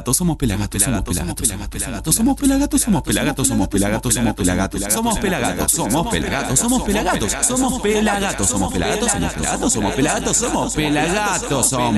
pelagatos, 0.00 0.16
somos 0.16 0.36
pelagatos, 0.36 0.82
somos 0.82 1.04
pelagatos, 1.04 1.48
somos 1.48 1.68
pelagatos, 1.68 2.14
somos 2.14 2.36
pelagatos, 2.36 2.80
somos 2.80 3.68
pelagatos, 3.68 4.90
somos 4.92 5.18
pelagatos, 5.18 5.18
somos 5.18 5.18
pelagatos, 5.18 5.72
somos 5.72 5.98
pelagatos, 5.98 6.58
somos 6.58 6.82
pelagatos, 6.82 7.32
somos 7.58 7.82
pelagatos, 7.82 8.48
somos 8.48 8.72
pelagatos, 8.72 9.12
somos 9.12 9.34
pelagatos, 9.34 9.72
somos 9.72 9.94
pelagatos, 9.94 10.36
somos 10.36 10.74
pelagatos, 10.74 11.68
somos 11.68 11.94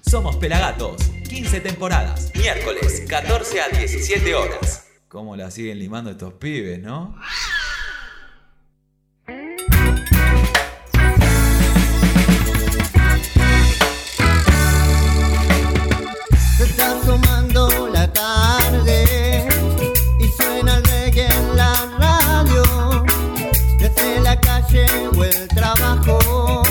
Somos 0.02 0.36
Pelagatos, 0.36 0.96
15 1.28 1.60
temporadas, 1.60 2.30
miércoles, 2.36 3.02
14 3.08 3.60
a 3.60 3.68
17 3.68 4.34
horas. 4.34 4.83
¿Cómo 5.14 5.36
la 5.36 5.48
siguen 5.48 5.78
limando 5.78 6.10
estos 6.10 6.32
pibes, 6.32 6.82
no? 6.82 7.14
Se 16.56 16.64
está 16.64 17.00
tomando 17.06 17.88
la 17.92 18.12
tarde 18.12 19.46
y 20.18 20.26
suena 20.42 20.78
el 20.78 20.84
reggae 20.84 21.28
en 21.28 21.56
la 21.58 21.74
radio. 21.96 23.04
Desde 23.78 24.20
la 24.20 24.40
calle 24.40 24.84
o 25.16 25.22
el 25.22 25.46
trabajo, 25.46 26.64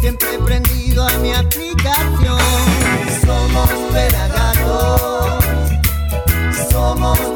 siempre 0.00 0.38
prendido 0.44 1.04
a 1.04 1.18
mi 1.18 1.32
aplicación. 1.32 2.38
Somos 3.26 3.68
pelagatos, 3.92 5.44
somos 6.70 7.31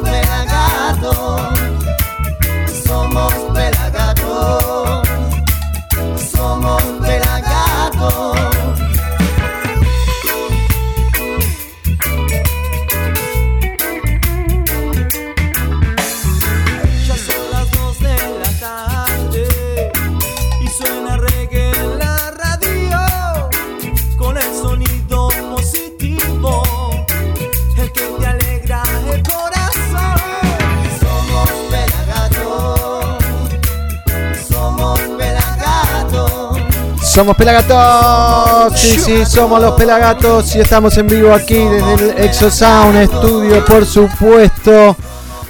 Somos 37.17 37.35
Pelagatos, 37.35 38.79
sí, 38.79 38.99
sí, 38.99 39.25
somos 39.25 39.59
los 39.59 39.73
Pelagatos 39.73 40.55
y 40.55 40.59
estamos 40.59 40.95
en 40.99 41.07
vivo 41.07 41.33
aquí 41.33 41.55
desde 41.55 41.93
el 41.93 42.09
Exosound 42.25 43.07
Studio, 43.07 43.65
por 43.65 43.87
supuesto. 43.87 44.95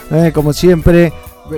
Eh, 0.10 0.32
como 0.34 0.54
siempre, 0.54 1.12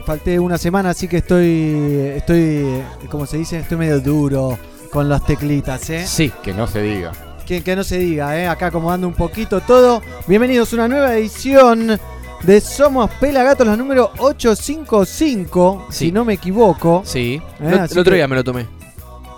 falté 0.04 0.40
una 0.40 0.58
semana, 0.58 0.90
así 0.90 1.08
que 1.08 1.18
estoy, 1.18 2.12
estoy, 2.16 2.82
como 3.08 3.28
se 3.28 3.38
dice, 3.38 3.60
estoy 3.60 3.78
medio 3.78 4.00
duro 4.00 4.58
con 4.92 5.08
las 5.08 5.24
teclitas, 5.28 5.88
¿eh? 5.92 6.08
Sí, 6.08 6.32
que 6.42 6.56
no 6.56 6.66
se 6.66 6.82
diga. 6.82 7.12
Que, 7.46 7.62
que 7.62 7.76
no 7.76 7.84
se 7.84 8.00
diga, 8.00 8.36
¿eh? 8.36 8.48
Acá 8.48 8.66
acomodando 8.66 9.08
un 9.08 9.14
poquito 9.14 9.62
todo. 9.62 10.02
Bienvenidos 10.26 10.74
a 10.74 10.78
una 10.78 10.88
nueva 10.88 11.14
edición 11.18 12.00
de 12.42 12.62
Somos 12.62 13.12
Pelagatos, 13.20 13.68
la 13.68 13.78
número 13.78 14.10
855, 14.18 15.86
si 15.92 16.12
no 16.12 16.26
me 16.26 16.34
equivoco. 16.34 17.04
Sí, 17.06 17.40
Eh, 17.60 17.78
el, 17.84 17.92
el 17.92 18.00
otro 18.00 18.16
día 18.16 18.28
me 18.28 18.36
lo 18.38 18.44
tomé. 18.44 18.79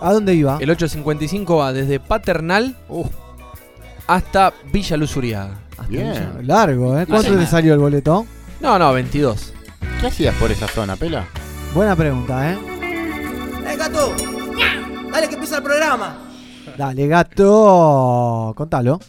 ¿A 0.02 0.14
dónde 0.14 0.34
iba? 0.34 0.58
El 0.60 0.70
855 0.72 1.58
va 1.58 1.72
desde 1.72 2.00
Paternal 2.00 2.76
hasta 4.08 4.52
Villa 4.72 4.98
Luz 4.98 5.16
Uriaga. 5.16 5.60
Bien. 5.88 6.48
Largo, 6.48 7.00
¿eh? 7.00 7.06
¿Cuánto 7.08 7.38
te 7.38 7.46
salió 7.46 7.74
el 7.74 7.80
boleto? 7.80 8.26
No, 8.60 8.78
no, 8.80 8.94
22. 8.94 9.54
¿Qué 10.00 10.08
hacías 10.08 10.36
por 10.36 10.52
esa 10.52 10.68
zona, 10.68 10.96
Pela? 10.96 11.28
Buena 11.74 11.96
pregunta, 11.96 12.52
¿eh? 12.52 12.58
¡Eh, 13.68 13.76
gato! 13.78 14.14
Dale 15.12 15.28
que 15.28 15.36
empieza 15.36 15.58
el 15.58 15.64
programa. 15.64 16.18
Dale, 16.78 17.08
gato. 17.08 18.54
Contalo. 18.56 19.00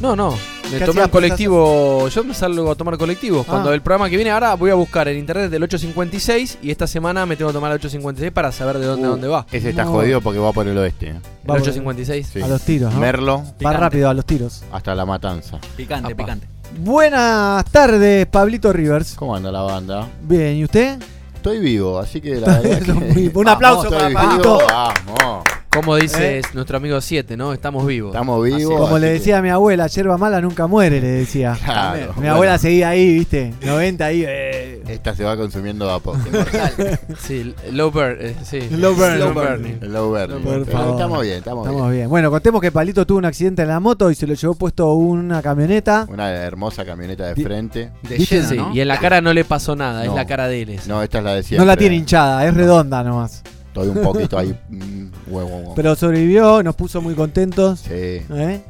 No, 0.00 0.14
no. 0.14 0.34
Me 0.70 0.78
¿Qué 0.78 0.84
tomé 0.84 1.02
un 1.02 1.08
colectivo. 1.08 2.08
Yo 2.08 2.22
me 2.24 2.34
salgo 2.34 2.70
a 2.70 2.74
tomar 2.74 2.96
colectivos. 2.98 3.46
Cuando 3.46 3.70
Ah. 3.70 3.74
el 3.74 3.80
programa 3.80 4.08
que 4.10 4.16
viene 4.16 4.30
ahora 4.30 4.54
voy 4.54 4.70
a 4.70 4.74
buscar 4.74 5.08
en 5.08 5.18
internet 5.18 5.50
del 5.50 5.62
856 5.62 6.58
y 6.62 6.70
esta 6.70 6.86
semana 6.86 7.24
me 7.26 7.36
tengo 7.36 7.50
que 7.50 7.54
tomar 7.54 7.70
el 7.72 7.76
856 7.76 8.30
para 8.32 8.52
saber 8.52 8.78
de 8.78 8.86
dónde, 8.86 9.08
Uh, 9.08 9.10
dónde 9.12 9.28
va. 9.28 9.46
Ese 9.50 9.70
está 9.70 9.84
No. 9.84 9.92
jodido 9.92 10.20
porque 10.20 10.38
va 10.38 10.52
por 10.52 10.68
el 10.68 10.76
oeste. 10.78 11.06
¿eh? 11.06 11.10
El 11.10 11.16
Va 11.50 11.54
por- 11.54 11.56
856. 11.62 12.28
Sí. 12.32 12.42
A 12.42 12.48
los 12.48 12.62
tiros, 12.62 12.92
¿no? 12.92 13.00
Merlo 13.00 13.42
Va 13.64 13.72
rápido 13.72 14.08
a 14.10 14.14
los 14.14 14.24
tiros. 14.26 14.62
hasta 14.70 14.94
la 14.94 15.06
matanza. 15.06 15.58
Picante, 15.76 16.12
Apa. 16.12 16.22
picante. 16.22 16.46
Buenas 16.80 17.64
tardes, 17.66 18.26
Pablito 18.26 18.72
Rivers. 18.72 19.14
¿Cómo 19.14 19.34
anda 19.34 19.50
la 19.50 19.62
banda? 19.62 20.06
Bien, 20.22 20.54
¿y 20.56 20.64
usted? 20.64 20.98
Estoy 21.34 21.60
vivo, 21.60 21.98
así 21.98 22.20
que 22.20 22.36
la 22.36 22.46
verdad 22.60 22.82
que... 23.14 23.30
Un 23.34 23.48
aplauso 23.48 23.84
Estoy 23.84 24.12
para 24.12 24.26
Pablito. 24.28 24.58
Vamos. 24.68 25.44
Como 25.70 25.96
dice 25.96 26.38
¿Eh? 26.38 26.42
nuestro 26.54 26.78
amigo 26.78 27.00
7, 27.00 27.36
¿no? 27.36 27.52
Estamos 27.52 27.86
vivos. 27.86 28.10
Estamos 28.12 28.42
vivos. 28.42 28.74
Como 28.80 28.86
así 28.96 29.00
le 29.02 29.06
que- 29.08 29.12
decía 29.12 29.38
a 29.38 29.42
mi 29.42 29.50
abuela, 29.50 29.86
yerba 29.86 30.16
mala 30.16 30.40
nunca 30.40 30.66
muere, 30.66 31.00
le 31.00 31.06
decía. 31.08 31.56
Claro. 31.64 32.14
Mi 32.16 32.26
abuela 32.26 32.56
seguía 32.58 32.88
ahí, 32.88 33.18
¿viste? 33.18 33.52
90 33.64 34.04
ahí. 34.04 34.24
eh. 34.26 34.82
Esta 34.88 35.14
se 35.14 35.24
va 35.24 35.36
consumiendo 35.36 35.88
a 35.90 36.00
poco. 36.00 36.18
Sí, 37.20 37.54
low 37.72 37.90
burn. 37.90 38.16
eh, 38.18 38.34
sí. 38.44 38.60
Low 38.70 38.94
burn. 38.94 39.18
Low 39.18 39.32
Low 39.32 39.34
burning. 39.44 39.76
Low 39.82 40.08
burning. 40.08 40.64
Favor. 40.66 40.92
Estamos 40.92 41.22
bien, 41.22 41.36
estamos, 41.38 41.66
Estamos 41.66 41.82
bien. 41.90 41.98
bien. 42.00 42.08
Bueno, 42.08 42.30
contemos 42.30 42.60
que 42.62 42.72
Palito 42.72 43.06
tuvo 43.06 43.18
un 43.18 43.24
accidente 43.26 43.62
en 43.62 43.68
la 43.68 43.78
moto 43.80 44.10
y 44.10 44.14
se 44.14 44.26
lo 44.26 44.34
llevó 44.34 44.54
puesto 44.54 44.92
una 44.94 45.42
camioneta. 45.42 46.06
Una 46.10 46.30
hermosa 46.30 46.84
camioneta 46.86 47.26
de 47.26 47.42
frente. 47.42 47.90
De 48.08 48.16
y 48.72 48.80
en 48.80 48.88
la 48.88 48.98
cara 48.98 49.20
no 49.20 49.32
le 49.34 49.44
pasó 49.44 49.76
nada, 49.76 50.04
es 50.04 50.12
la 50.12 50.26
cara 50.26 50.48
de 50.48 50.62
él. 50.62 50.68
esa. 50.70 50.88
No, 50.88 51.02
esta 51.02 51.18
es 51.18 51.24
la 51.24 51.34
de 51.34 51.42
siempre. 51.42 51.64
No 51.64 51.70
la 51.70 51.76
tiene 51.76 51.96
hinchada, 51.96 52.46
es 52.46 52.54
redonda 52.54 53.04
nomás. 53.04 53.42
Estoy 53.68 53.88
un 53.88 54.02
poquito 54.02 54.38
ahí. 54.38 54.58
mm, 54.70 55.06
huevo, 55.28 55.48
huevo. 55.56 55.74
Pero 55.76 55.94
sobrevivió, 55.94 56.62
nos 56.62 56.74
puso 56.74 57.00
muy 57.00 57.14
contentos. 57.14 57.80
Sí, 57.80 57.90
¿eh? 57.92 58.24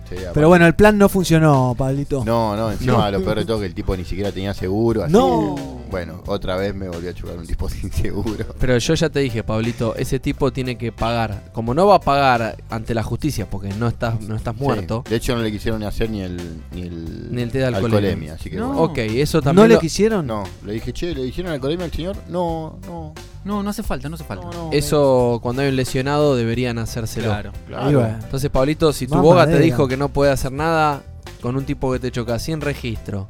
sí, 0.08 0.14
aparte- 0.16 0.30
Pero 0.34 0.48
bueno, 0.48 0.66
el 0.66 0.74
plan 0.74 0.98
no 0.98 1.08
funcionó, 1.08 1.74
Pablito. 1.78 2.24
No, 2.24 2.54
no, 2.56 2.70
encima 2.72 3.10
No. 3.10 3.18
lo 3.18 3.24
peor 3.24 3.38
de 3.38 3.44
todo 3.44 3.60
que 3.60 3.66
el 3.66 3.74
tipo 3.74 3.96
ni 3.96 4.04
siquiera 4.04 4.32
tenía 4.32 4.52
seguro. 4.54 5.04
Así 5.04 5.12
No. 5.12 5.78
Bueno, 5.90 6.22
otra 6.26 6.56
vez 6.56 6.74
me 6.74 6.86
volvió 6.86 7.08
a 7.08 7.14
chocar 7.14 7.38
un 7.38 7.46
tipo 7.46 7.66
sin 7.70 7.90
seguro. 7.90 8.44
Pero 8.60 8.76
yo 8.76 8.92
ya 8.94 9.08
te 9.08 9.20
dije, 9.20 9.42
Pablito, 9.42 9.94
ese 9.96 10.18
tipo 10.18 10.52
tiene 10.52 10.76
que 10.76 10.92
pagar. 10.92 11.44
Como 11.54 11.72
no 11.72 11.86
va 11.86 11.94
a 11.96 12.00
pagar 12.00 12.56
ante 12.68 12.92
la 12.92 13.02
justicia 13.02 13.48
porque 13.48 13.70
no 13.70 13.88
estás, 13.88 14.20
no 14.20 14.36
estás 14.36 14.54
muerto. 14.56 15.02
Sí. 15.06 15.10
De 15.10 15.16
hecho, 15.16 15.34
no 15.36 15.42
le 15.42 15.50
quisieron 15.50 15.80
ni 15.80 15.86
hacer 15.86 16.10
ni 16.10 16.20
el. 16.20 16.36
Ni 16.72 16.82
el, 16.82 17.34
Ni 17.34 17.40
el 17.42 17.50
test 17.50 17.60
de 17.70 17.76
alcoholemia. 17.76 18.34
así 18.34 18.50
que 18.50 18.56
No. 18.56 18.66
bueno. 18.68 18.82
Ok, 18.82 18.98
eso 18.98 19.38
¿No 19.38 19.42
también. 19.42 19.68
le 19.68 19.74
lo- 19.76 19.80
quisieron? 19.80 20.26
No, 20.26 20.44
le 20.66 20.74
dije, 20.74 20.92
che, 20.92 21.14
¿le 21.14 21.24
hicieron 21.24 21.52
alcoholemia 21.52 21.86
al 21.86 21.92
señor? 21.92 22.16
No, 22.28 22.78
no. 22.86 23.14
No, 23.48 23.62
no 23.62 23.70
hace 23.70 23.82
falta, 23.82 24.10
no 24.10 24.16
hace 24.16 24.24
falta. 24.24 24.44
no, 24.44 24.52
no 24.52 24.70
Eso 24.72 25.38
cuando 25.42 25.62
hay 25.62 25.68
un 25.70 25.76
lesionado 25.76 26.36
deberían 26.36 26.78
hacérselo. 26.78 27.28
Claro. 27.28 27.52
claro. 27.66 28.06
Entonces, 28.22 28.50
Pablito, 28.50 28.92
si 28.92 29.06
tu 29.06 29.14
Más 29.14 29.22
boga 29.22 29.46
te 29.46 29.58
dijo 29.58 29.88
que 29.88 29.96
no 29.96 30.10
puede 30.10 30.30
hacer 30.30 30.52
nada 30.52 31.00
con 31.40 31.56
un 31.56 31.64
tipo 31.64 31.90
que 31.92 31.98
te 31.98 32.10
choca 32.10 32.38
sin 32.38 32.60
registro, 32.60 33.26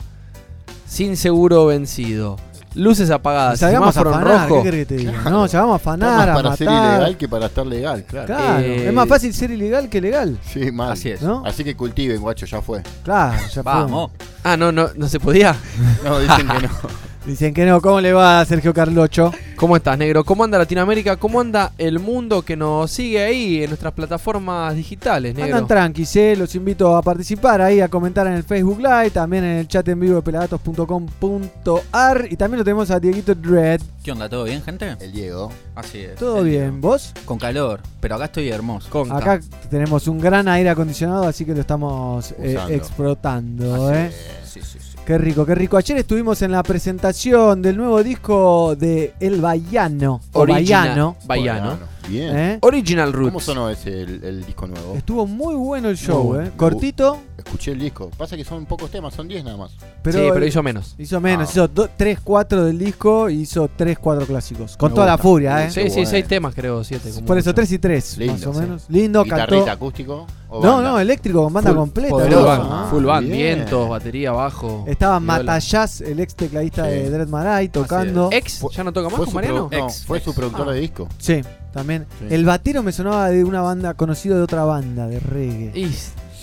sin 0.89 1.17
seguro 1.17 1.67
vencido, 1.67 2.37
luces 2.75 3.11
apagadas, 3.11 3.61
Salgamos 3.61 3.97
a 3.97 4.01
afanar, 4.01 4.49
rojo. 4.49 4.63
¿qué 4.65 4.71
que 4.73 4.87
te 4.87 4.97
diga? 4.97 5.23
No, 5.31 5.47
ya 5.47 5.61
vamos 5.61 5.75
a 5.75 5.77
afanar, 5.77 6.17
más 6.17 6.29
a 6.29 6.35
para 6.35 6.51
matar. 6.51 6.57
ser 6.59 6.67
ilegal 6.69 7.17
que 7.17 7.29
para 7.29 7.47
estar 7.47 7.67
legal, 7.67 8.05
claro. 8.05 8.27
Claro, 8.27 8.59
Eh, 8.65 8.89
es 8.89 8.93
más 8.93 9.09
fácil 9.09 9.33
ser 9.33 9.53
ilegal 9.53 9.89
que 9.89 10.01
legal. 10.01 10.37
Sí, 10.43 10.73
mal. 10.73 10.91
Así 10.93 11.11
es. 11.11 11.23
¿No? 11.23 11.45
Así 11.47 11.63
que 11.63 11.77
cultiven, 11.77 12.21
guacho, 12.21 12.45
ya 12.45 12.61
fue. 12.61 12.83
Claro, 13.05 13.39
ya 13.41 13.63
fue. 13.63 13.63
Vamos. 13.63 14.11
Ah, 14.43 14.57
no, 14.57 14.73
no, 14.73 14.91
no 14.97 15.09
se 15.09 15.21
podía. 15.21 15.55
No, 16.03 16.19
dicen 16.19 16.49
que 16.49 16.67
no. 16.67 16.71
Dicen 17.29 17.53
que 17.53 17.67
no. 17.67 17.83
¿Cómo 17.83 18.01
le 18.01 18.15
va 18.15 18.41
a 18.41 18.45
Sergio 18.47 18.73
Carlocho? 18.73 19.31
¿Cómo 19.55 19.77
estás, 19.77 19.99
negro? 19.99 20.25
¿Cómo 20.25 20.45
anda 20.45 20.57
Latinoamérica? 20.57 21.19
¿Cómo 21.19 21.43
anda 21.43 21.73
el 21.77 21.99
mundo 21.99 22.41
que 22.41 22.57
nos 22.57 22.91
sigue 22.91 23.23
ahí 23.23 23.63
en 23.63 23.69
nuestras 23.69 23.93
plataformas 23.93 24.75
digitales, 24.75 25.35
negro? 25.35 25.57
Andan 25.57 25.69
tranquis, 25.69 26.17
eh. 26.17 26.35
los 26.39 26.55
invito 26.55 26.97
a 26.97 27.03
participar 27.03 27.61
ahí, 27.61 27.83
a 27.83 27.89
comentar 27.89 28.27
en 28.29 28.33
el 28.33 28.45
Facebook 28.45 28.79
Live, 28.79 29.11
también 29.11 29.45
en 29.45 29.59
el 29.59 29.69
chat 29.69 29.87
en 29.89 30.01
vivo 30.01 30.15
de 30.15 30.23
pelagatos.com.ar 30.23 32.29
y 32.31 32.37
también 32.37 32.61
lo 32.61 32.65
tenemos 32.65 32.91
a 32.91 32.99
Dieguito 32.99 33.35
Dread. 33.35 33.83
¿Qué 34.03 34.11
onda? 34.11 34.31
¿Todo 34.31 34.45
bien, 34.45 34.63
gente? 34.63 34.97
El 34.99 35.13
Diego. 35.13 35.53
Así 35.75 35.99
es. 35.99 36.15
¿Todo 36.15 36.43
bien? 36.43 36.81
¿Vos? 36.81 37.13
Con 37.27 37.39
calor, 37.39 37.81
pero 38.01 38.15
acá 38.15 38.25
estoy 38.25 38.49
hermoso. 38.49 38.89
Conta. 38.89 39.19
Acá 39.19 39.41
tenemos 39.69 40.09
un 40.09 40.19
gran 40.19 40.49
aire 40.49 40.71
acondicionado, 40.71 41.25
así 41.25 41.45
que 41.45 41.53
lo 41.53 41.61
estamos 41.61 42.33
eh, 42.39 42.57
explotando, 42.71 43.91
Así 43.91 43.99
eh. 43.99 44.07
es. 44.07 44.15
Sí, 44.49 44.63
sí, 44.63 44.79
sí. 44.81 44.88
Qué 45.09 45.17
rico, 45.17 45.47
qué 45.47 45.55
rico. 45.55 45.79
Ayer 45.79 45.97
estuvimos 45.97 46.43
en 46.43 46.53
la 46.53 46.63
presentación 46.63 47.63
del 47.63 47.79
nuevo 47.79 48.03
disco 48.03 48.77
de 48.77 49.15
El 49.19 49.41
Baiano. 49.41 50.21
O 50.35 50.41
Original- 50.41 50.89
Baiano. 50.91 51.17
Baiano. 51.25 51.79
Bien. 52.09 52.37
¿eh? 52.37 52.59
Original 52.63 53.13
Roots. 53.13 53.29
¿Cómo 53.31 53.41
sonó 53.41 53.69
ese 53.71 54.03
el, 54.03 54.25
el 54.25 54.45
disco 54.47 54.67
nuevo? 54.67 54.95
Estuvo 54.97 55.27
muy 55.27 55.55
bueno 55.55 55.89
el 55.89 55.97
show, 55.97 56.23
bueno. 56.25 56.47
¿eh? 56.49 56.53
Cortito, 56.57 57.19
Escuché 57.39 57.71
el 57.73 57.79
disco. 57.79 58.11
Pasa 58.19 58.37
que 58.37 58.45
son 58.45 58.67
pocos 58.67 58.91
temas, 58.91 59.15
son 59.15 59.27
10 59.29 59.45
nada 59.45 59.57
más. 59.57 59.71
pero, 60.03 60.19
sí, 60.19 60.27
pero 60.35 60.45
hizo 60.45 60.63
menos. 60.63 60.95
hizo 60.99 61.21
menos. 61.21 61.49
Ah. 61.49 61.53
Hizo 61.53 61.69
3, 61.97 62.19
4 62.23 62.65
del 62.65 62.79
disco 62.79 63.31
y 63.31 63.43
hizo 63.43 63.71
3, 63.75 63.97
4 63.99 64.27
clásicos. 64.27 64.77
Con 64.77 64.91
Me 64.91 64.95
toda 64.97 65.07
la 65.07 65.13
gusta. 65.15 65.23
furia, 65.23 65.65
¿eh? 65.65 65.71
Sí, 65.71 65.83
sí, 65.85 65.89
bueno. 65.91 66.11
seis 66.11 66.27
temas 66.27 66.55
creo, 66.55 66.83
siete. 66.85 67.11
como 67.13 67.27
Por 67.27 67.39
eso 67.39 67.51
mucho. 67.51 67.55
3 67.55 67.73
y 67.73 67.79
3, 67.79 68.19
Lindo, 68.19 68.33
más 68.35 68.47
o 68.47 68.53
sí. 68.55 68.61
menos. 68.61 68.85
Lindo, 68.89 69.25
Guitarrita 69.25 69.57
cantó. 69.65 69.71
acústico. 69.71 70.27
o 70.51 70.63
No, 70.63 70.73
banda? 70.77 70.91
no, 70.91 70.99
eléctrico 71.01 71.45
con 71.45 71.53
banda 71.53 71.71
Full- 71.71 71.77
completa. 71.77 72.15
Full 72.19 72.29
todo. 72.31 72.45
band, 72.47 72.63
Ah, 72.71 72.87
full 72.91 73.05
band, 73.05 73.29
vientos, 73.31 73.89
batería, 73.89 74.33
bajo. 74.33 74.85
Estaba. 74.89 75.21
Matallaz, 75.21 76.01
el 76.01 76.21
ex 76.21 76.35
tecladista 76.35 76.85
Sí. 76.87 76.91
de 76.91 77.11
Dread 77.11 77.29
Marai, 77.29 77.69
tocando. 77.69 78.29
¿Ex? 78.33 78.63
¿Ya 78.73 78.83
no 78.85 78.93
toca 78.93 79.09
más 79.11 79.21
con 79.21 79.33
Mariano? 79.35 79.69
no, 79.71 79.87
Ex, 79.87 80.05
fue 80.05 80.21
su 80.21 80.35
productor 80.35 80.69
Ah. 80.69 80.73
de 80.73 80.81
disco. 80.81 81.09
Sí, 81.19 81.41
también. 81.73 82.07
Sí. 82.19 82.27
El 82.35 82.45
batero 82.45 82.83
me 82.83 82.93
sonaba 82.93 83.29
de 83.31 83.45
una 83.45 83.61
banda 83.63 83.95
conocido 83.95 84.37
de 84.37 84.43
otra 84.43 84.65
banda, 84.65 85.07
de 85.07 85.21
reggae. 85.21 85.73
Y 85.79 85.89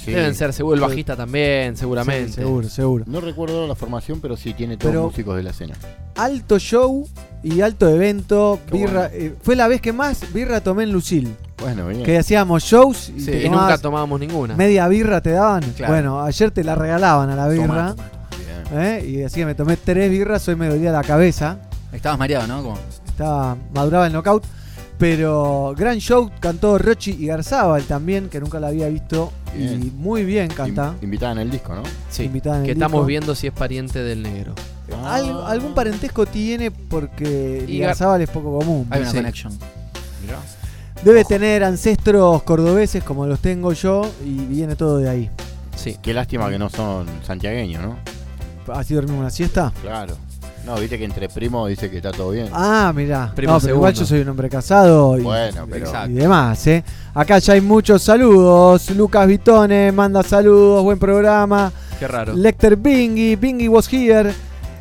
Sí. 0.05 0.11
Deben 0.11 0.35
ser, 0.35 0.53
seguro, 0.53 0.75
el 0.75 0.81
bajista 0.81 1.15
también, 1.15 1.75
seguramente. 1.75 2.27
Sí, 2.29 2.33
seguro, 2.35 2.69
seguro. 2.69 3.05
No 3.07 3.21
recuerdo 3.21 3.67
la 3.67 3.73
formación, 3.73 4.19
pero 4.21 4.37
sí 4.37 4.53
tiene 4.53 4.77
todos 4.77 4.91
Pero- 4.91 5.03
músicos 5.05 5.35
de 5.35 5.41
la 5.41 5.49
escena. 5.49 5.73
Alto 6.15 6.59
show 6.59 7.09
y 7.41 7.61
alto 7.61 7.89
evento. 7.89 8.59
Birra, 8.71 9.09
bueno. 9.09 9.09
eh, 9.13 9.33
fue 9.41 9.55
la 9.55 9.67
vez 9.67 9.81
que 9.81 9.93
más 9.93 10.31
birra 10.31 10.61
tomé 10.61 10.83
en 10.83 10.91
Lucil. 10.91 11.35
Bueno, 11.59 11.87
bien. 11.87 12.03
Que 12.03 12.19
hacíamos 12.19 12.61
shows 12.63 13.09
y 13.17 13.49
nunca 13.49 13.79
tomábamos 13.79 14.19
ninguna. 14.19 14.55
media 14.55 14.87
birra 14.87 15.21
te 15.21 15.31
daban. 15.31 15.63
Claro. 15.75 15.93
Bueno, 15.93 16.21
ayer 16.21 16.51
te 16.51 16.63
la 16.63 16.75
regalaban 16.75 17.31
a 17.31 17.35
la 17.35 17.47
birra. 17.47 17.95
Tomá, 17.95 17.95
tomá. 17.95 18.85
¿eh? 18.97 19.05
Y 19.07 19.23
así 19.23 19.39
que 19.39 19.45
me 19.47 19.55
tomé 19.55 19.75
tres 19.75 20.11
birras, 20.11 20.47
hoy 20.47 20.55
me 20.55 20.67
dolía 20.67 20.91
la 20.91 21.01
cabeza. 21.03 21.57
Estabas 21.91 22.19
mareado, 22.19 22.45
¿no? 22.45 22.61
Como- 22.61 22.77
Estaba, 23.07 23.57
maduraba 23.73 24.05
el 24.05 24.13
knockout. 24.13 24.43
Pero 24.97 25.73
gran 25.77 25.97
show, 25.99 26.31
cantó 26.39 26.77
Rochi 26.77 27.11
y 27.19 27.27
Garzábal 27.27 27.83
también, 27.83 28.29
que 28.29 28.39
nunca 28.39 28.59
la 28.59 28.67
había 28.67 28.87
visto. 28.87 29.31
Y 29.57 29.91
muy 29.95 30.23
bien 30.25 30.47
canta. 30.49 30.95
In- 30.99 31.05
Invitada 31.05 31.33
en 31.33 31.37
el 31.39 31.51
disco, 31.51 31.75
¿no? 31.75 31.83
Sí, 32.09 32.23
invitada 32.23 32.57
en 32.57 32.63
que 32.65 32.71
el 32.71 32.77
estamos 32.77 32.99
disco. 32.99 33.05
viendo 33.05 33.35
si 33.35 33.47
es 33.47 33.53
pariente 33.53 34.03
del 34.03 34.23
negro. 34.23 34.53
Al- 35.03 35.45
algún 35.47 35.73
parentesco 35.73 36.25
tiene 36.25 36.71
porque 36.71 37.65
Y 37.67 37.73
y 37.73 37.79
Gar- 37.79 37.87
Garzábal 37.87 38.21
es 38.21 38.29
poco 38.29 38.59
común. 38.59 38.87
Hay 38.89 39.01
una 39.01 39.11
Sí. 39.11 39.17
Mirá. 40.21 40.39
Debe 41.03 41.23
tener 41.25 41.63
ancestros 41.63 42.41
cordobeses 42.43 43.03
como 43.03 43.25
los 43.27 43.39
tengo 43.39 43.73
yo 43.73 44.09
y 44.25 44.33
viene 44.45 44.75
todo 44.75 44.97
de 44.97 45.09
ahí. 45.09 45.29
Sí. 45.75 45.97
Qué 46.01 46.13
lástima 46.13 46.49
que 46.49 46.57
no 46.57 46.69
son 46.69 47.05
santiagueños, 47.25 47.81
¿no? 47.83 47.97
¿Así 48.73 48.93
dormimos 48.95 49.19
una 49.19 49.29
siesta? 49.29 49.71
Claro. 49.81 50.17
No, 50.65 50.75
viste 50.75 50.97
que 50.97 51.05
entre 51.05 51.29
primos 51.29 51.69
dice 51.69 51.89
que 51.91 51.97
está 51.97 52.11
todo 52.11 52.31
bien. 52.31 52.49
Ah, 52.51 52.91
mirá. 52.95 53.31
Primo 53.35 53.53
no, 53.53 53.59
pero 53.59 53.75
igual 53.75 53.93
yo 53.93 54.05
soy 54.05 54.21
un 54.21 54.29
hombre 54.29 54.49
casado 54.49 55.17
y, 55.17 55.21
Bueno, 55.21 55.67
pero- 55.69 55.91
y 56.09 56.13
demás, 56.13 56.65
¿eh? 56.67 56.83
Acá 57.13 57.37
ya 57.39 57.53
hay 57.53 57.61
muchos 57.61 58.01
saludos. 58.01 58.89
Lucas 58.91 59.27
Vitone 59.27 59.91
manda 59.91 60.23
saludos, 60.23 60.83
buen 60.83 60.97
programa. 60.97 61.71
Qué 61.99 62.07
raro. 62.07 62.33
Lecter 62.33 62.75
Bingy, 62.75 63.35
Bingy 63.35 63.67
was 63.67 63.87
here. 63.91 64.33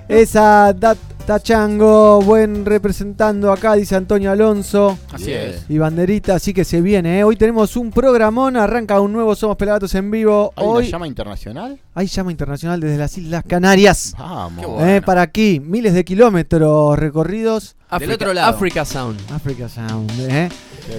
Esa 0.09 0.73
Dat 0.73 0.97
Tachango, 1.27 2.21
buen 2.21 2.67
representando 2.67 3.51
acá, 3.51 3.75
dice 3.75 3.97
Antonio 3.97 4.31
Alonso. 4.31 4.99
Así 5.11 5.33
es. 5.33 5.65
Y 5.71 5.79
banderita, 5.79 6.35
así 6.35 6.53
que 6.53 6.67
se 6.67 6.83
viene, 6.83 7.21
¿eh? 7.21 7.25
Hoy 7.25 7.37
tenemos 7.37 7.77
un 7.77 7.91
programón, 7.91 8.59
arranca 8.59 9.01
un 9.01 9.13
nuevo 9.15 9.35
Somos 9.35 9.57
Pelagatos 9.57 9.95
en 9.95 10.11
vivo. 10.11 10.53
¿Hay 10.55 10.67
Hoy 10.67 10.83
una 10.85 10.91
llama 10.91 11.07
internacional? 11.07 11.81
hay 11.95 12.07
llama 12.09 12.31
internacional 12.31 12.79
desde 12.79 12.99
las 12.99 13.17
Islas 13.17 13.43
Canarias. 13.49 14.15
Vamos. 14.19 14.67
Qué 14.67 14.71
¿eh? 14.71 14.75
bueno. 14.75 15.07
Para 15.07 15.23
aquí, 15.23 15.61
miles 15.61 15.95
de 15.95 16.05
kilómetros 16.05 16.99
recorridos. 16.99 17.77
África, 17.89 18.15
otro 18.15 18.35
lado. 18.35 18.55
Africa 18.55 18.85
Sound. 18.85 19.19
Africa 19.33 19.69
Sound, 19.69 20.11
¿eh? 20.29 20.51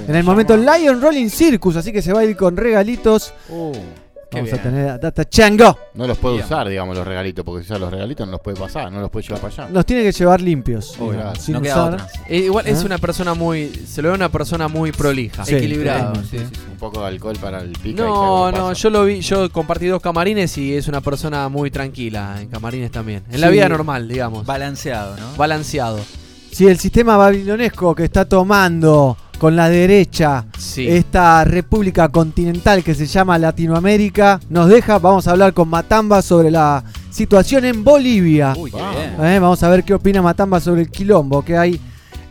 En 0.07 0.15
el 0.15 0.23
momento 0.23 0.57
Lion 0.57 1.01
Rolling 1.01 1.29
Circus, 1.29 1.75
así 1.75 1.91
que 1.91 2.01
se 2.01 2.11
va 2.11 2.21
a 2.21 2.25
ir 2.25 2.35
con 2.35 2.57
regalitos. 2.57 3.31
Uh, 3.49 3.73
Qué 4.35 4.41
Vamos 4.41 4.53
a 4.59 4.61
tener 4.63 4.89
a 4.89 4.97
Data 4.97 5.25
Chango. 5.29 5.77
no 5.95 6.07
los 6.07 6.17
puede 6.17 6.35
Bien. 6.35 6.45
usar, 6.45 6.67
digamos, 6.69 6.95
los 6.95 7.07
regalitos, 7.07 7.43
porque 7.45 7.63
si 7.63 7.67
usa 7.71 7.79
los 7.79 7.91
regalitos 7.91 8.25
no 8.27 8.31
los 8.33 8.41
puede 8.41 8.57
pasar, 8.57 8.91
no 8.91 8.99
los 9.01 9.09
puede 9.09 9.23
llevar 9.25 9.41
para 9.41 9.53
allá. 9.53 9.69
Los 9.73 9.85
tiene 9.85 10.03
que 10.03 10.11
llevar 10.11 10.41
limpios. 10.41 10.91
Digamos, 10.93 11.15
claro. 11.15 11.39
sin 11.39 11.53
no 11.53 11.61
queda 11.61 11.73
usar. 11.87 11.93
otra. 11.93 12.07
Eh, 12.27 12.37
igual 12.39 12.67
es 12.67 12.81
¿Eh? 12.81 12.85
una 12.85 12.97
persona 12.97 13.33
muy. 13.33 13.67
Se 13.87 14.01
lo 14.01 14.09
ve 14.09 14.15
una 14.15 14.29
persona 14.29 14.67
muy 14.67 14.91
prolija. 14.91 15.45
Sí, 15.45 15.55
Equilibrado. 15.55 16.13
totalmente. 16.13 16.37
Sí, 16.39 16.45
sí, 16.45 16.55
sí. 16.55 16.61
Un 16.71 16.77
poco 16.77 17.01
de 17.01 17.07
alcohol 17.07 17.37
para 17.41 17.61
el 17.61 17.71
pica 17.71 18.03
y 18.03 18.05
No, 18.05 18.51
no, 18.51 18.69
pasa. 18.69 18.73
yo 18.73 18.89
lo 18.89 19.05
vi, 19.05 19.21
yo 19.21 19.49
compartí 19.51 19.87
dos 19.87 20.01
camarines 20.01 20.57
y 20.57 20.75
es 20.75 20.87
una 20.87 21.01
persona 21.01 21.49
muy 21.49 21.71
tranquila 21.71 22.35
en 22.41 22.49
camarines 22.49 22.91
también. 22.91 23.23
En 23.31 23.41
la 23.41 23.47
Sí. 23.47 23.53
vida 23.53 23.69
normal, 23.69 24.07
digamos. 24.07 24.45
Balanceado, 24.45 25.15
¿no? 25.17 25.35
Balanceado. 25.37 25.99
Si 26.51 26.67
el 26.67 26.79
sistema 26.79 27.17
babilonesco 27.17 27.93
que 27.95 28.05
está 28.05 28.25
tomando 28.25 29.17
con 29.37 29.55
la 29.55 29.69
derecha 29.69 30.45
Sí. 30.57 30.87
esta 30.87 31.43
república 31.43 32.09
continental 32.09 32.83
que 32.83 32.95
se 32.95 33.05
llama 33.05 33.37
Latinoamérica 33.37 34.39
nos 34.49 34.69
deja, 34.69 34.99
vamos 34.99 35.27
a 35.27 35.31
hablar 35.31 35.53
con 35.53 35.67
Matamba 35.69 36.21
sobre 36.21 36.51
la 36.51 36.83
situación 37.11 37.65
en 37.65 37.83
Bolivia. 37.83 38.53
Uy, 38.57 38.71
qué 38.71 38.77
Vamos. 38.77 38.95
bien. 38.95 39.25
Eh, 39.25 39.39
vamos 39.39 39.63
a 39.63 39.69
ver 39.69 39.83
qué 39.83 39.93
opina 39.93 40.21
Matamba 40.21 40.59
sobre 40.59 40.81
el 40.81 40.89
quilombo 40.89 41.43
que 41.43 41.57
hay 41.57 41.79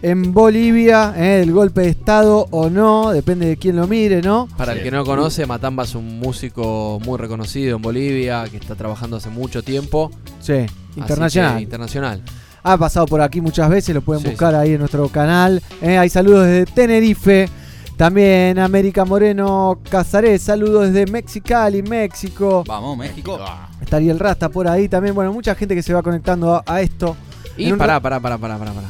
en 0.03 0.35
Bolivia, 0.35 1.15
eh, 1.17 1.41
el 1.43 1.51
golpe 1.53 1.81
de 1.81 1.89
Estado 1.89 2.47
o 2.51 2.69
no, 2.69 3.11
depende 3.11 3.47
de 3.47 3.57
quién 3.57 3.77
lo 3.77 3.87
mire, 3.87 4.21
¿no? 4.21 4.49
Para 4.55 4.75
el 4.75 4.83
que 4.83 4.91
no 4.91 5.03
conoce, 5.03 5.47
Matamba 5.47 5.85
es 5.85 5.95
un 5.95 6.19
músico 6.21 7.01
muy 7.07 7.17
reconocido 7.17 7.77
en 7.77 7.81
Bolivia, 7.83 8.45
que 8.51 8.59
está 8.59 8.75
trabajando 8.75 9.17
hace 9.17 9.31
mucho 9.31 9.63
tiempo. 9.63 10.11
Sí, 10.41 10.67
internacional. 10.97 11.63
internacional. 11.63 12.23
Ha 12.67 12.79
pasado 12.79 13.07
por 13.07 13.21
aquí 13.21 13.41
muchas 13.41 13.69
veces, 13.69 13.95
lo 13.95 14.01
pueden 14.01 14.23
Sí, 14.23 14.31
buscar 14.31 14.55
ahí 14.55 14.73
en 14.73 14.79
nuestro 14.79 15.07
canal. 15.09 15.63
Eh, 15.83 15.99
hay 15.99 16.09
saludos 16.09 16.47
desde 16.47 16.67
Tenerife. 16.67 17.49
También 17.97 18.59
América 18.59 19.05
Moreno 19.05 19.79
Casares, 19.89 20.43
saludos 20.43 20.91
desde 20.93 21.11
Mexicali, 21.13 21.83
México. 21.83 22.65
Vamos, 22.67 22.97
México. 22.97 23.39
Estaría 23.81 24.11
el 24.11 24.19
Rasta 24.19 24.49
por 24.49 24.67
ahí 24.67 24.89
también. 24.89 25.15
Bueno, 25.15 25.33
mucha 25.33 25.55
gente 25.55 25.75
que 25.77 25.83
se 25.83 25.93
va 25.95 26.03
conectando 26.03 26.55
a, 26.57 26.65
a 26.67 26.81
esto. 26.81 27.17
Y 27.57 27.71
pará, 27.75 28.01
pará, 28.01 28.19
pará, 28.19 28.37
pará, 28.39 28.59
pará, 28.59 28.73
pará. 28.73 28.89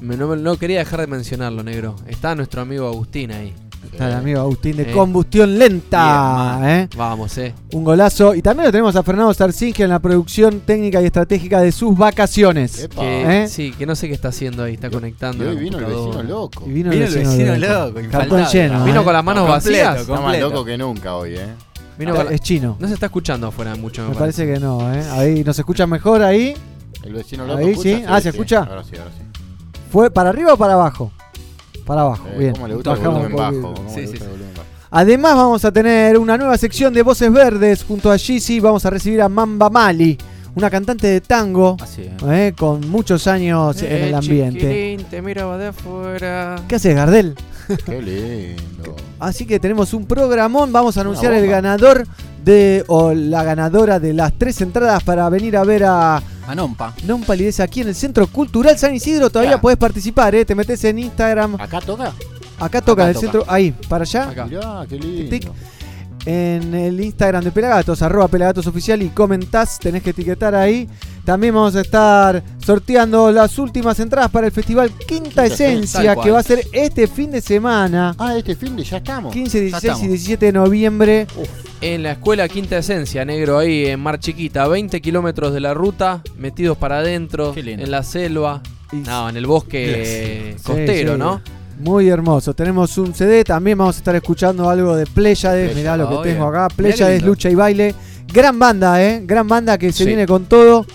Me- 0.00 0.16
no, 0.16 0.34
no 0.36 0.56
quería 0.56 0.78
dejar 0.78 1.00
de 1.00 1.06
mencionarlo, 1.08 1.62
negro. 1.62 1.96
Está 2.06 2.34
nuestro 2.34 2.62
amigo 2.62 2.86
Agustín 2.86 3.32
ahí. 3.32 3.52
Está 3.92 4.08
el 4.08 4.14
amigo 4.14 4.40
Agustín 4.40 4.76
de 4.76 4.82
Eh. 4.84 4.92
Combustión 4.92 5.58
Lenta. 5.58 6.58
Bien, 6.60 6.70
¿eh? 6.70 6.88
Vamos, 6.96 7.36
eh. 7.38 7.54
Un 7.72 7.84
golazo. 7.84 8.34
Y 8.34 8.42
también 8.42 8.66
lo 8.66 8.72
tenemos 8.72 8.94
a 8.96 9.02
Fernando 9.02 9.32
Sarcinge 9.34 9.82
en 9.84 9.90
la 9.90 9.98
producción 9.98 10.60
técnica 10.60 11.00
y 11.02 11.06
estratégica 11.06 11.60
de 11.60 11.72
sus 11.72 11.96
vacaciones. 11.96 12.88
Que, 12.88 13.44
¿Eh? 13.44 13.48
Sí, 13.48 13.72
que 13.72 13.86
no 13.86 13.94
sé 13.96 14.08
qué 14.08 14.14
está 14.14 14.28
haciendo 14.28 14.64
ahí, 14.64 14.74
está 14.74 14.90
conectando. 14.90 15.44
Y 15.44 15.48
hoy 15.48 15.56
vino 15.56 15.78
el 15.78 15.84
vecino 15.86 16.22
loco. 16.22 16.64
Y 16.66 16.72
vino, 16.72 16.90
Vino 16.90 17.04
el 17.06 17.14
vecino 17.14 17.56
loco, 17.56 17.94
Cartón 17.94 18.04
infaltable. 18.04 18.46
lleno. 18.52 18.84
Vino 18.84 19.00
¿eh? 19.00 19.04
con 19.04 19.12
las 19.12 19.24
manos 19.24 19.46
Completo, 19.50 19.84
vacías. 19.86 20.00
Está 20.02 20.20
más 20.20 20.38
loco 20.40 20.64
que 20.64 20.78
nunca 20.78 21.14
hoy, 21.16 21.34
¿eh? 21.36 21.46
Vino 21.98 22.14
con 22.14 22.26
la- 22.26 22.32
Es 22.32 22.40
chino. 22.40 22.76
No 22.78 22.88
se 22.88 22.94
está 22.94 23.06
escuchando 23.06 23.46
afuera 23.46 23.74
mucho, 23.76 24.02
me, 24.02 24.10
Me 24.10 24.14
parece 24.16 24.46
que 24.46 24.60
no, 24.60 24.92
¿eh? 24.92 25.02
Ahí 25.12 25.42
nos 25.44 25.58
escuchan 25.58 25.88
mejor 25.88 26.22
ahí. 26.22 26.54
El 27.02 27.12
vecino 27.14 27.46
loco. 27.46 27.58
Ahí 27.58 27.70
escucha? 27.70 27.88
sí. 27.96 28.04
Ah, 28.06 28.20
¿se 28.20 28.28
escucha? 28.30 28.58
Ahora 28.60 28.84
sí, 28.84 28.96
ahora 28.98 29.10
sí. 29.16 29.22
¿Fue 29.90 30.10
para 30.10 30.30
arriba 30.30 30.52
o 30.54 30.56
para 30.56 30.74
abajo? 30.74 31.10
Para 31.86 32.02
abajo, 32.02 32.26
Eh, 32.34 32.38
bien. 32.38 32.52
¿Cómo 32.52 32.68
le 32.68 32.74
gusta 32.74 32.92
el 32.92 32.98
volumen 33.00 33.36
bajo? 33.36 33.52
poquito. 33.62 33.74
¿Cómo 33.74 33.94
Sí, 33.94 34.00
sí, 34.06 34.06
sí. 34.08 34.22
el 34.22 34.28
volumen 34.28 34.50
bajo? 34.56 34.66
Además 34.90 35.34
vamos 35.36 35.64
a 35.64 35.72
tener 35.72 36.18
una 36.18 36.36
nueva 36.36 36.58
sección 36.58 36.92
de 36.92 37.02
voces 37.02 37.32
verdes 37.32 37.84
junto 37.84 38.10
a 38.10 38.16
Yeezy. 38.16 38.60
Vamos 38.60 38.84
a 38.86 38.90
recibir 38.90 39.20
a 39.22 39.28
Mamba 39.28 39.68
Mali, 39.70 40.16
una 40.54 40.68
cantante 40.70 41.06
de 41.06 41.20
tango 41.20 41.76
Así 41.80 42.02
es. 42.02 42.22
eh, 42.28 42.54
con 42.56 42.88
muchos 42.90 43.26
años 43.26 43.80
en 43.82 43.92
el 44.04 44.14
ambiente. 44.14 44.60
Chiquilín, 44.60 45.04
te 45.04 45.22
miraba 45.22 45.58
de 45.58 45.68
afuera. 45.68 46.56
¿Qué 46.68 46.76
haces, 46.76 46.94
Gardel? 46.94 47.34
Qué 47.84 48.00
lindo. 48.02 48.94
Así 49.18 49.44
que 49.46 49.58
tenemos 49.60 49.92
un 49.94 50.06
programón. 50.06 50.72
Vamos 50.72 50.96
a 50.96 51.00
anunciar 51.02 51.32
el 51.32 51.40
bomba. 51.42 51.56
ganador 51.56 52.06
de 52.44 52.84
o 52.86 53.12
la 53.12 53.42
ganadora 53.42 53.98
de 53.98 54.12
las 54.14 54.32
tres 54.38 54.60
entradas 54.60 55.02
para 55.02 55.28
venir 55.28 55.56
a 55.56 55.64
ver 55.64 55.82
a 55.84 56.22
Manompa. 56.46 56.94
Non 57.04 57.22
Palidez 57.26 57.60
aquí 57.60 57.80
en 57.82 57.88
el 57.88 57.94
Centro 57.94 58.26
Cultural 58.28 58.78
San 58.78 58.94
Isidro. 58.94 59.30
Todavía 59.30 59.50
Claro. 59.58 59.62
podés 59.62 59.78
participar, 59.78 60.34
¿eh? 60.34 60.44
Te 60.44 60.54
metes 60.54 60.82
en 60.84 60.98
Instagram. 60.98 61.56
¿Acá 61.60 61.80
toca? 61.80 62.12
Acá 62.58 62.80
toca 62.80 63.02
en 63.02 63.08
el 63.08 63.14
toca. 63.14 63.20
centro. 63.26 63.44
Ahí, 63.48 63.72
para 63.88 64.02
allá. 64.04 64.30
Acá. 64.30 64.46
Mirá, 64.46 64.86
qué 64.88 64.96
lindo. 64.98 65.30
Tic. 65.30 65.50
En 66.26 66.74
el 66.74 67.00
Instagram 67.00 67.44
de 67.44 67.52
Pelagatos, 67.52 68.02
arroba 68.02 68.26
Pelagatos 68.26 68.66
Oficial 68.66 69.00
y 69.02 69.10
comentás, 69.10 69.78
tenés 69.78 70.02
que 70.02 70.10
etiquetar 70.10 70.54
ahí. 70.56 70.88
También 71.26 71.52
vamos 71.52 71.74
a 71.74 71.80
estar 71.80 72.40
sorteando 72.64 73.32
las 73.32 73.58
últimas 73.58 73.98
entradas 73.98 74.30
para 74.30 74.46
el 74.46 74.52
festival 74.52 74.90
Quinta 74.90 75.06
Quinta 75.26 75.46
Esencia, 75.46 76.14
que 76.14 76.30
va 76.30 76.38
a 76.38 76.42
ser 76.44 76.64
este 76.72 77.08
fin 77.08 77.32
de 77.32 77.40
semana. 77.40 78.14
Ah, 78.16 78.36
este 78.36 78.54
fin 78.54 78.76
de 78.76 78.84
ya 78.84 78.98
estamos. 78.98 79.32
15, 79.32 79.60
16 79.60 79.82
y 79.82 79.86
estamos. 79.88 80.08
17 80.08 80.46
de 80.46 80.52
noviembre. 80.52 81.26
En 81.80 82.04
la 82.04 82.12
escuela 82.12 82.48
Quinta 82.48 82.78
Esencia, 82.78 83.24
negro, 83.24 83.58
ahí 83.58 83.86
en 83.86 83.98
Mar 83.98 84.20
Chiquita, 84.20 84.68
20 84.68 85.00
kilómetros 85.00 85.52
de 85.52 85.58
la 85.58 85.74
ruta, 85.74 86.22
metidos 86.38 86.78
para 86.78 86.98
adentro, 86.98 87.52
en 87.56 87.90
la 87.90 88.04
selva, 88.04 88.62
Y- 88.92 88.96
no, 88.98 89.28
en 89.28 89.36
el 89.36 89.46
bosque 89.48 90.54
Sí, 90.56 90.62
costero, 90.62 91.14
sí. 91.14 91.18
¿no? 91.18 91.40
Muy 91.80 92.08
hermoso. 92.08 92.54
Tenemos 92.54 92.96
un 92.98 93.12
CD, 93.14 93.42
también 93.42 93.76
vamos 93.76 93.96
a 93.96 93.98
estar 93.98 94.14
escuchando 94.14 94.70
algo 94.70 94.94
de 94.94 95.06
Pléyades. 95.06 95.74
Mirá 95.74 95.96
lo 95.96 96.08
que 96.08 96.14
obvio. 96.14 96.32
tengo 96.32 96.46
acá. 96.46 96.68
Pléyades, 96.68 97.20
lucha 97.24 97.50
y 97.50 97.56
baile. 97.56 97.96
Gran 98.32 98.56
banda, 98.60 99.02
¿eh? 99.02 99.22
Gran 99.26 99.48
banda 99.48 99.76
que 99.76 99.90
se 99.92 100.04
Sí. 100.04 100.06
viene 100.06 100.24
con 100.24 100.44
todo. 100.44 100.86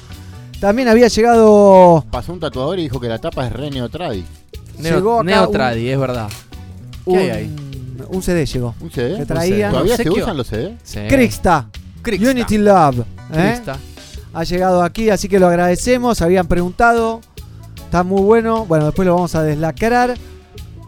También 0.62 0.88
había 0.90 1.08
llegado 1.08 2.06
Pasó 2.12 2.34
un 2.34 2.40
tatuador 2.40 2.78
y 2.78 2.84
dijo 2.84 3.00
que 3.00 3.08
la 3.08 3.18
tapa 3.18 3.48
es 3.48 3.52
re 3.52 3.72
neotradi. 3.72 4.24
Llegó 4.80 5.24
Neo, 5.24 5.36
acá 5.36 5.42
Neotradi, 5.42 5.90
es 5.90 6.00
verdad. 6.00 6.30
un, 7.04 7.18
hay 7.18 7.30
ahí? 7.32 7.56
un 8.10 8.22
CD. 8.22 8.46
Llegó. 8.46 8.76
¿Un 8.80 8.92
CD? 8.92 9.18
Que 9.18 9.26
traía 9.26 9.72
¿Todavía 9.72 9.98
se 9.98 10.08
usan 10.08 10.38
los 10.38 10.48
CD? 10.48 10.78
Sí. 10.84 11.00
Crixta. 11.10 11.68
Crixta. 12.04 12.30
Unity 12.30 12.60
Love. 12.60 13.00
¿eh? 13.34 13.54
Crista. 13.56 13.80
Ha 14.34 14.44
llegado 14.44 14.84
aquí, 14.84 15.10
así 15.10 15.28
que 15.28 15.40
lo 15.40 15.48
agradecemos. 15.48 16.22
Habían 16.22 16.46
preguntado. 16.48 17.22
Está 17.84 18.04
muy 18.04 18.22
bueno. 18.22 18.66
Bueno, 18.66 18.86
después 18.86 19.08
lo 19.08 19.16
vamos 19.16 19.34
a 19.34 19.42
deslacrar. 19.42 20.14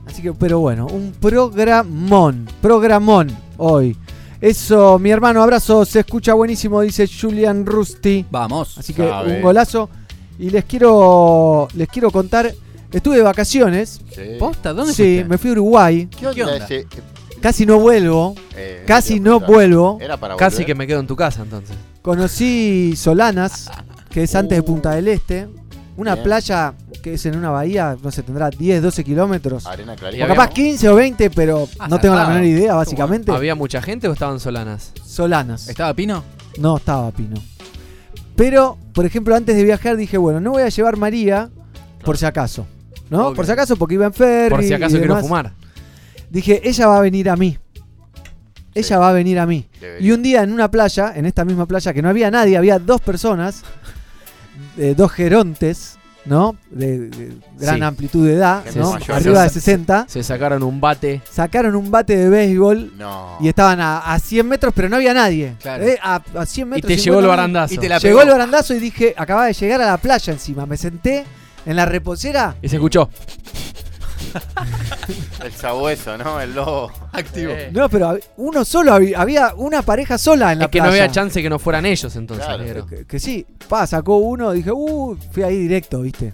Así 0.06 0.22
que, 0.22 0.34
pero 0.34 0.60
bueno, 0.60 0.86
un 0.86 1.13
programón. 1.20 2.48
Programón 2.62 3.36
hoy. 3.58 3.98
Eso, 4.43 5.00
mi 5.00 5.09
hermano, 5.09 5.41
abrazo. 5.41 5.85
Se 5.85 6.01
escucha 6.01 6.33
buenísimo, 6.33 6.81
dice 6.81 7.07
Julian 7.07 7.65
Rusty. 7.65 8.25
Vamos. 8.29 8.77
Así 8.77 8.93
que 8.93 9.07
Sabe. 9.07 9.38
un 9.38 9.41
golazo. 9.41 9.89
Y 10.38 10.50
les 10.50 10.65
quiero, 10.65 11.69
les 11.75 11.88
quiero 11.88 12.12
contar. 12.12 12.53
Estuve 12.91 13.15
de 13.15 13.21
vacaciones. 13.23 14.01
Sí. 14.13 14.21
¿Posta? 14.38 14.73
¿Dónde 14.73 14.93
Sí, 14.93 15.03
fuiste? 15.03 15.25
me 15.29 15.38
fui 15.38 15.50
a 15.51 15.53
Uruguay. 15.53 16.07
¿Qué 16.07 16.27
onda, 16.27 16.35
¿Qué 16.35 16.43
onda? 16.43 16.65
ese? 16.65 16.88
Casi 17.39 17.65
no 17.65 17.79
vuelvo. 17.79 18.35
Eh, 18.57 18.83
Casi 18.85 19.21
no 19.21 19.39
preguntar. 19.39 19.50
vuelvo. 19.50 19.97
Era 20.01 20.17
para 20.17 20.35
Casi 20.35 20.55
volver. 20.57 20.65
que 20.65 20.75
me 20.75 20.88
quedo 20.88 21.00
en 21.00 21.07
tu 21.07 21.15
casa 21.15 21.41
entonces. 21.43 21.75
Conocí 22.01 22.95
Solanas, 22.97 23.71
que 24.09 24.23
es 24.23 24.35
antes 24.35 24.57
de 24.57 24.63
Punta 24.63 24.91
del 24.91 25.07
Este. 25.07 25.47
Una 25.95 26.13
Bien. 26.15 26.23
playa 26.23 26.73
que 27.03 27.13
es 27.13 27.25
en 27.25 27.38
una 27.38 27.51
bahía, 27.51 27.95
no 28.01 28.09
sé, 28.12 28.23
tendrá 28.23 28.50
10, 28.50 28.81
12 28.81 29.03
kilómetros. 29.03 29.65
Arena 29.67 29.93
O 29.93 29.95
clarita. 29.95 30.23
había- 30.23 30.35
capaz 30.35 30.50
15 30.53 30.89
o 30.89 30.95
20, 30.95 31.29
pero 31.29 31.67
Ah, 31.77 31.88
no 31.88 32.00
tengo 32.00 32.15
la 32.15 32.27
menor 32.27 32.43
idea, 32.45 32.73
básicamente. 32.73 33.31
¿Había 33.31 33.53
mucha 33.55 33.81
gente 33.81 34.07
o 34.07 34.13
estaban 34.13 34.39
solanas? 34.39 34.91
Solanas. 35.05 35.67
¿Estaba 35.67 35.93
Pino? 35.93 36.23
No 36.57 36.77
estaba 36.77 37.12
Pino. 37.12 37.35
Pero, 38.35 38.77
por 38.93 39.05
ejemplo, 39.05 39.35
antes 39.35 39.55
de 39.55 39.63
viajar 39.63 39.95
dije, 39.97 40.17
bueno, 40.17 40.39
no 40.39 40.51
voy 40.51 40.63
a 40.63 40.69
llevar 40.69 40.97
María 40.97 41.50
por 42.03 42.17
si 42.17 42.25
acaso. 42.25 42.65
¿No? 43.09 43.27
Obvio. 43.27 43.35
Por 43.35 43.45
si 43.45 43.51
acaso, 43.51 43.75
porque 43.75 43.93
iba 43.95 44.05
en 44.07 44.13
ferry. 44.13 44.50
Por 44.50 44.63
si 44.63 44.69
y 44.69 44.73
acaso 44.73 44.97
quiero 44.97 45.13
demás. 45.15 45.23
fumar. 45.27 45.53
Dije, 46.31 46.67
ella 46.67 46.88
va 46.88 46.97
a 46.97 47.01
venir 47.01 47.29
a 47.29 47.35
mí. 47.35 47.57
Ella 48.73 48.88
Sí. 48.88 48.93
va 48.95 49.09
a 49.09 49.13
venir 49.13 49.38
a 49.38 49.45
mí. 49.45 49.67
Debería. 49.79 50.07
Y 50.07 50.12
un 50.12 50.23
día 50.23 50.41
en 50.41 50.51
una 50.51 50.71
playa, 50.71 51.13
en 51.15 51.27
esta 51.27 51.45
misma 51.45 51.67
playa, 51.67 51.93
que 51.93 52.01
no 52.01 52.09
había 52.09 52.31
nadie, 52.31 52.57
había 52.57 52.79
dos 52.79 53.01
personas, 53.01 53.62
eh, 54.77 54.94
dos 54.98 55.12
gerontes, 55.12 55.98
¿no? 56.25 56.56
De, 56.72 57.10
de 57.10 57.34
gran 57.60 57.77
Sí. 57.77 57.82
amplitud 57.84 58.25
de 58.27 58.34
edad, 58.36 58.63
¿no? 58.75 58.94
mayor. 58.94 59.12
Arriba 59.18 59.44
de 59.44 59.50
Se- 59.50 59.56
60. 59.62 60.06
Se 60.08 60.24
sacaron 60.24 60.63
un 60.63 60.80
bate. 60.80 61.22
Sacaron 61.30 61.75
un 61.75 61.92
bate 61.92 62.15
de 62.15 62.30
béisbol 62.30 62.94
No. 62.98 63.38
y 63.42 63.48
estaban 63.50 63.80
a, 63.82 64.00
a 64.00 64.20
100 64.20 64.48
metros, 64.48 64.74
pero 64.75 64.89
no 64.89 64.96
había 64.96 65.13
nadie. 65.13 65.56
Claro. 65.62 65.84
Eh, 65.86 66.00
a, 66.01 66.22
a 66.36 66.46
100 66.46 66.68
Y 66.68 66.70
metros. 66.72 66.88
te 66.88 66.98
50 66.98 67.03
llegó 67.03 67.20
el 67.20 67.27
barandazo. 67.27 67.74
Y 67.74 67.77
te 67.77 67.89
la 67.89 67.98
Llegó 68.00 68.22
el 68.22 68.30
barandazo 68.30 68.74
y 68.74 68.80
dije, 68.80 69.13
acababa 69.18 69.48
de 69.48 69.53
llegar 69.53 69.82
a 69.82 69.86
la 69.86 69.98
playa 69.98 70.32
encima. 70.34 70.65
Me 70.65 70.77
senté 70.77 71.25
en 71.65 71.75
la 71.75 71.86
reposera. 71.86 72.56
Y 72.62 72.70
se 72.70 72.75
escuchó. 72.77 73.10
El 75.44 75.52
sabueso, 75.54 76.18
¿no? 76.18 76.40
El 76.40 76.54
lobo. 76.56 76.92
Activo. 77.12 77.52
Eh. 77.54 77.70
No, 77.72 77.90
pero 77.90 78.18
uno 78.38 78.66
solo, 78.66 78.94
había, 78.94 79.54
una 79.56 79.82
pareja 79.82 80.18
sola 80.18 80.52
en 80.54 80.60
la 80.60 80.66
Es 80.66 80.72
que 80.72 80.80
playa. 80.80 80.86
no 80.88 80.92
había 81.04 81.12
chance 81.12 81.42
que 81.42 81.50
no 81.50 81.60
fueran 81.60 81.86
ellos 81.86 82.16
entonces, 82.16 82.46
Claro. 82.46 82.63
negro. 82.63 82.86
Que, 82.88 83.06
que 83.06 83.20
sí, 83.20 83.46
pa, 83.68 83.86
sacó 83.88 84.18
uno, 84.18 84.52
dije, 84.52 84.72
uh, 84.72 85.18
fui 85.32 85.44
ahí 85.44 85.58
directo, 85.58 86.02
¿viste? 86.02 86.34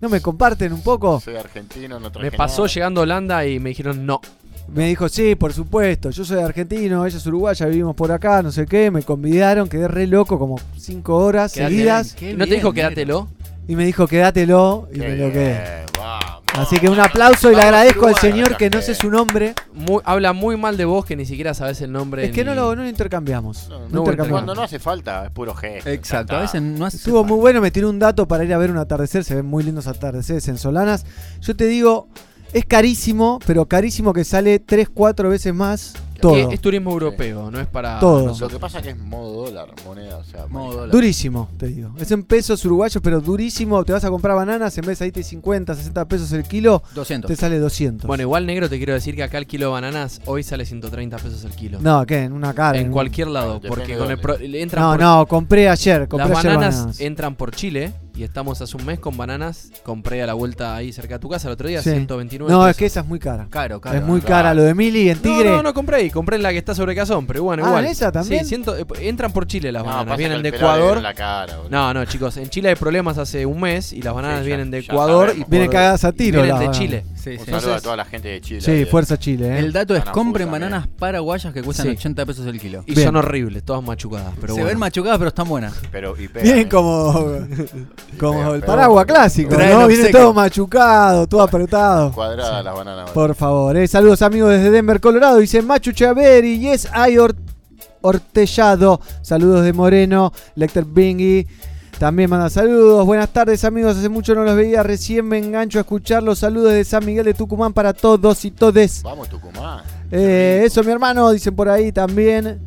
¿No 0.00 0.08
me 0.08 0.20
comparten 0.20 0.72
un 0.72 0.82
poco? 0.82 1.20
Soy 1.20 1.36
argentino, 1.36 1.98
no 1.98 2.10
traje 2.12 2.30
Me 2.30 2.36
pasó 2.36 2.62
nada. 2.62 2.74
llegando 2.74 3.00
a 3.00 3.04
Holanda 3.04 3.46
y 3.46 3.58
me 3.58 3.70
dijeron 3.70 4.04
no. 4.04 4.20
Me 4.68 4.86
dijo, 4.88 5.08
sí, 5.10 5.34
por 5.34 5.52
supuesto, 5.52 6.08
yo 6.10 6.24
soy 6.24 6.40
argentino, 6.40 7.04
ella 7.04 7.16
es 7.18 7.26
uruguaya, 7.26 7.66
vivimos 7.66 7.94
por 7.94 8.10
acá, 8.12 8.42
no 8.42 8.50
sé 8.50 8.64
qué, 8.66 8.90
me 8.90 9.02
convidaron, 9.02 9.68
quedé 9.68 9.88
re 9.88 10.06
loco 10.06 10.38
como 10.38 10.58
cinco 10.78 11.16
horas 11.16 11.52
seguidas 11.52 12.14
Qué 12.14 12.30
¿Y 12.30 12.34
no 12.34 12.46
te 12.46 12.54
dijo 12.54 12.72
quédatelo? 12.72 13.28
y 13.68 13.76
me 13.76 13.84
dijo, 13.84 14.06
quédatelo 14.06 14.88
y 14.90 14.98
Qué 15.00 15.08
me 15.08 15.16
lo 15.16 15.30
quedé. 15.32 15.52
bien, 15.52 15.86
vamos. 15.98 16.23
Así 16.54 16.78
que 16.78 16.88
un 16.88 17.00
aplauso 17.00 17.50
y 17.50 17.56
le 17.56 17.62
agradezco 17.62 18.06
al 18.06 18.14
señor 18.16 18.56
que 18.56 18.70
no 18.70 18.80
sé 18.80 18.94
su 18.94 19.10
nombre. 19.10 19.54
Muy- 19.72 20.00
habla 20.04 20.32
muy 20.32 20.56
mal 20.56 20.76
de 20.76 20.84
vos 20.84 21.04
que 21.04 21.16
ni 21.16 21.26
siquiera 21.26 21.52
sabes 21.52 21.80
el 21.80 21.90
nombre. 21.90 22.24
Es 22.26 22.30
que 22.30 22.42
ni- 22.44 22.50
no 22.50 22.54
lo, 22.54 22.76
no 22.76 22.82
lo 22.82 22.88
intercambiamos. 22.88 23.68
No, 23.68 23.80
No, 23.80 23.88
no, 23.88 23.98
intercambiamos. 24.00 24.30
Cuando 24.30 24.54
no 24.54 24.62
hace 24.62 24.78
falta, 24.78 25.24
es 25.26 25.30
puro 25.32 25.52
gesto. 25.54 25.90
Exacto. 25.90 26.36
A 26.36 26.40
veces 26.42 26.62
no 26.62 26.86
hace 26.86 26.96
Estuvo 26.98 27.20
falta. 27.20 27.32
muy 27.34 27.40
bueno, 27.40 27.60
me 27.60 27.70
tiró 27.72 27.90
un 27.90 27.98
dato 27.98 28.28
para 28.28 28.44
ir 28.44 28.54
a 28.54 28.58
ver 28.58 28.70
un 28.70 28.78
atardecer, 28.78 29.24
se 29.24 29.34
ven 29.34 29.46
muy 29.46 29.64
lindos 29.64 29.88
atardeceres 29.88 30.46
en 30.48 30.56
Solanas. 30.58 31.04
Yo 31.40 31.56
te 31.56 31.66
digo, 31.66 32.06
es 32.52 32.64
carísimo, 32.64 33.40
pero 33.46 33.66
carísimo 33.66 34.12
que 34.12 34.22
sale 34.24 34.60
3, 34.60 34.88
4 34.88 35.28
veces 35.30 35.52
más 35.52 35.94
todo. 36.28 36.50
Es 36.50 36.60
turismo 36.60 36.90
europeo, 36.92 37.50
no 37.50 37.60
es 37.60 37.66
para. 37.66 37.98
Todo. 38.00 38.20
Lo 38.20 38.26
nosotros. 38.26 38.52
que 38.52 38.58
pasa 38.58 38.78
es 38.78 38.84
que 38.84 38.90
es 38.90 38.98
modo 38.98 39.44
dólar, 39.46 39.68
moneda, 39.84 40.18
o 40.18 40.24
sea, 40.24 40.46
Modo 40.46 40.72
dólar. 40.74 40.90
Durísimo, 40.90 41.48
te 41.56 41.66
digo. 41.68 41.90
Es 41.98 42.10
en 42.10 42.22
pesos 42.24 42.64
uruguayos, 42.64 43.02
pero 43.02 43.20
durísimo. 43.20 43.84
Te 43.84 43.92
vas 43.92 44.04
a 44.04 44.10
comprar 44.10 44.36
bananas, 44.36 44.76
en 44.78 44.86
vez 44.86 44.98
de 44.98 45.06
ahí 45.06 45.12
te 45.12 45.22
50, 45.22 45.74
60 45.74 46.04
pesos 46.08 46.32
el 46.32 46.44
kilo, 46.44 46.82
200. 46.94 47.28
te 47.28 47.36
sale 47.36 47.58
200. 47.58 48.06
Bueno, 48.06 48.22
igual 48.22 48.46
negro 48.46 48.68
te 48.68 48.76
quiero 48.78 48.92
decir 48.94 49.14
que 49.16 49.22
acá 49.22 49.38
el 49.38 49.46
kilo 49.46 49.66
de 49.66 49.72
bananas 49.72 50.20
hoy 50.26 50.42
sale 50.42 50.64
130 50.66 51.16
pesos 51.18 51.44
el 51.44 51.52
kilo. 51.52 51.78
no, 51.80 52.04
¿qué? 52.06 52.22
En 52.24 52.32
una 52.32 52.52
cara. 52.54 52.78
en 52.78 52.90
cualquier 52.92 53.28
lado, 53.28 53.54
Depende 53.54 53.68
porque 53.68 53.92
de 53.92 53.98
con 53.98 54.10
el 54.10 54.16
dónde. 54.16 54.22
pro- 54.22 54.38
le 54.38 54.62
entran 54.62 54.84
No, 54.84 54.90
por- 54.92 55.00
no, 55.00 55.26
compré 55.26 55.68
ayer. 55.68 56.08
Compré 56.08 56.28
Las 56.28 56.38
ayer 56.38 56.52
bananas, 56.54 56.76
bananas. 56.76 57.00
entran 57.00 57.34
por 57.36 57.50
Chile 57.54 57.92
y 58.16 58.22
estamos 58.22 58.60
hace 58.60 58.76
un 58.76 58.84
mes 58.86 58.98
con 59.00 59.16
bananas. 59.16 59.70
Compré 59.82 60.22
a 60.22 60.26
la 60.26 60.34
vuelta 60.34 60.76
ahí 60.76 60.92
cerca 60.92 61.14
de 61.14 61.18
tu 61.20 61.28
casa 61.28 61.48
el 61.48 61.54
otro 61.54 61.68
día, 61.68 61.82
Sí. 61.82 61.90
129 61.90 62.52
No, 62.52 62.62
es 62.62 62.68
pesos. 62.70 62.78
que 62.78 62.86
esa 62.86 63.00
es 63.00 63.06
muy 63.06 63.18
cara. 63.18 63.46
Caro, 63.50 63.80
caro. 63.80 63.98
es 63.98 64.04
muy 64.04 64.20
claro. 64.20 64.34
cara. 64.44 64.54
Lo 64.54 64.62
de 64.62 64.74
Mili 64.74 65.08
en 65.10 65.16
No, 65.16 65.22
Tigre. 65.22 65.50
No, 65.50 65.62
no, 65.62 65.74
compré 65.74 65.96
ahí, 65.96 66.10
compré 66.14 66.38
la 66.38 66.50
que 66.52 66.58
está 66.58 66.74
sobre 66.74 66.94
Cazón, 66.94 67.26
pero 67.26 67.42
bueno, 67.42 67.62
Ah, 67.64 67.68
igual. 67.68 67.84
¿en 67.84 67.90
esa 67.90 68.10
también? 68.10 68.46
Sí, 68.46 68.54
eh, 68.54 68.84
entran 69.00 69.32
por 69.32 69.46
Chile 69.46 69.70
las 69.70 69.82
No, 69.82 69.88
bananas, 69.88 70.06
pasa 70.06 70.16
vienen 70.16 70.38
que 70.42 70.50
de 70.50 70.56
Ecuador. 70.56 71.02
la 71.02 71.12
cara. 71.14 71.58
No, 71.68 71.92
no, 71.92 72.04
chicos, 72.06 72.36
en 72.38 72.48
Chile 72.48 72.70
hay 72.70 72.74
problemas 72.76 73.18
hace 73.18 73.44
un 73.44 73.60
mes 73.60 73.92
y 73.92 74.00
las 74.00 74.14
bananas 74.14 74.38
Sí, 74.38 74.44
ya- 74.44 74.46
vienen 74.56 74.70
de 74.70 74.78
Ecuador 74.78 75.34
y. 75.36 75.44
Vienen 75.48 75.70
cagadas 75.70 76.04
a 76.04 76.08
y 76.08 76.12
tiro. 76.12 76.42
Vienen 76.42 76.60
de. 76.60 76.70
Chile. 76.70 77.04
Sí, 77.24 77.30
Un 77.38 77.44
sí. 77.46 77.50
saludo 77.50 77.74
a 77.74 77.80
toda 77.80 77.96
la 77.96 78.04
gente 78.04 78.28
de 78.28 78.40
Chile. 78.42 78.60
Sí, 78.60 78.70
ahí. 78.70 78.84
fuerza 78.84 79.18
Chile, 79.18 79.48
¿eh? 79.48 79.58
El 79.60 79.72
dato 79.72 79.96
es 79.96 80.04
compren 80.04 80.46
también. 80.50 80.70
bananas 80.70 80.88
paraguayas 80.98 81.54
que 81.54 81.62
cuestan 81.62 81.86
Sí. 81.86 81.92
80 81.92 82.26
pesos 82.26 82.46
el 82.46 82.60
kilo. 82.60 82.84
Y 82.86 82.94
Bien. 82.94 83.06
son 83.06 83.16
horribles, 83.16 83.62
todas 83.64 83.82
machucadas. 83.82 84.34
Pero 84.38 84.48
Se 84.48 84.60
bueno. 84.60 84.66
ven 84.66 84.78
machucadas, 84.78 85.16
pero 85.16 85.28
están 85.28 85.48
buenas. 85.48 85.72
Pero, 85.90 86.14
y 86.20 86.28
pegan, 86.28 86.42
Vienen 86.44 86.66
¿eh? 86.66 86.68
como, 86.68 87.12
como 88.20 88.38
Pegan, 88.40 88.54
el 88.56 88.62
paraguas 88.62 89.06
clásico, 89.06 89.54
Traen 89.54 89.70
¿no? 89.78 89.86
Viene 89.88 90.02
obsequio. 90.02 90.20
todo 90.20 90.34
machucado, 90.34 91.26
todo 91.26 91.42
apretado. 91.42 92.12
Cuadradas 92.12 92.62
las 92.64 92.74
bananas. 92.76 93.10
Por 93.12 93.34
favor, 93.34 93.74
eh. 93.76 93.88
saludos 93.88 94.20
amigos 94.20 94.50
desde 94.50 94.70
Denver, 94.70 95.00
Colorado. 95.00 95.38
Dice 95.38 95.62
Machu 95.62 95.92
Chaveri, 95.92 96.58
yes, 96.58 96.88
hay 96.92 97.16
Or- 97.16 97.34
Hortellado. 98.02 99.00
Saludos 99.22 99.64
de 99.64 99.72
Moreno, 99.72 100.30
Lecter 100.56 100.84
Bingy. 100.84 101.46
También 101.98 102.28
manda 102.28 102.50
saludos. 102.50 103.06
Buenas 103.06 103.28
tardes 103.30 103.64
amigos, 103.64 103.96
hace 103.96 104.08
mucho 104.08 104.34
no 104.34 104.44
los 104.44 104.56
veía, 104.56 104.82
recién 104.82 105.26
me 105.26 105.38
engancho 105.38 105.78
a 105.78 105.82
escucharlos. 105.82 106.40
Saludos 106.40 106.72
de 106.72 106.84
San 106.84 107.04
Miguel 107.04 107.24
de 107.24 107.34
Tucumán 107.34 107.72
para 107.72 107.92
todos 107.92 108.44
y 108.44 108.50
todes. 108.50 109.02
Vamos, 109.02 109.28
Tucumán. 109.28 109.82
Eh, 110.10 110.62
eso 110.64 110.82
mi 110.82 110.90
hermano, 110.92 111.30
dicen 111.30 111.54
por 111.54 111.68
ahí 111.68 111.92
también. 111.92 112.60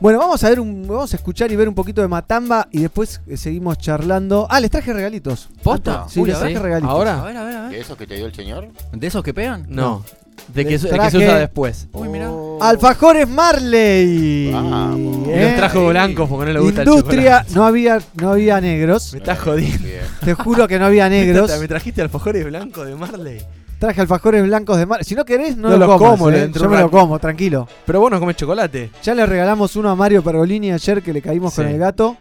Bueno, 0.00 0.18
vamos 0.18 0.42
a 0.44 0.48
ver 0.48 0.58
un, 0.60 0.88
vamos 0.88 1.12
a 1.12 1.16
escuchar 1.16 1.52
y 1.52 1.56
ver 1.56 1.68
un 1.68 1.74
poquito 1.74 2.00
de 2.00 2.08
Matamba 2.08 2.68
y 2.70 2.80
después 2.80 3.20
eh, 3.26 3.36
seguimos 3.36 3.76
charlando. 3.78 4.46
Ah, 4.48 4.58
les 4.58 4.70
traje 4.70 4.92
regalitos. 4.94 5.50
¿Posta? 5.62 6.06
Sí, 6.08 6.20
Uy, 6.20 6.28
les 6.28 6.36
a 6.36 6.40
traje 6.40 6.54
ver. 6.54 6.62
regalitos. 6.62 6.90
A 6.90 6.92
¿Ahora? 6.94 7.22
ver, 7.22 7.36
a 7.36 7.44
ver, 7.44 7.56
a 7.56 7.62
ver. 7.68 7.72
¿Y 7.72 7.76
eso 7.76 7.96
que 7.98 8.06
te 8.06 8.14
dio 8.16 8.24
el 8.26 8.34
señor? 8.34 8.68
¿De 8.92 9.06
esos 9.06 9.22
que 9.22 9.34
pegan? 9.34 9.66
No. 9.68 10.02
De 10.48 10.64
que, 10.66 10.78
de 10.78 10.88
que 10.88 10.94
traje- 10.96 11.10
se 11.10 11.18
usa 11.18 11.38
después. 11.38 11.88
Uy, 11.92 12.08
mira. 12.08 12.30
Alfajores 12.60 13.28
Marley. 13.28 14.50
Vamos. 14.52 15.28
Y 15.28 15.30
¿Eh? 15.30 15.42
los 15.44 15.56
trajo 15.56 15.88
blancos 15.88 16.28
porque 16.28 16.46
no 16.46 16.52
le 16.52 16.60
gusta 16.60 16.82
el 16.82 16.88
Industria, 16.88 17.22
chocolate. 17.38 17.54
no 17.54 17.64
había, 17.66 17.98
no 18.20 18.30
había 18.32 18.60
negros. 18.60 19.12
Me 19.12 19.18
estás 19.18 19.38
jodiendo. 19.38 19.88
Te 20.24 20.34
juro 20.34 20.66
que 20.68 20.78
no 20.78 20.86
había 20.86 21.08
negros. 21.10 21.50
Me 21.60 21.68
trajiste 21.68 22.02
alfajores 22.02 22.44
blancos 22.44 22.86
de 22.86 22.94
Marley. 22.96 23.40
Traje 23.78 24.00
alfajores 24.02 24.42
blancos 24.44 24.76
de 24.76 24.84
Marley. 24.86 25.04
Si 25.04 25.14
no 25.14 25.24
querés, 25.24 25.56
no, 25.56 25.70
No 25.70 25.76
los 25.78 25.88
los 25.88 25.98
comas, 25.98 26.18
como, 26.18 26.30
eh. 26.30 26.50
Yo 26.52 26.64
un 26.64 26.70
me 26.70 26.78
lo 26.80 26.90
como, 26.90 27.18
tranquilo. 27.18 27.66
Pero 27.86 28.00
vos 28.00 28.10
no 28.10 28.20
comes 28.20 28.36
chocolate. 28.36 28.90
Ya 29.02 29.14
le 29.14 29.24
regalamos 29.24 29.74
uno 29.76 29.88
a 29.88 29.94
Mario 29.96 30.22
Pergolini 30.22 30.70
ayer 30.72 31.00
que 31.02 31.12
le 31.14 31.22
caímos 31.22 31.54
Sí. 31.54 31.62
con 31.62 31.70
el 31.70 31.78
gato. 31.78 32.16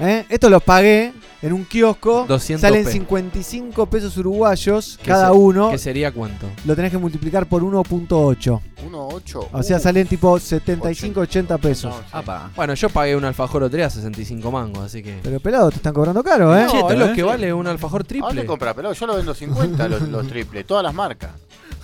¿Eh? 0.00 0.24
Estos 0.28 0.50
los 0.50 0.62
pagué 0.62 1.12
en 1.42 1.52
un 1.52 1.64
kiosco. 1.64 2.24
200 2.28 2.60
Salen 2.60 2.84
pe. 2.84 2.92
55 2.92 3.86
pesos 3.86 4.16
uruguayos 4.16 4.98
¿Qué 5.02 5.08
cada 5.08 5.26
se- 5.30 5.32
uno. 5.36 5.70
¿Qué 5.70 5.78
sería 5.78 6.12
cuánto? 6.12 6.46
Lo 6.64 6.76
tenés 6.76 6.90
que 6.92 6.98
multiplicar 6.98 7.46
por 7.46 7.62
1.8. 7.64 8.60
1.8. 8.88 9.48
O 9.52 9.62
sea, 9.62 9.76
Uh, 9.76 9.80
salen 9.80 10.06
tipo 10.06 10.38
75, 10.38 11.20
80 11.20 11.58
pesos. 11.58 11.92
no, 11.92 12.00
sí. 12.00 12.06
Apa. 12.12 12.50
Bueno, 12.54 12.74
yo 12.74 12.88
pagué 12.90 13.16
un 13.16 13.24
alfajor 13.24 13.62
o 13.64 13.70
tres 13.70 13.86
a 13.86 13.90
65 13.90 14.50
mangos, 14.52 14.84
así 14.84 15.02
que. 15.02 15.18
Pero 15.22 15.40
pelado, 15.40 15.70
te 15.70 15.76
están 15.76 15.92
cobrando 15.94 16.22
caro, 16.22 16.56
¿eh? 16.56 16.64
No, 16.64 16.70
Cheto, 16.70 16.90
es 16.92 16.98
lo 16.98 17.06
¿eh? 17.06 17.12
que 17.14 17.22
vale 17.24 17.52
un 17.52 17.66
alfajor 17.66 18.02
¿A 18.02 18.04
dónde 18.04 18.08
triple. 18.30 18.46
compra, 18.46 18.74
pelado? 18.74 18.94
Yo 18.94 19.06
lo 19.06 19.16
vendo 19.16 19.34
50 19.34 19.88
los, 19.88 20.02
los 20.02 20.26
triples, 20.28 20.64
todas 20.66 20.84
las 20.84 20.94
marcas. 20.94 21.30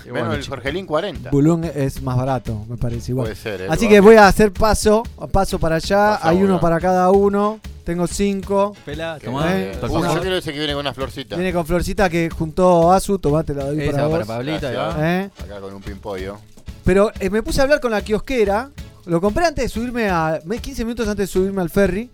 Y 0.05 0.09
Menos 0.13 0.29
bueno, 0.29 0.35
el. 0.43 0.47
Jorgelín 0.47 0.87
40. 0.87 1.31
Bulón 1.31 1.65
es 1.65 2.03
más 2.03 2.17
barato, 2.17 2.65
me 2.69 2.77
parece 2.77 3.13
igual. 3.13 3.27
Puede 3.27 3.37
ser, 3.37 3.63
¿eh? 3.63 3.67
Así 3.71 3.89
que 3.89 4.01
voy 4.01 4.17
a 4.17 4.27
hacer 4.29 4.53
paso, 4.53 5.03
paso 5.33 5.59
para 5.59 5.77
allá. 5.77 6.19
Hay 6.27 6.43
uno 6.43 6.61
para 6.61 6.79
cada 6.81 7.11
uno. 7.11 7.61
Tengo 7.85 8.07
cinco. 8.07 8.75
Pela, 8.87 9.19
Qué 9.21 9.27
tomá. 9.27 9.53
Eh, 9.55 9.79
Uh, 9.83 10.03
yo 10.15 10.21
quiero 10.23 10.37
ese 10.37 10.53
que 10.53 10.59
viene 10.59 10.73
con 10.73 10.81
una 10.81 10.95
florcita. 10.95 11.37
Viene 11.37 11.53
con 11.53 11.67
florcita 11.67 12.09
que 12.09 12.31
juntó 12.31 12.91
Azu. 12.93 13.19
Tomate, 13.19 13.53
la 13.55 13.65
doy 13.67 13.81
Esa 13.83 13.93
para 13.93 14.07
vos. 14.07 14.31
ahí 14.31 14.47
Gracias. 14.47 14.77
va. 14.77 14.97
¿Eh? 14.99 15.31
Acá 15.43 15.61
con 15.61 15.75
un 15.75 15.83
pimpollo. 15.83 16.39
Pero 16.85 17.11
eh, 17.21 17.29
me 17.29 17.43
puse 17.43 17.61
a 17.61 17.65
hablar 17.65 17.81
con 17.81 17.91
la 17.91 18.01
kiosquera. 18.03 18.71
Lo 19.07 19.21
compré 19.21 19.45
antes 19.45 19.65
de 19.65 19.69
subirme 19.69 20.09
a. 20.09 20.41
me- 20.47 20.59
15 20.59 20.85
minutos 20.85 21.07
antes 21.09 21.29
de 21.29 21.33
subirme 21.33 21.61
al 21.61 21.69
ferry. 21.69 22.11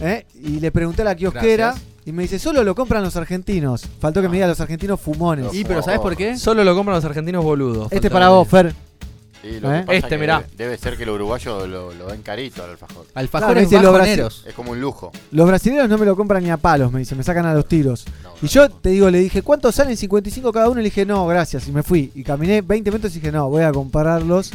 ¿eh? 0.00 0.26
Y 0.34 0.58
le 0.58 0.72
pregunté 0.72 1.02
a 1.02 1.04
la 1.04 1.14
kiosquera. 1.14 1.66
Gracias. 1.74 1.93
Y 2.06 2.12
me 2.12 2.22
dice, 2.24 2.38
solo 2.38 2.62
lo 2.64 2.74
compran 2.74 3.02
los 3.02 3.16
argentinos. 3.16 3.86
Faltó 3.98 4.20
que 4.20 4.28
me 4.28 4.34
diga 4.36 4.46
los 4.46 4.60
argentinos 4.60 5.00
fumones. 5.00 5.46
Los 5.46 5.54
Y 5.54 5.64
pero 5.64 5.82
¿sabes 5.82 6.00
por 6.00 6.14
qué? 6.16 6.36
Solo 6.36 6.62
lo 6.62 6.74
compran 6.74 6.96
los 6.96 7.04
argentinos 7.04 7.42
boludos. 7.42 7.90
Este 7.90 8.10
para 8.10 8.28
vos, 8.28 8.46
Fer. 8.46 8.74
Sí, 9.40 9.60
lo 9.60 9.74
¿Eh? 9.74 9.80
que 9.80 9.86
pasa 9.86 9.96
Este, 9.98 10.08
que 10.10 10.18
mirá. 10.18 10.38
Debe, 10.38 10.50
debe 10.56 10.78
ser 10.78 10.96
que 10.96 11.02
el 11.02 11.10
uruguayo 11.10 11.66
lo, 11.66 11.92
lo 11.94 12.06
ven 12.06 12.22
carito 12.22 12.62
al 12.64 12.70
alfajor. 12.70 13.06
Alfajores 13.14 13.68
Claro, 13.68 13.76
ese 13.76 13.86
lo 13.86 13.92
bajoneros. 13.92 14.44
Es 14.46 14.54
como 14.54 14.72
un 14.72 14.80
lujo. 14.80 15.12
Los 15.32 15.46
brasileños 15.46 15.88
no 15.88 15.98
me 15.98 16.06
lo 16.06 16.16
compran 16.16 16.42
ni 16.42 16.50
a 16.50 16.56
palos, 16.56 16.90
me 16.92 16.98
dice, 17.00 17.14
me 17.14 17.22
sacan 17.22 17.44
a 17.46 17.52
los 17.54 17.66
tiros. 17.68 18.04
No, 18.22 18.30
Y 18.40 18.44
no, 18.46 18.48
yo 18.50 18.68
no. 18.68 18.74
te 18.76 18.88
digo, 18.90 19.10
le 19.10 19.18
dije, 19.18 19.42
¿cuántos 19.42 19.74
salen? 19.74 19.96
55 19.96 20.50
cada 20.52 20.68
uno. 20.68 20.80
Y 20.80 20.84
le 20.84 20.88
dije, 20.90 21.04
no, 21.06 21.26
gracias. 21.26 21.68
Y 21.68 21.72
me 21.72 21.82
fui. 21.82 22.10
Y 22.14 22.22
caminé 22.22 22.62
20 22.62 22.90
metros 22.90 23.12
y 23.16 23.20
dije, 23.20 23.32
no, 23.32 23.48
voy 23.50 23.62
a 23.64 23.72
comprarlos. 23.72 24.50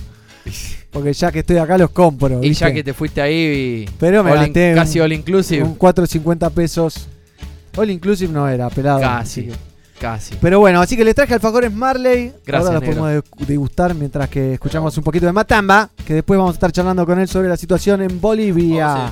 Porque 0.91 1.13
ya 1.13 1.31
que 1.31 1.39
estoy 1.39 1.57
acá 1.57 1.77
los 1.77 1.91
compro. 1.91 2.37
Y 2.43 2.49
¿viste? 2.49 2.65
ya 2.65 2.73
que 2.73 2.83
te 2.83 2.93
fuiste 2.93 3.21
ahí. 3.21 3.85
y- 3.87 3.89
Pero 3.99 4.23
me 4.23 4.31
all 4.31 4.37
in- 4.37 4.43
gasté 4.45 4.73
casi 4.75 4.99
all 4.99 5.13
inclusive. 5.13 5.63
Un 5.63 5.77
4.50 5.77 6.49
pesos. 6.51 7.07
All 7.77 7.89
inclusive 7.89 8.31
no 8.31 8.47
era, 8.47 8.69
pelado. 8.69 8.99
Casi. 9.01 9.45
Que- 9.47 9.53
Casi. 9.99 10.33
Pero 10.39 10.59
bueno, 10.59 10.79
así 10.79 10.95
que 10.95 11.03
les 11.03 11.13
traje 11.13 11.33
alfajores 11.33 11.73
Marley. 11.73 12.31
Gracias, 12.45 12.67
Ahora 12.69 12.73
los 12.75 12.81
negro. 12.81 13.01
podemos 13.01 13.23
de- 13.39 13.45
degustar 13.45 13.93
mientras 13.93 14.29
que 14.29 14.53
escuchamos 14.53 14.97
un 14.97 15.03
poquito 15.03 15.25
de 15.25 15.33
Matamba. 15.33 15.89
Que 16.05 16.13
después 16.13 16.37
vamos 16.37 16.53
a 16.53 16.55
estar 16.55 16.71
charlando 16.71 17.05
con 17.05 17.19
él 17.19 17.27
sobre 17.27 17.49
la 17.49 17.57
situación 17.57 18.01
en 18.01 18.21
Bolivia. 18.21 19.11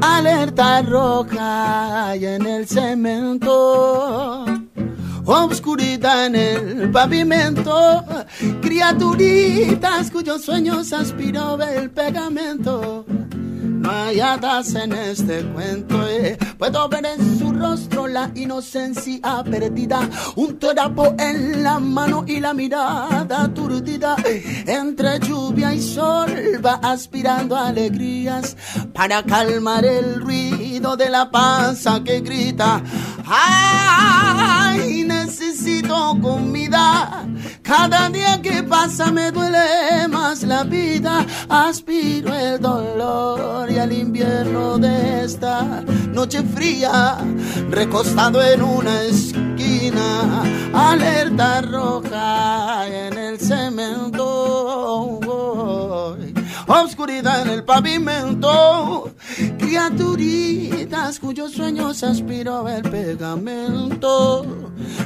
Alerta 0.00 0.82
roja 0.82 2.16
y 2.16 2.24
en 2.24 2.46
el 2.46 2.66
cemento. 2.66 4.44
Obscuridad 5.24 6.26
en 6.26 6.36
el 6.36 6.90
pavimento, 6.90 8.02
criaturitas 8.62 10.10
cuyos 10.10 10.42
sueños 10.42 10.92
aspiró 10.92 11.60
el 11.62 11.90
pegamento. 11.90 13.04
No 13.62 13.90
hay 13.90 14.20
hadas 14.20 14.74
en 14.74 14.92
este 14.92 15.42
cuento, 15.44 16.06
eh. 16.06 16.36
puedo 16.58 16.88
ver 16.88 17.06
en 17.06 17.38
su 17.38 17.52
rostro 17.52 18.06
la 18.06 18.30
inocencia 18.34 19.42
perdida, 19.48 20.08
un 20.34 20.58
trapo 20.58 21.14
en 21.18 21.62
la 21.62 21.78
mano 21.78 22.24
y 22.26 22.40
la 22.40 22.52
mirada 22.52 23.44
aturdida. 23.44 24.16
Entre 24.66 25.20
lluvia 25.20 25.72
y 25.72 25.80
sol 25.80 26.60
va 26.64 26.74
aspirando 26.82 27.56
alegrías 27.56 28.56
para 28.92 29.22
calmar 29.22 29.84
el 29.84 30.20
ruido 30.20 30.96
de 30.96 31.08
la 31.08 31.30
panza 31.30 32.02
que 32.04 32.20
grita. 32.20 32.82
Ay, 33.26 35.04
necesito 35.66 36.16
comida. 36.22 37.26
Cada 37.62 38.08
día 38.10 38.40
que 38.40 38.62
pasa 38.62 39.10
me 39.10 39.32
duele 39.32 40.06
más 40.08 40.44
la 40.44 40.62
vida. 40.64 41.26
Aspiro 41.48 42.32
el 42.34 42.60
dolor 42.60 43.70
y 43.70 43.76
el 43.76 43.92
invierno 43.92 44.78
de 44.78 45.24
esta 45.24 45.82
noche 46.12 46.42
fría. 46.42 47.18
Recostado 47.70 48.42
en 48.42 48.62
una 48.62 49.02
esquina, 49.02 50.44
alerta 50.72 51.62
roja 51.62 52.86
en 52.86 53.18
el 53.18 53.40
cemento. 53.40 54.36
Obscuridad 56.68 57.42
en 57.42 57.50
el 57.50 57.64
pavimento, 57.64 59.12
criaturitas 59.56 61.20
cuyos 61.20 61.52
sueños 61.52 62.02
aspiró 62.02 62.68
el 62.68 62.82
pegamento. 62.82 64.44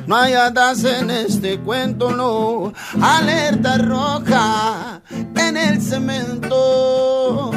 No 0.06 0.16
hay 0.16 0.32
hadas 0.32 0.84
en 0.84 1.10
este 1.10 1.58
cuento, 1.60 2.12
no. 2.12 2.72
Alerta 3.00 3.76
roja 3.76 5.02
en 5.36 5.56
el 5.58 5.82
cemento. 5.82 7.50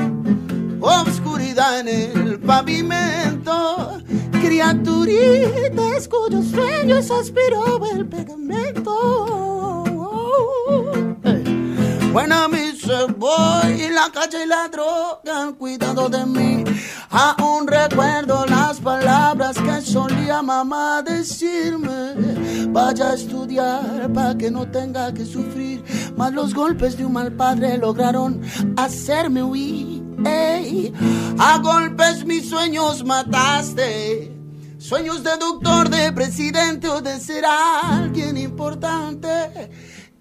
Obscuridad 0.81 1.79
en 1.79 1.87
el 1.87 2.39
pavimento. 2.41 4.01
Criaturitas 4.33 6.09
cuyos 6.09 6.47
sueños 6.47 7.09
aspiró 7.09 7.81
el 7.95 8.05
pegamento. 8.05 9.83
Buena 12.13 12.47
mi 12.47 12.77
se 12.77 13.05
voy, 13.17 13.89
la 13.89 14.11
calle 14.13 14.43
y 14.43 14.47
la 14.47 14.67
droga 14.67 15.41
han 15.41 15.53
cuidado 15.53 16.09
de 16.09 16.23
mí. 16.27 16.63
Aún 17.09 17.65
recuerdo 17.65 18.45
las 18.45 18.79
palabras 18.79 19.57
que 19.57 19.81
solía 19.81 20.43
mamá 20.43 21.01
decirme. 21.01 22.67
Vaya 22.67 23.09
a 23.09 23.13
estudiar 23.15 24.13
para 24.13 24.37
que 24.37 24.51
no 24.51 24.69
tenga 24.69 25.11
que 25.11 25.25
sufrir. 25.25 25.83
Mas 26.15 26.33
los 26.33 26.53
golpes 26.53 26.97
de 26.97 27.05
un 27.05 27.13
mal 27.13 27.31
padre 27.31 27.79
lograron 27.79 28.43
hacerme 28.77 29.41
huir. 29.41 30.03
A 31.39 31.57
golpes 31.63 32.25
mis 32.25 32.47
sueños 32.47 33.03
mataste. 33.03 34.31
Sueños 34.77 35.23
de 35.23 35.35
doctor, 35.37 35.89
de 35.89 36.11
presidente 36.11 36.89
o 36.89 37.01
de 37.01 37.19
ser 37.19 37.43
alguien 37.43 38.37
importante. 38.37 39.71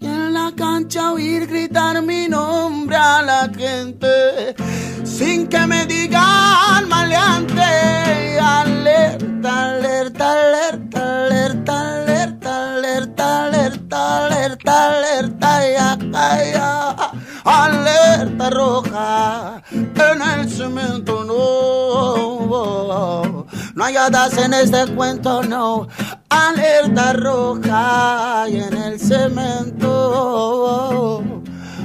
Y 0.03 0.07
en 0.07 0.35
la 0.35 0.53
cancha 0.57 1.13
oír 1.13 1.47
gritar 1.47 2.03
mi 2.03 2.27
nombre 2.27 2.97
a 2.97 3.23
la 3.23 3.49
gente. 3.57 4.57
Sin 5.05 5.47
que 5.47 5.65
me 5.65 5.87
digan 5.87 6.89
maleante. 6.89 8.41
Alerta, 8.41 9.65
alerta, 9.67 10.33
alerta, 10.33 11.01
alerta, 11.27 12.03
alerta, 12.03 12.75
alerta, 12.75 13.47
alerta, 13.47 14.27
alerta, 14.27 14.89
alerta, 14.89 15.51
ya, 15.77 15.97
ya. 16.53 16.97
Alerta 17.45 18.51
roja 18.51 19.63
en 19.71 20.23
el 20.41 20.51
cemento, 20.51 21.23
no. 21.25 22.43
No 23.75 23.85
hay 23.85 23.97
hadas 23.97 24.37
en 24.37 24.53
este 24.55 24.87
cuento, 24.95 25.43
no. 25.45 25.87
Alerta 26.33 27.13
roja 27.13 28.47
y 28.49 28.57
en 28.57 28.75
el 28.75 28.99
cemento. 28.99 29.93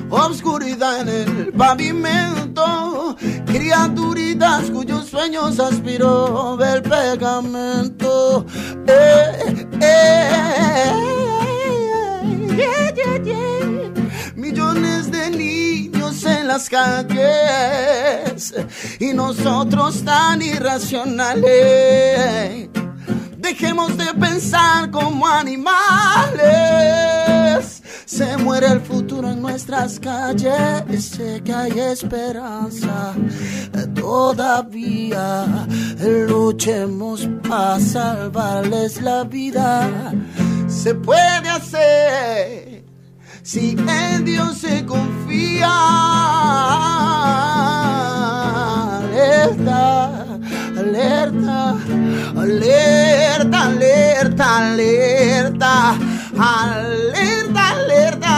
Obscuridad 0.09 1.01
en 1.01 1.09
el 1.09 1.51
pavimento, 1.51 3.17
criaturitas 3.45 4.71
cuyos 4.71 5.07
sueños 5.07 5.59
aspiró 5.59 6.57
el 6.63 6.81
pegamento. 6.81 8.45
Eh, 8.87 9.67
eh, 9.81 10.93
yeah. 12.55 12.93
Millones 14.35 15.11
de 15.11 15.29
niños 15.29 16.23
en 16.23 16.47
las 16.47 16.69
calles 16.69 18.55
y 18.99 19.13
nosotros 19.13 20.05
tan 20.05 20.41
irracionales. 20.41 22.69
Dejemos 23.37 23.95
de 23.97 24.13
pensar 24.15 24.91
como 24.91 25.27
animales. 25.27 25.73
Se 28.05 28.37
muere 28.37 28.67
el 28.67 28.81
futuro 28.81 29.29
en 29.31 29.41
nuestras 29.41 29.99
calles. 29.99 31.05
Sé 31.05 31.41
que 31.43 31.53
hay 31.53 31.79
esperanza. 31.79 33.13
Todavía 33.95 35.67
luchemos 36.27 37.27
para 37.47 37.79
salvarles 37.79 39.01
la 39.01 39.23
vida. 39.23 40.13
Se 40.67 40.95
puede 40.95 41.49
hacer 41.49 42.83
si 43.43 43.77
en 43.77 44.25
Dios 44.25 44.57
se 44.57 44.85
confía. 44.85 45.71
Alerta, 48.97 50.39
alerta, 50.79 51.75
alerta, 52.35 53.63
alerta, 53.63 54.57
alerta, 54.57 55.97
alerta, 56.37 57.63
alerta, 57.71 58.33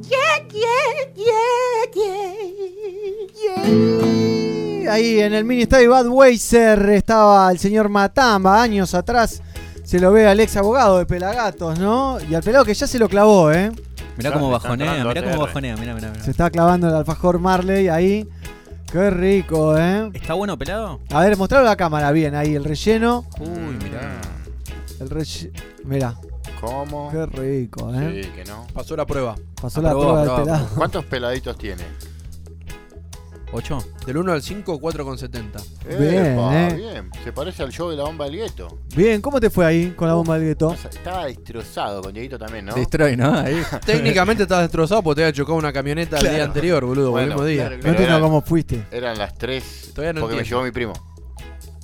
Yeah, 0.09 0.37
yeah, 0.53 0.93
yeah, 1.15 1.85
yeah, 1.95 2.33
yeah. 4.83 4.91
Ahí 4.91 5.19
en 5.19 5.33
el 5.33 5.45
mini 5.45 5.61
estadio 5.63 5.91
Budweiser 5.91 6.89
estaba 6.89 7.51
el 7.51 7.59
señor 7.59 7.89
Matamba, 7.89 8.61
años 8.61 8.93
atrás. 8.95 9.41
Se 9.89 9.99
lo 9.99 10.11
ve 10.11 10.27
al 10.27 10.39
ex 10.39 10.55
abogado 10.55 10.99
de 10.99 11.07
Pelagatos, 11.07 11.79
¿no? 11.79 12.19
Y 12.29 12.35
al 12.35 12.43
pelado 12.43 12.63
que 12.63 12.75
ya 12.75 12.85
se 12.85 12.99
lo 12.99 13.09
clavó, 13.09 13.51
¿eh? 13.51 13.71
Mirá 14.17 14.31
cómo 14.31 14.51
bajonea, 14.51 15.03
mirá 15.03 15.23
cómo 15.23 15.39
bajonea, 15.39 15.75
mirá, 15.77 15.95
mirá, 15.95 16.11
mirá. 16.11 16.23
Se 16.23 16.29
está 16.29 16.51
clavando 16.51 16.87
el 16.89 16.93
alfajor 16.93 17.39
Marley 17.39 17.87
ahí. 17.87 18.29
Qué 18.91 19.09
rico, 19.09 19.75
¿eh? 19.79 20.11
¿Está 20.13 20.35
bueno 20.35 20.59
pelado? 20.59 20.99
A 21.09 21.21
ver, 21.21 21.35
mostralo 21.37 21.65
a 21.65 21.71
la 21.71 21.75
cámara 21.75 22.11
bien 22.11 22.35
ahí, 22.35 22.53
el 22.53 22.65
relleno. 22.65 23.25
Uy, 23.39 23.79
mirá. 23.83 24.21
El 24.99 25.09
relleno. 25.09 25.59
Mira, 25.85 26.15
¿Cómo? 26.61 27.09
qué 27.09 27.25
rico, 27.25 27.91
¿eh? 27.91 28.21
Sí, 28.25 28.29
que 28.29 28.45
no. 28.45 28.67
Pasó 28.71 28.95
la 28.95 29.07
prueba. 29.07 29.37
Pasó 29.59 29.81
la 29.81 29.89
prueba 29.89 30.23
del 30.23 30.35
pelado. 30.43 30.67
¿Cuántos 30.75 31.05
peladitos 31.05 31.57
tiene? 31.57 31.83
¿Ocho? 33.51 33.79
Del 34.05 34.17
1 34.17 34.31
al 34.33 34.41
5, 34.43 34.79
4,70. 34.79 35.97
Bien, 35.99 36.25
Epa, 36.33 36.67
eh. 36.69 36.73
bien. 36.75 37.09
Se 37.23 37.31
parece 37.33 37.63
al 37.63 37.71
show 37.71 37.89
de 37.89 37.97
la 37.97 38.03
bomba 38.03 38.25
del 38.25 38.35
gueto. 38.35 38.79
Bien, 38.95 39.21
¿cómo 39.21 39.39
te 39.39 39.49
fue 39.49 39.65
ahí 39.65 39.91
con 39.95 40.07
la 40.07 40.13
bomba 40.13 40.35
del 40.37 40.49
gueto? 40.49 40.73
Estaba 40.73 41.25
destrozado 41.25 42.01
con 42.03 42.13
Dieguito 42.13 42.37
también, 42.37 42.65
¿no? 42.65 42.75
Destroy, 42.75 43.17
¿no? 43.17 43.33
Ahí. 43.33 43.59
Técnicamente 43.85 44.43
estás 44.43 44.61
destrozado 44.61 45.01
porque 45.01 45.21
te 45.21 45.23
había 45.25 45.33
chocado 45.33 45.57
una 45.57 45.73
camioneta 45.73 46.19
el 46.19 46.29
día 46.29 46.43
anterior, 46.43 46.85
boludo, 46.85 47.09
Bueno, 47.09 47.25
el 47.25 47.29
mismo 47.33 47.45
día. 47.45 47.67
claro, 47.69 47.81
No 47.83 47.89
entiendo 47.89 48.21
cómo 48.21 48.41
fuiste. 48.41 48.85
Eran 48.91 49.17
las 49.17 49.33
3 49.35 49.91
Todavía 49.95 50.13
no 50.13 50.21
porque 50.21 50.35
me 50.35 50.41
entiendo. 50.41 50.57
llevó 50.57 50.65
mi 50.65 50.71
primo. 50.71 50.93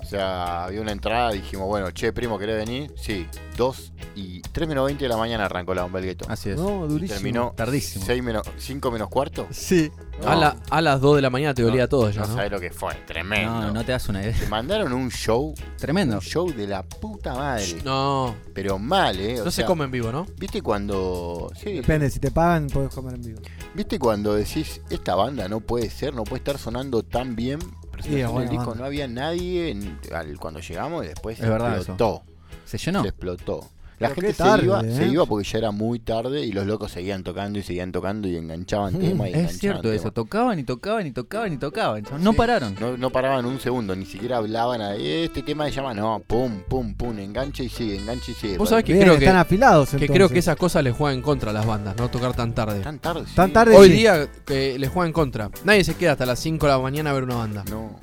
O 0.06 0.08
sea, 0.08 0.66
había 0.66 0.82
una 0.82 0.92
entrada, 0.92 1.32
dijimos, 1.32 1.68
bueno, 1.68 1.90
che, 1.90 2.14
primo, 2.14 2.38
¿querés 2.38 2.58
venir? 2.58 2.94
Sí, 2.96 3.26
2 3.58 3.92
y 4.16 4.40
3 4.42 4.68
menos 4.68 4.86
20 4.86 5.04
de 5.04 5.10
la 5.10 5.18
mañana 5.18 5.46
arrancó 5.46 5.74
la 5.74 5.82
bomba 5.82 5.98
del 6.00 6.10
gueto. 6.10 6.26
Así 6.30 6.52
es. 6.52 6.58
No, 6.58 6.86
Y 6.86 6.90
durísimo. 6.90 7.16
terminó 7.16 7.54
Tardísimo. 7.58 8.06
6 8.06 8.22
menos, 8.24 8.44
5 8.58 8.92
menos 8.92 9.10
cuarto. 9.10 9.48
Sí. 9.50 9.92
No, 10.22 10.30
A, 10.30 10.36
la- 10.36 10.56
a 10.70 10.82
las 10.82 11.02
2 11.02 11.16
de 11.16 11.22
la 11.24 11.30
mañana 11.32 11.56
te 11.56 11.64
no, 11.64 11.70
dolía 11.70 11.90
todo 11.90 12.10
ya, 12.12 12.22
No 12.22 12.28
¿no? 12.28 12.36
sabes 12.36 12.52
lo 12.52 12.60
que 12.60 12.70
fue, 12.70 12.94
tremendo. 13.08 13.52
No, 13.62 13.72
no 13.74 13.84
te 13.84 13.94
das 13.94 14.08
una 14.08 14.22
idea. 14.22 14.34
Te 14.40 14.46
mandaron 14.48 14.94
un 14.94 15.10
show, 15.10 15.56
Tremendo. 15.78 16.16
un 16.18 16.22
show 16.22 16.54
de 16.54 16.68
la 16.68 16.84
puta 16.84 17.34
madre. 17.34 17.66
No, 17.84 18.36
Pero 18.54 18.78
mal, 18.78 19.20
¿eh? 19.20 19.42
O 19.42 19.46
no 19.46 19.52
se 19.52 19.66
come 19.66 19.86
en 19.86 19.92
vivo, 19.92 20.12
¿no? 20.12 20.28
¿Viste 20.38 20.62
cuando. 20.62 21.52
Sí, 21.62 21.74
Depende, 21.74 22.10
si 22.12 22.20
te 22.20 22.30
pagan, 22.32 22.68
podés 22.68 22.94
comer 22.94 23.16
en 23.16 23.22
vivo. 23.24 23.42
¿Viste 23.74 23.98
cuando 24.00 24.34
decís, 24.36 24.80
esta 24.90 25.16
banda 25.16 25.50
no 25.50 25.60
puede 25.60 25.90
ser, 25.90 26.14
no 26.14 26.24
puede 26.24 26.38
estar 26.38 26.58
sonando 26.60 27.02
tan 27.04 27.36
bien? 27.36 27.60
Presentación 27.96 28.40
del 28.40 28.50
disco, 28.50 28.76
no 28.76 28.86
había 28.86 29.08
nadie 29.08 29.70
en- 29.72 30.00
al- 30.14 30.38
cuando 30.40 30.60
llegamos 30.60 31.04
y 31.06 31.08
después 31.10 31.40
Es 31.40 31.50
verdad 31.50 31.78
explotó. 31.78 32.24
¿Se 32.66 32.78
llenó? 32.78 33.02
Se 33.04 33.10
explotó. 33.10 33.70
La 34.00 34.10
Pero 34.10 34.22
gente 34.22 34.34
tarde, 34.34 34.60
se, 34.60 34.66
iba, 34.66 34.82
¿eh? 34.82 34.94
se 34.96 35.08
iba 35.08 35.26
porque 35.26 35.48
ya 35.48 35.58
era 35.60 35.72
muy 35.72 36.00
tarde 36.00 36.46
y 36.46 36.52
los 36.52 36.66
locos 36.68 36.92
seguían 36.92 37.24
tocando 37.24 37.60
y 37.60 37.64
seguían 37.64 37.92
tocando 37.94 38.28
y 38.28 38.36
enganchaban 38.36 38.94
Mm, 38.96 39.00
temas 39.00 39.28
y 39.28 39.32
Es 39.32 39.36
enganchaban 39.38 39.60
cierto 39.60 39.94
eso. 39.94 40.12
Tocaban 40.12 40.60
y 40.60 40.64
tocaban 40.64 41.08
y 41.08 41.12
tocaban 41.12 41.54
y 41.54 41.58
tocaban. 41.58 42.04
No 42.20 42.34
pararon. 42.34 42.76
No, 42.80 42.98
no 42.98 43.10
paraban 43.10 43.46
un 43.46 43.60
segundo, 43.60 43.96
ni 43.96 44.06
siquiera 44.06 44.38
hablaban 44.38 44.82
a 44.82 44.96
este 44.96 45.42
tema 45.44 45.66
se 45.66 45.72
llama, 45.72 45.94
no, 45.94 46.22
pum, 46.28 46.62
pum, 46.68 46.94
pum, 46.96 47.18
engancha 47.20 47.64
y 47.64 47.70
sigue, 47.70 47.96
engancha 47.98 48.32
y 48.32 48.34
sigue. 48.36 48.58
Vos 48.58 48.68
sabés 48.70 48.84
que 48.84 48.94
Bien, 48.94 49.06
creo 49.06 49.18
que, 49.18 49.24
están 49.26 49.38
afilados 49.38 49.90
que 49.90 49.96
entonces. 49.96 50.16
creo 50.16 50.30
que 50.30 50.40
esas 50.40 50.56
cosas 50.58 50.84
les 50.84 50.94
juegan 50.96 51.18
en 51.20 51.24
contra 51.24 51.52
a 51.52 51.54
las 51.54 51.66
bandas, 51.66 51.96
no 51.98 52.10
tocar 52.10 52.34
tan 52.36 52.54
tarde. 52.54 52.82
Tan 52.82 53.00
tarde. 53.00 53.24
Tan 53.34 53.54
tarde 53.54 53.76
Hoy 53.78 53.88
sí. 53.90 53.94
día 53.96 54.28
que 54.46 54.78
les 54.78 54.90
juegan 54.90 55.08
en 55.08 55.14
contra. 55.14 55.50
Nadie 55.64 55.84
se 55.86 55.96
queda 55.96 56.12
hasta 56.14 56.26
las 56.26 56.40
5 56.40 56.66
de 56.66 56.72
la 56.74 56.80
mañana 56.80 57.12
a 57.12 57.14
ver 57.14 57.24
una 57.24 57.36
banda. 57.36 57.64
No, 57.70 57.98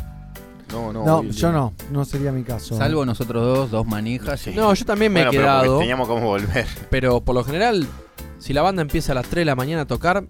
no, 0.72 0.92
no. 0.92 1.04
No, 1.04 1.22
yo 1.24 1.52
no. 1.52 1.72
No 1.90 2.04
sería 2.04 2.32
mi 2.32 2.42
caso. 2.42 2.76
Salvo 2.76 3.04
nosotros 3.04 3.44
dos, 3.44 3.70
dos 3.70 3.86
manijas. 3.86 4.40
Sí. 4.40 4.52
No, 4.54 4.72
yo 4.74 4.84
también 4.84 5.12
me 5.12 5.20
Bueno, 5.24 5.30
he 5.30 5.36
pero 5.36 5.46
porque 5.48 5.62
quedado, 5.64 5.78
teníamos 5.78 6.08
cómo 6.08 6.26
volver. 6.26 6.66
pero 6.90 7.20
por 7.20 7.34
lo 7.34 7.44
general, 7.44 7.86
si 8.38 8.52
la 8.52 8.62
banda 8.62 8.82
empieza 8.82 9.12
a 9.12 9.14
las 9.16 9.26
3 9.26 9.42
de 9.42 9.44
la 9.44 9.54
mañana 9.54 9.82
a 9.82 9.86
tocar, 9.86 10.24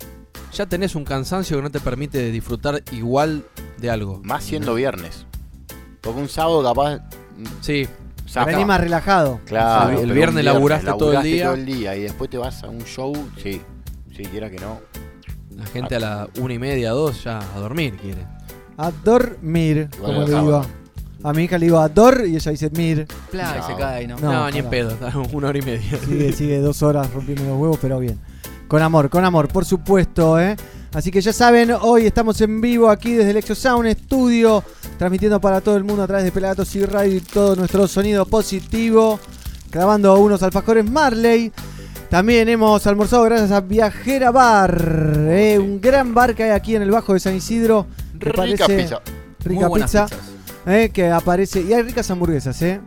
ya 0.52 0.66
tenés 0.66 0.94
un 0.94 1.04
cansancio 1.04 1.56
que 1.56 1.62
no 1.62 1.70
te 1.70 1.80
permite 1.80 2.30
disfrutar 2.30 2.82
igual 2.92 3.44
de 3.78 3.90
algo. 3.90 4.20
Más 4.24 4.44
siendo 4.44 4.74
viernes. 4.74 5.26
Porque 6.00 6.20
un 6.20 6.28
sábado 6.28 6.62
capaz. 6.62 7.00
Sí. 7.60 7.88
Venís 8.46 8.66
más 8.66 8.80
relajado. 8.80 9.40
Claro, 9.44 10.00
El 10.00 10.12
viernes 10.12 10.38
un 10.40 10.44
laburaste 10.46 10.90
todo 10.98 11.12
el 11.12 11.22
día. 11.22 11.44
todo 11.46 11.54
el 11.54 11.66
día 11.66 11.96
y 11.96 12.02
después 12.02 12.30
te 12.30 12.38
vas 12.38 12.62
a 12.64 12.68
un 12.68 12.82
show, 12.84 13.12
sí. 13.42 13.60
Si 14.16 14.24
quiera 14.24 14.50
que 14.50 14.58
no. 14.58 14.78
la 15.56 15.66
gente 15.66 15.96
a 15.96 16.00
las 16.00 16.28
1 16.38 16.52
y 16.54 16.58
media, 16.58 16.90
2 16.90 17.24
ya 17.24 17.38
a 17.38 17.58
dormir 17.58 17.96
quiere. 17.96 18.26
A 18.78 18.90
dormir, 19.04 19.88
Igual 19.96 20.14
como 20.14 20.26
le 20.26 20.40
digo. 20.40 20.62
A 21.24 21.32
mi 21.32 21.44
hija 21.44 21.56
le 21.56 21.66
digo 21.66 21.78
a 21.78 21.88
dor 21.88 22.24
y 22.26 22.34
ella 22.34 22.50
dice 22.50 22.68
mir. 22.70 23.06
Y 23.32 23.36
No. 23.36 23.66
se 23.66 23.74
cae, 23.76 24.06
¿no? 24.08 24.16
No, 24.18 24.32
No, 24.32 24.50
ni 24.50 24.58
en 24.58 24.68
pedo, 24.70 24.96
una 25.32 25.48
hora 25.48 25.58
y 25.58 25.62
media. 25.62 25.98
Sigue, 26.04 26.32
sigue 26.32 26.58
dos 26.58 26.82
horas 26.82 27.12
rompiendo 27.12 27.44
los 27.44 27.58
huevos, 27.60 27.78
pero 27.80 27.98
bien. 28.00 28.18
Con 28.66 28.82
amor, 28.82 29.08
con 29.08 29.24
amor, 29.24 29.48
por 29.48 29.64
supuesto, 29.64 30.40
¿eh? 30.40 30.56
Así 30.94 31.10
que 31.10 31.20
ya 31.20 31.32
saben, 31.32 31.70
hoy 31.80 32.06
estamos 32.06 32.40
en 32.40 32.60
vivo 32.60 32.90
aquí 32.90 33.12
desde 33.14 33.30
el 33.30 33.36
Exo 33.38 33.54
Sound 33.54 33.88
Studio, 34.04 34.62
transmitiendo 34.98 35.40
para 35.40 35.60
todo 35.60 35.76
el 35.76 35.84
mundo 35.84 36.02
a 36.02 36.06
través 36.06 36.24
de 36.24 36.32
Pelagatos 36.32 36.74
y 36.76 36.84
Radio 36.84 37.16
y 37.16 37.20
todo 37.20 37.54
nuestro 37.56 37.86
sonido 37.86 38.26
positivo, 38.26 39.18
grabando 39.70 40.18
unos 40.18 40.42
alfajores 40.42 40.90
Marley. 40.90 41.52
También 42.10 42.46
hemos 42.50 42.86
almorzado 42.86 43.22
gracias 43.22 43.52
a 43.52 43.60
Viajera 43.62 44.30
Bar, 44.30 45.16
¿eh? 45.30 45.58
un 45.58 45.80
gran 45.80 46.12
bar 46.12 46.34
que 46.34 46.42
hay 46.42 46.50
aquí 46.50 46.76
en 46.76 46.82
el 46.82 46.90
Bajo 46.90 47.14
de 47.14 47.20
San 47.20 47.34
Isidro. 47.36 47.86
Rica 48.30 48.66
parece- 48.66 48.76
pizza. 48.82 49.00
Rica 49.44 49.68
Muy 49.68 49.80
pizza, 49.80 50.04
pizzas. 50.06 50.20
¿eh? 50.66 50.90
que 50.92 51.10
aparece. 51.10 51.62
Y 51.62 51.72
hay 51.72 51.82
ricas 51.82 52.08
hamburguesas, 52.10 52.62
¿eh? 52.62 52.80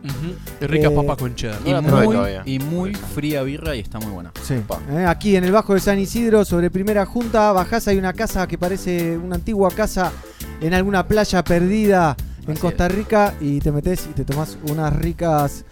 Ricas 0.60 0.90
Eh, 0.90 0.94
papas 0.94 1.18
con 1.18 1.34
cheddar. 1.34 1.58
Y 1.64 1.74
muy, 1.74 2.06
todavía. 2.14 2.42
y 2.46 2.58
muy 2.58 2.94
fría 2.94 3.42
birra 3.42 3.74
y 3.76 3.80
está 3.80 3.98
muy 3.98 4.10
buena. 4.10 4.32
Sí. 4.42 4.54
Eh, 4.90 5.04
aquí 5.06 5.36
en 5.36 5.44
el 5.44 5.52
Bajo 5.52 5.74
de 5.74 5.80
San 5.80 5.98
Isidro, 5.98 6.44
sobre 6.46 6.70
Primera 6.70 7.04
Junta, 7.04 7.52
bajás, 7.52 7.86
hay 7.88 7.98
una 7.98 8.12
casa 8.14 8.46
que 8.48 8.56
parece 8.56 9.18
una 9.18 9.34
antigua 9.36 9.70
casa 9.70 10.12
en 10.62 10.72
alguna 10.72 11.06
playa 11.06 11.44
perdida 11.44 12.16
en 12.46 12.52
Así 12.52 12.60
Costa 12.60 12.88
Rica 12.88 13.34
y 13.40 13.58
te 13.60 13.70
metes 13.72 14.06
y 14.10 14.14
te 14.14 14.24
tomás 14.24 14.56
unas 14.70 14.94
ricas, 14.96 15.64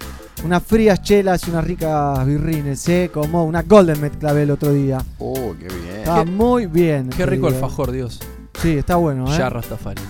unas 0.45 0.63
frías 0.63 1.01
chelas 1.03 1.47
y 1.47 1.51
unas 1.53 1.65
ricas 1.65 2.27
birrines, 2.27 2.87
¿eh? 2.89 3.11
como 3.15 3.45
una 3.45 3.63
Golden 3.63 4.01
Met 4.01 4.19
clavé 4.19 4.43
el 4.43 4.51
otro 4.51 4.73
día. 4.75 4.99
Oh, 5.19 5.55
qué 5.59 5.69
bien. 5.69 5.97
Está 6.01 6.25
muy 6.25 6.67
bien. 6.67 7.09
Qué 7.09 7.25
rico 7.25 7.49
el 7.49 7.55
fajor, 7.55 7.93
Dios. 7.93 8.21
Sí, 8.61 8.79
está 8.79 8.97
bueno, 8.97 9.33
¿eh? 9.33 9.37
Ya 9.39 9.51
Rastafari. 9.51 10.03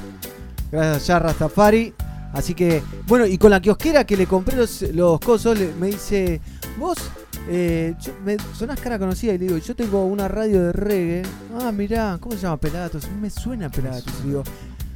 Gracias 0.70 1.10
a 1.10 1.18
Rastafari. 1.18 1.94
Así 2.32 2.54
que, 2.54 2.82
bueno, 3.06 3.26
y 3.26 3.38
con 3.38 3.50
la 3.50 3.60
kiosquera 3.60 4.04
que 4.04 4.16
le 4.16 4.26
compré 4.26 4.56
los, 4.56 4.82
los 4.82 5.20
cosos, 5.20 5.56
le- 5.58 5.72
me 5.78 5.86
dice, 5.88 6.40
vos 6.78 6.98
eh, 7.48 7.94
yo- 8.00 8.12
me 8.24 8.36
sonás 8.56 8.80
cara 8.80 8.98
conocida 8.98 9.34
y 9.34 9.38
le 9.38 9.44
digo, 9.46 9.58
yo 9.58 9.76
tengo 9.76 10.04
una 10.04 10.26
radio 10.26 10.62
de 10.64 10.72
reggae. 10.72 11.22
Ah, 11.60 11.70
mirá, 11.70 12.18
¿cómo 12.20 12.34
se 12.34 12.42
llama 12.42 12.56
Pelagatos? 12.56 13.08
Me 13.20 13.30
suena 13.30 13.68
Pelagatos. 13.70 14.24
Digo, 14.24 14.42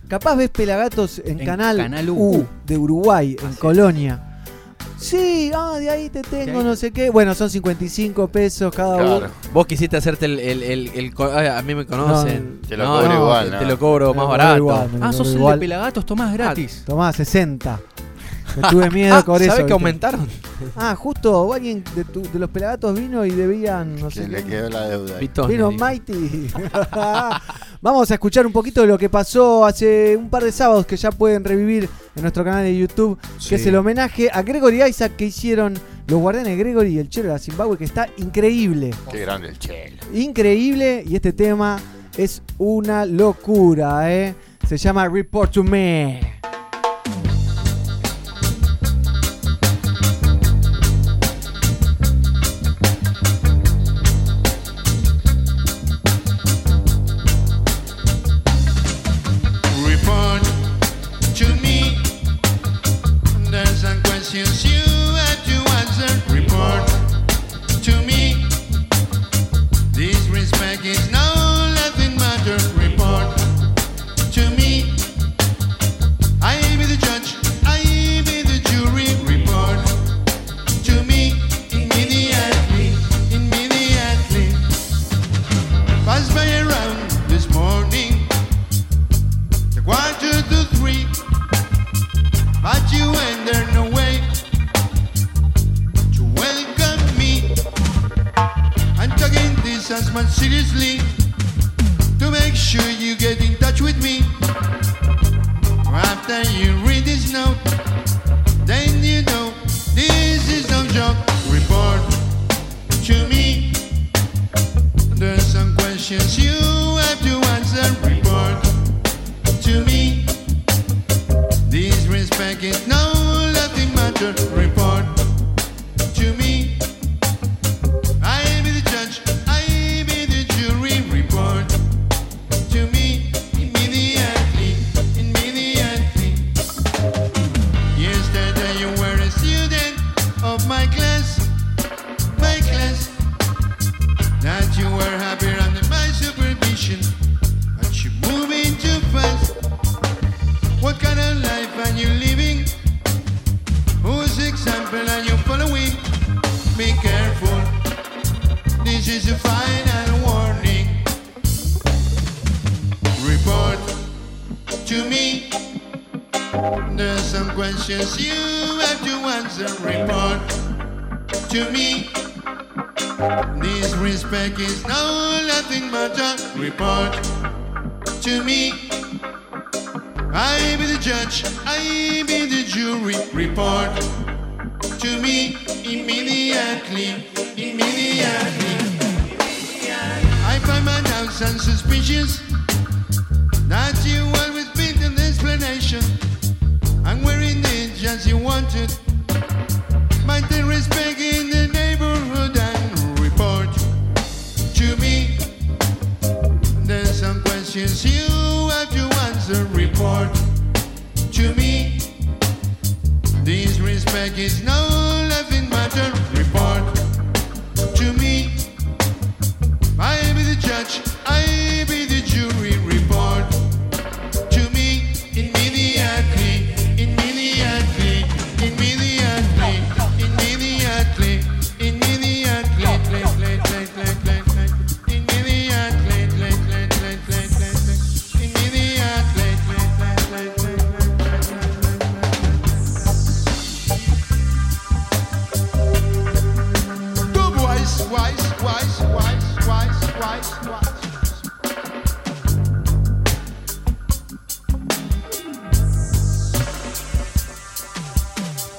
capaz 0.09 0.35
ves 0.35 0.51
Pelagatos 0.51 1.21
en, 1.25 1.39
En 1.41 1.47
canal, 1.47 1.77
Canal 1.77 2.11
U, 2.11 2.15
U. 2.39 2.47
de 2.67 2.77
Uruguay, 2.77 3.37
en. 3.41 3.55
Colonia. 3.55 4.28
Sí, 4.99 5.51
ah, 5.55 5.77
de 5.79 5.89
ahí 5.91 6.11
te 6.11 6.23
tengo, 6.23 6.63
no 6.63 6.75
sé 6.75 6.91
qué. 6.93 7.11
Bueno, 7.11 7.35
son 7.35 7.49
55 7.49 8.29
pesos 8.29 8.75
cada 8.75 8.97
Claro. 8.99 9.17
uno. 9.19 9.27
Vos 9.53 9.67
quisiste 9.67 9.97
hacerte 9.97 10.27
el. 10.27 10.39
el, 10.41 10.63
el- 10.63 10.89
el 10.95 11.15
co- 11.15 11.31
ay, 11.33 11.47
a 11.47 11.63
mí 11.63 11.75
me 11.75 11.87
conocen. 11.87 12.61
Te 12.69 12.77
lo 12.77 12.85
cobro 12.87 13.15
igual, 13.15 13.45
te, 13.47 13.51
¿no? 13.53 13.59
te 13.61 13.65
lo 13.67 13.79
cobro 13.79 14.15
más 14.15 14.25
lo 14.25 14.29
barato. 14.29 14.49
cobro 14.51 14.59
igual, 14.75 14.91
me 14.93 14.99
lo 14.99 15.05
Ah, 15.05 15.11
cobro 15.11 15.25
sos 15.25 15.29
el 15.29 15.39
de. 15.39 15.61
Pelagatos, 15.61 16.05
tomás 16.07 16.33
gratis. 16.33 16.83
Tomá, 16.85 17.13
60. 17.13 17.81
Me 18.63 18.69
tuve 18.69 18.91
miedo 18.93 19.15
Ah, 19.17 19.23
con 19.25 19.41
eso. 19.41 19.51
¿Sabes 19.53 19.67
que 19.67 19.73
aumentaron? 19.73 20.29
Ah, 20.77 20.95
justo 20.95 21.53
alguien 21.53 21.85
de, 21.95 22.05
tu- 22.05 22.23
de 22.23 22.39
los 22.39 22.51
pelagatos 22.51 22.99
vino 22.99 23.25
y 23.25 23.31
debían, 23.31 23.97
no 23.97 24.11
sé 24.11 24.23
Se 24.23 24.29
le 24.29 24.45
quedó 24.45 24.69
la 24.71 24.89
deuda. 24.89 25.19
Vino. 25.47 25.71
Mighty. 25.71 26.49
Vamos 27.81 28.11
a 28.11 28.15
escuchar 28.15 28.45
un 28.47 28.53
poquito 28.53 28.81
de 28.81 28.87
lo 28.89 28.99
que 28.99 29.09
pasó 29.09 29.65
hace 29.65 30.17
un 30.17 30.29
par 30.29 30.43
de 30.43 30.51
sábados 30.53 30.85
que 30.87 30.97
ya 30.97 31.13
pueden 31.13 31.45
revivir 31.45 31.89
en 32.17 32.23
nuestro 32.23 32.43
canal 32.45 32.65
de 32.65 32.77
YouTube, 32.77 33.19
que 33.49 33.55
es 33.55 33.67
el 33.67 33.77
homenaje 33.77 34.29
a 34.33 34.43
Gregory 34.43 34.83
Isaac 34.83 35.13
que 35.17 35.27
hicieron 35.27 35.75
los 36.09 36.21
guardianes 36.21 36.59
Gregory 36.59 36.95
y 36.95 36.99
el 36.99 37.09
Chelo 37.09 37.29
de 37.29 37.35
la 37.35 37.39
Zimbabue, 37.39 37.77
que 37.79 37.85
está 37.85 38.09
increíble. 38.17 38.91
Qué 39.13 39.21
grande 39.21 39.49
el 39.51 39.59
chelo. 39.59 40.03
Increíble 40.13 41.05
y 41.07 41.15
este 41.15 41.33
tema 41.33 41.79
es 42.17 42.43
una 42.57 43.05
locura, 43.05 44.13
¿eh? 44.13 44.35
Se 44.67 44.77
llama 44.77 45.07
Report 45.09 45.53
to 45.53 45.63
Me. 45.63 46.38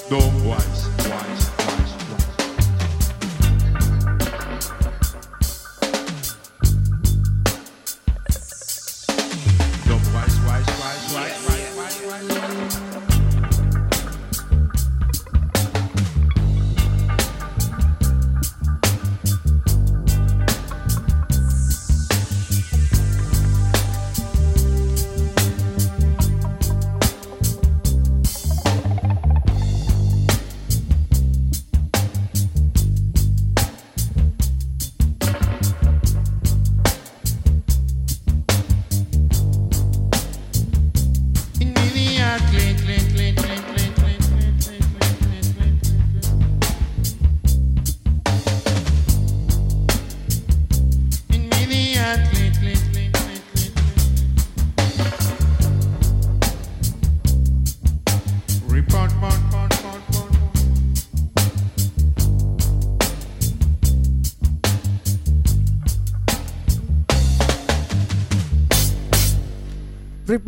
don't 0.09 0.43
why. 0.43 0.68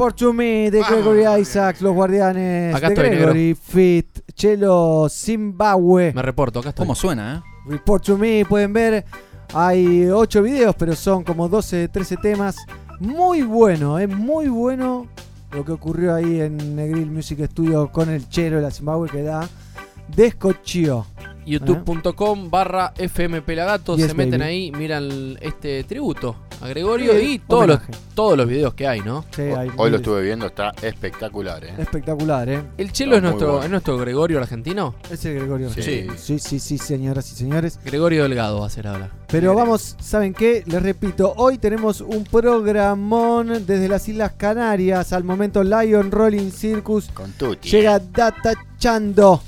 Report 0.02 0.18
to 0.18 0.34
Me 0.34 0.72
de 0.72 0.82
Gregory 0.82 1.42
Isaacs, 1.42 1.80
los 1.80 1.94
guardianes 1.94 2.74
Acá 2.74 2.88
de 2.88 2.96
estoy, 2.96 3.10
Gregory, 3.10 3.54
Fit, 3.54 4.34
Chelo, 4.34 5.06
Zimbabue. 5.08 6.12
Me 6.16 6.24
reporto, 6.24 6.58
acá 6.58 6.70
estoy. 6.70 6.88
¿Cómo 6.88 6.96
suena, 6.96 7.36
eh? 7.36 7.70
Report 7.70 8.04
to 8.04 8.18
Me, 8.18 8.44
pueden 8.50 8.74
ver, 8.74 9.06
hay 9.54 10.08
8 10.08 10.42
videos, 10.42 10.76
pero 10.76 10.96
son 10.96 11.24
como 11.24 11.48
12, 11.48 11.90
13 11.90 12.18
temas. 12.18 12.56
Muy 13.00 13.44
bueno, 13.44 14.00
es 14.00 14.10
muy 14.10 14.48
bueno 14.48 15.06
lo 15.52 15.64
que 15.64 15.72
ocurrió 15.72 16.16
ahí 16.16 16.42
en 16.42 16.76
Negril 16.76 17.12
Music 17.12 17.46
Studio 17.52 17.92
con 17.92 18.10
el 18.10 18.28
Chelo 18.28 18.56
de 18.56 18.64
la 18.64 18.72
Zimbabue 18.72 19.08
que 19.08 19.22
da 19.22 19.48
descochío. 20.16 21.06
youtube.com 21.46 22.50
barra 22.50 22.94
FM 22.98 23.42
Pelagato. 23.42 23.96
Yes, 23.96 24.08
se 24.08 24.14
meten 24.14 24.40
baby. 24.40 24.52
ahí, 24.52 24.72
miran 24.72 25.38
este 25.42 25.84
tributo 25.84 26.36
a 26.62 26.68
Gregorio 26.68 27.14
Sí, 27.14 27.34
y 27.34 27.40
todos 27.40 27.68
los, 27.68 27.80
todos 28.14 28.38
los 28.38 28.48
videos 28.48 28.74
que 28.74 28.88
hay, 28.88 29.02
¿no? 29.02 29.26
Sí, 29.32 29.42
hay 29.42 29.70
Hoy 29.78 29.90
lo 29.90 29.98
estuve 29.98 30.22
viendo, 30.22 30.46
está 30.46 30.72
espectacular, 30.82 31.64
¿eh? 31.66 31.74
Espectacular, 31.78 32.48
¿eh? 32.50 32.62
¿El 32.78 32.92
Chelo 32.92 33.16
es 33.16 33.24
nuestro, 33.24 33.48
bueno. 33.54 33.64
es 33.64 33.72
nuestro 33.72 33.98
Gregorio 33.98 34.40
argentino? 34.40 34.96
Es 35.10 35.26
el 35.26 35.36
Gregorio. 35.36 35.70
Sí. 35.72 35.82
Sí, 35.82 36.08
sí, 36.18 36.40
sí, 36.40 36.60
sí, 36.60 36.78
señoras 36.78 37.32
y 37.32 37.36
señores. 37.36 37.80
Gregorio 37.84 38.24
Delgado 38.24 38.60
va 38.60 38.68
a 38.68 38.70
ser 38.70 38.88
ahora. 38.88 39.10
Pero 39.28 39.56
vamos, 39.56 39.96
¿saben 40.00 40.34
qué? 40.34 40.64
Les 40.68 40.84
repito, 40.84 41.34
hoy 41.38 41.58
tenemos 41.58 42.02
un 42.02 42.24
programón 42.26 43.66
desde 43.66 43.88
las 43.88 44.08
Islas 44.08 44.34
Canarias. 44.38 45.14
Al 45.14 45.24
momento 45.24 45.64
Lion 45.64 46.12
Rolling 46.12 46.52
Circus 46.52 47.10
Con 47.14 47.32
Tuti. 47.32 47.70
llega 47.70 48.00
Data 48.00 48.54
Chando. 48.78 49.42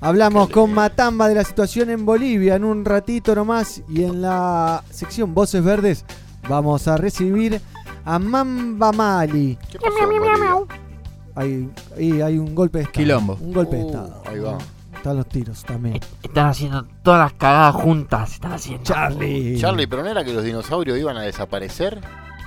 Hablamos 0.00 0.48
con 0.50 0.72
Matamba 0.72 1.28
de 1.28 1.34
la 1.34 1.44
situación 1.44 1.90
en 1.90 2.06
Bolivia 2.06 2.54
en 2.54 2.64
un 2.64 2.84
ratito 2.84 3.34
nomás. 3.34 3.82
Y 3.88 4.04
en 4.04 4.22
la 4.22 4.82
sección 4.90 5.34
Voces 5.34 5.62
Verdes 5.64 6.04
vamos 6.48 6.86
a 6.86 6.96
recibir 6.96 7.60
a 8.04 8.18
Mamba 8.18 8.92
Mali. 8.92 9.58
¿Qué 9.70 9.78
pasó? 9.78 10.66
Hay, 11.34 11.70
ahí 11.96 12.20
hay 12.20 12.38
un 12.38 12.54
golpe 12.54 12.78
de 12.78 12.84
estado. 12.84 13.02
Quilombo. 13.04 13.38
Un 13.40 13.52
golpe 13.52 13.76
de 13.76 13.82
Uh, 13.84 13.86
estado. 13.88 14.22
Ahí 14.26 14.38
va. 14.40 14.58
Están 14.94 15.16
los 15.16 15.26
tiros 15.28 15.64
también. 15.64 16.00
Están 16.22 16.46
haciendo 16.48 16.84
todas 17.02 17.20
las 17.20 17.32
cagadas 17.34 17.74
juntas. 17.76 18.32
Están 18.34 18.52
haciendo. 18.52 18.82
Charlie. 18.84 19.56
Charlie, 19.58 19.86
pero 19.86 20.02
no 20.02 20.08
era 20.10 20.24
que 20.24 20.32
los 20.32 20.42
dinosaurios 20.44 20.98
iban 20.98 21.16
a 21.16 21.22
desaparecer. 21.22 22.00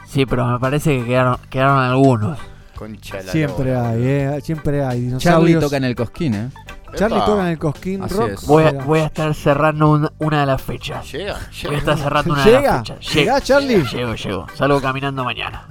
Sí, 0.07 0.25
pero 0.25 0.45
me 0.47 0.59
parece 0.59 0.99
que 0.99 1.05
quedaron, 1.05 1.37
quedaron 1.49 1.79
algunos. 1.79 2.37
Concha 2.75 3.21
la 3.23 3.31
Siempre 3.31 3.75
hay, 3.75 4.03
eh. 4.03 4.39
Siempre 4.43 4.83
hay 4.83 4.89
Charlie 4.89 5.05
dinosaurios. 5.05 5.63
toca 5.63 5.77
en 5.77 5.83
el 5.85 5.95
cosquín, 5.95 6.33
eh. 6.35 6.49
Charlie 6.95 7.17
Epa. 7.17 7.25
toca 7.25 7.41
en 7.41 7.47
el 7.47 7.57
Cosquín 7.59 8.03
Así 8.03 8.13
Rock. 8.15 8.29
es. 8.31 8.45
Voy 8.47 8.63
a, 8.63 8.71
Llega. 8.71 8.83
voy 8.85 8.99
a 8.99 9.05
estar 9.05 9.33
cerrando 9.35 9.89
un- 9.91 10.09
una 10.19 10.39
de 10.41 10.45
las 10.45 10.61
fechas. 10.61 11.11
Llega, 11.11 11.33
Voy 11.33 11.41
a 11.41 11.51
llega. 11.61 11.77
estar 11.77 11.97
cerrando 11.97 12.33
una 12.33 12.43
de 12.45 12.51
¿Llega? 12.51 12.71
las 12.73 12.87
fechas. 12.87 13.13
¿Llega, 13.13 13.41
Charlie? 13.41 13.83
Llego, 13.85 14.15
llego. 14.15 14.47
Salgo 14.55 14.81
caminando 14.81 15.23
mañana. 15.23 15.67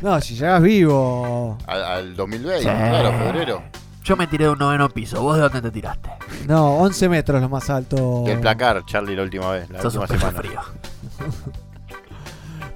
No, 0.00 0.20
si 0.20 0.34
llegas 0.34 0.62
vivo. 0.62 1.58
Al, 1.66 1.84
al 1.84 2.16
2020, 2.16 2.62
Sí. 2.62 2.68
claro, 2.68 3.12
febrero. 3.18 3.62
Yo 4.02 4.16
me 4.16 4.26
tiré 4.26 4.44
de 4.44 4.50
un 4.50 4.58
noveno 4.58 4.88
piso. 4.90 5.22
¿Vos 5.22 5.36
de 5.36 5.42
dónde 5.42 5.62
te 5.62 5.70
tiraste? 5.70 6.10
No, 6.46 6.76
11 6.76 7.08
metros 7.08 7.40
lo 7.40 7.48
más 7.48 7.68
alto. 7.70 8.22
Del 8.26 8.38
placar, 8.40 8.84
Charlie, 8.86 9.16
la 9.16 9.22
última 9.22 9.50
vez, 9.50 9.68
la 9.70 9.80
Sos 9.80 9.94
un 9.94 10.02
última 10.02 10.30
pecho 10.30 10.42
semana. 10.42 10.62
frío. 10.62 11.54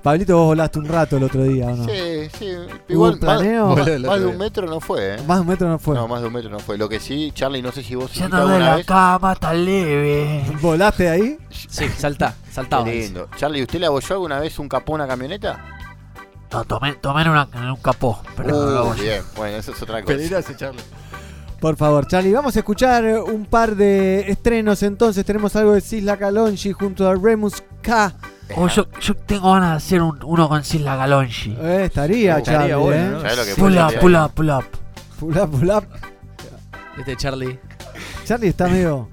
Pablito, 0.03 0.37
vos 0.37 0.47
volaste 0.47 0.79
un 0.79 0.87
rato 0.87 1.17
el 1.17 1.25
otro 1.25 1.43
día, 1.43 1.67
¿o 1.67 1.77
no? 1.77 1.85
Sí, 1.85 2.29
sí. 2.39 2.47
¿Hubo 2.53 2.69
Igual 2.89 3.13
un 3.15 3.19
planeo? 3.21 3.77
más, 3.77 3.85
de 4.21 4.27
un 4.27 4.39
metro 4.39 4.67
no 4.67 4.81
fue, 4.81 5.15
¿eh? 5.15 5.19
Más 5.27 5.39
de 5.39 5.43
un 5.43 5.49
metro 5.49 5.69
no 5.69 5.79
fue. 5.79 5.95
No, 5.97 6.07
más 6.09 6.21
de 6.21 6.29
un 6.29 6.33
metro 6.33 6.51
no 6.51 6.61
fue. 6.61 6.79
Lo 6.79 6.89
que 6.89 7.01
sí, 7.01 7.33
Charlie, 7.35 7.61
no 7.63 7.73
sé 7.73 7.83
si 7.83 7.95
vos 7.95 8.13
Yendo 8.15 8.37
hiciste 8.39 8.53
de 8.53 8.59
la 8.61 8.77
vez. 8.77 8.87
cama 8.87 9.35
tan 9.35 9.65
leve. 9.65 10.45
¿Volaste 10.63 11.09
ahí? 11.11 11.37
Sí, 11.51 11.89
saltá, 11.89 12.35
saltaba. 12.51 12.85
Qué 12.85 12.95
lindo. 12.95 13.29
Charlie, 13.37 13.63
¿usted 13.63 13.81
le 13.81 13.87
abolló 13.87 14.15
alguna 14.15 14.39
vez 14.39 14.59
un 14.59 14.69
capó 14.69 14.93
a 14.93 14.95
una 14.97 15.07
camioneta? 15.09 15.59
No, 16.53 16.65
tomé, 16.65 16.95
tomé 16.95 17.23
en, 17.23 17.29
una- 17.31 17.49
en 17.53 17.65
un 17.71 17.77
capó. 17.77 18.23
Pero 18.37 18.49
no 18.51 18.67
lo 18.67 18.83
Uh, 18.85 18.87
voy. 18.89 19.01
bien, 19.01 19.23
bueno, 19.37 19.57
eso 19.59 19.73
es 19.73 19.83
otra 19.83 20.03
cosa. 20.03 20.15
ese 20.17 20.57
Charlie. 20.57 20.81
Por 21.61 21.77
favor, 21.77 22.07
Charlie, 22.07 22.33
vamos 22.33 22.55
a 22.55 22.61
escuchar 22.61 23.05
un 23.05 23.45
par 23.45 23.75
de 23.75 24.31
estrenos 24.31 24.83
entonces. 24.85 25.27
Tenemos 25.27 25.57
algo 25.57 25.73
de 25.73 25.81
Sisla 25.81 26.17
Calonji 26.17 26.73
junto 26.73 27.07
a 27.09 27.15
Remus 27.17 27.63
K. 27.83 28.15
Oh, 28.57 28.67
yo, 28.69 28.87
yo 29.01 29.15
tengo 29.15 29.53
ganas 29.53 29.71
de 29.71 29.77
hacer 29.77 30.03
un- 30.03 30.19
uno 30.25 30.49
con 30.49 30.65
Sisla 30.65 30.97
Galonji. 30.97 31.57
Eh, 31.61 31.83
estaría, 31.85 32.37
Uh, 32.39 32.43
Charlie, 32.43 32.55
estaría 32.73 32.77
bueno, 32.77 33.03
¿eh? 33.03 33.11
¿no? 33.11 33.21
¿Sabés 33.21 33.37
lo 33.39 33.45
que 33.45 33.55
Pull 33.61 33.79
up, 33.79 34.01
pull 34.01 34.15
up, 34.17 34.31
pull 34.35 34.51
up. 34.51 34.65
Pull 35.21 35.39
up, 35.39 35.51
pull 35.51 35.71
up. 35.71 35.85
Este 36.99 37.17
Charlie. 37.17 37.59
Charlie 38.25 38.49
está 38.49 38.69
medio... 38.69 39.09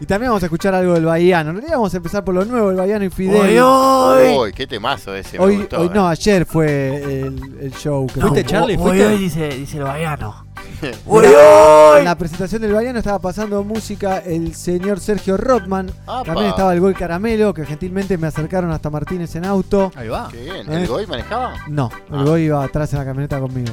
Y 0.00 0.06
también 0.06 0.30
vamos 0.30 0.42
a 0.42 0.46
escuchar 0.46 0.74
algo 0.74 0.94
del 0.94 1.04
Bahiano. 1.04 1.50
En 1.50 1.56
realidad 1.56 1.76
vamos 1.76 1.94
a 1.94 1.96
empezar 1.98 2.24
por 2.24 2.34
lo 2.34 2.44
nuevo, 2.44 2.70
el 2.70 2.76
Bahiano 2.76 3.04
y 3.04 3.10
Fidel. 3.10 3.40
Oy, 3.40 3.58
oy. 3.60 4.36
Uy, 4.46 4.52
qué 4.52 4.66
temazo 4.66 5.14
ese, 5.14 5.38
me 5.38 5.44
Hoy, 5.44 5.56
gustó, 5.58 5.80
hoy 5.80 5.86
eh. 5.86 5.90
no, 5.94 6.08
ayer 6.08 6.44
fue 6.44 6.96
el, 7.20 7.58
el 7.60 7.72
show. 7.74 8.08
Que 8.08 8.20
¿Fuiste, 8.20 8.42
fue. 8.42 8.44
Charlie? 8.50 8.74
Oy, 8.76 8.82
¿Fuiste? 8.82 9.06
oy, 9.06 9.18
dice, 9.18 9.48
dice 9.50 9.76
el 9.78 9.84
baiano. 11.06 11.96
En 11.98 12.04
la 12.04 12.14
presentación 12.16 12.62
del 12.62 12.72
Bahiano 12.72 12.98
estaba 12.98 13.18
pasando 13.18 13.62
música 13.62 14.18
el 14.18 14.54
señor 14.54 15.00
Sergio 15.00 15.36
Rodman. 15.36 15.90
Apa. 16.06 16.24
También 16.24 16.46
estaba 16.48 16.72
el 16.74 16.80
Gol 16.80 16.94
Caramelo, 16.94 17.54
que 17.54 17.64
gentilmente 17.64 18.18
me 18.18 18.26
acercaron 18.26 18.70
hasta 18.70 18.90
Martínez 18.90 19.34
en 19.36 19.44
auto. 19.44 19.92
Ahí 19.94 20.08
va. 20.08 20.28
Qué 20.30 20.42
bien. 20.42 20.72
Eh. 20.72 20.82
¿El 20.82 20.86
Goy 20.88 21.06
manejaba? 21.06 21.54
No, 21.68 21.90
el 22.10 22.18
Ah. 22.20 22.22
Gol 22.24 22.40
iba 22.40 22.64
atrás 22.64 22.92
en 22.92 22.98
la 22.98 23.04
camioneta 23.04 23.38
conmigo. 23.40 23.72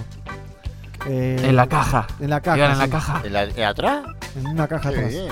Eh, 1.08 1.38
En 1.43 1.56
la 1.56 1.67
caja. 1.67 2.08
En 2.19 2.30
la 2.30 2.41
caja. 2.41 2.58
Iban 2.58 2.72
en 2.74 2.78
la 2.80 2.86
sí. 2.86 2.91
caja. 2.91 3.22
¿En, 3.24 3.34
la, 3.34 3.43
en 3.43 3.63
atrás? 3.63 4.04
En 4.36 4.48
una 4.48 4.67
caja 4.67 4.89
Qué 4.91 4.95
atrás. 4.98 5.12
bien. 5.12 5.28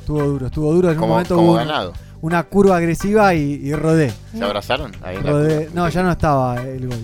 Estuvo 0.00 0.22
duro, 0.22 0.46
estuvo 0.46 0.72
duro. 0.72 0.90
En 0.90 1.00
un 1.00 1.08
momento 1.08 1.34
como 1.36 1.48
hubo 1.48 1.54
una, 1.56 1.64
ganado. 1.64 1.92
una 2.22 2.42
curva 2.44 2.76
agresiva 2.76 3.34
y, 3.34 3.40
y 3.62 3.74
rodé. 3.74 4.12
¿Se 4.32 4.42
abrazaron? 4.42 4.92
Ahí 5.02 5.16
Rodé-. 5.18 5.68
No, 5.74 5.88
ya 5.88 6.02
no 6.02 6.12
estaba 6.12 6.62
el 6.62 6.86
Gol. 6.88 6.98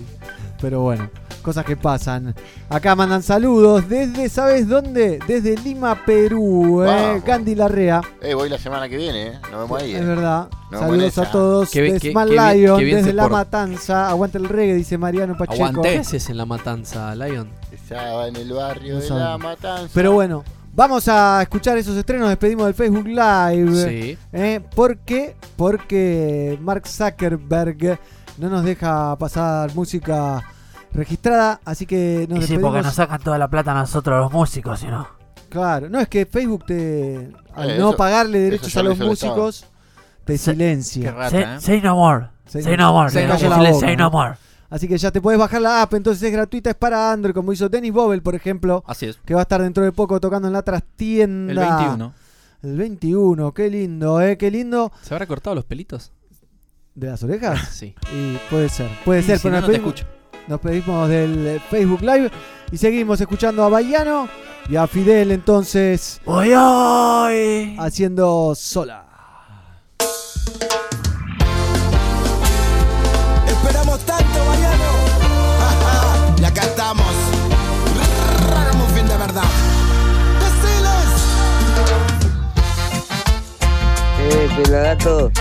Pero 0.61 0.81
bueno, 0.81 1.09
cosas 1.45 1.63
que 1.63 1.77
pasan. 1.77 2.33
Acá 2.69 2.95
mandan 2.95 3.21
saludos 3.21 3.87
desde, 3.87 4.27
¿sabes 4.29 4.67
dónde? 4.67 5.19
Desde 5.27 5.55
Lima, 5.57 6.03
Perú. 6.03 6.83
Eh. 6.83 7.21
Gandhi 7.23 7.53
Larrea. 7.53 8.01
Eh, 8.21 8.33
voy 8.33 8.49
la 8.49 8.57
semana 8.57 8.89
que 8.89 8.97
viene, 8.97 9.27
¿eh? 9.27 9.39
Nos 9.51 9.61
vemos 9.61 9.81
ahí. 9.81 9.93
Es 9.93 10.01
eh. 10.01 10.05
verdad. 10.05 10.47
Saludos 10.71 11.17
a 11.19 11.31
todos. 11.31 11.69
Qué 11.69 11.81
de 11.83 11.99
qué- 11.99 12.11
Small 12.11 12.29
qué 12.29 12.55
Lion, 12.55 12.79
desde 12.79 13.13
La 13.13 13.23
por- 13.23 13.31
Matanza. 13.33 14.09
Aguanta 14.09 14.39
el 14.39 14.49
reggae, 14.49 14.73
dice 14.73 14.97
Mariano 14.97 15.37
Pacheco. 15.37 15.63
Aguanté. 15.65 15.93
¿Qué 15.93 15.99
haces 15.99 16.29
en 16.29 16.37
la 16.37 16.45
matanza, 16.47 17.15
Lion? 17.15 17.47
Estaba 17.71 18.27
en 18.27 18.35
el 18.35 18.51
barrio 18.51 18.95
No 18.95 19.01
de 19.01 19.09
la 19.11 19.37
matanza. 19.37 19.89
Pero 19.93 20.13
bueno, 20.13 20.43
vamos 20.73 21.07
a 21.07 21.43
escuchar 21.43 21.77
esos 21.77 21.95
estrenos. 21.95 22.27
Despedimos 22.29 22.65
del 22.65 22.73
Facebook 22.73 23.05
Live. 23.07 23.87
Sí. 23.87 24.17
¿eh? 24.33 24.61
¿Por 24.75 24.97
qué? 24.97 25.35
Porque 25.55 26.57
Mark 26.59 26.87
Zuckerberg 26.87 27.99
no 28.39 28.49
nos 28.49 28.65
deja 28.65 29.15
pasar 29.17 29.73
música 29.75 30.43
registrada. 30.95 31.59
Así 31.65 31.85
que 31.85 32.25
nos 32.29 32.43
Y 32.43 32.47
sí, 32.47 32.57
porque 32.57 32.81
nos 32.81 32.93
sacan 32.95 33.21
toda 33.21 33.37
la 33.37 33.47
plata 33.49 33.71
a 33.71 33.75
nosotros 33.75 34.19
los 34.21 34.31
músicos, 34.31 34.79
¿sí 34.79 34.87
no? 34.87 35.07
Claro, 35.49 35.89
no 35.89 35.99
es 35.99 36.07
que 36.07 36.25
Facebook 36.25 36.65
te. 36.65 37.31
Al 37.53 37.69
Eh, 37.71 37.77
no 37.79 37.89
eso- 37.89 37.97
pagarle 37.97 38.39
derechos 38.39 38.75
a 38.75 38.83
lo 38.83 38.89
los 38.89 38.99
músicos, 38.99 39.65
te 40.25 40.37
Se- 40.37 40.51
Qué 40.51 40.53
silencia. 40.53 41.11
rata, 41.11 41.29
Say, 41.29 41.41
¿eh? 41.43 41.57
say 41.59 41.81
no 41.81 41.95
more. 41.95 42.27
Say 42.47 42.61
Say, 42.63 42.77
no- 42.77 42.83
no 42.87 42.93
more. 42.93 43.09
say 43.11 43.25
boca, 43.27 43.87
¿no? 43.95 43.95
no 43.95 44.11
more. 44.11 44.35
Así 44.69 44.87
que 44.87 44.97
ya 44.97 45.11
te 45.11 45.21
puedes 45.21 45.39
bajar 45.39 45.61
la 45.61 45.83
app, 45.83 45.93
entonces 45.93 46.23
es 46.23 46.31
gratuita, 46.31 46.71
es 46.71 46.75
para 46.75 47.11
Android, 47.11 47.33
como 47.33 47.53
hizo 47.53 47.69
Dennis 47.69 47.93
Bobel, 47.93 48.21
por 48.21 48.35
ejemplo, 48.35 48.83
Así 48.87 49.05
es. 49.05 49.17
que 49.23 49.33
va 49.33 49.41
a 49.41 49.43
estar 49.43 49.61
dentro 49.61 49.83
de 49.83 49.91
poco 49.91 50.19
tocando 50.19 50.47
en 50.47 50.53
la 50.53 50.63
trastienda. 50.63 51.51
El 51.53 51.59
21. 51.59 52.13
El 52.63 52.77
21, 52.77 53.53
qué 53.53 53.69
lindo, 53.69 54.19
¿eh? 54.21 54.37
Qué 54.37 54.49
lindo. 54.49 54.91
¿Se 55.03 55.13
habrá 55.13 55.27
cortado 55.27 55.55
los 55.55 55.65
pelitos? 55.65 56.11
¿De 56.95 57.07
las 57.07 57.23
orejas? 57.23 57.59
Sí. 57.71 57.93
Y 58.13 58.37
puede 58.49 58.67
ser, 58.69 58.89
puede 59.05 59.19
Y 59.19 59.23
ser, 59.23 59.37
si 59.37 59.43
pero 59.43 59.55
no, 59.55 59.61
no 59.61 59.67
te 59.67 59.75
escucho. 59.75 60.05
Nos 60.47 60.59
pedimos 60.59 61.09
del 61.09 61.47
eh, 61.47 61.61
Facebook 61.69 62.01
Live 62.01 62.29
y 62.71 62.77
seguimos 62.77 63.19
escuchando 63.21 63.63
a 63.63 63.69
Bayano 63.69 64.27
y 64.69 64.75
a 64.75 64.87
Fidel 64.87 65.31
entonces 65.31 66.19
Oy, 66.25 66.53
oy. 66.53 67.75
haciendo 67.79 68.53
sola. 68.55 69.03
Esperamos 73.47 73.99
tanto, 73.99 74.45
Mariano. 74.47 74.83
y 76.39 76.43
acá 76.45 76.61
estamos. 76.61 77.07
Hagamos 78.55 78.91
fin 78.91 79.07
de 79.07 79.17
verdad. 79.17 79.43
Deciles. 80.41 81.09
Eh, 84.19 84.49
pelagato. 84.63 85.31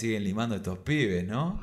Siguen 0.00 0.24
limando 0.24 0.56
estos 0.56 0.78
pibes, 0.78 1.26
no? 1.26 1.60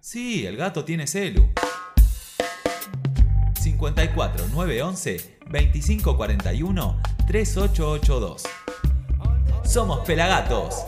Sí, 0.00 0.46
el 0.46 0.56
gato 0.56 0.84
tiene 0.84 1.06
celu. 1.06 1.48
54 3.58 4.48
911 4.48 5.38
2541 5.50 7.00
3882. 7.26 8.42
Somos 9.64 10.06
Pelagatos. 10.06 10.84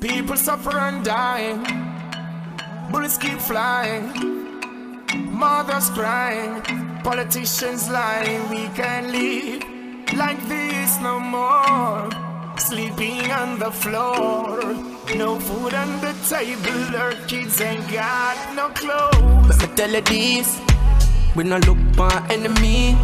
People 0.00 0.36
suffer 0.36 0.78
and 0.78 1.04
dying. 1.04 1.64
Bullets 2.90 3.16
keep 3.16 3.40
flying. 3.40 4.23
Politicians 7.14 7.88
lying. 7.90 8.42
We 8.50 8.66
can't 8.74 9.06
live 9.06 9.62
like 10.18 10.40
this 10.48 10.98
no 11.00 11.20
more. 11.20 12.10
Sleeping 12.58 13.30
on 13.30 13.60
the 13.60 13.70
floor. 13.70 14.58
No 15.14 15.38
food 15.38 15.74
on 15.74 16.00
the 16.00 16.12
table. 16.28 16.96
Our 16.96 17.14
kids 17.28 17.60
ain't 17.60 17.86
got 17.92 18.36
no 18.56 18.68
clothes. 18.70 19.48
Let 19.48 19.60
me 19.62 19.76
tell 19.76 19.92
you 19.92 20.00
this. 20.00 20.60
We 21.36 21.44
no 21.44 21.58
look 21.58 21.78
for 21.94 22.10
enemy. 22.32 22.98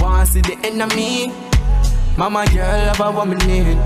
Want 0.00 0.26
see 0.26 0.40
the 0.40 0.58
enemy. 0.64 1.30
Mama 2.16 2.46
girl 2.52 2.82
have 2.90 3.00
a 3.00 3.12
woman 3.12 3.40
in. 3.48 3.78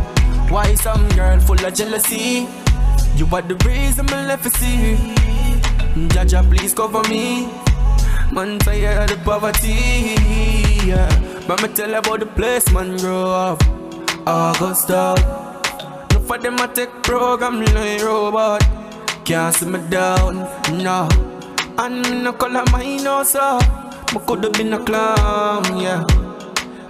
Why 0.49 0.75
some 0.77 1.07
girl 1.11 1.39
full 1.39 1.63
of 1.63 1.75
jealousy? 1.75 2.49
You 3.17 3.29
are 3.31 3.43
the 3.43 3.57
reason 3.69 4.07
me 4.07 4.25
left 4.25 4.45
to 4.45 4.51
see. 4.59 4.97
Jaja, 6.09 6.41
please 6.49 6.73
cover 6.73 7.07
me. 7.11 7.62
Man, 8.33 8.59
tired 8.61 9.11
of 9.11 9.19
the 9.19 9.25
poverty. 9.25 10.17
Yeah. 10.89 11.05
But 11.47 11.61
me 11.61 11.69
tell 11.69 11.95
about 11.95 12.21
the 12.21 12.27
place 12.27 12.65
man 12.73 12.97
grow 12.97 13.29
up. 13.29 13.63
Augusta. 14.27 15.13
No 16.13 16.21
for 16.21 16.39
them 16.39 16.59
I 16.59 16.67
take 16.69 17.03
program 17.03 17.61
like 17.61 18.03
robot. 18.03 18.65
Can't 19.27 19.55
see 19.55 19.67
me 19.67 19.81
down, 19.91 20.49
no. 20.83 21.09
And 21.77 22.09
me 22.09 22.23
no 22.23 22.33
color 22.33 22.65
my 22.73 22.97
nose 22.97 23.35
up. 23.35 23.61
Me 24.15 24.21
coulda 24.27 24.49
been 24.49 24.73
a 24.73 24.83
clown, 24.83 25.65
yeah. 25.79 26.03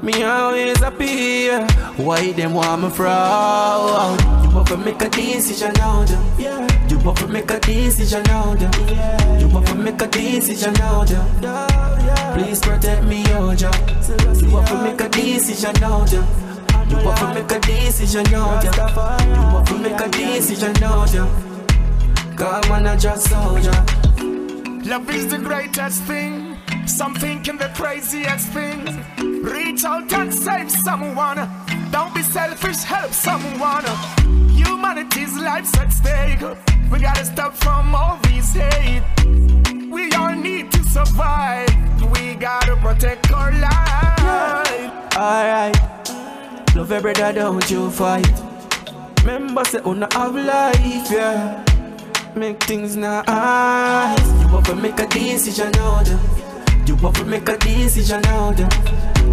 Me 0.01 0.22
always 0.22 0.78
happy, 0.78 1.51
yeah. 1.51 1.66
Why 1.97 2.30
them 2.30 2.55
want 2.55 2.82
me 2.82 2.90
fraud? 2.90 4.20
You 4.45 4.51
have 4.51 4.66
to 4.68 4.76
make 4.76 5.03
a 5.03 5.09
decision 5.09 5.72
now, 5.76 6.05
them. 6.05 6.22
Yeah. 6.38 6.71
You 6.93 6.99
have 6.99 7.14
to 7.14 7.26
make 7.26 7.51
a 7.51 7.59
decision 7.59 8.22
now. 8.24 8.55
Yeah. 8.55 9.38
You 9.38 9.49
have 9.49 9.64
to 9.64 9.74
make 9.74 10.03
a 10.03 10.07
decision 10.09 10.74
now, 10.74 11.05
them. 11.05 11.26
Please 12.34 12.61
protect 12.61 13.05
me, 13.05 13.24
oh, 13.30 13.55
Jah. 13.55 13.72
You 14.43 14.57
have 14.57 14.68
to 14.68 14.82
make 14.82 15.01
a 15.01 15.09
decision 15.09 15.72
now, 15.80 16.05
them. 16.05 16.26
You 16.90 16.97
have 16.99 17.18
to 17.18 17.34
make 17.34 17.51
a 17.51 17.59
decision 17.61 18.24
now, 18.30 18.61
them. 18.61 18.74
You 19.26 19.34
have 19.34 19.64
to 19.68 19.78
make 19.78 20.01
a 20.01 20.09
decision 20.11 20.72
now, 20.82 21.07
them. 21.07 22.36
God, 22.36 22.70
I 22.70 22.97
just 22.97 23.26
soldier. 23.30 23.70
Love 24.84 25.09
is 25.09 25.28
the 25.28 25.38
greatest 25.38 26.03
thing. 26.03 26.59
Some 26.86 27.14
thinking 27.14 27.57
the 27.57 27.70
craziest 27.74 28.49
thing. 28.51 28.84
Reach 29.43 29.82
out 29.84 30.12
and 30.12 30.32
save 30.34 30.70
someone. 30.70 31.38
Don't 31.93 32.14
be 32.14 32.22
selfish, 32.22 32.82
help 32.82 33.12
someone. 33.12 33.84
Humanity's 34.49 35.36
life's 35.36 35.76
at 35.76 35.93
stake. 35.93 36.40
We 36.90 36.99
gotta 36.99 37.24
stop 37.24 37.55
from 37.55 37.95
all 37.95 38.18
these 38.24 38.55
hate. 38.55 39.03
We 39.90 40.11
all 40.12 40.34
need 40.34 40.72
to 40.72 40.82
survive. 40.84 41.68
We 42.12 42.34
gotta 42.34 42.76
protect 42.76 43.30
our 43.30 43.53
life. 43.53 44.90
Alright. 45.14 45.76
Love 46.74 46.90
your 46.90 47.01
brother, 47.03 47.32
don't 47.34 47.70
you 47.70 47.90
fight. 47.90 48.26
Remember, 49.24 49.62
say, 49.64 49.80
on 49.80 50.01
have 50.01 50.34
life, 50.34 51.11
yeah. 51.11 51.62
Make 52.34 52.62
things 52.62 52.97
nice. 52.97 54.26
You 54.40 54.49
have 54.49 54.64
to 54.64 54.74
make 54.74 54.99
a 54.99 55.07
decision 55.07 55.70
now. 55.72 56.03
You 56.86 56.97
have 56.97 57.12
to 57.14 57.24
make 57.26 57.49
a 57.51 57.59
decision 57.59 58.22
now. 58.22 58.55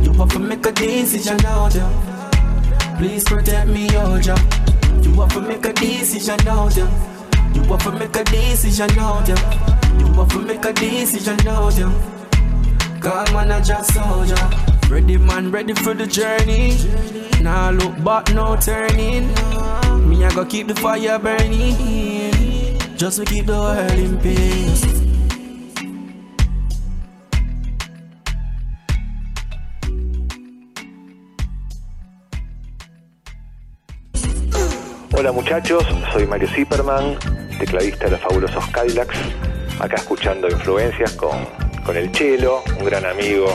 You 0.03 0.12
have 0.12 0.30
to 0.34 0.39
make 0.39 0.66
a 0.66 0.72
decision 0.74 1.38
now. 1.38 2.18
Please 3.00 3.24
protect 3.24 3.70
me, 3.70 3.88
oh, 3.93 4.20
Jah. 4.20 4.36
You 5.02 5.14
have 5.22 5.32
to 5.32 5.39
make 5.39 5.66
a 5.66 5.72
decision 5.72 6.36
oh, 6.41 6.43
now, 6.43 6.68
then. 6.68 7.56
You 7.56 7.64
have 7.64 7.82
to 7.84 7.91
make 7.93 8.14
a 8.14 8.26
decision 8.26 8.89
oh, 8.91 8.95
now, 8.95 9.22
then. 9.22 9.38
You 10.02 10.14
have 10.16 10.28
to 10.28 10.39
make 10.39 10.66
a 10.66 10.74
decision 10.74 11.38
oh, 11.39 11.45
now, 11.45 11.70
then. 11.70 13.00
Cause 13.00 13.32
man, 13.32 13.54
I 13.54 13.62
just 13.62 13.93
soldier. 13.93 14.36
Ready, 14.89 15.18
man, 15.18 15.50
ready 15.50 15.74
for 15.76 15.93
the 15.93 16.06
journey. 16.06 16.76
Now 17.41 17.72
look 17.72 18.04
back, 18.04 18.34
no 18.34 18.58
turning. 18.58 19.28
Me, 20.10 20.26
I 20.26 20.32
go 20.36 20.43
keep 20.43 20.68
the 20.68 20.76
fire 20.76 21.18
burning. 21.20 22.78
Just 22.97 23.20
to 23.20 23.24
keep 23.24 23.45
the 23.45 23.54
world 23.54 23.91
in 23.91 24.20
peace. 24.20 24.99
Hola 35.30 35.41
muchachos, 35.41 35.86
soy 36.11 36.25
Mario 36.25 36.47
Zipperman, 36.47 37.15
tecladista 37.59 38.05
de 38.05 38.11
los 38.11 38.19
fabulosos 38.19 38.65
Cadillacs, 38.69 39.15
acá 39.80 39.97
escuchando 39.97 40.49
influencias 40.49 41.11
con, 41.13 41.45
con 41.86 41.95
el 41.95 42.11
Chelo, 42.11 42.63
un 42.80 42.86
gran 42.86 43.05
amigo 43.05 43.53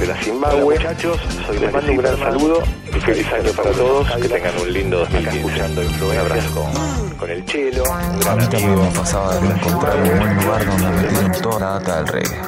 de 0.00 0.06
la 0.08 0.16
Zimbabue. 0.16 0.74
Hola, 0.74 0.82
muchachos, 0.82 1.20
soy 1.46 1.60
Les 1.60 1.72
Mario 1.72 1.72
mando 1.72 1.92
un 1.92 1.98
gran 1.98 2.18
saludo 2.18 2.64
y 2.88 2.98
feliz 2.98 3.32
año 3.32 3.52
los 3.52 3.52
para 3.52 3.70
todos, 3.70 4.10
que 4.16 4.28
tengan 4.28 4.52
un 4.62 4.72
lindo 4.72 4.98
2015. 4.98 5.62
Un 6.04 6.18
abrazo 6.18 6.54
con, 6.60 7.10
con 7.10 7.30
el 7.30 7.44
Chelo, 7.44 7.84
un 7.84 8.18
gran 8.18 8.32
A 8.32 8.34
mí 8.42 8.46
también 8.48 8.74
amigo 8.74 8.82
me 8.82 8.90
pasaba 8.90 9.34
de 9.36 9.40
no 9.42 9.54
encontrar 9.54 9.96
un 9.98 10.18
buen 10.18 10.36
lugar 10.42 10.66
donde 10.66 11.02
metieron 11.02 11.32
toda 11.40 11.60
la 11.60 11.66
data 11.78 11.96
del 11.98 12.06
reggae. 12.08 12.40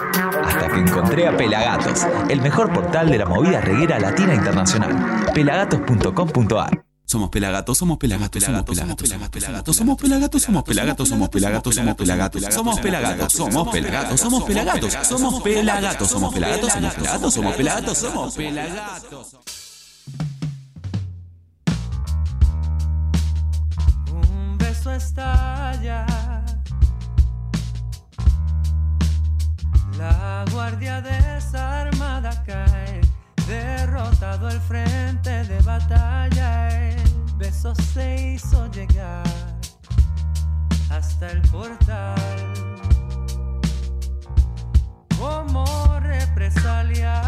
Hasta 0.45 0.67
que 0.67 0.81
encontré 0.81 1.29
a 1.29 1.37
Pelagatos, 1.37 2.09
el 2.29 2.43
mejor 2.43 2.73
portal 2.73 3.09
de 3.09 3.19
la 3.19 3.27
movida 3.27 3.61
reguera 3.61 4.01
latina 4.01 4.35
internacional. 4.35 5.31
Pelagatos.com.ar 5.33 6.94
Somos 7.15 7.31
pelagatos, 7.31 7.79
somos 7.79 7.97
pelagatos, 7.97 8.43
somos 8.43 8.65
pelagatos, 8.65 9.07
somos 9.07 9.29
pelagatos, 9.31 9.77
somos 9.77 9.97
pelagatos, 10.01 10.43
somos 10.43 10.65
pelagatos, 10.65 10.93
somos 10.99 11.21
pelagatos, 11.21 11.77
somos 11.77 12.01
pelagatos, 12.01 12.51
somos 12.51 12.81
pelagatos, 12.81 14.19
somos 14.19 14.45
pelagatos, 14.45 14.99
somos 15.07 15.15
pelagatos, 15.15 15.15
somos 15.15 15.45
pelagatos, 15.45 16.09
somos 16.09 16.35
pelagatos, 16.35 16.73
somos 16.75 16.95
pelagatos, 16.97 17.33
somos 17.33 17.55
pelagatos, 17.55 17.99
somos 17.99 18.35
pelagatos. 18.35 19.37
Un 24.11 24.59
beso 24.59 24.91
estalla. 24.91 26.05
La 29.97 30.45
guardia 30.51 31.01
desarmada 31.01 32.43
cae, 32.45 33.01
derrotado 33.47 34.49
el 34.49 34.61
frente 34.61 35.45
de 35.45 35.61
batalla. 35.61 37.04
Beso 37.45 37.75
se 37.93 38.33
hizo 38.33 38.71
llegar 38.71 39.23
hasta 40.89 41.31
el 41.31 41.43
portal. 41.43 42.17
Como 45.19 45.67
represalia, 46.01 47.21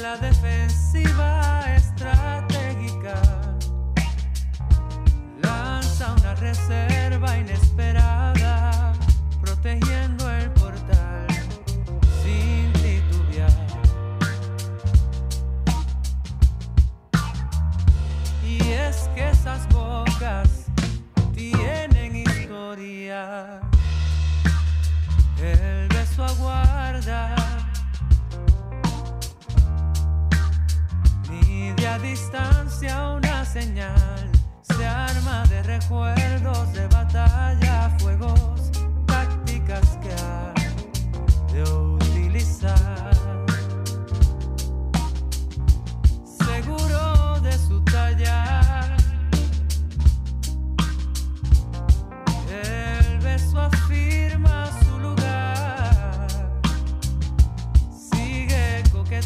la 0.00 0.16
defensiva 0.18 1.74
estratégica 1.74 3.20
lanza 5.42 6.14
una 6.20 6.36
reserva 6.36 7.36
inesperada, 7.36 8.92
protegiendo 9.42 10.05
El 25.38 25.88
beso 25.88 26.24
aguarda. 26.24 27.36
Mide 31.28 31.86
a 31.86 31.98
distancia 32.00 33.10
una 33.10 33.44
señal, 33.44 34.30
se 34.62 34.84
arma 34.84 35.44
de 35.44 35.62
recuerdos 35.62 36.72
de 36.72 36.88
batalla, 36.88 37.96
fuegos, 38.00 38.72
tácticas 39.06 39.98
que 40.02 40.12
ha 40.12 40.52
de 41.52 41.62
utilizar. 41.62 43.14
Seguro 46.24 47.40
de 47.40 47.52
su 47.56 47.80
talla, 47.84 48.65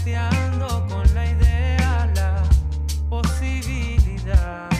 Con 0.03 1.15
la 1.15 1.31
idea, 1.31 2.11
la 2.15 2.43
posibilidad 3.11 4.71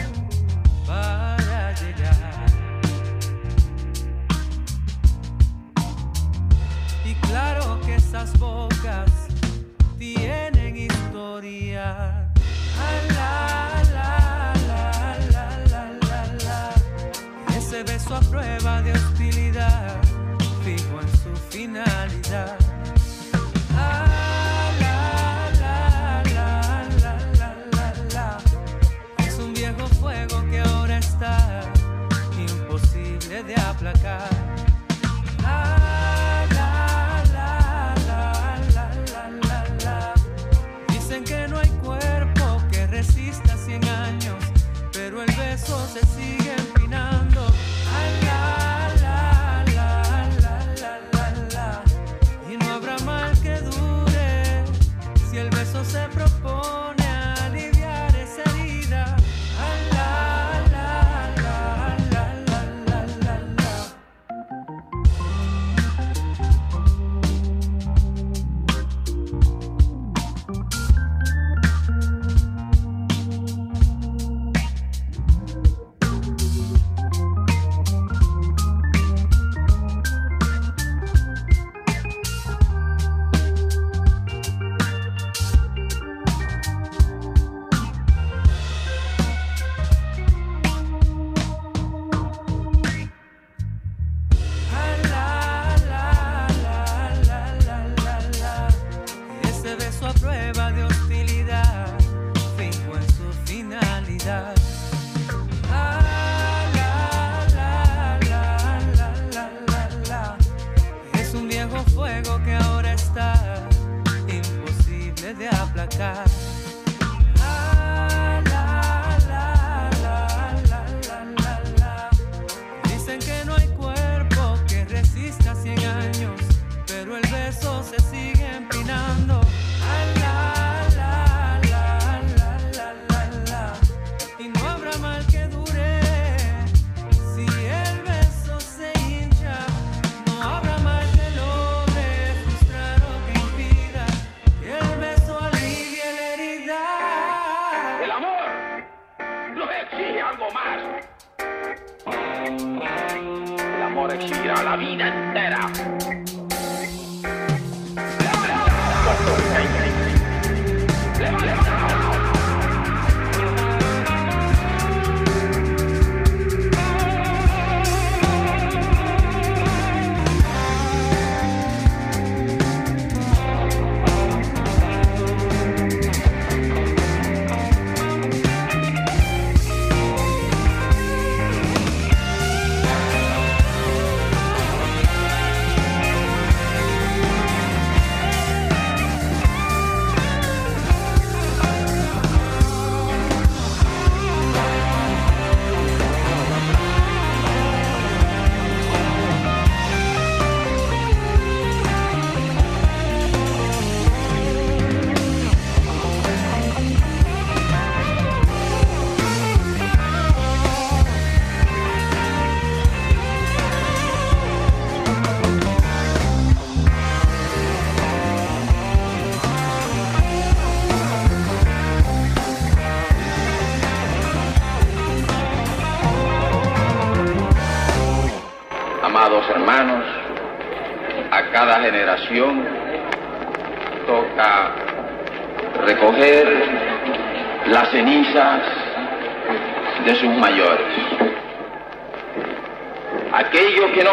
para 0.87 1.75
llegar. 1.75 2.45
Y 7.05 7.13
claro 7.27 7.79
que 7.81 7.95
esas 7.95 8.37
bocas 8.39 9.11
tienen 9.99 10.75
historia. 10.75 12.33
La, 13.09 13.83
la, 13.93 14.53
la. 16.37 16.73
Ese 17.55 17.83
beso 17.83 18.15
a 18.15 18.21
prueba 18.21 18.81
de 18.81 18.93
hostilidad, 18.93 20.01
fijo 20.63 20.99
en 20.99 21.09
su 21.23 21.35
finalidad. 21.51 22.60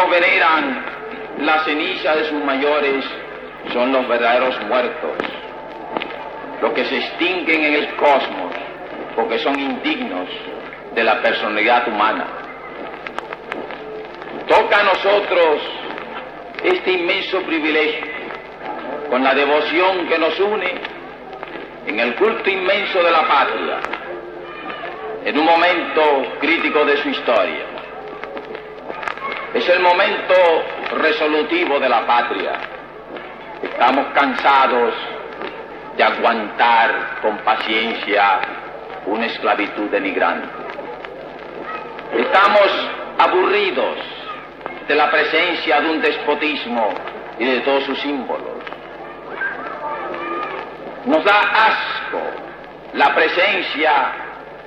Veneran 0.09 0.85
la 1.39 1.63
ceniza 1.63 2.15
de 2.15 2.25
sus 2.25 2.43
mayores 2.43 3.05
son 3.73 3.91
los 3.91 4.07
verdaderos 4.07 4.59
muertos, 4.65 5.17
los 6.61 6.73
que 6.73 6.85
se 6.85 6.97
extinguen 6.97 7.63
en 7.63 7.73
el 7.75 7.95
cosmos 7.95 8.53
porque 9.15 9.39
son 9.39 9.59
indignos 9.59 10.29
de 10.95 11.03
la 11.03 11.21
personalidad 11.21 11.87
humana. 11.87 12.25
Toca 14.47 14.79
a 14.79 14.83
nosotros 14.83 15.61
este 16.63 16.91
inmenso 16.91 17.41
privilegio, 17.41 18.07
con 19.09 19.23
la 19.23 19.33
devoción 19.33 20.07
que 20.07 20.17
nos 20.17 20.39
une 20.39 20.73
en 21.87 21.99
el 21.99 22.15
culto 22.15 22.49
inmenso 22.49 23.03
de 23.03 23.11
la 23.11 23.27
patria, 23.27 23.79
en 25.25 25.37
un 25.37 25.45
momento 25.45 26.01
crítico 26.39 26.85
de 26.85 26.97
su 26.97 27.09
historia. 27.09 27.68
Es 29.53 29.67
el 29.67 29.79
momento 29.79 30.35
resolutivo 30.97 31.79
de 31.79 31.89
la 31.89 32.05
patria. 32.05 32.51
Estamos 33.63 34.05
cansados 34.13 34.93
de 35.97 36.03
aguantar 36.03 37.19
con 37.21 37.37
paciencia 37.39 38.41
una 39.07 39.25
esclavitud 39.25 39.89
denigrante. 39.89 40.47
Estamos 42.15 42.89
aburridos 43.17 43.97
de 44.87 44.95
la 44.95 45.09
presencia 45.09 45.81
de 45.81 45.89
un 45.89 46.01
despotismo 46.01 46.89
y 47.39 47.45
de 47.45 47.59
todos 47.61 47.83
sus 47.85 47.99
símbolos. 48.01 48.63
Nos 51.05 51.23
da 51.23 51.39
asco 51.39 52.21
la 52.93 53.15
presencia 53.15 54.11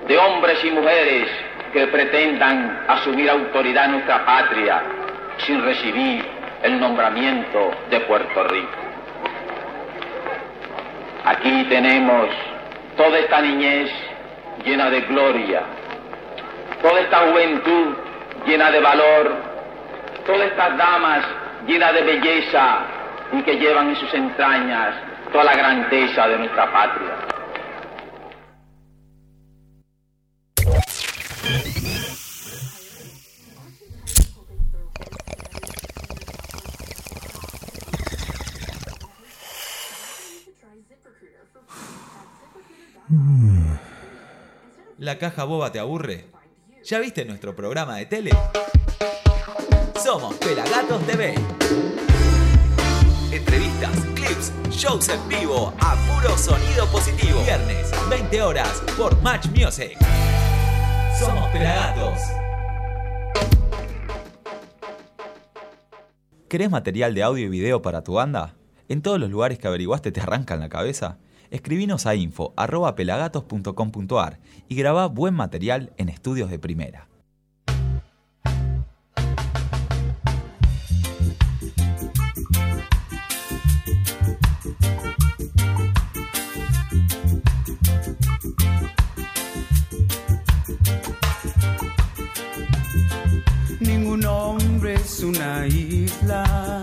de 0.08 0.18
hombres 0.18 0.64
y 0.64 0.70
mujeres 0.70 1.28
que 1.72 1.86
pretendan 1.86 2.84
asumir 2.86 3.30
autoridad 3.30 3.86
en 3.86 3.92
nuestra 3.92 4.24
patria 4.24 4.82
sin 5.38 5.64
recibir 5.64 6.24
el 6.62 6.78
nombramiento 6.78 7.70
de 7.90 8.00
Puerto 8.00 8.44
Rico. 8.44 8.78
Aquí 11.24 11.64
tenemos 11.68 12.28
toda 12.96 13.18
esta 13.18 13.40
niñez 13.40 13.90
llena 14.64 14.90
de 14.90 15.00
gloria, 15.02 15.62
toda 16.82 17.00
esta 17.00 17.18
juventud 17.30 17.96
llena 18.46 18.70
de 18.70 18.80
valor, 18.80 19.32
todas 20.26 20.48
estas 20.48 20.76
damas 20.76 21.24
llenas 21.66 21.94
de 21.94 22.02
belleza 22.02 22.78
y 23.32 23.42
que 23.42 23.56
llevan 23.56 23.88
en 23.88 23.96
sus 23.96 24.12
entrañas 24.12 24.94
toda 25.32 25.44
la 25.44 25.54
grandeza 25.54 26.28
de 26.28 26.38
nuestra 26.38 26.70
patria. 26.70 27.31
¿La 44.96 45.18
caja 45.18 45.44
boba 45.44 45.70
te 45.70 45.78
aburre? 45.78 46.30
¿Ya 46.82 46.98
viste 46.98 47.26
nuestro 47.26 47.54
programa 47.54 47.96
de 47.96 48.06
tele? 48.06 48.30
Somos 50.02 50.34
Pelagatos 50.36 51.06
TV. 51.06 51.34
Entrevistas, 53.30 53.90
clips, 54.14 54.52
shows 54.70 55.10
en 55.10 55.28
vivo 55.28 55.74
a 55.80 55.94
puro 56.06 56.38
sonido 56.38 56.86
positivo. 56.90 57.42
Viernes, 57.42 57.90
20 58.08 58.40
horas 58.40 58.82
por 58.96 59.20
Match 59.20 59.46
Music. 59.48 59.98
Somos 61.18 61.50
Pelagatos. 61.50 62.18
¿Querés 66.48 66.70
material 66.70 67.14
de 67.14 67.22
audio 67.22 67.44
y 67.44 67.48
video 67.50 67.82
para 67.82 68.02
tu 68.02 68.14
banda? 68.14 68.54
¿En 68.88 69.02
todos 69.02 69.20
los 69.20 69.28
lugares 69.28 69.58
que 69.58 69.68
averiguaste 69.68 70.12
te 70.12 70.20
arrancan 70.22 70.60
la 70.60 70.70
cabeza? 70.70 71.18
Escribinos 71.52 72.06
a 72.06 72.14
info.pelagatos.com.ar 72.14 74.40
y 74.68 74.74
grabá 74.74 75.06
buen 75.08 75.34
material 75.34 75.92
en 75.98 76.08
estudios 76.08 76.50
de 76.50 76.58
primera. 76.58 77.08
Ningún 93.78 94.24
hombre 94.24 94.94
es 94.94 95.22
una 95.22 95.66
isla. 95.66 96.80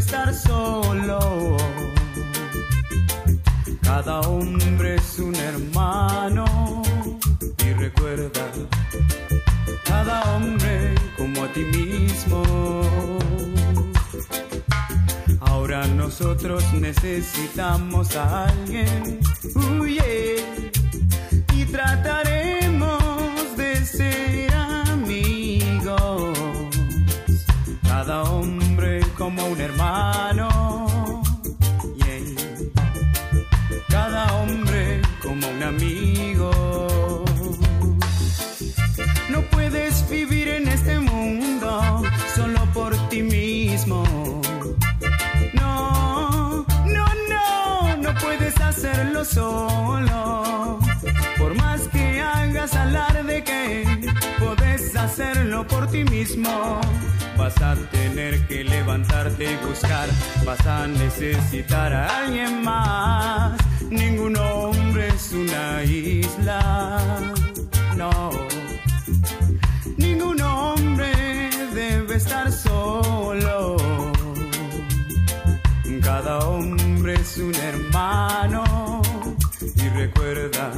Estar 0.00 0.32
solo. 0.34 1.56
Cada 3.82 4.20
hombre 4.20 4.94
es 4.94 5.18
un 5.18 5.34
hermano. 5.36 6.82
Y 7.58 7.72
recuerda, 7.74 8.46
cada 9.84 10.22
hombre 10.32 10.94
como 11.18 11.44
a 11.44 11.52
ti 11.52 11.64
mismo. 11.64 12.42
Ahora 15.40 15.86
nosotros 15.86 16.64
necesitamos 16.72 18.16
a 18.16 18.46
alguien. 18.46 19.20
Uh. 19.54 19.84
Y 21.58 21.64
trataremos 21.66 23.56
de 23.56 23.84
ser 23.84 24.54
amigos. 24.54 26.38
Cada 27.82 28.22
hombre 28.22 28.59
como 29.20 29.44
un 29.48 29.60
hermano. 29.60 30.48
Yeah. 31.96 32.24
Cada 33.90 34.32
hombre 34.38 35.02
como 35.22 35.46
un 35.46 35.62
amigo. 35.62 36.50
No 39.28 39.42
puedes 39.50 40.08
vivir 40.08 40.48
en 40.48 40.68
este 40.68 40.98
mundo 40.98 42.02
solo 42.34 42.64
por 42.72 42.96
ti 43.10 43.22
mismo. 43.22 44.02
No, 45.52 46.64
no, 46.86 47.06
hacerlo 48.62 49.22
solo. 49.26 50.78
Por 51.36 51.54
más 51.56 51.88
que 51.88 52.22
hagas 52.22 52.74
alarde 52.74 53.44
que 53.44 53.84
podés 54.38 54.96
hacerlo 54.96 55.66
por 55.66 55.88
ti 55.88 56.04
mismo. 56.04 56.80
Vas 57.36 57.60
a 57.62 57.74
tener 57.90 58.46
que 58.46 58.64
levantarte 58.64 59.52
y 59.52 59.56
buscar, 59.66 60.08
vas 60.44 60.66
a 60.66 60.86
necesitar 60.86 61.92
a 61.92 62.24
alguien 62.24 62.62
más. 62.62 63.58
Ningún 63.90 64.36
hombre 64.36 65.08
es 65.08 65.32
una 65.32 65.82
isla, 65.84 67.00
no. 67.96 68.30
Ningún 69.96 70.40
hombre 70.42 71.10
debe 71.74 72.16
estar 72.16 72.52
solo. 72.52 73.76
Cada 76.02 76.38
hombre 76.40 77.14
es 77.14 77.38
un 77.38 77.54
hermano 77.54 79.00
y 79.74 79.88
recuerda, 79.88 80.70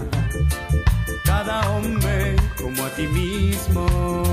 cada 1.25 1.69
hombre 1.71 2.37
como 2.57 2.85
a 2.85 2.91
ti 2.91 3.07
mismo. 3.09 4.32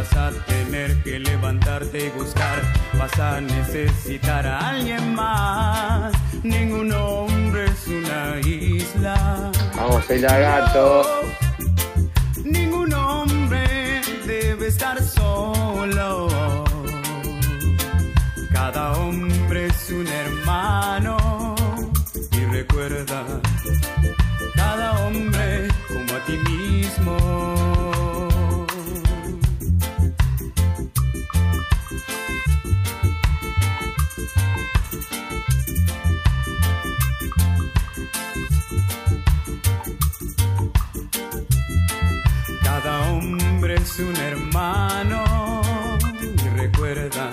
Vas 0.00 0.16
a 0.16 0.30
tener 0.46 1.02
que 1.02 1.18
levantarte 1.18 2.06
y 2.06 2.08
buscar. 2.18 2.58
Vas 2.98 3.18
a 3.20 3.38
necesitar 3.38 4.46
a 4.46 4.70
alguien 4.70 5.14
más. 5.14 6.10
Ningún 6.42 6.90
hombre 6.90 7.66
es 7.66 7.86
una 7.86 8.40
isla. 8.40 9.52
Vamos, 9.76 10.08
gato. 10.08 11.02
Ningún 12.42 12.94
hombre 12.94 14.00
debe 14.24 14.68
estar 14.68 15.02
solo. 15.02 16.28
Cada 18.54 18.92
hombre 18.92 19.66
es 19.66 19.90
un 19.90 20.06
hermano. 20.06 21.54
Y 22.32 22.44
recuerda, 22.46 23.22
cada 24.54 24.92
hombre 25.04 25.68
como 25.88 26.14
a 26.14 26.24
ti 26.24 26.38
mismo. 26.48 27.59
Un 44.02 44.16
hermano 44.16 45.60
y 46.22 46.48
recuerda, 46.56 47.32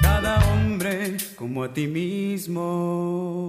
cada 0.00 0.38
hombre 0.52 1.16
como 1.36 1.64
a 1.64 1.72
ti 1.72 1.86
mismo. 1.86 3.42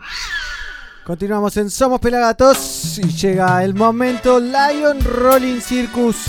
Continuamos 1.06 1.58
en 1.58 1.70
Somos 1.70 2.00
Pelagatos 2.00 2.98
y 3.00 3.10
llega 3.10 3.62
el 3.66 3.74
momento 3.74 4.40
Lion 4.40 5.04
Rolling 5.04 5.60
Circus. 5.60 6.28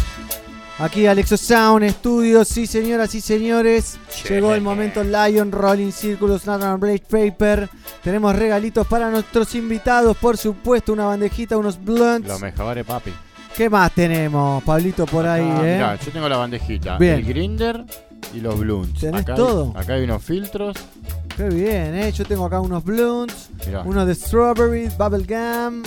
Aquí 0.80 1.06
Alexo 1.06 1.36
Sound 1.36 1.88
Studios, 1.90 2.48
sí 2.48 2.66
señoras 2.66 3.14
y 3.14 3.20
señores, 3.20 3.96
llegó 4.28 4.52
el 4.52 4.60
momento 4.60 5.04
Lion 5.04 5.52
Rolling 5.52 5.92
Circus 5.92 6.44
Nathan 6.44 6.80
Blade 6.80 7.04
Paper. 7.08 7.68
Tenemos 8.02 8.34
regalitos 8.34 8.84
para 8.88 9.10
nuestros 9.10 9.54
invitados, 9.54 10.16
por 10.16 10.36
supuesto, 10.36 10.92
una 10.92 11.06
bandejita, 11.06 11.56
unos 11.56 11.82
blunts. 11.82 12.26
Lo 12.26 12.38
mejor, 12.40 12.84
papi. 12.84 13.12
¿Qué 13.58 13.68
más 13.68 13.92
tenemos, 13.92 14.62
Pablito, 14.62 15.04
por 15.04 15.26
ahí, 15.26 15.42
Ah, 15.42 15.60
eh? 15.64 15.74
mirá, 15.74 15.96
yo 15.96 16.12
tengo 16.12 16.28
la 16.28 16.36
bandejita, 16.36 16.96
Bien. 16.96 17.14
el 17.16 17.24
grinder 17.24 17.84
y 18.32 18.38
los 18.40 18.56
blunts. 18.56 19.00
¿Tenés 19.00 19.22
acá 19.22 19.34
todo? 19.34 19.72
Hay, 19.74 19.82
acá 19.82 19.94
hay 19.94 20.04
unos 20.04 20.22
filtros. 20.22 20.76
Qué 21.36 21.48
bien, 21.48 21.94
¿eh? 21.96 22.12
Yo 22.12 22.24
tengo 22.24 22.44
acá 22.46 22.60
unos 22.60 22.84
blunts, 22.84 23.50
Mirá. 23.66 23.82
unos 23.82 24.06
de 24.06 24.14
strawberry, 24.14 24.88
bubblegum, 24.96 25.82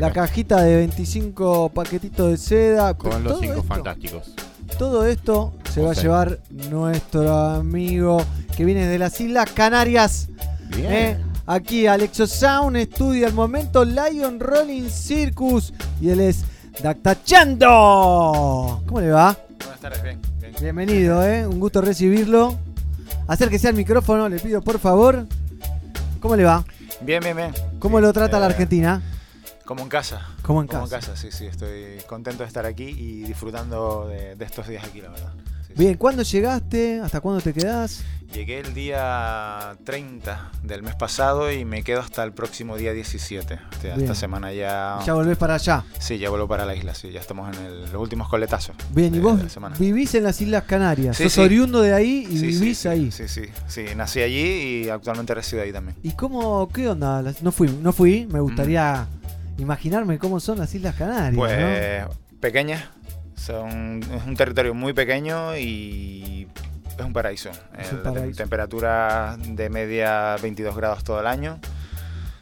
la 0.00 0.12
cajita 0.12 0.60
de 0.62 0.76
25 0.78 1.68
paquetitos 1.68 2.28
de 2.30 2.36
seda. 2.38 2.94
Con 2.94 3.22
los 3.22 3.38
cinco 3.38 3.52
esto- 3.54 3.62
fantásticos. 3.68 4.32
Todo 4.76 5.06
esto 5.06 5.54
se 5.72 5.80
va 5.82 5.92
a 5.92 5.94
llevar 5.94 6.40
nuestro 6.70 7.32
amigo 7.32 8.20
que 8.56 8.64
viene 8.64 8.84
de 8.88 8.98
las 8.98 9.20
Islas 9.20 9.48
Canarias. 9.52 10.28
Bien. 10.76 10.92
¿eh? 10.92 11.16
Aquí 11.46 11.86
Alexo 11.86 12.26
Sound 12.26 12.76
estudia 12.76 13.28
al 13.28 13.32
momento 13.32 13.84
Lion 13.84 14.40
Rolling 14.40 14.88
Circus 14.90 15.72
y 16.00 16.08
él 16.10 16.18
es 16.20 16.44
Dactachando. 16.82 18.82
¿Cómo 18.86 19.00
le 19.00 19.10
va? 19.10 19.36
Buenas 19.60 19.80
tardes, 19.80 20.02
bien. 20.02 20.20
bien. 20.40 20.54
Bienvenido, 20.60 21.26
¿eh? 21.26 21.46
un 21.46 21.58
gusto 21.58 21.80
recibirlo. 21.80 22.56
Acérquese 23.26 23.68
al 23.68 23.74
micrófono, 23.74 24.28
le 24.28 24.38
pido 24.38 24.60
por 24.62 24.78
favor. 24.78 25.26
¿Cómo 26.20 26.36
le 26.36 26.44
va? 26.44 26.64
Bien, 27.00 27.22
bien, 27.22 27.36
bien. 27.36 27.52
¿Cómo 27.78 28.00
lo 28.00 28.12
trata 28.12 28.38
la 28.38 28.46
Eh, 28.46 28.50
Argentina? 28.50 29.02
Como 29.64 29.82
en 29.82 29.88
casa. 29.88 30.28
Como 30.42 30.60
en 30.62 30.68
casa. 30.68 31.16
sí, 31.16 31.28
sí. 31.30 31.46
Estoy 31.46 31.98
contento 32.06 32.42
de 32.42 32.46
estar 32.48 32.66
aquí 32.66 32.84
y 32.84 33.22
disfrutando 33.24 34.06
de, 34.08 34.36
de 34.36 34.44
estos 34.44 34.68
días 34.68 34.84
aquí, 34.84 35.00
la 35.00 35.10
verdad. 35.10 35.32
Bien, 35.74 35.96
¿cuándo 35.96 36.22
llegaste? 36.22 37.00
¿Hasta 37.00 37.20
cuándo 37.20 37.40
te 37.40 37.52
quedás? 37.52 38.02
Llegué 38.32 38.58
el 38.60 38.74
día 38.74 39.76
30 39.84 40.50
del 40.62 40.82
mes 40.82 40.94
pasado 40.94 41.50
y 41.50 41.64
me 41.64 41.82
quedo 41.82 42.00
hasta 42.00 42.22
el 42.22 42.32
próximo 42.32 42.76
día 42.76 42.92
17. 42.92 43.54
O 43.54 43.80
sea, 43.80 43.94
esta 43.94 44.14
semana 44.14 44.52
ya. 44.52 44.98
Ya 45.06 45.14
volvés 45.14 45.38
para 45.38 45.54
allá. 45.54 45.84
Sí, 45.98 46.18
ya 46.18 46.28
vuelvo 46.28 46.46
para 46.46 46.66
la 46.66 46.74
isla, 46.74 46.92
sí. 46.94 47.10
Ya 47.12 47.20
estamos 47.20 47.56
en 47.56 47.64
el- 47.64 47.82
los 47.84 47.94
últimos 47.94 48.28
coletazos. 48.28 48.76
Bien, 48.90 49.14
y 49.14 49.20
vos 49.20 49.40
vivís 49.78 50.14
en 50.16 50.24
las 50.24 50.40
Islas 50.40 50.64
Canarias. 50.64 51.16
Sí, 51.16 51.22
Sos 51.24 51.32
sí. 51.34 51.40
oriundo 51.40 51.80
de 51.80 51.94
ahí 51.94 52.26
y 52.28 52.38
Sí, 52.38 52.46
vivís 52.48 52.84
ahí. 52.86 53.10
Sí, 53.10 53.26
sí, 53.28 53.42
sí. 53.68 53.84
Nací 53.96 54.20
allí 54.20 54.84
y 54.84 54.88
actualmente 54.90 55.32
resido 55.34 55.62
ahí 55.62 55.72
también. 55.72 55.96
¿Y 56.02 56.10
cómo, 56.12 56.68
qué 56.68 56.88
onda? 56.88 57.22
No 57.42 57.52
fui, 57.52 57.68
no 57.70 57.92
fui. 57.92 58.26
Me 58.30 58.40
gustaría 58.40 59.06
imaginarme 59.56 60.18
cómo 60.18 60.40
son 60.40 60.58
las 60.58 60.74
Islas 60.74 60.94
Canarias. 60.96 61.32
¿no? 61.32 61.38
Pues 61.38 62.04
pequeñas, 62.40 62.84
son, 63.34 64.02
es 64.02 64.26
un 64.26 64.36
territorio 64.36 64.74
muy 64.74 64.92
pequeño 64.92 65.56
y 65.56 66.48
es 66.98 67.04
un 67.04 67.12
paraíso. 67.12 67.50
Es 67.78 67.92
un 67.92 67.98
Eh, 67.98 68.02
paraíso. 68.02 68.36
Temperatura 68.38 69.36
de 69.38 69.68
media 69.70 70.36
22 70.42 70.76
grados 70.76 71.04
todo 71.04 71.20
el 71.20 71.26
año. 71.26 71.58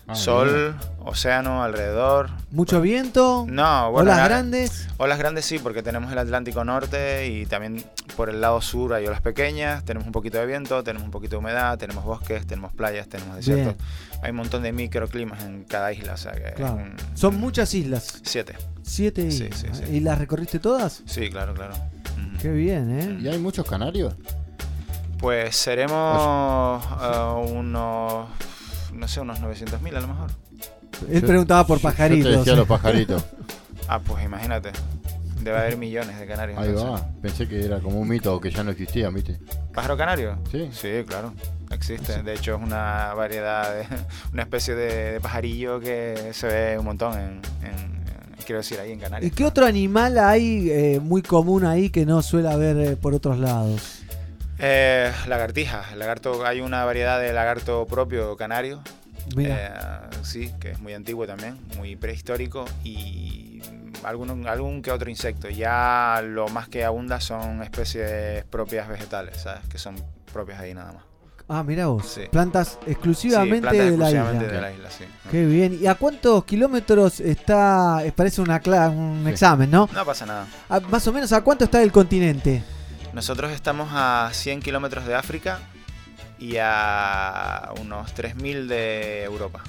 Ah, 0.06 0.14
Sol, 0.14 0.76
océano 0.98 1.62
alrededor. 1.64 2.28
Mucho 2.50 2.82
viento. 2.82 3.46
No, 3.48 3.90
bueno. 3.90 4.10
Olas 4.10 4.18
la- 4.18 4.28
grandes. 4.28 4.88
Olas 4.98 5.18
grandes 5.18 5.46
sí, 5.46 5.58
porque 5.58 5.82
tenemos 5.82 6.12
el 6.12 6.18
Atlántico 6.18 6.62
Norte 6.62 7.26
y 7.26 7.46
también 7.46 7.82
por 8.14 8.28
el 8.28 8.42
lado 8.42 8.60
sur 8.60 8.92
hay 8.92 9.06
olas 9.06 9.22
pequeñas, 9.22 9.82
tenemos 9.86 10.04
un 10.04 10.12
poquito 10.12 10.36
de 10.36 10.44
viento, 10.44 10.84
tenemos 10.84 11.06
un 11.06 11.10
poquito 11.10 11.36
de 11.36 11.38
humedad, 11.38 11.78
tenemos 11.78 12.04
bosques, 12.04 12.46
tenemos 12.46 12.74
playas, 12.74 13.08
tenemos 13.08 13.34
desiertos. 13.36 13.76
Hay 14.22 14.32
un 14.32 14.36
montón 14.36 14.62
de 14.62 14.72
microclimas 14.72 15.42
en 15.42 15.64
cada 15.64 15.90
isla, 15.94 16.12
o 16.12 16.16
sea 16.18 16.32
que 16.32 16.48
es 16.48 16.54
Claro. 16.54 16.74
un- 16.74 16.96
Son 17.16 17.36
muchas 17.40 17.72
islas. 17.72 18.20
siete. 18.24 18.56
Siete 18.82 19.30
Sí, 19.30 19.44
islas. 19.44 19.58
sí, 19.78 19.84
sí. 19.86 19.90
¿Y 19.96 20.00
las 20.00 20.18
recorriste 20.18 20.58
todas? 20.58 21.02
Sí, 21.06 21.30
claro, 21.30 21.54
claro. 21.54 21.72
Qué 22.42 22.50
bien, 22.52 23.00
¿eh? 23.00 23.18
¿Y 23.22 23.28
hay 23.28 23.38
muchos 23.38 23.66
canarios? 23.66 24.14
Pues 25.24 25.56
seremos 25.56 26.84
eh, 27.02 27.50
unos, 27.50 28.28
no 28.92 29.08
sé, 29.08 29.20
unos 29.22 29.40
900.000 29.40 29.96
a 29.96 30.00
lo 30.02 30.08
mejor. 30.08 30.30
Él 31.10 31.22
preguntaba 31.22 31.66
por 31.66 31.78
yo- 31.78 31.82
yo 31.84 31.88
te 31.90 31.96
pajaritos. 31.96 32.36
decía 32.36 32.54
los 32.54 32.68
pajaritos. 32.68 33.24
Ah, 33.88 34.00
pues 34.00 34.22
imagínate. 34.24 34.70
Debe 35.42 35.56
haber 35.58 35.76
millones 35.78 36.18
de 36.20 36.26
canarios. 36.26 36.58
Ahí 36.58 36.68
entonces. 36.70 36.90
va. 37.02 37.08
Pensé 37.22 37.46
que 37.48 37.64
era 37.64 37.80
como 37.80 38.00
un 38.00 38.08
mito 38.08 38.38
que 38.40 38.50
ya 38.50 38.62
no 38.64 38.70
existía, 38.70 39.08
¿viste? 39.10 39.38
¿Pájaro 39.74 39.96
canario? 39.96 40.38
Sí. 40.50 40.68
Sí, 40.72 40.88
claro. 41.06 41.32
Existe. 41.70 42.22
De 42.22 42.32
hecho, 42.34 42.56
es 42.56 42.62
una 42.62 43.12
variedad, 43.14 43.74
de, 43.74 43.86
una 44.32 44.42
especie 44.42 44.74
de, 44.74 45.12
de 45.12 45.20
pajarillo 45.20 45.80
que 45.80 46.30
se 46.34 46.46
ve 46.48 46.78
un 46.78 46.84
montón 46.84 47.12
en, 47.14 47.20
en- 47.62 48.04
en- 48.08 48.36
quiero 48.44 48.58
decir, 48.60 48.78
ahí 48.80 48.92
en 48.92 48.98
¿Y 48.98 49.02
Canarias. 49.02 49.32
qué 49.34 49.44
otro 49.46 49.64
animal 49.66 50.18
hay 50.18 50.70
eh, 50.70 51.00
muy 51.02 51.20
común 51.22 51.64
ahí 51.66 51.88
que 51.90 52.04
no 52.06 52.20
suele 52.22 52.50
haber 52.50 52.76
eh, 52.78 52.96
por 52.96 53.14
otros 53.14 53.38
lados? 53.38 54.00
Eh, 54.58 55.12
lagartija. 55.26 55.84
El 55.92 55.98
lagarto, 55.98 56.44
hay 56.46 56.60
una 56.60 56.84
variedad 56.84 57.20
de 57.20 57.32
lagarto 57.32 57.86
propio 57.86 58.36
canario. 58.36 58.82
Mira. 59.36 60.08
Eh, 60.12 60.16
sí, 60.22 60.52
que 60.60 60.72
es 60.72 60.80
muy 60.80 60.92
antiguo 60.94 61.26
también, 61.26 61.58
muy 61.76 61.96
prehistórico 61.96 62.64
y 62.84 63.60
algún, 64.04 64.46
algún 64.46 64.82
que 64.82 64.90
otro 64.90 65.08
insecto. 65.10 65.48
Ya 65.48 66.20
lo 66.22 66.48
más 66.48 66.68
que 66.68 66.84
abunda 66.84 67.20
son 67.20 67.62
especies 67.62 68.44
propias 68.44 68.86
vegetales, 68.88 69.38
¿sabes? 69.42 69.66
Que 69.68 69.78
son 69.78 69.96
propias 70.32 70.60
ahí 70.60 70.74
nada 70.74 70.92
más. 70.92 71.02
Ah, 71.48 71.62
mira 71.62 71.86
vos. 71.88 72.06
Sí. 72.06 72.22
Plantas 72.30 72.78
exclusivamente, 72.86 73.56
Sí, 73.56 73.60
plantas 73.60 73.78
de, 73.78 73.84
la 73.84 73.88
exclusivamente 74.08 74.44
isla. 74.46 74.54
de 74.56 74.60
la 74.62 74.72
isla, 74.72 74.90
sí. 74.90 75.04
Qué 75.30 75.44
bien. 75.44 75.78
¿Y 75.80 75.86
a 75.86 75.94
cuántos 75.94 76.44
kilómetros 76.44 77.20
está? 77.20 78.02
Parece 78.16 78.40
una 78.40 78.62
cla- 78.62 78.90
un 78.90 79.26
examen, 79.28 79.70
¿no? 79.70 79.88
No 79.92 80.04
pasa 80.06 80.24
nada. 80.24 80.46
A- 80.70 80.80
más 80.80 81.06
o 81.06 81.12
menos, 81.12 81.32
¿a 81.32 81.42
cuánto 81.42 81.64
está 81.64 81.82
el 81.82 81.92
continente? 81.92 82.62
Nosotros 83.14 83.52
estamos 83.52 83.88
a 83.92 84.30
100 84.32 84.60
kilómetros 84.60 85.06
de 85.06 85.14
África 85.14 85.60
y 86.38 86.56
a 86.60 87.72
unos 87.80 88.12
3.000 88.14 88.66
de 88.66 89.22
Europa. 89.24 89.62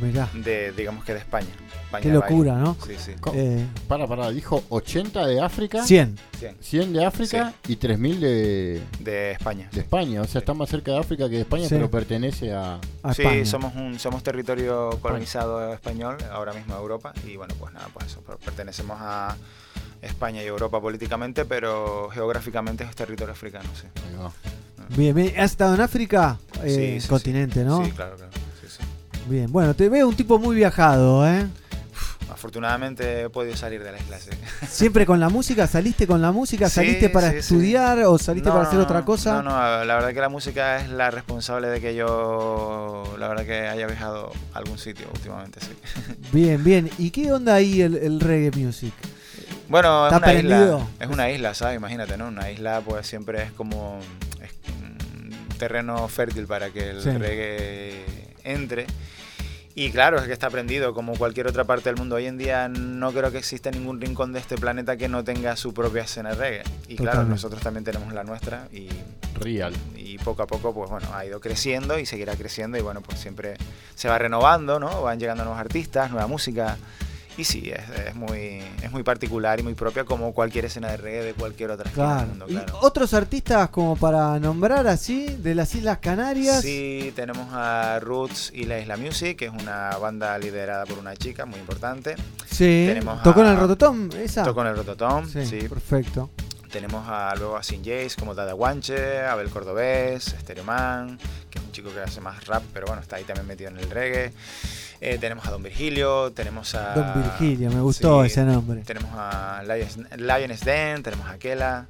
Mirá. 0.00 0.28
De, 0.34 0.72
digamos 0.72 1.04
que 1.04 1.12
de 1.14 1.18
España. 1.20 1.48
España 1.84 2.02
Qué 2.02 2.10
locura, 2.10 2.54
¿no? 2.54 2.76
Sí, 2.86 2.94
sí. 2.98 3.12
Eh, 3.34 3.66
Para, 3.88 4.06
para, 4.06 4.30
dijo 4.30 4.62
80 4.68 5.26
de 5.26 5.40
África. 5.40 5.82
100. 5.84 6.16
100. 6.60 6.92
de 6.92 7.04
África 7.04 7.52
y 7.66 7.76
3000 7.76 8.20
de, 8.20 8.82
de 9.00 9.30
España. 9.32 9.68
De 9.72 9.80
España, 9.80 10.20
o 10.22 10.24
sea, 10.26 10.38
está 10.38 10.54
más 10.54 10.68
cerca 10.70 10.92
de 10.92 10.98
África 10.98 11.28
que 11.28 11.34
de 11.36 11.40
España, 11.42 11.64
Sí. 11.68 11.74
pero 11.74 11.90
pertenece 11.90 12.52
a. 12.54 12.78
Sí, 13.14 13.44
somos 13.44 13.74
un 13.74 13.98
somos 13.98 14.22
territorio 14.22 14.90
colonizado 15.02 15.72
español, 15.74 16.16
ahora 16.32 16.52
mismo 16.52 16.76
Europa, 16.76 17.12
y 17.26 17.36
bueno, 17.36 17.54
pues 17.58 17.72
nada, 17.74 17.88
pues 17.92 18.06
eso, 18.06 18.20
per- 18.20 18.36
pertenecemos 18.36 18.96
a 19.00 19.36
España 20.02 20.42
y 20.42 20.46
Europa 20.46 20.80
políticamente, 20.80 21.44
pero 21.44 22.08
geográficamente 22.12 22.84
es 22.84 22.94
territorio 22.96 23.32
africano, 23.32 23.68
sí. 23.74 23.86
Bien, 24.96 25.14
bien. 25.14 25.32
¿Has 25.38 25.52
estado 25.52 25.74
en 25.74 25.80
África? 25.82 26.38
Eh, 26.64 26.96
Sí, 26.96 27.00
sí, 27.02 27.08
continente, 27.08 27.60
sí. 27.60 27.66
¿no? 27.66 27.84
Sí, 27.84 27.92
claro, 27.92 28.16
claro. 28.16 28.32
sí, 28.60 28.66
sí. 28.68 28.82
Bien, 29.28 29.50
bueno, 29.52 29.74
te 29.74 29.88
veo 29.88 30.08
un 30.08 30.16
tipo 30.16 30.38
muy 30.38 30.56
viajado, 30.56 31.26
¿eh? 31.28 31.46
Afortunadamente 32.32 33.22
he 33.22 33.28
podido 33.28 33.54
salir 33.56 33.82
de 33.82 33.92
la 33.92 33.98
isla, 33.98 34.18
sí. 34.18 34.30
¿Siempre 34.66 35.04
con 35.04 35.20
la 35.20 35.28
música? 35.28 35.66
¿Saliste 35.66 36.06
con 36.06 36.22
la 36.22 36.32
música? 36.32 36.68
Sí, 36.68 36.76
¿Saliste 36.76 37.10
para 37.10 37.26
sí, 37.28 37.32
sí. 37.34 37.38
estudiar 37.40 37.98
o 38.04 38.16
saliste 38.18 38.48
No, 38.48 38.54
para 38.54 38.66
hacer 38.66 38.78
no, 38.78 38.84
otra 38.84 39.04
cosa? 39.04 39.34
No, 39.34 39.50
no, 39.50 39.84
la 39.84 39.94
verdad 39.94 40.14
que 40.14 40.20
la 40.20 40.28
música 40.28 40.80
es 40.80 40.88
la 40.90 41.10
responsable 41.10 41.68
de 41.68 41.80
que 41.80 41.94
yo, 41.94 43.04
la 43.18 43.28
verdad 43.28 43.44
que 43.44 43.68
haya 43.68 43.86
viajado 43.86 44.32
a 44.54 44.58
algún 44.58 44.78
sitio 44.78 45.06
últimamente, 45.12 45.60
sí. 45.60 45.72
Bien, 46.32 46.62
bien. 46.64 46.88
¿Y 46.98 47.10
qué 47.10 47.30
onda 47.32 47.54
ahí 47.54 47.82
el, 47.82 47.96
el 47.96 48.20
reggae 48.20 48.50
music? 48.58 48.94
Bueno, 49.70 50.08
es 50.08 50.12
¿Está 50.12 50.26
una 50.26 50.34
isla, 50.34 50.86
es 50.98 51.06
una 51.08 51.30
isla, 51.30 51.54
¿sabes? 51.54 51.76
Imagínate, 51.76 52.16
¿no? 52.16 52.26
Una 52.28 52.50
isla 52.50 52.82
pues 52.84 53.06
siempre 53.06 53.44
es 53.44 53.52
como 53.52 54.00
es 54.42 54.50
un 54.82 55.38
terreno 55.58 56.06
fértil 56.08 56.46
para 56.46 56.70
que 56.70 56.90
el 56.90 57.00
Sí. 57.02 57.10
reggae 57.10 58.04
entre. 58.44 58.86
Y 59.76 59.92
claro, 59.92 60.18
es 60.18 60.24
que 60.24 60.32
está 60.32 60.50
prendido 60.50 60.92
como 60.92 61.14
cualquier 61.16 61.46
otra 61.46 61.62
parte 61.62 61.88
del 61.88 61.96
mundo. 61.96 62.16
Hoy 62.16 62.26
en 62.26 62.36
día 62.36 62.66
no 62.68 63.12
creo 63.12 63.30
que 63.30 63.38
exista 63.38 63.70
ningún 63.70 64.00
rincón 64.00 64.32
de 64.32 64.40
este 64.40 64.56
planeta 64.58 64.96
que 64.96 65.08
no 65.08 65.22
tenga 65.22 65.54
su 65.56 65.72
propia 65.72 66.02
escena 66.02 66.30
de 66.30 66.34
reggae. 66.34 66.62
Y 66.88 66.96
claro, 66.96 67.12
Totalmente. 67.12 67.30
nosotros 67.30 67.62
también 67.62 67.84
tenemos 67.84 68.12
la 68.12 68.24
nuestra 68.24 68.66
y 68.72 68.88
Real. 69.38 69.72
y 69.96 70.18
poco 70.18 70.42
a 70.42 70.46
poco 70.48 70.74
pues 70.74 70.90
bueno, 70.90 71.06
ha 71.14 71.24
ido 71.24 71.40
creciendo 71.40 71.96
y 72.00 72.04
seguirá 72.06 72.34
creciendo 72.34 72.76
y 72.76 72.80
bueno, 72.80 73.00
pues 73.00 73.20
siempre 73.20 73.54
se 73.94 74.08
va 74.08 74.18
renovando, 74.18 74.80
¿no? 74.80 75.02
Van 75.02 75.20
llegando 75.20 75.44
nuevos 75.44 75.60
artistas, 75.60 76.10
nueva 76.10 76.26
música. 76.26 76.76
Y 77.40 77.44
sí, 77.44 77.70
es, 77.74 78.08
es 78.08 78.14
muy, 78.14 78.60
es 78.82 78.90
muy 78.92 79.02
particular 79.02 79.58
y 79.60 79.62
muy 79.62 79.72
propia 79.74 80.04
como 80.04 80.34
cualquier 80.34 80.66
escena 80.66 80.88
de 80.90 80.98
reggae 80.98 81.22
de 81.24 81.32
cualquier 81.32 81.70
otra 81.70 81.88
esquina 81.88 82.06
Claro. 82.06 82.20
del 82.20 82.28
mundo, 82.28 82.44
¿Y 82.48 82.52
claro. 82.52 82.78
otros 82.82 83.14
artistas 83.14 83.70
como 83.70 83.96
para 83.96 84.38
nombrar 84.38 84.86
así 84.86 85.24
de 85.26 85.54
las 85.54 85.74
Islas 85.74 85.98
Canarias? 86.02 86.60
Sí, 86.60 87.12
tenemos 87.16 87.48
a 87.52 87.98
Roots 88.00 88.52
y 88.54 88.64
la 88.64 88.78
Isla 88.78 88.96
Music, 88.98 89.38
que 89.38 89.46
es 89.46 89.52
una 89.52 89.96
banda 89.96 90.36
liderada 90.38 90.84
por 90.84 90.98
una 90.98 91.16
chica 91.16 91.46
muy 91.46 91.58
importante. 91.58 92.14
Sí. 92.50 92.84
Tenemos 92.88 93.22
¿Tocó 93.22 93.40
en 93.40 93.46
a- 93.46 93.50
el 93.52 93.56
Rototom 93.58 94.10
esa? 94.22 94.42
Tocó 94.42 94.60
en 94.62 94.66
el 94.66 94.76
Rototom, 94.76 95.26
Sí, 95.26 95.46
sí. 95.46 95.68
perfecto. 95.68 96.28
Tenemos 96.70 97.04
a, 97.08 97.34
luego 97.36 97.56
a 97.56 97.62
Sin 97.62 97.80
Jace 97.82 98.16
como 98.18 98.34
Dada 98.34 98.52
Guanche, 98.52 99.22
Abel 99.22 99.48
Cordobés, 99.50 100.24
Stereoman, 100.40 101.18
que 101.50 101.58
un 101.70 101.72
chico 101.72 101.90
que 101.94 102.00
hace 102.00 102.20
más 102.20 102.44
rap, 102.46 102.62
pero 102.74 102.86
bueno, 102.86 103.00
está 103.00 103.16
ahí 103.16 103.24
también 103.24 103.46
metido 103.46 103.70
en 103.70 103.78
el 103.78 103.88
reggae. 103.88 104.32
Eh, 105.00 105.18
tenemos 105.18 105.46
a 105.46 105.52
Don 105.52 105.62
Virgilio, 105.62 106.32
tenemos 106.32 106.74
a... 106.74 106.94
Don 106.94 107.22
Virgilio, 107.22 107.70
me 107.70 107.80
gustó 107.80 108.22
Sí, 108.22 108.26
ese 108.26 108.42
nombre. 108.42 108.82
Tenemos 108.82 109.10
a 109.14 109.62
Lions, 109.62 109.98
Lioness 110.16 110.60
Den, 110.64 111.02
tenemos 111.02 111.28
a 111.28 111.38
Kela, 111.38 111.86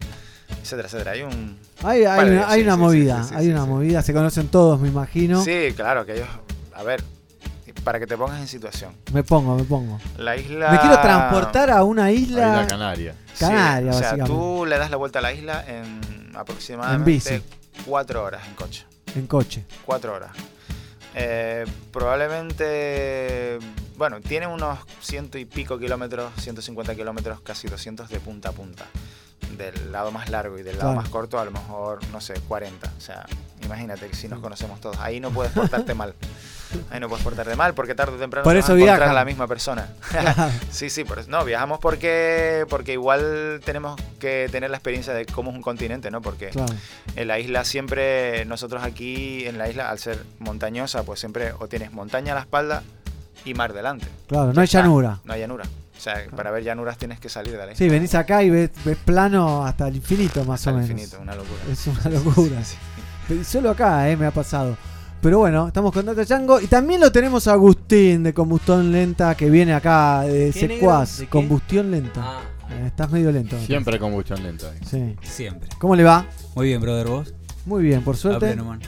etcétera, 0.62 0.86
etcétera. 0.86 1.10
Hay 1.12 1.22
un... 1.22 1.58
Hay, 1.82 2.04
hay 2.04 2.28
una, 2.30 2.48
hay 2.48 2.60
sí, 2.60 2.66
una 2.66 2.74
sí, 2.74 2.80
movida, 2.80 3.22
sí, 3.22 3.28
sí, 3.30 3.34
hay 3.36 3.44
sí, 3.46 3.50
una 3.50 3.64
sí. 3.64 3.68
movida, 3.68 4.02
se 4.02 4.12
conocen 4.12 4.48
todos, 4.48 4.78
me 4.78 4.88
imagino. 4.88 5.42
Sí, 5.42 5.72
claro, 5.74 6.04
que 6.04 6.16
ellos... 6.16 6.28
A 6.74 6.82
ver, 6.82 7.02
para 7.82 7.98
que 7.98 8.06
te 8.06 8.16
pongas 8.16 8.38
en 8.38 8.48
situación. 8.48 8.94
Me 9.12 9.24
pongo, 9.24 9.56
me 9.56 9.64
pongo. 9.64 9.98
La 10.18 10.36
isla... 10.36 10.70
Me 10.70 10.78
quiero 10.78 11.00
transportar 11.00 11.70
a 11.70 11.82
una 11.84 12.12
isla. 12.12 12.60
A 12.60 12.62
Isla 12.62 12.66
Canaria. 12.68 13.14
Sí, 13.34 13.44
o 13.44 13.92
sea, 13.94 14.24
tú 14.24 14.66
le 14.66 14.76
das 14.78 14.90
la 14.90 14.98
vuelta 14.98 15.20
a 15.20 15.22
la 15.22 15.32
isla 15.32 15.64
en 15.66 16.32
aproximadamente 16.36 17.10
bici. 17.10 17.42
cuatro 17.86 18.22
horas 18.22 18.46
en 18.46 18.54
coche. 18.54 18.84
En 19.16 19.26
coche. 19.26 19.64
Cuatro 19.84 20.14
horas. 20.14 20.32
Eh, 21.14 21.64
probablemente, 21.92 23.58
bueno, 23.96 24.20
tiene 24.20 24.46
unos 24.46 24.78
ciento 25.00 25.38
y 25.38 25.44
pico 25.44 25.78
kilómetros, 25.78 26.32
150 26.38 26.94
kilómetros, 26.94 27.40
casi 27.40 27.68
200 27.68 28.08
de 28.08 28.20
punta 28.20 28.50
a 28.50 28.52
punta. 28.52 28.86
Del 29.56 29.90
lado 29.90 30.12
más 30.12 30.30
largo 30.30 30.58
y 30.58 30.62
del 30.62 30.76
lado 30.78 30.90
Claro. 30.92 31.00
más 31.02 31.08
corto, 31.11 31.38
a 31.40 31.44
lo 31.44 31.50
mejor, 31.50 31.98
no 32.12 32.20
sé, 32.20 32.34
40. 32.46 32.92
O 32.96 33.00
sea, 33.00 33.26
imagínate 33.64 34.06
que 34.08 34.14
si 34.14 34.28
nos 34.28 34.38
conocemos 34.40 34.80
todos. 34.80 34.96
Ahí 34.98 35.18
no 35.18 35.30
puedes 35.30 35.52
portarte 35.52 35.94
mal. 35.96 36.14
Ahí 36.90 37.00
no 37.00 37.08
puedes 37.08 37.24
portarte 37.24 37.54
mal 37.56 37.74
porque 37.74 37.94
tarde 37.94 38.14
o 38.16 38.18
temprano 38.18 38.44
Por 38.44 38.52
te 38.52 38.58
vas 38.58 38.64
eso 38.66 38.72
a 38.74 38.76
encontrar 38.76 39.08
a 39.08 39.12
la 39.12 39.24
misma 39.24 39.46
persona. 39.46 39.88
sí, 40.70 40.90
sí, 40.90 41.04
por 41.04 41.18
eso. 41.18 41.30
No, 41.30 41.44
viajamos 41.44 41.78
porque, 41.80 42.64
porque 42.68 42.92
igual 42.92 43.60
tenemos 43.64 44.00
que 44.18 44.48
tener 44.50 44.70
la 44.70 44.76
experiencia 44.76 45.12
de 45.14 45.26
cómo 45.26 45.50
es 45.50 45.56
un 45.56 45.62
continente, 45.62 46.10
¿no? 46.10 46.20
Porque 46.22 46.48
Claro. 46.48 46.72
en 47.16 47.28
la 47.28 47.38
isla 47.38 47.64
siempre, 47.64 48.44
nosotros 48.44 48.82
aquí 48.82 49.46
en 49.46 49.58
la 49.58 49.68
isla, 49.68 49.90
al 49.90 49.98
ser 49.98 50.22
montañosa, 50.38 51.02
pues 51.04 51.20
siempre 51.20 51.52
o 51.58 51.68
tienes 51.68 51.92
montaña 51.92 52.32
a 52.32 52.34
la 52.36 52.40
espalda 52.42 52.82
y 53.44 53.54
mar 53.54 53.72
delante. 53.72 54.06
Claro, 54.28 54.52
no 54.52 54.60
hay 54.60 54.66
llanura. 54.66 55.18
No 55.24 55.32
hay 55.32 55.40
llanura. 55.40 55.64
O 55.96 56.02
sea, 56.02 56.14
para 56.34 56.50
ver 56.50 56.62
llanuras 56.64 56.96
tienes 56.96 57.20
que 57.20 57.28
salir 57.28 57.52
de 57.52 57.58
la 57.58 57.64
isla. 57.64 57.76
Sí, 57.76 57.88
venís 57.88 58.14
acá 58.14 58.42
y 58.42 58.48
ves, 58.48 58.70
ves 58.84 58.96
plano 59.04 59.66
hasta 59.66 59.86
el 59.88 59.96
infinito, 59.96 60.44
más 60.46 60.60
Hasta 60.60 60.70
o 60.70 60.74
el 60.74 60.80
menos. 60.82 60.90
infinito, 60.90 61.20
una 61.20 61.34
locura. 61.34 61.60
Es 61.70 61.86
una 61.86 62.08
locura. 62.24 62.56
Pero 63.28 63.44
solo 63.44 63.70
acá, 63.70 64.08
eh, 64.08 64.16
me 64.16 64.26
ha 64.26 64.30
pasado. 64.30 64.76
Pero 65.20 65.38
bueno, 65.38 65.66
estamos 65.68 65.92
con 65.92 66.06
Data 66.06 66.24
Django. 66.24 66.60
Y 66.60 66.66
también 66.66 67.00
lo 67.00 67.12
tenemos 67.12 67.46
a 67.46 67.52
Agustín 67.52 68.22
de 68.22 68.32
Combustión 68.32 68.90
Lenta, 68.90 69.34
que 69.34 69.50
viene 69.50 69.74
acá 69.74 70.22
de 70.22 70.50
¿Qué, 70.50 70.60
negro? 70.62 70.76
Secuaz. 70.76 71.18
¿De 71.18 71.24
qué? 71.26 71.30
Combustión 71.30 71.90
Lenta. 71.90 72.20
Ah. 72.24 72.40
Eh, 72.70 72.86
estás 72.86 73.10
medio 73.10 73.32
lento. 73.32 73.56
me 73.56 73.66
Siempre 73.66 73.98
combustión 73.98 74.42
lenta. 74.44 74.68
parece. 74.68 75.16
Sí. 75.20 75.28
Siempre. 75.28 75.68
¿Cómo 75.78 75.96
le 75.96 76.04
va? 76.04 76.24
Muy 76.54 76.68
bien, 76.68 76.80
brother, 76.80 77.08
vos. 77.08 77.34
Muy 77.66 77.82
bien, 77.82 78.02
por 78.02 78.14
A 78.14 78.18
suerte. 78.18 78.46
pleno, 78.46 78.64
man. 78.64 78.80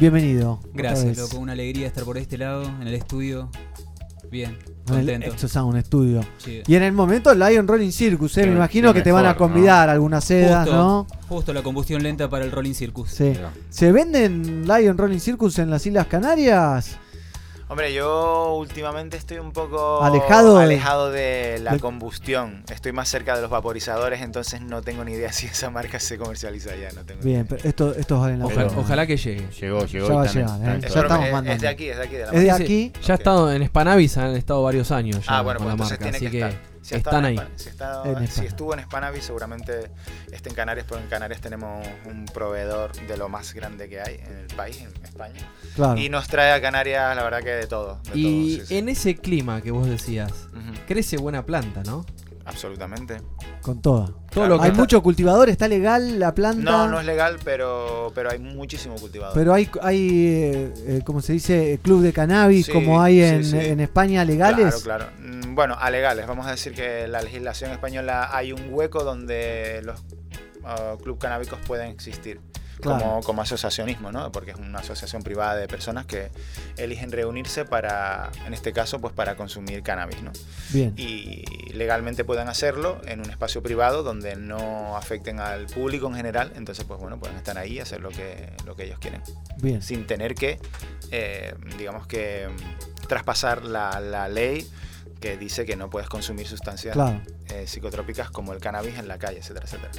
Bienvenido. 0.00 0.52
otra 0.54 0.70
Gracias, 0.72 1.04
vez. 1.04 1.18
loco. 1.18 1.38
Una 1.38 1.52
alegría 1.52 1.86
estar 1.86 2.04
por 2.04 2.16
este 2.18 2.38
lado, 2.38 2.64
en 2.80 2.88
el 2.88 2.94
estudio. 2.94 3.50
Bien, 4.30 4.56
En 4.88 4.94
el 4.94 5.06
contento. 5.06 5.26
Exo 5.26 5.48
Sound 5.48 5.84
Studio. 5.84 6.20
Sí. 6.38 6.62
Y 6.66 6.74
en 6.74 6.82
el 6.82 6.92
momento 6.92 7.34
Lion 7.34 7.66
Rolling 7.66 7.90
Circus, 7.90 8.36
eh, 8.38 8.46
me 8.46 8.52
imagino 8.52 8.92
que 8.94 9.02
te 9.02 9.12
van 9.12 9.26
a 9.26 9.30
mejor, 9.30 9.48
¿no? 9.48 9.54
convidar 9.54 9.88
algunas 9.88 10.24
sedas, 10.24 10.64
Justo, 10.64 10.76
¿no? 10.76 11.06
Justo 11.28 11.52
la 11.52 11.62
combustión 11.62 12.02
lenta 12.02 12.28
para 12.28 12.44
el 12.44 12.52
Rolling 12.52 12.74
Circus. 12.74 13.10
Sí. 13.10 13.32
¿Se 13.70 13.92
venden 13.92 14.66
Lion 14.66 14.96
Rolling 14.96 15.18
Circus 15.18 15.58
en 15.58 15.70
las 15.70 15.86
Islas 15.86 16.06
Canarias? 16.06 16.98
Hombre, 17.68 17.92
yo 17.92 18.54
últimamente 18.54 19.16
estoy 19.16 19.38
un 19.38 19.50
poco 19.50 20.00
Alejado 20.00 20.56
de- 20.58 20.64
alejado 20.64 21.10
de 21.10 21.58
la 21.60 21.72
de- 21.72 21.80
combustión. 21.80 22.62
Estoy 22.72 22.92
más 22.92 23.08
cerca 23.08 23.34
de 23.34 23.42
los 23.42 23.50
vaporizadores, 23.50 24.22
entonces 24.22 24.60
no 24.60 24.82
tengo 24.82 25.04
ni 25.04 25.12
idea 25.14 25.32
si 25.32 25.46
esa 25.46 25.68
marca 25.70 25.98
se 25.98 26.16
comercializa 26.16 26.70
allá. 26.72 26.90
No 26.94 27.04
tengo 27.04 27.22
Bien, 27.22 27.44
pero 27.44 27.68
esto, 27.68 27.92
estos 27.96 28.20
valen 28.20 28.38
la 28.38 28.44
Ojalá, 28.46 28.68
pena. 28.68 28.80
ojalá 28.80 29.06
que 29.08 29.16
llegue. 29.16 29.48
Llegó, 29.60 29.84
llegó. 29.84 30.08
Ya 30.08 30.14
va 30.14 30.22
a 30.22 30.26
llegar, 30.32 30.60
eh. 30.62 30.80
Es 30.86 30.94
Ya 30.94 31.00
estamos 31.00 31.26
es- 31.26 31.32
mandando. 31.32 31.52
Es 31.56 31.60
de 31.60 31.68
aquí, 31.68 31.88
es 31.88 31.96
de 31.96 32.02
aquí. 32.04 32.14
De 32.14 32.20
la 32.26 32.26
Es 32.32 32.40
de 32.40 32.46
marca. 32.46 32.62
aquí. 32.64 32.92
Ya 33.02 33.14
ha 33.14 33.16
estado 33.16 33.52
en 33.52 33.66
Spanavis, 33.66 34.16
han 34.18 34.36
estado 34.36 34.62
varios 34.62 34.90
años 34.92 35.26
ya 35.26 35.38
Ah, 35.38 35.42
bueno, 35.42 35.58
con 35.58 35.66
pues 35.66 35.68
la 35.68 35.72
entonces 35.96 35.98
marca, 36.00 36.04
tiene 36.04 36.16
así 36.18 36.24
que 36.26 36.30
que, 36.30 36.46
estar. 36.46 36.75
Si 36.86 36.94
están 36.94 37.16
en 37.18 37.24
ahí. 37.24 37.36
Espa- 37.36 37.48
Si, 37.56 37.68
estado- 37.68 38.04
En 38.18 38.28
si 38.28 38.46
estuvo 38.46 38.74
en 38.74 38.80
Spanavis, 38.82 39.24
seguramente 39.24 39.90
esté 40.30 40.48
en 40.50 40.54
Canarias, 40.54 40.86
porque 40.88 41.02
en 41.04 41.10
Canarias 41.10 41.40
tenemos 41.40 41.86
un 42.04 42.26
proveedor 42.26 42.92
de 42.92 43.16
lo 43.16 43.28
más 43.28 43.52
grande 43.54 43.88
que 43.88 44.00
hay 44.00 44.16
en 44.16 44.36
el 44.38 44.46
país, 44.56 44.80
en 44.82 45.04
España. 45.04 45.40
Claro. 45.74 45.98
Y 45.98 46.08
nos 46.08 46.28
trae 46.28 46.52
a 46.52 46.60
Canarias, 46.60 47.16
la 47.16 47.24
verdad 47.24 47.40
que 47.42 47.50
de 47.50 47.66
todo. 47.66 48.00
de 48.12 48.18
Y 48.18 48.22
todo, 48.22 48.60
sí, 48.60 48.66
sí. 48.68 48.78
en 48.78 48.88
ese 48.88 49.16
clima 49.16 49.60
que 49.62 49.70
vos 49.72 49.86
decías, 49.88 50.30
Ujú. 50.52 50.74
crece 50.86 51.16
buena 51.16 51.44
planta, 51.44 51.82
¿no? 51.84 52.06
Absolutamente. 52.46 53.16
Con 53.60 53.82
toda. 53.82 54.12
Todo 54.30 54.46
lo 54.46 54.58
que 54.58 54.64
hay 54.64 54.70
está- 54.70 54.80
mucho 54.80 55.02
cultivador, 55.02 55.48
está 55.48 55.66
legal 55.66 56.18
la 56.20 56.32
planta. 56.34 56.62
No, 56.62 56.88
no 56.88 57.00
es 57.00 57.06
legal, 57.06 57.38
pero, 57.44 58.12
pero 58.14 58.30
hay 58.30 58.38
muchísimo 58.38 58.94
cultivador. 58.94 59.34
Pero 59.34 59.52
hay, 59.52 59.68
hay 59.82 60.26
eh, 60.26 60.74
eh, 60.86 61.00
¿cómo 61.04 61.20
se 61.20 61.32
dice? 61.32 61.80
Club 61.82 62.02
de 62.02 62.12
cannabis, 62.12 62.66
Sí, 62.66 62.72
como 62.72 63.02
hay 63.02 63.20
en, 63.20 63.44
sí. 63.44 63.56
en 63.58 63.80
España, 63.80 64.24
legales. 64.24 64.82
Claro, 64.82 65.06
claro. 65.08 65.12
Mm, 65.18 65.54
Bueno, 65.56 65.74
a 65.78 65.90
legales. 65.90 66.26
Vamos 66.26 66.46
a 66.46 66.52
decir 66.52 66.72
que 66.72 67.08
la 67.08 67.20
legislación 67.20 67.72
española 67.72 68.30
hay 68.32 68.52
un 68.52 68.62
hueco 68.72 69.02
donde 69.02 69.80
los 69.82 70.00
uh, 70.62 70.96
club 71.02 71.18
canábicos 71.18 71.58
pueden 71.66 71.88
existir. 71.90 72.40
Claro. 72.80 73.00
Como, 73.04 73.20
como 73.22 73.42
asociacionismo, 73.42 74.12
¿no? 74.12 74.30
Porque 74.32 74.50
es 74.50 74.56
una 74.58 74.80
asociación 74.80 75.22
privada 75.22 75.56
de 75.56 75.66
personas 75.66 76.04
que 76.06 76.30
eligen 76.76 77.10
reunirse 77.10 77.64
para, 77.64 78.30
en 78.46 78.52
este 78.54 78.72
caso, 78.72 79.00
pues 79.00 79.14
para 79.14 79.34
consumir 79.36 79.82
cannabis, 79.82 80.22
¿no? 80.22 80.30
Bien. 80.70 80.92
Y 80.96 81.44
legalmente 81.72 82.24
pueden 82.24 82.48
hacerlo 82.48 83.00
en 83.06 83.20
un 83.20 83.30
espacio 83.30 83.62
privado 83.62 84.02
donde 84.02 84.36
no 84.36 84.96
afecten 84.96 85.40
al 85.40 85.66
público 85.66 86.06
en 86.08 86.14
general. 86.16 86.52
Entonces, 86.54 86.84
pues 86.84 87.00
bueno, 87.00 87.18
pueden 87.18 87.36
estar 87.36 87.56
ahí 87.56 87.74
y 87.74 87.80
hacer 87.80 88.00
lo 88.00 88.10
que, 88.10 88.52
lo 88.66 88.76
que 88.76 88.84
ellos 88.84 88.98
quieren. 88.98 89.22
Bien. 89.56 89.80
Sin 89.82 90.06
tener 90.06 90.34
que, 90.34 90.60
eh, 91.10 91.54
digamos 91.78 92.06
que, 92.06 92.48
traspasar 93.08 93.64
la, 93.64 94.00
la 94.00 94.28
ley 94.28 94.68
que 95.20 95.36
dice 95.38 95.64
que 95.64 95.76
no 95.76 95.88
puedes 95.88 96.08
consumir 96.08 96.46
sustancias 96.46 96.92
Claro. 96.92 97.20
eh, 97.48 97.66
psicotrópicas 97.66 98.30
como 98.30 98.52
el 98.52 98.60
cannabis 98.60 98.98
en 98.98 99.08
la 99.08 99.16
calle, 99.18 99.38
etcétera, 99.38 99.64
etcétera. 99.64 99.92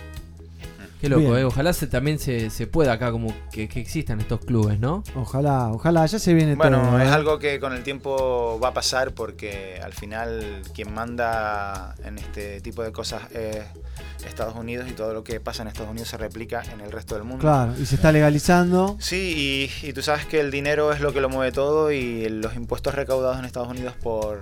Qué 0.99 1.09
loco, 1.09 1.37
eh. 1.37 1.43
Ojalá 1.43 1.73
se, 1.73 1.87
también 1.87 2.17
se, 2.19 2.49
se 2.49 2.65
pueda 2.67 2.93
acá 2.93 3.11
como 3.11 3.33
que, 3.51 3.67
que 3.69 3.79
existan 3.79 4.19
estos 4.19 4.39
clubes, 4.41 4.79
¿no? 4.79 5.03
Ojalá, 5.15 5.69
ojalá, 5.69 6.05
ya 6.05 6.17
se 6.19 6.33
viene 6.33 6.55
Bueno, 6.55 6.81
todo. 6.81 6.99
es 6.99 7.07
¿eh? 7.07 7.11
algo 7.11 7.37
que 7.39 7.59
con 7.59 7.73
el 7.73 7.83
tiempo 7.83 8.59
va 8.61 8.69
a 8.69 8.73
pasar 8.73 9.13
porque 9.13 9.79
al 9.83 9.93
final 9.93 10.61
quien 10.73 10.93
manda 10.93 11.95
en 12.03 12.17
este 12.17 12.61
tipo 12.61 12.81
de 12.83 12.91
cosas 12.91 13.21
es 13.31 13.63
Estados 14.27 14.55
Unidos 14.55 14.87
y 14.89 14.93
todo 14.93 15.13
lo 15.13 15.23
que 15.23 15.39
pasa 15.39 15.61
en 15.61 15.67
Estados 15.67 15.91
Unidos 15.91 16.09
se 16.09 16.17
replica 16.17 16.63
en 16.73 16.81
el 16.81 16.91
resto 16.91 17.13
del 17.15 17.23
mundo. 17.23 17.41
Claro, 17.41 17.73
y 17.79 17.85
se 17.85 17.95
está 17.95 18.11
legalizando. 18.11 18.97
Sí, 18.99 19.69
y, 19.83 19.87
y 19.87 19.93
tú 19.93 20.01
sabes 20.01 20.25
que 20.25 20.39
el 20.39 20.49
dinero 20.51 20.91
es 20.91 20.99
lo 20.99 21.13
que 21.13 21.21
lo 21.21 21.29
mueve 21.29 21.51
todo 21.51 21.91
y 21.91 22.27
los 22.27 22.55
impuestos 22.55 22.95
recaudados 22.95 23.37
en 23.37 23.45
Estados 23.45 23.69
Unidos 23.69 23.93
por, 24.01 24.41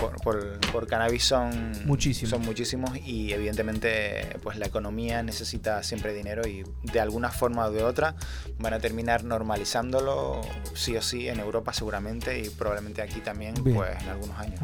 por, 0.00 0.16
por- 0.22 0.56
por 0.72 0.86
cannabis 0.86 1.24
son 1.24 1.72
Muchísimos. 1.84 2.30
son 2.30 2.42
muchísimos 2.42 2.96
y 3.04 3.32
evidentemente 3.32 4.36
pues 4.42 4.56
la 4.58 4.66
economía 4.66 5.22
necesita 5.22 5.82
siempre 5.82 5.95
dinero 6.12 6.46
y 6.46 6.64
de 6.82 7.00
alguna 7.00 7.30
forma 7.30 7.66
o 7.66 7.70
de 7.70 7.82
otra 7.82 8.14
van 8.58 8.74
a 8.74 8.78
terminar 8.78 9.24
normalizándolo 9.24 10.40
sí 10.74 10.96
o 10.96 11.02
sí 11.02 11.28
en 11.28 11.40
Europa 11.40 11.72
seguramente 11.72 12.38
y 12.40 12.48
probablemente 12.50 13.02
aquí 13.02 13.20
también 13.20 13.54
Bien. 13.62 13.76
pues 13.76 14.02
en 14.02 14.08
algunos 14.08 14.38
años. 14.38 14.60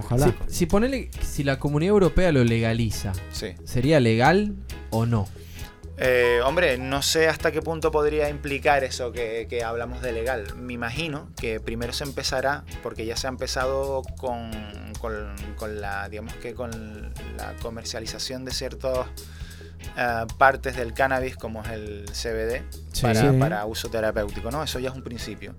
Si, 0.48 0.54
si 0.54 0.66
ponele, 0.66 1.10
si 1.22 1.44
la 1.44 1.58
comunidad 1.58 1.90
europea 1.92 2.32
lo 2.32 2.44
legaliza, 2.44 3.12
Sí. 3.32 3.54
¿sería 3.64 4.00
legal 4.00 4.54
o 4.90 5.06
no? 5.06 5.28
Eh, 5.98 6.40
hombre, 6.44 6.78
no 6.78 7.02
sé 7.02 7.28
hasta 7.28 7.52
qué 7.52 7.60
punto 7.62 7.92
podría 7.92 8.28
implicar 8.30 8.82
eso 8.82 9.12
que, 9.12 9.46
que 9.48 9.62
hablamos 9.62 10.00
de 10.02 10.12
legal. 10.12 10.54
Me 10.56 10.72
imagino 10.72 11.28
que 11.36 11.60
primero 11.60 11.92
se 11.92 12.02
empezará, 12.04 12.64
porque 12.82 13.04
ya 13.06 13.14
se 13.16 13.26
ha 13.26 13.30
empezado 13.30 14.02
con, 14.18 14.50
con- 15.00 15.34
con 15.56 15.80
la, 15.80 16.08
digamos 16.08 16.34
que 16.36 16.54
con 16.54 17.12
la 17.36 17.54
comercialización 17.60 18.44
de 18.44 18.52
ciertas 18.52 19.06
eh, 19.96 20.26
partes 20.38 20.76
del 20.76 20.92
cannabis, 20.94 21.36
como 21.36 21.62
es 21.62 21.70
el 21.70 22.04
CBD, 22.12 22.62
Sí. 22.92 23.02
para, 23.02 23.20
Sí. 23.32 23.36
para 23.38 23.66
uso 23.66 23.88
terapéutico, 23.90 24.50
¿no? 24.50 24.62
Eso 24.62 24.78
ya 24.78 24.90
es 24.90 24.94
un 24.94 25.02
principio. 25.02 25.54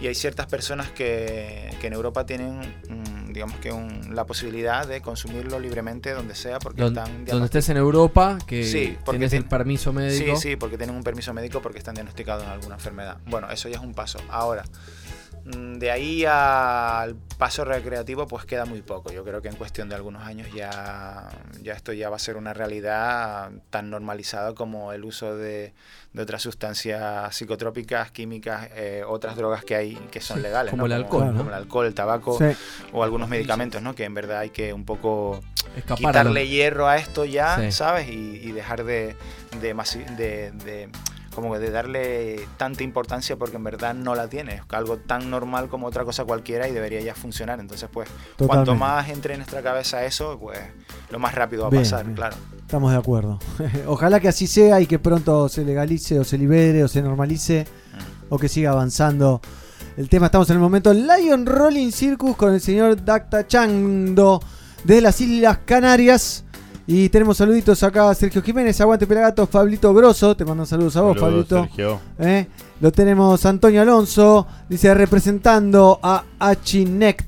Y 0.00 0.06
hay 0.06 0.14
ciertas 0.14 0.46
personas 0.46 0.90
que, 0.90 1.74
que 1.80 1.86
en 1.88 1.92
Europa 1.92 2.24
tienen, 2.24 2.60
mm, 2.88 3.32
digamos 3.32 3.58
que 3.58 3.72
un- 3.72 4.14
la 4.14 4.24
posibilidad 4.26 4.86
de 4.86 5.00
consumirlo 5.00 5.58
libremente 5.58 6.12
donde 6.12 6.34
sea, 6.36 6.60
porque 6.60 6.82
Don- 6.82 6.96
están 6.96 7.24
donde 7.24 7.46
estés 7.46 7.68
en 7.70 7.76
Europa, 7.78 8.38
que 8.46 8.62
Sí, 8.64 8.96
porque 9.04 9.18
tienes 9.18 9.32
el 9.32 9.44
permiso 9.44 9.92
médico. 9.92 10.36
Sí, 10.36 10.50
sí, 10.50 10.56
porque 10.56 10.76
tienen 10.78 10.94
un 10.94 11.02
permiso 11.02 11.34
médico 11.34 11.60
porque 11.60 11.78
están 11.78 11.94
diagnosticados 11.94 12.44
en 12.44 12.50
alguna 12.50 12.76
enfermedad. 12.76 13.16
Bueno, 13.26 13.50
eso 13.50 13.68
ya 13.68 13.76
es 13.78 13.82
un 13.82 13.92
paso. 13.94 14.20
Ahora, 14.30 14.62
de 15.50 15.90
ahí 15.90 16.24
al 16.26 17.16
paso 17.38 17.64
recreativo, 17.64 18.26
pues 18.26 18.44
queda 18.44 18.64
muy 18.66 18.82
poco. 18.82 19.10
Yo 19.12 19.24
creo 19.24 19.40
que 19.40 19.48
en 19.48 19.56
cuestión 19.56 19.88
de 19.88 19.94
algunos 19.94 20.22
años 20.22 20.48
ya, 20.54 21.28
ya 21.62 21.72
esto 21.72 21.92
ya 21.92 22.10
va 22.10 22.16
a 22.16 22.18
ser 22.18 22.36
una 22.36 22.52
realidad 22.52 23.50
tan 23.70 23.88
normalizada 23.90 24.54
como 24.54 24.92
el 24.92 25.04
uso 25.04 25.36
de, 25.36 25.72
de 26.12 26.22
otras 26.22 26.42
sustancias 26.42 27.34
psicotrópicas, 27.34 28.10
químicas, 28.10 28.68
eh, 28.74 29.02
otras 29.06 29.36
drogas 29.36 29.64
que 29.64 29.74
hay 29.76 29.94
que 30.10 30.20
son 30.20 30.36
Sí, 30.38 30.42
legales. 30.42 30.70
como 30.72 30.82
¿no? 30.82 30.86
el 30.86 30.92
alcohol, 30.92 31.26
¿no? 31.32 31.38
Como 31.38 31.50
el 31.50 31.56
alcohol, 31.56 31.86
el 31.86 31.94
tabaco 31.94 32.36
Sí. 32.36 32.44
o 32.92 33.02
algunos 33.02 33.28
medicamentos, 33.28 33.80
¿no? 33.80 33.94
Que 33.94 34.04
en 34.04 34.14
verdad 34.14 34.40
hay 34.40 34.50
que 34.50 34.72
un 34.74 34.84
poco 34.84 35.40
quitarle 35.96 36.46
hierro 36.48 36.88
a 36.88 36.96
esto 36.98 37.24
ya, 37.24 37.56
Sí. 37.58 37.72
¿sabes? 37.72 38.08
Y, 38.08 38.36
y 38.42 38.52
dejar 38.52 38.84
de, 38.84 39.16
de, 39.62 39.72
de- 40.52 40.88
de- 41.40 41.42
como 41.48 41.58
de 41.58 41.70
darle 41.70 42.40
tanta 42.56 42.82
importancia 42.82 43.36
porque 43.36 43.56
en 43.56 43.64
verdad 43.64 43.94
no 43.94 44.14
la 44.14 44.28
tiene. 44.28 44.54
Es 44.56 44.62
algo 44.70 44.96
tan 44.98 45.30
normal 45.30 45.68
como 45.68 45.86
otra 45.86 46.04
cosa 46.04 46.24
cualquiera 46.24 46.68
y 46.68 46.72
debería 46.72 47.00
ya 47.00 47.14
funcionar. 47.14 47.60
Entonces, 47.60 47.88
pues, 47.92 48.08
cuanto 48.36 48.74
más 48.74 49.08
entre 49.08 49.34
en 49.34 49.40
nuestra 49.40 49.62
cabeza 49.62 50.04
eso, 50.04 50.38
pues, 50.40 50.58
lo 51.10 51.18
más 51.18 51.34
rápido 51.34 51.62
va 51.62 51.68
a 51.68 51.70
Bien, 51.70 51.82
pasar, 51.84 52.04
bien. 52.04 52.16
claro. 52.16 52.36
Estamos 52.60 52.92
de 52.92 52.98
acuerdo. 52.98 53.38
Ojalá 53.86 54.20
que 54.20 54.28
así 54.28 54.46
sea 54.46 54.80
y 54.80 54.86
que 54.86 54.98
pronto 54.98 55.48
se 55.48 55.64
legalice 55.64 56.18
o 56.18 56.24
se 56.24 56.36
libere 56.36 56.84
o 56.84 56.88
se 56.88 57.00
normalice 57.02 57.66
Mm. 57.94 58.34
o 58.34 58.38
que 58.38 58.48
siga 58.48 58.70
avanzando 58.72 59.40
el 59.96 60.08
tema. 60.08 60.26
Estamos 60.26 60.48
en 60.50 60.56
el 60.56 60.60
momento 60.62 60.92
Lion 60.92 61.46
Rolling 61.46 61.90
Circus 61.92 62.36
con 62.36 62.52
el 62.54 62.60
señor 62.60 63.02
Dacta 63.04 63.46
Chando 63.46 64.40
desde 64.84 65.00
las 65.00 65.20
Islas 65.20 65.58
Canarias. 65.64 66.44
Y 66.90 67.10
tenemos 67.10 67.36
saluditos 67.36 67.82
acá, 67.82 68.14
Sergio 68.14 68.40
Jiménez, 68.40 68.80
Aguante 68.80 69.06
Pelagato, 69.06 69.46
Fablito 69.46 69.92
Grosso, 69.92 70.34
te 70.34 70.46
mando 70.46 70.64
saludos 70.64 70.96
a 70.96 71.02
vos, 71.02 71.20
Saludos, 71.20 71.46
Fablito. 71.46 71.62
Sergio. 71.64 72.00
Eh, 72.18 72.46
Lo 72.80 72.90
tenemos 72.90 73.44
Antonio 73.44 73.82
Alonso, 73.82 74.46
dice 74.70 74.94
representando 74.94 76.00
a 76.02 76.24
Achinect. 76.38 77.26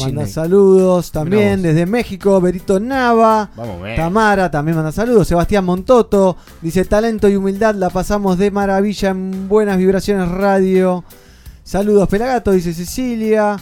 Manda 0.00 0.26
saludos 0.26 1.12
también 1.12 1.62
desde 1.62 1.86
México, 1.86 2.40
Berito 2.40 2.80
Nava. 2.80 3.50
Vamos, 3.54 3.80
men. 3.80 3.94
Tamara 3.94 4.50
también 4.50 4.74
manda 4.76 4.90
saludos. 4.90 5.28
Sebastián 5.28 5.64
Montoto 5.64 6.36
dice 6.60 6.84
talento 6.86 7.28
y 7.28 7.36
humildad 7.36 7.76
la 7.76 7.88
pasamos 7.88 8.36
de 8.36 8.50
maravilla 8.50 9.10
en 9.10 9.48
Buenas 9.48 9.78
Vibraciones 9.78 10.28
Radio. 10.28 11.04
Saludos 11.62 12.08
Pelagato, 12.08 12.50
dice 12.50 12.74
Cecilia. 12.74 13.58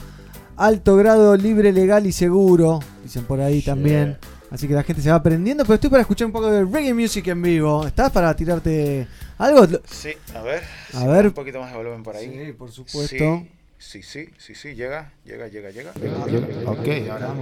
Alto 0.57 0.97
grado 0.97 1.37
libre, 1.37 1.73
legal 1.73 2.07
y 2.07 2.13
seguro. 2.13 2.81
Dicen 3.03 3.25
por 3.25 3.41
ahí 3.43 3.61
también. 3.61 4.17
Así 4.53 4.69
que 4.69 4.75
la 4.75 4.83
gente 4.83 5.01
se 5.01 5.09
va 5.09 5.17
aprendiendo. 5.17 5.65
Pero 5.65 5.77
estoy 5.77 5.89
para 5.89 6.03
escuchar 6.03 6.27
un 6.27 6.33
poco 6.33 6.51
de 6.51 6.63
reggae 6.65 6.93
music 6.93 7.27
en 7.29 7.41
vivo. 7.41 7.87
¿Estás 7.87 8.11
para 8.11 8.37
tirarte 8.37 9.09
algo? 9.39 9.67
Sí, 9.87 10.11
a 10.35 10.43
ver. 10.43 10.63
A 10.93 11.01
sí, 11.01 11.07
ver. 11.07 11.27
Un 11.29 11.33
poquito 11.33 11.59
más 11.59 11.71
de 11.71 11.79
volumen 11.79 12.03
por 12.03 12.15
ahí. 12.15 12.31
Sí, 12.31 12.53
por 12.53 12.71
supuesto. 12.71 13.47
Sí, 13.79 14.03
sí, 14.03 14.29
sí, 14.37 14.55
sí, 14.55 14.75
llega, 14.75 15.11
llega, 15.25 15.49
llega, 15.49 15.71
llega. 15.71 15.93
Llega. 15.95 16.71
Ok, 16.71 16.87
ahora, 17.11 17.35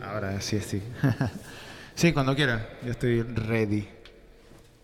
ahora 0.00 0.40
sí, 0.40 0.60
sí. 0.60 0.80
sí, 1.96 2.12
cuando 2.12 2.36
quieran. 2.36 2.64
Yo 2.84 2.92
estoy 2.92 3.22
ready. 3.22 3.88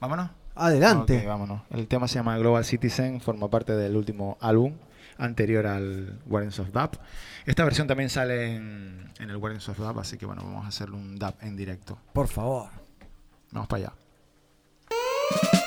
¿Vámonos? 0.00 0.28
Adelante. 0.56 1.18
Ok, 1.18 1.24
vámonos. 1.24 1.62
El 1.70 1.86
tema 1.86 2.08
se 2.08 2.16
llama 2.16 2.36
Global 2.36 2.64
Citizen, 2.64 3.20
forma 3.20 3.48
parte 3.48 3.76
del 3.76 3.96
último 3.96 4.36
álbum 4.40 4.74
anterior 5.20 5.66
al 5.66 6.18
Guardians 6.26 6.58
of 6.58 6.70
Dub. 6.72 6.98
Esta 7.46 7.64
versión 7.64 7.86
también 7.86 8.10
sale 8.10 8.56
en, 8.56 9.10
en 9.18 9.30
el 9.30 9.38
Guardians 9.38 9.68
of 9.68 9.78
Dub, 9.78 9.98
así 10.00 10.18
que 10.18 10.26
bueno, 10.26 10.42
vamos 10.42 10.64
a 10.64 10.68
hacerle 10.68 10.96
un 10.96 11.18
dub 11.18 11.34
en 11.40 11.56
directo. 11.56 11.98
Por 12.12 12.28
favor. 12.28 12.70
Vamos 13.52 13.68
para 13.68 13.84
allá. 13.84 15.59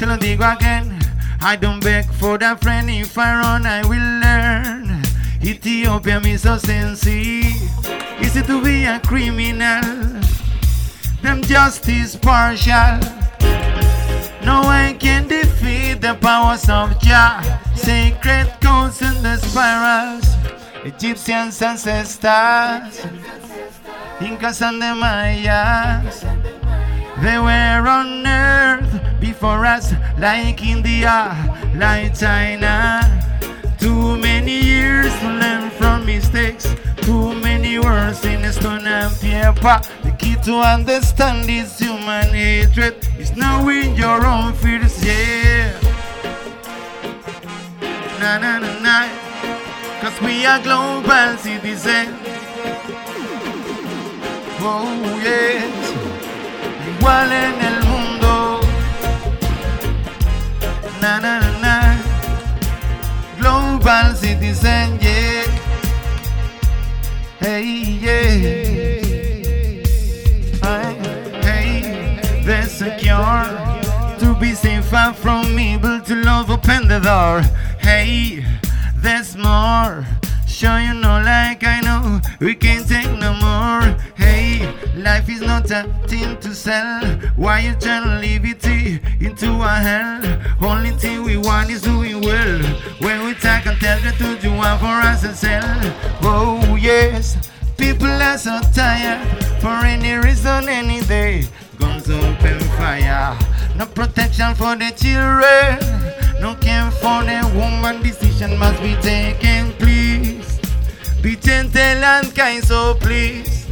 Te 0.00 0.06
lo 0.06 0.16
digo 0.16 0.44
again. 0.50 0.98
I 1.42 1.56
don't 1.56 1.78
beg 1.78 2.06
for 2.12 2.38
that 2.38 2.62
friend. 2.62 2.88
If 2.88 3.18
I 3.18 3.34
run, 3.34 3.66
I 3.66 3.82
will 3.82 3.98
learn. 3.98 5.02
Ethiopia 5.44 6.18
me 6.20 6.38
so 6.38 6.56
sincere. 6.56 7.44
Is 8.18 8.34
it 8.34 8.46
to 8.46 8.62
be 8.62 8.84
a 8.84 8.98
criminal. 9.00 9.82
Them 11.20 11.42
justice 11.42 12.16
partial. 12.16 12.98
No 14.42 14.62
one 14.62 14.96
can 14.98 15.28
defeat 15.28 16.00
the 16.00 16.14
powers 16.14 16.66
of 16.70 16.98
Jah. 17.02 17.60
Sacred 17.76 18.50
codes 18.62 19.02
and 19.02 19.22
the 19.22 19.36
spirals. 19.36 20.24
Egyptians 20.82 21.60
ancestors. 21.60 23.04
Incas 24.18 24.62
and 24.62 24.80
the 24.80 24.94
Mayas. 24.94 26.24
They 27.22 27.38
were 27.38 27.86
on 27.86 28.26
earth 28.26 29.20
before 29.20 29.66
us, 29.66 29.92
like 30.18 30.62
India, 30.64 31.36
like 31.76 32.18
China. 32.18 33.02
Too 33.78 34.16
many 34.16 34.60
years 34.60 35.12
to 35.20 35.28
learn 35.28 35.70
from 35.70 36.06
mistakes. 36.06 36.74
Too 37.02 37.34
many 37.40 37.78
words 37.78 38.24
in 38.24 38.44
a 38.44 38.52
stone 38.52 38.86
and 38.86 39.12
paper. 39.20 39.80
The 40.02 40.12
key 40.18 40.36
to 40.44 40.60
understand 40.60 41.48
is 41.50 41.78
human 41.78 42.28
hatred 42.32 42.96
is 43.18 43.36
knowing 43.36 43.94
your 43.96 44.24
own 44.24 44.54
fears, 44.54 45.04
yeah. 45.04 45.76
Na 48.20 48.38
na 48.38 48.58
na 48.60 48.72
na. 48.80 49.08
Cause 50.00 50.18
we 50.22 50.46
are 50.46 50.60
global 50.62 51.36
citizens. 51.36 52.16
Oh, 54.62 55.20
yes. 55.22 55.89
Igual 57.00 57.32
en 57.32 57.60
el 57.62 57.84
mundo. 57.86 58.60
Na 61.00 61.18
na 61.18 61.40
na. 61.62 61.96
Global 63.38 64.14
citizen, 64.14 64.98
yeah. 65.00 65.46
Hey, 67.38 67.98
yeah. 68.02 68.34
Hey, 70.62 70.94
hey, 71.40 72.42
they're 72.44 72.68
secure. 72.68 73.46
To 74.18 74.36
be 74.38 74.52
safe 74.52 74.84
far 74.84 75.14
from 75.14 75.58
evil, 75.58 76.02
to 76.02 76.14
love, 76.16 76.50
open 76.50 76.86
the 76.86 77.00
door. 77.00 77.40
Hey, 77.78 78.44
there's 78.96 79.38
more. 79.38 80.04
Sure 80.60 80.78
you 80.78 80.92
know 80.92 81.22
like 81.24 81.64
I 81.64 81.80
know 81.80 82.20
we 82.38 82.54
can't 82.54 82.86
take 82.86 83.10
no 83.18 83.32
more. 83.32 83.96
Hey, 84.14 84.70
life 84.94 85.30
is 85.30 85.40
not 85.40 85.70
a 85.70 85.84
thing 86.06 86.38
to 86.40 86.54
sell. 86.54 87.02
Why 87.34 87.60
you 87.60 87.74
trying 87.80 88.04
to 88.04 88.18
leave 88.18 88.44
it 88.44 88.62
into 89.22 89.48
a 89.62 89.74
hell? 89.80 90.20
Only 90.60 90.90
thing 90.90 91.22
we 91.22 91.38
want 91.38 91.70
is 91.70 91.80
doing 91.80 92.20
well. 92.20 92.60
When 92.98 93.24
we 93.24 93.32
talk 93.36 93.64
and 93.64 93.80
tell 93.80 93.98
the 94.00 94.12
truth, 94.18 94.44
you 94.44 94.52
want 94.52 94.80
for 94.80 95.00
us 95.08 95.22
to 95.22 95.34
sell. 95.34 95.64
Oh 96.20 96.76
yes, 96.76 97.38
people 97.78 98.08
are 98.08 98.36
so 98.36 98.60
tired 98.74 99.26
for 99.62 99.86
any 99.86 100.12
reason, 100.12 100.68
any 100.68 101.00
day. 101.00 101.44
Guns 101.78 102.10
open 102.10 102.60
fire. 102.76 103.34
No 103.76 103.86
protection 103.86 104.54
for 104.54 104.76
the 104.76 104.90
children. 104.90 105.80
No 106.38 106.54
care 106.56 106.90
for 106.90 107.24
the 107.24 107.50
woman. 107.56 108.02
Decision 108.02 108.58
must 108.58 108.82
be 108.82 108.94
taken. 108.96 109.79
Be 111.22 111.36
gentle 111.36 111.80
and 111.80 112.34
kind, 112.34 112.64
so 112.64 112.94
please. 112.94 113.66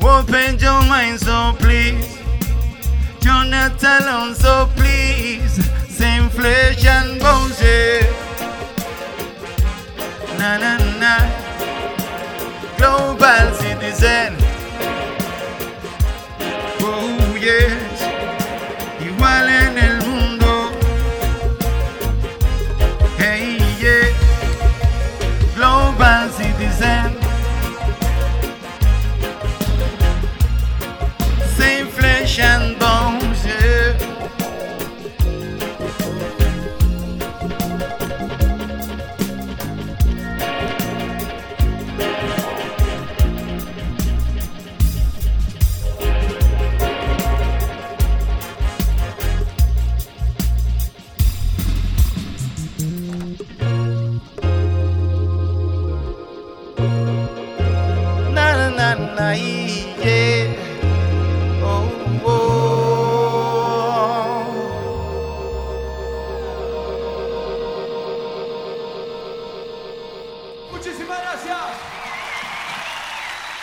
Open 0.00 0.58
your 0.58 0.82
mind, 0.86 1.20
so 1.20 1.54
please. 1.58 2.18
You're 3.22 3.44
not 3.44 3.82
alone, 3.82 4.34
so 4.34 4.68
please. 4.74 5.64
Same 5.88 6.28
flesh 6.28 6.84
and 6.84 7.20
bones, 7.20 7.60
yeah. 7.62 8.02
Na 10.38 10.58
na 10.58 10.78
na. 10.98 11.14
Global 12.76 13.54
citizen. 13.54 14.34
Oh, 16.80 17.36
yes. 17.40 17.87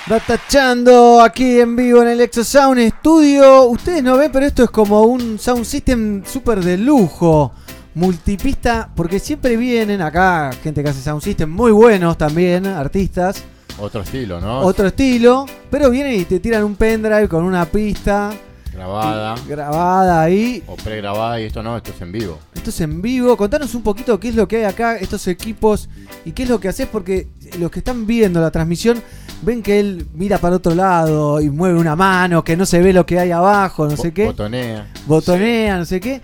Datachando 0.08 1.20
aquí 1.20 1.60
en 1.60 1.76
vivo 1.76 2.04
en 2.04 2.10
el 2.10 2.22
Exo 2.22 2.44
Sound 2.44 2.80
Studio. 3.00 3.64
Ustedes 3.64 4.04
no 4.04 4.16
ven, 4.18 4.32
pero 4.32 4.46
esto 4.46 4.64
es 4.64 4.70
como 4.70 5.02
un 5.02 5.40
sound 5.40 5.66
system 5.66 6.24
súper 6.24 6.64
de 6.64 6.78
lujo. 6.78 7.52
Multipista, 7.96 8.88
porque 8.96 9.18
siempre 9.18 9.58
vienen 9.58 10.04
acá 10.04 10.52
gente 10.62 10.84
que 10.84 10.90
hace 10.92 11.02
sound 11.02 11.24
system 11.24 11.50
muy 11.50 11.72
buenos 11.72 12.20
también, 12.20 12.68
artistas. 12.68 13.44
Otro 13.80 14.02
estilo, 14.02 14.40
¿no? 14.40 14.60
Otro 14.60 14.86
estilo, 14.86 15.48
pero 15.72 15.90
vienen 15.90 16.22
y 16.22 16.26
te 16.26 16.40
tiran 16.40 16.64
un 16.64 16.76
pendrive 16.76 17.28
con 17.28 17.44
una 17.44 17.66
pista 17.66 18.32
Grabada. 18.76 19.36
grabada 19.48 20.22
ahí. 20.22 20.64
O 20.68 20.76
pregrabada 20.76 21.40
y 21.40 21.46
esto 21.46 21.64
no, 21.64 21.78
esto 21.78 21.92
es 21.92 22.02
en 22.02 22.12
vivo. 22.12 22.40
Esto 22.54 22.70
es 22.70 22.82
en 22.82 23.02
vivo. 23.02 23.36
Contanos 23.38 23.74
un 23.76 23.84
poquito 23.84 24.20
qué 24.20 24.30
es 24.30 24.36
lo 24.36 24.48
que 24.48 24.58
hay 24.58 24.64
acá, 24.66 24.98
estos 24.98 25.28
equipos 25.28 25.88
y 26.26 26.32
qué 26.34 26.44
es 26.44 26.50
lo 26.50 26.60
que 26.60 26.68
haces, 26.68 26.88
porque 26.92 27.28
los 27.60 27.72
que 27.72 27.80
están 27.80 28.06
viendo 28.06 28.42
la 28.42 28.52
transmisión 28.52 29.02
ven 29.42 29.62
que 29.64 29.80
él 29.80 30.08
mira 30.14 30.38
para 30.40 30.56
otro 30.58 30.76
lado 30.76 31.40
y 31.42 31.50
mueve 31.50 31.80
una 31.80 31.96
mano, 31.96 32.44
que 32.44 32.58
no 32.58 32.66
se 32.66 32.82
ve 32.82 32.92
lo 32.94 33.06
que 33.06 33.20
hay 33.20 33.32
abajo, 33.32 33.88
no 33.88 33.96
sé 33.98 34.14
qué. 34.14 34.26
Botonea. 34.26 34.88
Botonea, 35.06 35.78
no 35.78 35.86
sé 35.86 36.00
qué. 36.00 36.22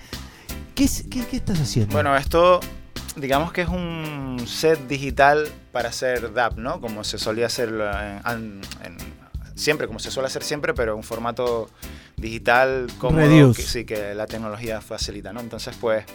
¿Qué, 0.76 0.84
es- 0.86 1.06
qué- 1.10 1.26
qué 1.26 1.38
estás 1.38 1.60
haciendo? 1.60 1.94
Bueno, 1.94 2.16
esto 2.18 2.60
digamos 3.18 3.52
que 3.52 3.62
es 3.62 3.68
un 3.68 4.42
set 4.48 4.88
digital 4.88 5.48
para 5.74 5.90
hacer 5.90 6.34
DAP, 6.34 6.58
¿no? 6.58 6.80
Como 6.82 7.04
se 7.04 7.18
solía 7.18 7.46
hacer 7.48 7.70
en- 7.70 8.62
siempre, 9.62 9.88
como 9.88 10.00
se 10.00 10.12
suele 10.12 10.28
hacer 10.28 10.44
siempre, 10.44 10.74
pero 10.74 10.96
en 10.96 11.04
formato 11.04 11.70
digital 12.18 12.88
cómodo, 13.00 13.22
Reduce. 13.22 13.62
que 13.62 13.68
sí, 13.68 13.86
que 13.86 14.14
la 14.14 14.28
tecnología 14.28 14.82
facilita, 14.82 15.34
¿no? 15.34 15.40
Entonces, 15.40 15.76
pues, 15.80 16.06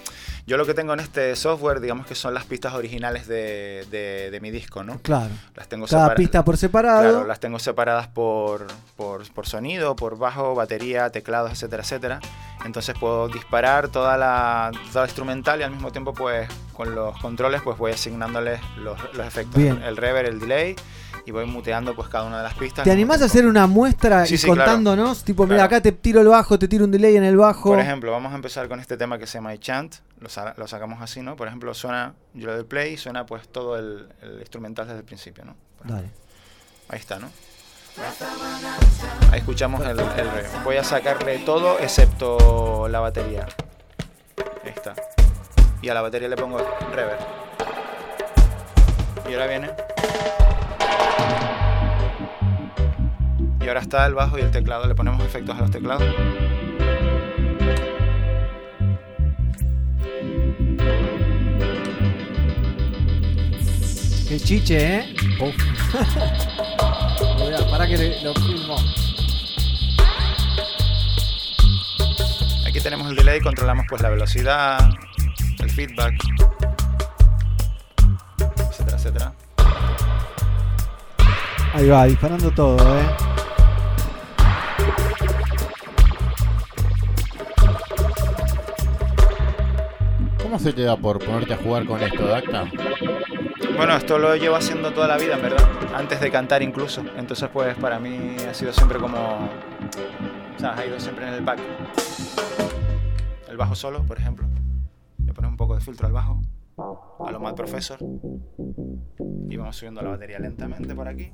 yo 0.46 0.56
lo 0.56 0.64
que 0.66 0.74
tengo 0.74 0.92
en 0.94 1.00
este 1.00 1.34
software, 1.34 1.80
digamos 1.80 2.06
que 2.06 2.14
son 2.14 2.32
las 2.34 2.44
pistas 2.44 2.74
originales 2.74 3.26
de, 3.26 3.84
de- 3.90 4.30
de 4.30 4.40
mi 4.40 4.50
disco, 4.52 4.84
¿no? 4.84 4.98
Claro. 5.00 5.30
Las 5.56 5.68
tengo 5.68 5.86
Cada 5.86 6.14
pista 6.14 6.44
por 6.44 6.56
separado. 6.56 7.00
Claro, 7.02 7.26
las 7.26 7.40
tengo 7.40 7.58
separadas 7.58 8.06
por, 8.08 8.66
por, 8.96 9.28
por 9.32 9.46
sonido, 9.48 9.96
por 9.96 10.16
bajo, 10.18 10.54
batería, 10.54 11.10
teclados, 11.10 11.50
etcétera, 11.50 11.82
etcétera. 11.82 12.20
Entonces 12.64 12.94
puedo 12.98 13.28
disparar 13.28 13.88
toda 13.88 14.16
la, 14.16 14.70
toda 14.92 15.02
la 15.04 15.08
instrumental 15.08 15.60
y 15.60 15.64
al 15.64 15.70
mismo 15.72 15.90
tiempo, 15.90 16.14
pues, 16.14 16.48
con 16.72 16.94
los 16.94 17.18
controles, 17.20 17.62
pues 17.62 17.76
voy 17.78 17.92
asignándoles 17.92 18.60
los, 18.78 18.98
los 19.14 19.26
efectos. 19.26 19.56
Bien. 19.56 19.82
El 19.82 19.96
reverb, 19.96 20.28
el 20.28 20.38
delay, 20.40 20.76
y 21.26 21.32
voy 21.32 21.44
muteando, 21.44 21.94
pues, 21.94 22.08
cada 22.08 22.24
una 22.24 22.38
de 22.38 22.44
las 22.44 22.54
pistas. 22.54 22.84
¿Te 22.84 22.90
animás 22.92 23.20
a 23.20 23.26
hacer 23.26 23.46
una 23.46 23.66
muestra 23.66 24.24
Sí, 24.24 24.34
y 24.34 24.38
sí, 24.38 24.46
claro. 24.46 24.62
contándonos? 24.62 25.24
Tipo, 25.24 25.46
mira, 25.46 25.64
acá 25.64 25.80
te 25.80 25.92
tiro 25.92 26.20
el 26.20 26.28
bajo, 26.28 26.58
te 26.58 26.68
tiro 26.68 26.84
un 26.84 26.90
delay 26.92 27.16
en 27.16 27.24
el 27.24 27.36
bajo. 27.36 27.68
Por 27.70 27.80
ejemplo, 27.80 28.12
vamos 28.12 28.32
a 28.32 28.36
empezar 28.36 28.68
con 28.68 28.80
este 28.80 28.96
tema 28.96 29.18
que 29.18 29.26
se 29.26 29.34
llama 29.38 29.52
I 29.54 29.58
Chant. 29.58 29.96
Lo, 30.20 30.28
sa- 30.28 30.54
lo 30.56 30.66
sacamos 30.66 31.02
así, 31.02 31.20
¿no? 31.20 31.36
Por 31.36 31.48
ejemplo, 31.48 31.74
suena, 31.74 32.14
yo 32.32 32.46
le 32.46 32.54
doy 32.54 32.64
play 32.64 32.94
y 32.94 32.96
suena 32.96 33.26
pues 33.26 33.48
todo 33.48 33.76
el, 33.76 34.08
el 34.22 34.38
instrumental 34.40 34.86
desde 34.86 35.00
el 35.00 35.04
principio, 35.04 35.44
¿no? 35.44 35.56
Dale. 35.84 36.08
Ahí 36.88 36.98
está, 37.00 37.18
¿no? 37.18 37.28
Ahí 39.32 39.40
escuchamos 39.40 39.80
el, 39.82 39.90
el 39.90 39.96
reverb. 39.98 40.62
Voy 40.64 40.76
a 40.76 40.84
sacarle 40.84 41.38
todo 41.40 41.78
excepto 41.80 42.86
la 42.88 43.00
batería. 43.00 43.46
Ahí 44.64 44.70
está. 44.74 44.94
Y 45.82 45.88
a 45.88 45.94
la 45.94 46.02
batería 46.02 46.28
le 46.28 46.36
pongo 46.36 46.58
reverb. 46.94 47.18
Y 49.28 49.32
ahora 49.32 49.46
viene. 49.46 49.70
Y 53.66 53.68
ahora 53.68 53.80
está 53.80 54.06
el 54.06 54.14
bajo 54.14 54.38
y 54.38 54.42
el 54.42 54.52
teclado, 54.52 54.86
le 54.86 54.94
ponemos 54.94 55.20
efectos 55.24 55.56
a 55.56 55.62
los 55.62 55.72
teclados. 55.72 56.04
Qué 64.28 64.38
chiche, 64.38 64.98
¿eh? 64.98 65.16
Para 67.68 67.88
que 67.88 68.20
lo 68.22 68.32
filmo. 68.34 68.76
Aquí 72.68 72.80
tenemos 72.80 73.10
el 73.10 73.16
delay, 73.16 73.40
controlamos 73.40 73.84
pues 73.88 74.00
la 74.00 74.10
velocidad, 74.10 74.78
el 75.58 75.70
feedback, 75.70 76.14
etcétera, 78.70 78.96
etcétera. 78.96 79.32
Ahí 81.74 81.88
va, 81.88 82.04
disparando 82.04 82.52
todo, 82.52 82.76
¿eh? 82.96 83.35
¿Cómo 90.46 90.60
se 90.60 90.72
te 90.72 90.82
da 90.82 90.96
por 90.96 91.18
ponerte 91.18 91.54
a 91.54 91.56
jugar 91.56 91.84
con 91.86 92.00
esto, 92.00 92.24
Dacta? 92.24 92.70
Bueno, 93.76 93.96
esto 93.96 94.16
lo 94.16 94.36
llevo 94.36 94.54
haciendo 94.54 94.92
toda 94.92 95.08
la 95.08 95.16
vida, 95.16 95.34
en 95.34 95.42
verdad, 95.42 95.68
antes 95.92 96.20
de 96.20 96.30
cantar 96.30 96.62
incluso. 96.62 97.02
Entonces, 97.16 97.48
pues 97.52 97.76
para 97.78 97.98
mí 97.98 98.36
ha 98.48 98.54
sido 98.54 98.72
siempre 98.72 99.00
como. 99.00 99.18
O 99.18 100.58
sea, 100.60 100.78
ha 100.78 100.86
ido 100.86 101.00
siempre 101.00 101.26
en 101.26 101.34
el 101.34 101.40
back. 101.40 101.58
El 103.48 103.56
bajo 103.56 103.74
solo, 103.74 104.04
por 104.04 104.18
ejemplo. 104.18 104.46
Le 105.24 105.34
pones 105.34 105.50
un 105.50 105.56
poco 105.56 105.74
de 105.74 105.80
filtro 105.80 106.06
al 106.06 106.12
bajo, 106.12 106.40
a 106.78 107.30
lo 107.30 107.40
Mad 107.40 107.54
Professor. 107.54 107.98
Y 109.48 109.56
vamos 109.56 109.76
subiendo 109.76 110.02
la 110.02 110.10
batería 110.10 110.38
lentamente 110.38 110.94
por 110.94 111.08
aquí. 111.08 111.30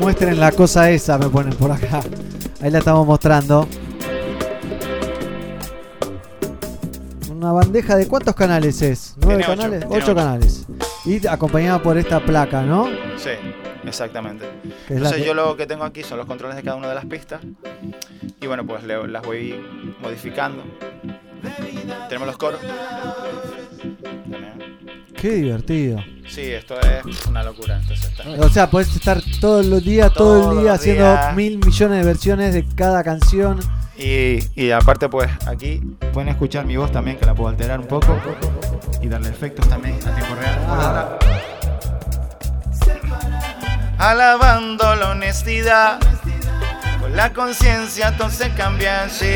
Muestren 0.00 0.40
la 0.40 0.52
cosa 0.52 0.90
esa, 0.90 1.18
me 1.18 1.28
ponen 1.28 1.54
por 1.54 1.70
acá. 1.70 2.00
Ahí 2.62 2.70
la 2.70 2.78
estamos 2.78 3.06
mostrando. 3.06 3.66
Una 7.30 7.52
bandeja 7.52 7.96
de 7.96 8.06
cuántos 8.06 8.34
canales 8.34 8.80
es? 8.82 9.14
¿Nueve 9.20 9.44
canales? 9.44 9.84
Ocho 9.86 9.96
ocho. 9.96 10.14
canales. 10.14 10.66
Y 11.04 11.26
acompañada 11.26 11.82
por 11.82 11.96
esta 11.98 12.20
placa, 12.20 12.62
¿no? 12.62 12.86
Sí, 13.16 13.30
exactamente. 13.84 14.44
Entonces 14.88 15.18
que- 15.18 15.24
yo 15.24 15.34
lo 15.34 15.56
que 15.56 15.66
tengo 15.66 15.84
aquí 15.84 16.02
son 16.02 16.18
los 16.18 16.26
controles 16.26 16.56
de 16.56 16.62
cada 16.62 16.76
una 16.76 16.88
de 16.88 16.94
las 16.94 17.06
pistas. 17.06 17.40
Y 18.40 18.46
bueno, 18.46 18.66
pues 18.66 18.84
le- 18.84 19.08
las 19.08 19.22
voy 19.22 19.58
modificando. 20.00 20.62
Tenemos 22.08 22.26
los 22.26 22.36
coros. 22.36 22.60
Qué 25.20 25.30
divertido. 25.30 26.02
Sí, 26.28 26.42
esto 26.42 26.76
es 26.80 27.26
una 27.26 27.42
locura. 27.42 27.78
Entonces 27.80 28.06
está- 28.06 28.24
O 28.44 28.48
sea, 28.48 28.70
podés 28.70 28.94
estar 28.94 29.20
todos 29.40 29.66
los 29.66 29.84
días, 29.84 30.12
todo 30.14 30.52
el 30.52 30.60
día 30.62 30.72
haciendo 30.74 31.04
días. 31.10 31.34
mil 31.36 31.58
millones 31.58 31.98
de 31.98 32.04
versiones 32.04 32.54
de 32.54 32.64
cada 32.74 33.02
canción. 33.04 33.60
Y, 33.98 34.38
y 34.54 34.70
aparte, 34.70 35.08
pues 35.10 35.28
aquí 35.46 35.80
pueden 36.12 36.28
escuchar 36.30 36.64
mi 36.64 36.76
voz 36.76 36.90
también, 36.90 37.18
que 37.18 37.26
la 37.26 37.34
puedo 37.34 37.50
alterar 37.50 37.80
un 37.80 37.86
poco. 37.86 38.16
Y 39.02 39.08
darle 39.08 39.28
efectos 39.28 39.68
también 39.68 39.96
a 40.06 40.14
tiempo 40.14 40.34
real. 40.36 41.18
Alabando 43.98 44.94
la 44.96 45.10
honestidad, 45.10 45.98
con 47.00 47.14
la 47.14 47.32
conciencia 47.34 48.16
todo 48.16 48.30
se 48.30 48.48
cambia, 48.54 49.08
sí. 49.10 49.26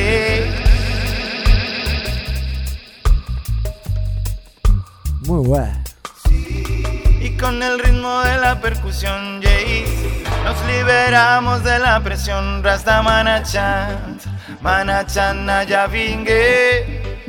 Muy 5.26 5.46
bueno. 5.46 5.72
Y 7.20 7.36
con 7.38 7.62
el 7.62 7.78
ritmo 7.78 8.20
de 8.20 8.36
la 8.36 8.60
percusión, 8.60 9.40
Jay, 9.42 9.84
nos 10.44 10.62
liberamos 10.66 11.64
de 11.64 11.78
la 11.78 11.98
presión. 12.00 12.62
Rasta 12.62 13.00
manachan, 13.00 14.18
manachan 14.60 15.46
vingue. 15.90 17.24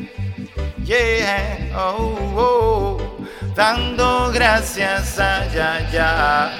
Yeah, 0.84 1.72
oh, 1.78 2.18
oh, 2.36 3.18
dando 3.56 4.30
gracias 4.34 5.18
a 5.18 5.48
ya, 5.48 5.90
ya. 5.90 6.52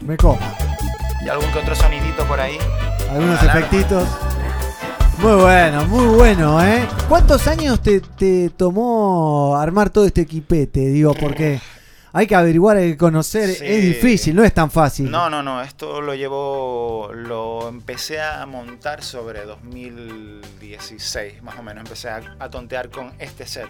Me 0.00 0.16
copa. 0.16 0.54
Y 1.24 1.28
algún 1.28 1.50
que 1.50 1.58
otro 1.58 1.74
sonidito 1.74 2.24
por 2.24 2.40
ahí. 2.40 2.56
Algunos 3.10 3.42
efectitos. 3.42 4.08
Muy 5.20 5.34
bueno, 5.34 5.84
muy 5.86 6.06
bueno, 6.14 6.62
¿eh? 6.64 6.86
¿Cuántos 7.08 7.46
años 7.48 7.82
te, 7.82 8.00
te 8.00 8.50
tomó 8.50 9.56
armar 9.56 9.90
todo 9.90 10.06
este 10.06 10.20
equipete? 10.22 10.80
Digo, 10.80 11.12
porque 11.14 11.60
hay 12.12 12.26
que 12.28 12.36
averiguar, 12.36 12.76
hay 12.76 12.92
que 12.92 12.96
conocer. 12.96 13.48
Sí. 13.50 13.64
Es 13.66 13.82
difícil, 13.82 14.36
no 14.36 14.44
es 14.44 14.54
tan 14.54 14.70
fácil. 14.70 15.10
No, 15.10 15.28
no, 15.28 15.42
no, 15.42 15.60
esto 15.60 16.00
lo 16.00 16.14
llevo, 16.14 17.10
lo 17.12 17.68
empecé 17.68 18.20
a 18.20 18.46
montar 18.46 19.02
sobre 19.02 19.44
2016, 19.44 21.42
más 21.42 21.58
o 21.58 21.62
menos, 21.64 21.82
empecé 21.84 22.10
a, 22.10 22.20
a 22.38 22.48
tontear 22.48 22.88
con 22.88 23.12
este 23.18 23.44
set. 23.46 23.68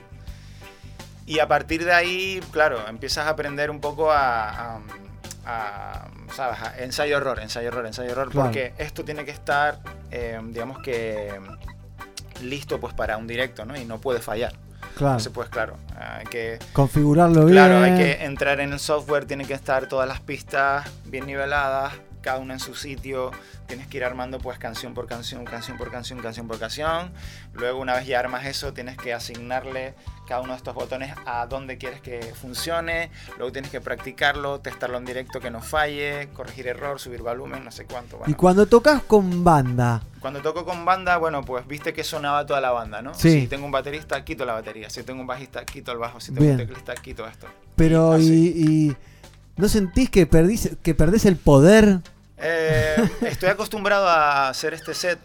Y 1.24 1.38
a 1.40 1.48
partir 1.48 1.82
de 1.84 1.92
ahí, 1.94 2.40
claro, 2.52 2.78
empiezas 2.88 3.26
a 3.26 3.30
aprender 3.30 3.70
un 3.70 3.80
poco 3.80 4.10
a, 4.12 4.50
a- 4.76 4.80
a, 5.46 6.08
¿sabes? 6.36 6.60
A 6.60 6.78
ensayo 6.84 7.16
error, 7.16 7.38
ensayo 7.40 7.68
error, 7.68 7.86
ensayo 7.86 8.10
error, 8.10 8.28
Claro. 8.30 8.46
porque 8.48 8.74
esto 8.76 9.02
tiene 9.02 9.24
que 9.24 9.30
estar, 9.30 9.78
eh, 10.10 10.40
digamos 10.50 10.78
que 10.82 11.38
listo 12.42 12.78
pues 12.80 12.94
para 12.94 13.16
un 13.16 13.26
directo, 13.26 13.64
¿no? 13.64 13.76
Y 13.76 13.84
no 13.84 14.00
puede 14.00 14.20
fallar. 14.20 14.52
Claro. 14.96 15.12
Entonces, 15.12 15.32
pues 15.32 15.48
claro, 15.48 15.76
hay 15.96 16.26
que 16.26 16.58
Configurarlo 16.72 17.46
Claro, 17.46 17.78
hay 17.78 17.92
bien. 17.92 17.96
que 18.18 18.24
entrar 18.24 18.58
en 18.60 18.72
el 18.72 18.80
software, 18.80 19.26
tienen 19.26 19.46
que 19.46 19.54
estar 19.54 19.86
todas 19.86 20.08
las 20.08 20.20
pistas 20.20 20.88
bien 21.04 21.26
niveladas, 21.26 21.92
cada 22.28 22.40
una 22.40 22.52
en 22.54 22.60
su 22.60 22.74
sitio. 22.74 23.30
Tienes 23.66 23.86
que 23.86 23.96
ir 23.96 24.04
armando 24.04 24.38
pues 24.38 24.58
canción 24.58 24.92
por 24.92 25.06
canción, 25.06 25.46
canción 25.46 25.78
por 25.78 25.90
canción, 25.90 26.18
canción 26.20 26.46
por 26.46 26.58
canción. 26.58 27.10
Luego 27.54 27.80
una 27.80 27.94
vez 27.94 28.06
ya 28.06 28.18
armas 28.20 28.44
eso, 28.44 28.74
tienes 28.74 28.98
que 28.98 29.14
asignarle 29.14 29.94
cada 30.28 30.42
uno 30.42 30.52
de 30.52 30.58
estos 30.58 30.74
botones 30.74 31.14
a 31.24 31.46
dónde 31.46 31.78
quieres 31.78 32.02
que 32.02 32.20
funcione. 32.38 33.10
Luego 33.38 33.50
tienes 33.50 33.70
que 33.70 33.80
practicarlo, 33.80 34.60
testarlo 34.60 34.98
en 34.98 35.06
directo 35.06 35.40
que 35.40 35.50
no 35.50 35.62
falle, 35.62 36.28
corregir 36.34 36.66
error, 36.66 37.00
subir 37.00 37.22
volumen, 37.22 37.64
no 37.64 37.70
sé 37.70 37.86
cuánto. 37.86 38.16
Y 38.16 38.18
Bueno, 38.20 38.36
cuando 38.36 38.66
tocas 38.66 39.02
con 39.04 39.42
banda, 39.42 40.02
cuando 40.20 40.42
toco 40.42 40.66
con 40.66 40.84
banda, 40.84 41.16
bueno, 41.16 41.42
pues 41.42 41.66
viste 41.66 41.94
que 41.94 42.04
sonaba 42.04 42.44
toda 42.44 42.60
la 42.60 42.72
banda, 42.72 43.00
¿no? 43.00 43.14
Sí. 43.14 43.40
Si 43.42 43.46
tengo 43.48 43.64
un 43.64 43.72
baterista, 43.72 44.22
quito 44.22 44.44
la 44.44 44.52
batería. 44.52 44.90
Si 44.90 45.02
tengo 45.02 45.22
un 45.22 45.26
bajista, 45.26 45.64
quito 45.64 45.92
el 45.92 45.98
bajo. 45.98 46.20
Si 46.20 46.26
tengo 46.32 46.42
Bien. 46.42 46.52
un 46.60 46.66
teclista, 46.66 46.94
quito 46.94 47.26
esto. 47.26 47.46
pero 47.74 48.18
y, 48.18 48.24
y- 48.26 48.96
¿no 49.56 49.66
sentís 49.68 50.10
que 50.10 50.26
perdís, 50.26 50.76
que 50.82 50.94
perdés 50.94 51.24
el 51.24 51.36
poder? 51.36 52.00
Eh, 52.40 52.96
estoy 53.22 53.48
acostumbrado 53.48 54.06
a 54.08 54.48
hacer 54.48 54.74
este 54.74 54.94
set 54.94 55.18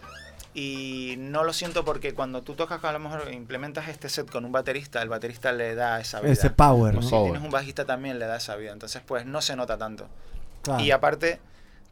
y 0.52 1.16
no 1.18 1.42
lo 1.44 1.52
siento 1.52 1.84
porque 1.84 2.14
cuando 2.14 2.42
tú 2.42 2.54
tocas, 2.54 2.82
a 2.84 2.92
lo 2.92 2.98
mejor 3.00 3.32
implementas 3.32 3.88
este 3.88 4.08
set 4.08 4.30
con 4.30 4.44
un 4.44 4.52
baterista, 4.52 5.02
el 5.02 5.08
baterista 5.08 5.52
le 5.52 5.74
da 5.74 6.00
esa 6.00 6.20
vida. 6.20 6.32
Ese 6.32 6.50
power, 6.50 6.94
O 6.94 6.96
¿no? 6.96 7.02
si 7.02 7.10
Power. 7.10 7.30
tienes 7.32 7.42
un 7.44 7.50
bajista 7.50 7.84
también 7.84 8.18
le 8.18 8.26
da 8.26 8.36
esa 8.36 8.54
vida. 8.56 8.72
Entonces, 8.72 9.02
pues 9.06 9.26
no 9.26 9.40
se 9.42 9.56
nota 9.56 9.76
tanto. 9.78 10.06
Claro. 10.62 10.82
Y 10.82 10.90
aparte, 10.92 11.40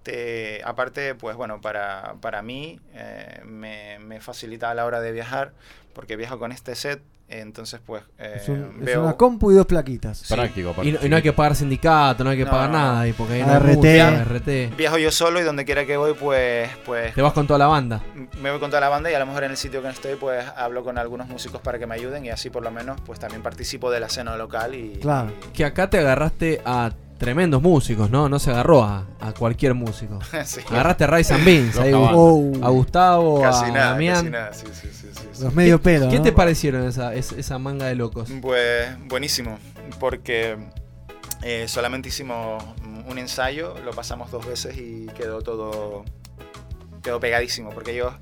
te, 0.03 0.61
aparte, 0.65 1.15
pues 1.15 1.37
bueno, 1.37 1.61
para, 1.61 2.15
para 2.20 2.43
mí 2.43 2.81
eh, 2.95 3.41
me, 3.45 3.99
me 4.01 4.20
facilita 4.20 4.70
a 4.70 4.74
la 4.74 4.85
hora 4.87 5.01
de 5.01 5.12
viajar 5.12 5.53
porque 5.95 6.16
viajo 6.16 6.39
con 6.39 6.53
este 6.53 6.74
set. 6.74 7.03
Entonces, 7.29 7.81
pues 7.87 8.03
eh, 8.19 8.35
Es, 8.43 8.49
un- 8.51 8.77
es 8.81 8.85
veo... 8.85 9.03
una 9.05 9.15
compu 9.15 9.53
y 9.53 9.55
dos 9.55 9.65
plaquitas. 9.65 10.23
Práctico, 10.29 10.74
Y, 10.83 10.93
no- 10.93 10.99
y 11.03 11.09
no 11.09 11.16
hay 11.16 11.23
que 11.23 11.33
pagar 11.33 11.57
sindicato, 11.57 12.24
no 12.24 12.29
hay 12.31 12.37
que 12.37 12.45
No, 12.45 12.51
pagar 12.51 12.69
no, 12.70 12.77
nada 12.79 13.01
ahí, 13.01 13.15
porque 13.15 13.35
ahí 13.35 13.43
no 13.43 13.53
ART. 13.53 13.69
hay 13.69 13.77
música, 13.77 14.24
RT. 14.24 14.77
Viajo 14.77 14.99
yo 14.99 15.11
solo 15.11 15.41
y 15.41 15.43
donde 15.43 15.65
quiera 15.65 15.87
que 15.87 15.97
voy, 15.97 16.12
pues, 16.12 16.69
pues 16.85 17.15
Te 17.15 17.23
vas 17.23 17.33
con 17.33 17.47
toda 17.47 17.59
la 17.59 17.69
banda. 17.69 18.03
me 18.39 18.51
voy 18.51 18.61
con 18.61 18.69
toda 18.69 18.81
la 18.83 18.91
banda 18.91 19.11
y 19.11 19.15
a 19.15 19.19
lo 19.19 19.24
mejor 19.24 19.45
en 19.45 19.53
el 19.53 19.57
sitio 19.57 19.81
que 19.81 19.89
estoy 19.89 20.16
pues 20.16 20.45
hablo 20.57 20.85
con 20.85 20.99
algunos 20.99 21.27
músicos 21.27 21.62
para 21.62 21.79
que 21.79 21.87
me 21.87 21.95
ayuden 21.95 22.23
y 22.27 22.29
así 22.29 22.51
por 22.51 22.62
lo 22.62 22.70
menos 22.70 23.01
pues 23.01 23.19
también 23.19 23.41
participo 23.43 23.91
de 23.91 24.01
la 24.01 24.09
escena 24.09 24.37
local 24.37 24.74
y 24.74 24.99
Claro. 25.01 25.33
Que 25.55 25.65
acá 25.65 25.89
te 25.89 26.01
agarraste 26.01 26.61
a 26.66 26.93
tremendos 27.23 27.62
músicos, 27.62 28.11
¿no? 28.11 28.28
No 28.28 28.39
se 28.39 28.51
agarró 28.51 28.82
a, 28.82 29.07
a 29.20 29.32
cualquier 29.32 29.74
músico. 29.74 30.19
Sí. 30.44 30.61
Agarraste 30.70 31.05
a 31.05 31.07
Rice 31.07 31.32
and 31.35 31.44
Beans, 31.44 31.78
ahí. 31.78 31.93
Oh. 31.94 32.53
a 32.62 32.69
Gustavo, 32.70 33.40
casi 33.40 33.66
a 33.66 33.69
nada, 33.73 33.90
Damián. 33.93 34.16
casi 34.16 34.31
nada, 34.31 34.53
sí, 34.53 34.66
sí, 34.73 34.89
sí, 34.93 35.09
sí, 35.12 35.28
sí. 35.32 35.44
Los 35.44 35.55
medio 35.55 35.81
pelo, 35.81 36.09
¿Qué 36.09 36.16
¿no? 36.19 36.23
te 36.23 36.32
parecieron 36.32 36.85
esa, 36.86 37.15
esa, 37.15 37.59
manga 37.59 37.86
de 37.86 37.94
locos? 37.94 38.28
Pues 38.43 38.89
buenísimo, 39.09 39.59
porque 40.01 40.57
eh, 41.43 41.66
solamente 41.69 42.09
hicimos 42.09 42.62
un 43.07 43.19
ensayo, 43.19 43.77
lo 43.85 43.93
pasamos 43.93 44.31
dos 44.31 44.44
veces 44.47 44.77
y 44.77 45.07
quedó 45.16 45.43
todo 45.43 46.05
quedó 47.03 47.20
pegadísimo, 47.20 47.70
porque 47.70 47.93
ellos 47.93 48.12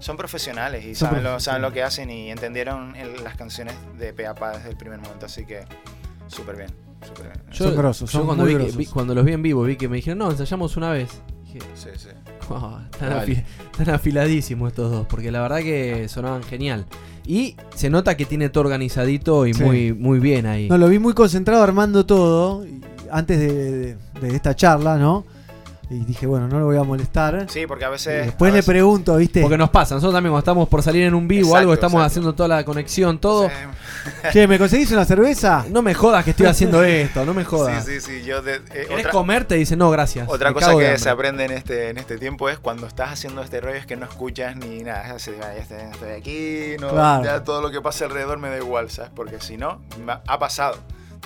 son 0.00 0.16
profesionales 0.16 0.84
y 0.84 0.94
Son 0.94 1.08
saben, 1.10 1.24
lo, 1.24 1.40
saben 1.40 1.62
lo 1.62 1.72
que 1.72 1.82
hacen 1.82 2.10
y 2.10 2.30
entendieron 2.30 2.94
el- 2.96 3.22
las 3.24 3.36
canciones 3.36 3.74
de 3.98 4.12
Peapa 4.12 4.52
desde 4.56 4.70
el 4.70 4.76
primer 4.76 4.98
momento, 4.98 5.26
así 5.26 5.44
que 5.46 5.64
súper 6.26 6.56
bien. 6.56 6.89
Yo, 7.52 7.64
Son 7.66 7.76
grosos, 7.76 8.10
yo 8.12 8.18
son 8.18 8.26
cuando, 8.26 8.44
muy 8.44 8.54
vi 8.54 8.66
que- 8.66 8.76
vi- 8.76 8.86
cuando 8.86 9.14
los 9.14 9.24
vi 9.24 9.32
en 9.32 9.42
vivo 9.42 9.62
vi 9.64 9.76
que 9.76 9.88
me 9.88 9.96
dijeron, 9.96 10.18
no, 10.18 10.30
ensayamos 10.30 10.76
una 10.76 10.90
vez. 10.90 11.10
Dije, 11.44 11.58
Sí, 11.74 11.88
sí. 11.96 12.08
"Oh, 12.48 12.78
están, 12.92 13.10
Vale. 13.10 13.26
afi- 13.36 13.44
están 13.72 13.94
afiladísimos 13.94 14.68
estos 14.68 14.90
dos, 14.90 15.06
porque 15.08 15.30
la 15.32 15.40
verdad 15.42 15.58
que 15.60 16.08
sonaban 16.08 16.42
genial. 16.42 16.86
Y 17.26 17.56
se 17.74 17.90
nota 17.90 18.16
que 18.16 18.24
tiene 18.24 18.48
todo 18.50 18.64
organizadito 18.64 19.46
y 19.46 19.54
Sí. 19.54 19.62
muy, 19.62 19.92
muy 19.92 20.20
bien 20.20 20.46
ahí. 20.46 20.68
No, 20.68 20.78
lo 20.78 20.88
vi 20.88 20.98
muy 20.98 21.12
concentrado 21.14 21.62
armando 21.62 22.06
todo 22.06 22.64
antes 23.10 23.38
de, 23.38 23.52
de- 23.52 23.96
de 24.20 24.36
esta 24.36 24.54
charla, 24.54 24.96
¿no? 24.96 25.24
Y 25.92 26.04
dije, 26.04 26.24
bueno, 26.24 26.46
no 26.46 26.60
lo 26.60 26.66
voy 26.66 26.76
a 26.76 26.84
molestar. 26.84 27.46
Sí, 27.50 27.66
porque 27.66 27.84
a 27.84 27.88
Y 27.88 27.90
veces. 27.90 28.26
después 28.26 28.52
a 28.52 28.56
le 28.56 28.62
pregunto, 28.62 29.16
¿viste? 29.16 29.40
Porque 29.42 29.58
nos 29.58 29.70
pasa, 29.70 29.96
nosotros 29.96 30.14
también 30.14 30.30
cuando 30.30 30.38
estamos 30.38 30.68
por 30.68 30.84
salir 30.84 31.02
en 31.02 31.14
un 31.14 31.26
vivo 31.26 31.50
o 31.50 31.56
algo, 31.56 31.74
estamos 31.74 31.94
exacto. 31.94 32.06
haciendo 32.06 32.32
toda 32.34 32.48
la 32.48 32.64
conexión, 32.64 33.18
todo. 33.18 33.50
Che, 34.32 34.46
¿me 34.46 34.56
conseguís 34.56 34.90
una 34.92 35.04
cerveza? 35.04 35.66
No 35.68 35.82
me 35.82 35.92
jodas 35.92 36.24
que 36.24 36.30
estoy 36.30 36.46
haciendo 36.46 36.82
esto, 36.84 37.24
no 37.24 37.34
me 37.34 37.44
jodas. 37.44 37.84
Sí, 37.84 38.00
sí, 38.00 38.20
sí. 38.20 38.24
Yo 38.24 38.40
de- 38.40 38.54
eh, 38.56 38.62
¿Querés 38.88 38.98
otra- 39.00 39.10
comer? 39.10 39.44
Te 39.46 39.56
dice, 39.56 39.76
no, 39.76 39.90
gracias. 39.90 40.28
Otra 40.28 40.50
me 40.50 40.54
cosa 40.54 40.66
que 40.68 40.72
hambre". 40.72 40.98
se 40.98 41.10
aprende 41.10 41.44
en 41.44 41.50
este, 41.50 41.88
en 41.90 41.98
este 41.98 42.18
tiempo 42.18 42.48
es 42.48 42.60
cuando 42.60 42.86
estás 42.86 43.10
haciendo 43.10 43.42
este 43.42 43.60
rollo 43.60 43.76
es 43.76 43.84
que 43.86 43.96
no 43.96 44.06
escuchas 44.06 44.54
ni 44.56 44.84
nada. 44.84 45.18
Se 45.18 45.32
dice, 45.32 45.42
"Ah, 45.44 45.52
ya 45.56 45.60
estoy, 45.62 45.78
estoy 45.92 46.10
aquí, 46.12 46.76
no, 46.80 46.90
Claro. 46.90 47.24
ya 47.24 47.42
todo 47.42 47.60
lo 47.60 47.72
que 47.72 47.80
pasa 47.80 48.04
alrededor 48.04 48.38
me 48.38 48.48
da 48.48 48.58
igual, 48.58 48.90
¿sabes? 48.90 49.10
Porque 49.12 49.40
si 49.40 49.56
no, 49.56 49.82
ha 50.28 50.38
pasado. 50.38 50.76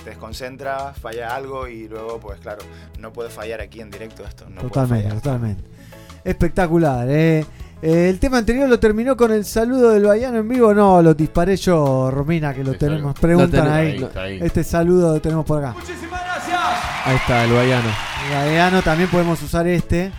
Te 0.03 0.11
desconcentras, 0.11 0.97
falla 0.99 1.35
algo 1.35 1.67
y 1.67 1.87
luego, 1.87 2.19
pues 2.19 2.39
claro, 2.39 2.61
no 2.99 3.11
puede 3.11 3.29
fallar 3.29 3.61
aquí 3.61 3.81
en 3.81 3.89
directo 3.89 4.23
esto. 4.23 4.45
No 4.49 4.61
totalmente, 4.61 5.09
totalmente. 5.09 5.63
Espectacular, 6.23 7.07
eh. 7.09 7.45
Eh, 7.81 8.09
El 8.09 8.19
tema 8.19 8.37
anterior 8.39 8.67
lo 8.67 8.79
terminó 8.79 9.15
con 9.15 9.31
el 9.31 9.45
saludo 9.45 9.91
del 9.91 10.05
Baiano 10.05 10.39
en 10.39 10.47
vivo. 10.47 10.73
No, 10.73 11.01
lo 11.01 11.13
disparé 11.13 11.57
yo, 11.57 12.09
Romina, 12.09 12.53
que 12.53 12.63
lo 12.63 12.73
Sí, 12.73 12.79
tenemos. 12.79 13.19
Preguntan 13.19 13.67
ahí. 13.71 13.87
Ahí, 13.87 14.03
está 14.03 14.21
ahí. 14.21 14.39
Este 14.41 14.63
saludo 14.63 15.13
lo 15.13 15.21
tenemos 15.21 15.45
por 15.45 15.63
acá. 15.63 15.75
Ahí 17.05 17.15
está, 17.15 17.43
el 17.43 17.53
Baiano. 17.53 17.89
El 18.75 18.83
también 18.83 19.09
podemos 19.09 19.41
usar 19.41 19.67
este. 19.67 20.11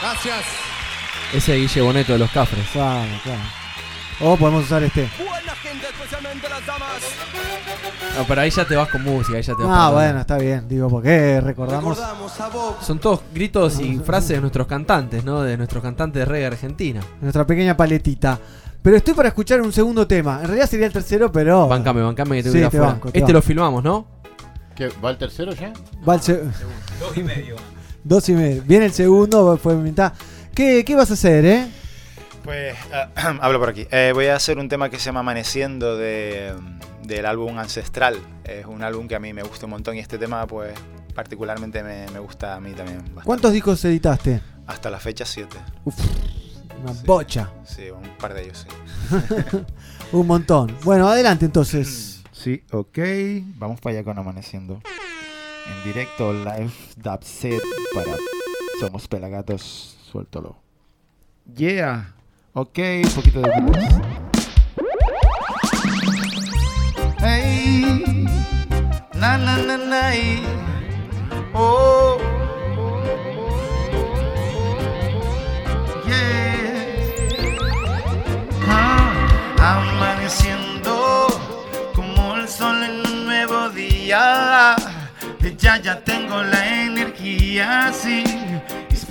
Gracias. 0.00 0.44
Ese 1.32 1.54
es 1.56 1.60
Guille 1.62 1.82
Boneto 1.82 2.12
de 2.12 2.18
los 2.20 2.30
Cafres. 2.30 2.64
Claro, 2.72 3.10
claro. 3.24 3.40
O 4.20 4.36
podemos 4.36 4.64
usar 4.64 4.84
este. 4.84 5.08
No, 8.18 8.24
pero 8.26 8.40
ahí 8.40 8.50
ya 8.50 8.64
te 8.64 8.76
vas 8.76 8.88
con 8.88 9.02
música, 9.02 9.36
ahí 9.36 9.42
ya 9.42 9.54
te 9.54 9.62
vas 9.62 9.72
Ah, 9.78 9.90
bueno, 9.90 10.20
está 10.20 10.38
bien. 10.38 10.66
Digo, 10.68 10.88
porque 10.88 11.40
recordamos. 11.40 11.98
Son 12.80 12.98
todos 12.98 13.20
gritos 13.34 13.78
y 13.80 13.98
frases 13.98 14.30
de 14.30 14.40
nuestros 14.40 14.66
cantantes, 14.66 15.24
¿no? 15.24 15.42
De 15.42 15.56
nuestros 15.56 15.82
cantantes 15.82 16.20
de 16.20 16.24
reggae 16.24 16.46
argentina. 16.46 17.00
Nuestra 17.20 17.46
pequeña 17.46 17.76
paletita. 17.76 18.38
Pero 18.82 18.96
estoy 18.96 19.14
para 19.14 19.28
escuchar 19.28 19.60
un 19.62 19.72
segundo 19.72 20.06
tema. 20.06 20.38
En 20.40 20.46
realidad 20.46 20.68
sería 20.70 20.86
el 20.86 20.92
tercero, 20.92 21.30
pero. 21.32 21.66
Bancame, 21.66 22.02
bancame 22.02 22.36
que 22.36 22.42
te 22.44 22.50
Sí, 22.50 22.58
voy 22.58 22.64
a 22.66 22.70
te 22.70 22.76
afuera. 22.76 22.92
banco, 22.92 23.10
te 23.10 23.18
Este 23.18 23.32
banco. 23.32 23.32
lo 23.32 23.42
filmamos, 23.42 23.82
¿no? 23.84 24.06
¿Qué, 24.74 24.88
¿Va 25.04 25.10
el 25.10 25.18
tercero 25.18 25.52
ya? 25.52 25.72
Va 26.08 26.14
el 26.14 26.20
se- 26.20 26.42
Dos 27.00 27.16
y 27.16 27.22
medio. 27.22 27.56
Dos 28.04 28.28
y 28.28 28.32
medio. 28.34 28.62
Viene 28.64 28.86
el 28.86 28.92
segundo, 28.92 29.58
fue 29.60 29.74
mitad. 29.74 30.12
¿Qué, 30.54 30.84
¿Qué 30.84 30.94
vas 30.94 31.10
a 31.10 31.14
hacer, 31.14 31.44
eh? 31.44 31.66
Pues 32.46 32.76
ah, 32.92 33.08
hablo 33.42 33.58
por 33.58 33.68
aquí. 33.70 33.88
Eh, 33.90 34.12
voy 34.14 34.26
a 34.26 34.36
hacer 34.36 34.58
un 34.58 34.68
tema 34.68 34.88
que 34.88 35.00
se 35.00 35.06
llama 35.06 35.18
Amaneciendo 35.20 35.96
de, 35.96 36.54
del 37.02 37.26
álbum 37.26 37.58
Ancestral. 37.58 38.20
Es 38.44 38.64
un 38.66 38.84
álbum 38.84 39.08
que 39.08 39.16
a 39.16 39.18
mí 39.18 39.32
me 39.32 39.42
gusta 39.42 39.66
un 39.66 39.70
montón 39.70 39.96
y 39.96 39.98
este 39.98 40.16
tema, 40.16 40.46
pues 40.46 40.72
particularmente 41.12 41.82
me, 41.82 42.06
me 42.12 42.20
gusta 42.20 42.54
a 42.54 42.60
mí 42.60 42.72
también. 42.72 42.98
bastante. 42.98 43.24
¿Cuántos 43.24 43.52
discos 43.52 43.84
editaste? 43.84 44.40
Hasta 44.68 44.90
la 44.90 45.00
fecha 45.00 45.24
7. 45.24 45.56
Una 46.80 46.92
bocha. 47.04 47.50
Sí, 47.64 47.90
un 47.90 48.16
par 48.16 48.32
de 48.32 48.44
ellos, 48.44 48.64
sí. 48.68 49.56
Un 50.12 50.26
montón. 50.28 50.76
Bueno, 50.84 51.08
adelante 51.08 51.44
entonces. 51.44 52.12
Sí, 52.36 52.62
ok. 52.70 52.98
Vamos 53.56 53.80
para 53.80 53.96
allá 53.96 54.04
con 54.04 54.16
Amaneciendo. 54.18 54.80
En 55.66 55.84
directo, 55.84 56.32
live, 56.32 56.70
dub 56.94 57.24
set 57.24 57.60
para 57.92 58.14
Somos 58.78 59.08
Pelagatos. 59.08 59.96
Suéltalo. 60.12 60.56
Yeah. 61.56 62.15
Ok, 62.58 62.78
un 63.04 63.10
poquito 63.10 63.42
de 63.42 63.50
blues. 63.60 63.84
Hey. 67.18 68.24
Na 69.12 69.36
na 69.36 69.58
na 69.58 69.76
na. 69.76 70.10
Oh. 71.52 72.16
Yeah. 76.06 77.58
Ah, 78.70 79.76
amaneciendo 79.76 81.26
como 81.94 82.36
el 82.36 82.48
sol 82.48 82.82
en 82.82 83.06
un 83.06 83.26
nuevo 83.26 83.68
día. 83.68 84.76
Ya 85.58 85.76
ya 85.76 86.00
tengo 86.04 86.42
la 86.42 86.84
energía, 86.84 87.92
sí, 87.92 88.24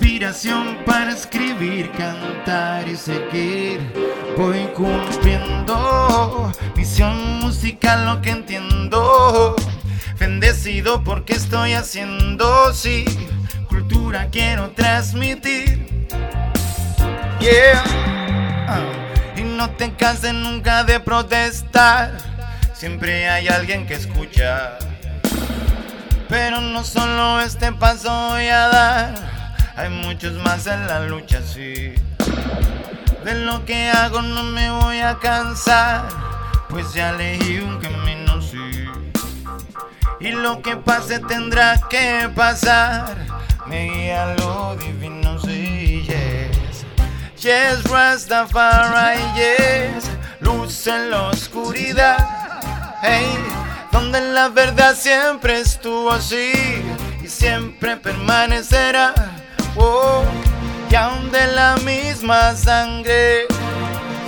inspiración 0.06 0.78
para 0.86 1.10
escribir, 1.10 1.90
cantar 1.90 2.86
y 2.86 2.96
seguir. 2.96 3.80
Voy 4.36 4.64
cumpliendo 4.72 6.52
misión 6.76 7.40
musical, 7.40 8.06
lo 8.06 8.22
que 8.22 8.30
entiendo. 8.30 9.56
Bendecido 10.16 11.02
porque 11.02 11.32
estoy 11.32 11.72
haciendo, 11.72 12.72
sí, 12.72 13.04
cultura 13.68 14.28
quiero 14.30 14.70
transmitir. 14.70 16.06
Yeah. 17.40 17.82
Ah, 18.68 18.84
Y 19.36 19.42
no 19.42 19.70
te 19.70 19.92
canses 19.92 20.32
nunca 20.32 20.84
de 20.84 21.00
protestar. 21.00 22.16
Siempre 22.74 23.28
hay 23.28 23.48
alguien 23.48 23.88
que 23.88 23.94
escucha. 23.94 24.78
Pero 26.28 26.60
no 26.60 26.84
solo 26.84 27.40
este 27.40 27.72
paso 27.72 28.08
voy 28.30 28.46
a 28.46 28.68
dar. 28.68 29.35
Hay 29.76 29.90
muchos 29.90 30.32
más 30.32 30.66
en 30.66 30.86
la 30.86 31.00
lucha, 31.00 31.42
sí. 31.42 31.92
De 33.24 33.34
lo 33.34 33.62
que 33.66 33.90
hago 33.90 34.22
no 34.22 34.42
me 34.42 34.70
voy 34.70 35.00
a 35.00 35.18
cansar. 35.18 36.08
Pues 36.70 36.94
ya 36.94 37.10
elegí 37.10 37.58
un 37.58 37.78
camino, 37.78 38.40
sí. 38.40 38.86
Y 40.18 40.30
lo 40.30 40.62
que 40.62 40.76
pase 40.76 41.18
tendrá 41.18 41.78
que 41.90 42.30
pasar. 42.34 43.16
Me 43.66 43.90
guía 43.90 44.34
lo 44.38 44.76
divino, 44.76 45.38
sí, 45.40 46.06
yes. 46.06 46.86
Yes, 47.36 47.84
Rastafari, 47.84 49.20
yes. 49.34 50.10
Luz 50.40 50.86
en 50.86 51.10
la 51.10 51.24
oscuridad. 51.24 52.16
Hey, 53.02 53.26
donde 53.92 54.22
la 54.22 54.48
verdad 54.48 54.94
siempre 54.96 55.60
estuvo 55.60 56.10
así 56.10 56.52
y 57.22 57.28
siempre 57.28 57.98
permanecerá. 57.98 59.12
Y 60.88 60.94
aún 60.94 61.30
de 61.30 61.46
la 61.48 61.76
misma 61.84 62.54
sangre 62.54 63.46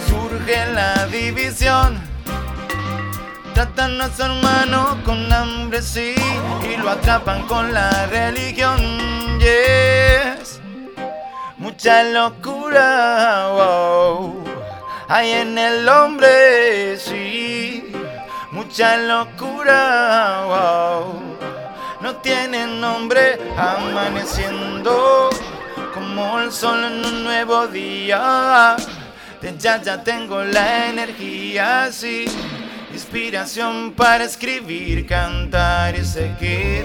surge 0.08 0.66
la 0.74 1.06
división. 1.06 1.98
Tratan 3.54 4.00
a 4.00 4.14
su 4.14 4.22
hermano 4.22 4.98
con 5.04 5.32
hambre, 5.32 5.80
sí, 5.80 6.14
y 6.62 6.76
lo 6.76 6.90
atrapan 6.90 7.46
con 7.46 7.72
la 7.72 8.06
religión. 8.06 8.78
Yes, 9.38 10.60
mucha 11.56 12.02
locura, 12.02 13.48
wow, 13.52 14.44
hay 15.08 15.30
en 15.30 15.56
el 15.56 15.88
hombre, 15.88 16.98
sí, 16.98 17.90
mucha 18.50 18.96
locura, 18.98 20.44
wow, 20.46 21.37
no 22.00 22.16
tiene 22.16 22.66
nombre, 22.66 23.38
amaneciendo 23.56 25.30
como 25.92 26.40
el 26.40 26.52
sol 26.52 26.84
en 26.84 27.04
un 27.04 27.24
nuevo 27.24 27.66
día. 27.66 28.76
De 29.40 29.56
ya 29.58 29.80
ya 29.82 30.02
tengo 30.02 30.42
la 30.42 30.88
energía, 30.88 31.90
sí. 31.92 32.26
Inspiración 32.92 33.92
para 33.92 34.24
escribir, 34.24 35.06
cantar 35.06 35.96
y 35.96 36.04
seguir. 36.04 36.84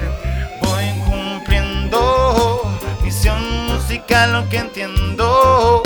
Voy 0.62 0.86
cumpliendo 1.06 2.64
misión 3.04 3.68
musical, 3.68 4.34
lo 4.34 4.50
que 4.50 4.58
entiendo. 4.58 5.84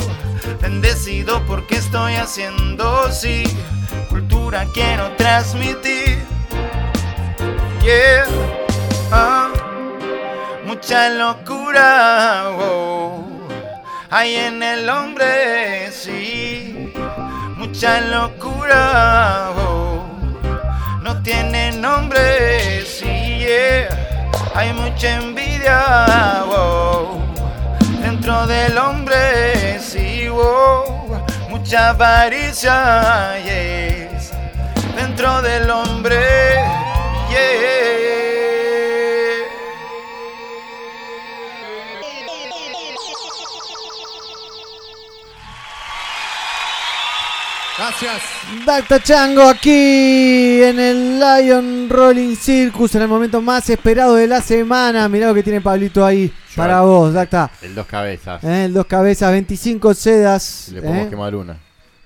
Bendecido 0.61 1.45
porque 1.45 1.75
estoy 1.75 2.15
haciendo, 2.15 3.11
sí. 3.11 3.43
Cultura 4.09 4.65
quiero 4.73 5.11
transmitir. 5.17 6.17
Yeah. 7.81 8.66
Ah. 9.11 9.49
Mucha 10.67 11.09
locura, 11.09 12.51
wow. 12.57 13.25
Hay 14.09 14.35
en 14.35 14.61
el 14.61 14.89
hombre, 14.89 15.89
sí. 15.91 16.93
Mucha 17.55 18.01
locura, 18.01 19.51
wow. 19.55 20.03
No 21.01 21.23
tiene 21.23 21.71
nombre, 21.71 22.83
sí, 22.85 23.39
yeah. 23.39 23.87
Hay 24.53 24.73
mucha 24.73 25.15
envidia, 25.15 26.43
wow. 26.45 27.21
Dentro 28.01 28.45
del 28.45 28.77
hombre, 28.77 29.79
sí. 29.79 30.29
Mucha 31.49 31.89
avaricia, 31.89 33.39
yes. 33.39 34.31
Dentro 34.97 35.41
del 35.41 35.69
hombre, 35.69 36.19
yeah. 37.29 37.86
Gracias. 47.87 48.21
Dacta 48.65 49.01
Chango 49.01 49.43
aquí 49.43 50.61
en 50.61 50.77
el 50.77 51.19
Lion 51.19 51.87
Rolling 51.89 52.35
Circus 52.35 52.93
en 52.95 53.03
el 53.03 53.07
momento 53.07 53.41
más 53.41 53.69
esperado 53.69 54.15
de 54.15 54.27
la 54.27 54.41
semana. 54.41 55.07
Mirá 55.07 55.27
lo 55.27 55.33
que 55.33 55.41
tiene 55.41 55.61
Pablito 55.61 56.05
ahí 56.05 56.33
para 56.53 56.81
vos, 56.81 57.13
Dacta. 57.13 57.49
El 57.61 57.73
dos 57.75 57.85
cabezas. 57.87 58.43
Eh, 58.43 58.65
el 58.65 58.73
dos 58.73 58.87
cabezas, 58.87 59.31
25 59.31 59.93
sedas. 59.93 60.69
Le 60.73 60.81
podemos 60.81 61.07
eh, 61.07 61.09
quemar 61.09 61.33
una. 61.35 61.57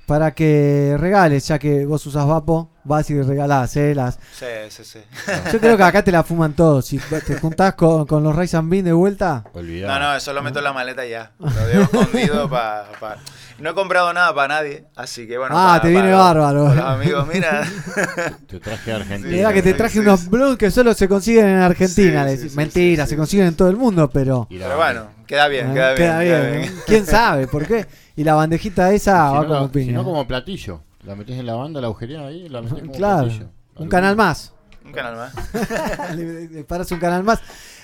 para 0.06 0.32
que 0.36 0.98
regales, 1.00 1.48
ya 1.48 1.58
que 1.58 1.84
vos 1.86 2.06
usas 2.06 2.28
Vapo, 2.28 2.70
vas 2.84 3.10
y 3.10 3.20
regalás, 3.20 3.76
eh, 3.78 3.96
las. 3.96 4.20
Sí, 4.38 4.46
sí, 4.70 4.84
sí. 4.84 5.00
Yo 5.52 5.60
creo 5.60 5.78
que 5.78 5.84
acá 5.84 6.04
te 6.04 6.12
la 6.12 6.22
fuman 6.24 6.54
todos. 6.54 6.86
Si 6.86 7.00
te 7.26 7.36
juntás 7.40 7.74
con, 7.74 8.06
con 8.06 8.24
los 8.24 8.36
Rise 8.36 8.56
and 8.56 8.70
Bean 8.70 8.86
de 8.86 8.94
vuelta. 8.94 9.46
No, 9.56 10.00
no, 10.00 10.16
eso 10.16 10.32
lo 10.32 10.44
meto 10.44 10.60
en 10.60 10.66
la 10.66 10.74
maleta 10.74 11.04
ya. 11.08 11.32
Lo 11.40 11.50
dejo 11.50 12.02
escondido 12.02 12.48
para. 12.48 13.18
No 13.62 13.70
he 13.70 13.74
comprado 13.76 14.12
nada 14.14 14.34
para 14.34 14.56
nadie, 14.56 14.86
así 14.96 15.28
que 15.28 15.38
bueno. 15.38 15.56
Ah, 15.58 15.80
te 15.82 15.90
viene 15.90 16.10
para- 16.12 16.18
bárbaro. 16.18 16.74
los 16.74 16.78
amigos, 16.84 17.28
mira. 17.32 17.62
Te 18.48 18.60
traje 18.60 18.92
a 18.92 18.96
Argentina. 18.98 19.30
Mirá 19.32 19.54
que 19.54 19.62
te 19.62 19.74
traje 19.74 20.00
unos 20.00 20.28
blues 20.30 20.58
que 20.58 20.72
solo 20.72 20.94
se 20.94 21.08
consiguen 21.08 21.48
en 21.48 21.58
Argentina. 21.60 22.26
Mentira, 22.56 23.06
se 23.06 23.16
consiguen 23.16 23.48
en 23.48 23.56
todo 23.56 23.70
el 23.70 23.78
mundo, 23.78 24.10
pero. 24.10 24.48
Pero 24.50 24.76
bueno, 24.78 25.08
queda 25.28 25.48
bien, 25.48 25.72
Eh, 25.72 25.74
queda 25.74 25.94
bien. 25.94 25.98
queda 26.20 26.42
bien. 26.50 26.76
¿Quién 26.88 27.06
sabe 27.06 27.48
por 27.48 27.66
qué? 27.68 27.86
Y 28.16 28.24
la 28.24 28.34
bandejita 28.34 28.92
esa 28.92 29.30
Si 29.30 29.36
va 29.36 29.42
no, 29.42 29.48
como 29.48 29.54
la- 29.62 29.66
si 29.68 29.70
piña. 29.74 29.94
no, 29.94 30.04
como 30.04 30.28
platillo. 30.28 30.82
La 31.04 31.16
metés 31.16 31.38
en 31.40 31.46
la 31.46 31.54
banda, 31.56 31.80
la 31.82 31.88
agujería 31.88 32.26
ahí, 32.26 32.50
la 32.50 32.62
metés 32.62 32.80
como 32.80 32.92
Claro, 32.94 33.24
platillo. 33.28 33.46
un 33.76 33.90
canal 33.90 34.16
más. 34.16 34.54
Un 34.84 34.92
canal 34.92 35.16
más. 35.16 35.34
le 36.16 36.64
paras 36.64 36.92
un 36.92 37.00
canal 37.00 37.24
más. 37.24 37.40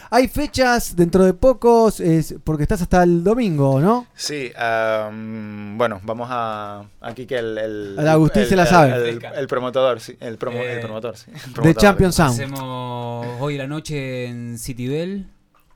Hay 0.10 0.28
fechas 0.28 0.96
dentro 0.96 1.24
de 1.26 1.34
pocos, 1.34 2.00
es- 2.00 2.36
porque 2.44 2.64
estás 2.64 2.82
hasta 2.82 3.04
el 3.04 3.24
domingo, 3.24 3.80
¿no? 3.82 4.08
Sí, 4.16 4.52
am, 4.58 5.78
bueno, 5.78 6.00
vamos 6.04 6.28
a. 6.32 6.86
Aquí 7.02 7.26
que 7.26 7.38
el. 7.38 7.98
Agustín 8.08 8.44
el- 8.44 8.48
se 8.50 8.56
la 8.56 8.64
el- 8.64 8.68
sabe. 8.70 9.10
El, 9.10 9.22
el 9.24 9.48
promotor, 9.48 10.00
sí. 10.00 10.16
El, 10.20 10.38
promo, 10.38 10.60
el 10.60 10.78
Eh, 10.78 10.82
promotor, 10.82 11.18
sí. 11.18 11.32
De 11.32 11.40
promotor. 11.54 11.82
Champion 11.82 12.14
Sound. 12.14 12.32
Hacemos 12.34 13.28
hoy 13.42 13.58
la 13.58 13.68
noche 13.68 14.26
en 14.28 14.58
City 14.58 14.88
Bell. 14.88 15.28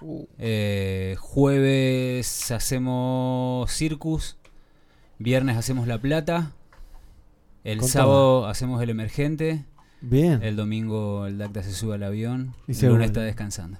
Uh. 0.01 0.25
Eh, 0.39 1.15
jueves 1.19 2.51
hacemos 2.51 3.71
Circus. 3.71 4.37
Viernes 5.19 5.57
hacemos 5.57 5.87
La 5.87 5.99
Plata. 5.99 6.51
El 7.63 7.83
sábado 7.83 8.47
hacemos 8.47 8.81
El 8.81 8.89
Emergente. 8.89 9.65
Bien. 10.01 10.41
El 10.41 10.55
domingo 10.55 11.27
el 11.27 11.37
DACTA 11.37 11.61
se 11.61 11.71
sube 11.73 11.93
al 11.95 12.03
avión. 12.03 12.55
Y 12.67 12.71
el 12.83 12.91
lunes 12.93 13.07
está 13.07 13.21
descansando. 13.21 13.77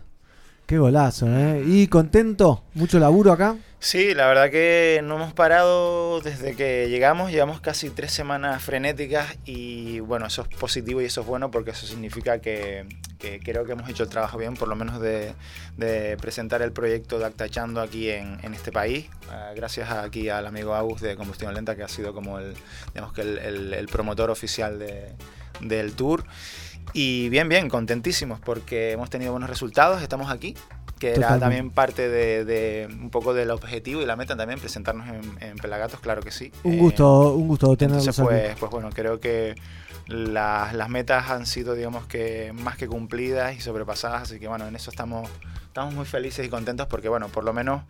Qué 0.72 0.78
golazo, 0.78 1.28
¿eh? 1.28 1.62
¿Y 1.66 1.88
contento? 1.88 2.64
¿Mucho 2.76 2.98
laburo 2.98 3.34
acá? 3.34 3.58
Sí, 3.80 4.14
la 4.14 4.26
verdad 4.28 4.50
que 4.50 5.02
no 5.04 5.16
hemos 5.18 5.34
parado 5.34 6.22
desde 6.22 6.56
que 6.56 6.88
llegamos, 6.88 7.30
llevamos 7.30 7.60
casi 7.60 7.90
tres 7.90 8.14
semanas 8.14 8.64
frenéticas 8.64 9.36
y 9.44 10.00
bueno, 10.00 10.28
eso 10.28 10.44
es 10.44 10.48
positivo 10.58 11.02
y 11.02 11.06
eso 11.06 11.20
es 11.20 11.28
bueno 11.28 11.52
porque 11.52 11.72
eso 11.72 11.86
significa 11.86 12.40
que, 12.40 12.86
que 13.20 13.42
creo 13.42 13.66
que 13.66 13.74
hemos 13.74 13.90
hecho 13.90 14.04
el 14.04 14.10
trabajo 14.10 14.38
bien, 14.38 14.54
por 14.54 14.70
lo 14.70 14.78
menos 14.78 15.02
de, 15.02 15.34
de 15.76 16.16
presentar 16.16 16.62
el 16.62 16.72
proyecto 16.72 17.20
de 17.20 17.26
Actachando 17.26 17.82
aquí 17.82 18.10
en, 18.10 18.38
en 18.42 18.54
este 18.54 18.72
país, 18.72 19.08
Ah, 19.30 19.52
gracias 19.54 19.90
a- 19.90 20.04
aquí 20.04 20.30
al 20.30 20.48
amigo 20.48 20.74
Agus 20.74 21.02
de 21.02 21.18
Combustión 21.18 21.54
Lenta 21.54 21.76
que 21.76 21.84
ha 21.84 21.90
sido 21.90 22.14
como 22.14 22.40
el, 22.40 22.54
digamos 22.94 23.12
que 23.14 23.24
el, 23.24 23.38
el- 23.40 23.74
el 23.74 23.88
promotor 23.88 24.30
oficial 24.30 24.80
de- 24.80 25.12
del 25.60 25.94
tour. 25.96 26.24
Y 26.94 27.30
bien, 27.30 27.48
bien, 27.50 27.70
contentísimos 27.70 28.40
porque 28.40 28.92
hemos 28.92 29.10
tenido 29.10 29.32
buenos 29.32 29.50
resultados, 29.50 30.02
estamos 30.02 30.30
aquí, 30.32 30.56
que 31.00 31.14
era 31.14 31.40
también 31.40 31.72
parte 31.72 32.10
de, 32.10 32.44
de 32.46 32.88
un 32.92 33.10
poco 33.10 33.34
del 33.34 33.50
objetivo 33.52 34.02
y 34.02 34.06
la 34.06 34.16
meta 34.16 34.36
también, 34.36 34.60
presentarnos 34.60 35.08
en, 35.08 35.38
en 35.42 35.56
Pelagatos, 35.58 36.00
claro 36.02 36.22
que 36.22 36.32
sí. 36.32 36.52
Un 36.64 36.74
Eh, 36.74 36.78
gusto, 36.80 37.34
un 37.34 37.48
gusto 37.48 37.76
tenerlos 37.78 38.08
entonces, 38.08 38.20
aquí. 38.20 38.28
pues, 38.48 38.60
pues 38.60 38.72
bueno, 38.72 38.90
creo 38.94 39.20
que 39.20 39.56
las, 40.08 40.74
las 40.74 40.90
metas 40.90 41.30
han 41.30 41.46
sido, 41.46 41.74
digamos 41.76 42.06
que, 42.08 42.52
más 42.54 42.76
que 42.76 42.88
cumplidas 42.88 43.56
y 43.56 43.62
sobrepasadas, 43.62 44.24
así 44.24 44.40
que 44.40 44.48
bueno, 44.48 44.68
en 44.68 44.76
eso 44.76 44.92
estamos, 44.92 45.30
estamos 45.68 45.94
muy 45.94 46.06
felices 46.06 46.46
y 46.46 46.50
contentos 46.50 46.88
porque, 46.88 47.08
bueno, 47.10 47.30
por 47.30 47.46
lo 47.46 47.54
menos 47.54 47.84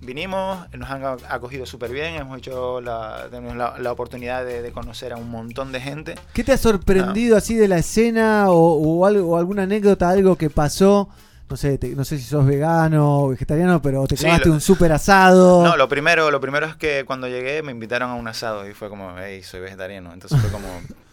vinimos, 0.00 0.66
nos 0.74 0.90
han 0.90 1.04
acogido 1.28 1.66
súper 1.66 1.90
bien, 1.90 2.14
hemos 2.14 2.38
hecho 2.38 2.80
la, 2.80 3.26
tenemos 3.30 3.56
la, 3.56 3.78
la 3.78 3.92
oportunidad 3.92 4.44
de, 4.44 4.62
de 4.62 4.72
conocer 4.72 5.12
a 5.12 5.16
un 5.16 5.30
montón 5.30 5.72
de 5.72 5.80
gente. 5.80 6.14
¿Qué 6.32 6.44
te 6.44 6.52
ha 6.52 6.56
sorprendido 6.58 7.36
así 7.36 7.54
de 7.54 7.68
la 7.68 7.78
escena 7.78 8.50
o, 8.50 8.56
o 8.56 9.06
algo, 9.06 9.30
o 9.30 9.36
alguna 9.36 9.64
anécdota, 9.64 10.08
algo 10.10 10.36
que 10.36 10.50
pasó? 10.50 11.08
No 11.48 11.56
sé, 11.56 11.78
te- 11.78 11.94
no 11.94 12.04
sé 12.04 12.18
si 12.18 12.24
sos 12.24 12.44
vegano 12.44 13.20
o 13.22 13.28
vegetariano, 13.28 13.80
pero 13.80 14.04
te 14.06 14.16
Sí, 14.16 14.24
clavaste 14.24 14.48
lo- 14.48 14.54
un 14.56 14.60
súper 14.60 14.90
asado. 14.92 15.62
No, 15.62 15.76
lo 15.76 15.88
primero, 15.88 16.30
lo 16.32 16.40
primero 16.40 16.66
es 16.66 16.74
que 16.74 17.04
cuando 17.06 17.28
llegué 17.28 17.62
me 17.62 17.70
invitaron 17.70 18.10
a 18.10 18.14
un 18.14 18.26
asado 18.26 18.68
y 18.68 18.74
fue 18.74 18.88
como, 18.88 19.14
hey, 19.18 19.42
soy 19.44 19.60
vegetariano. 19.60 20.12
Entonces 20.12 20.40
fue 20.40 20.50
como. 20.50 20.66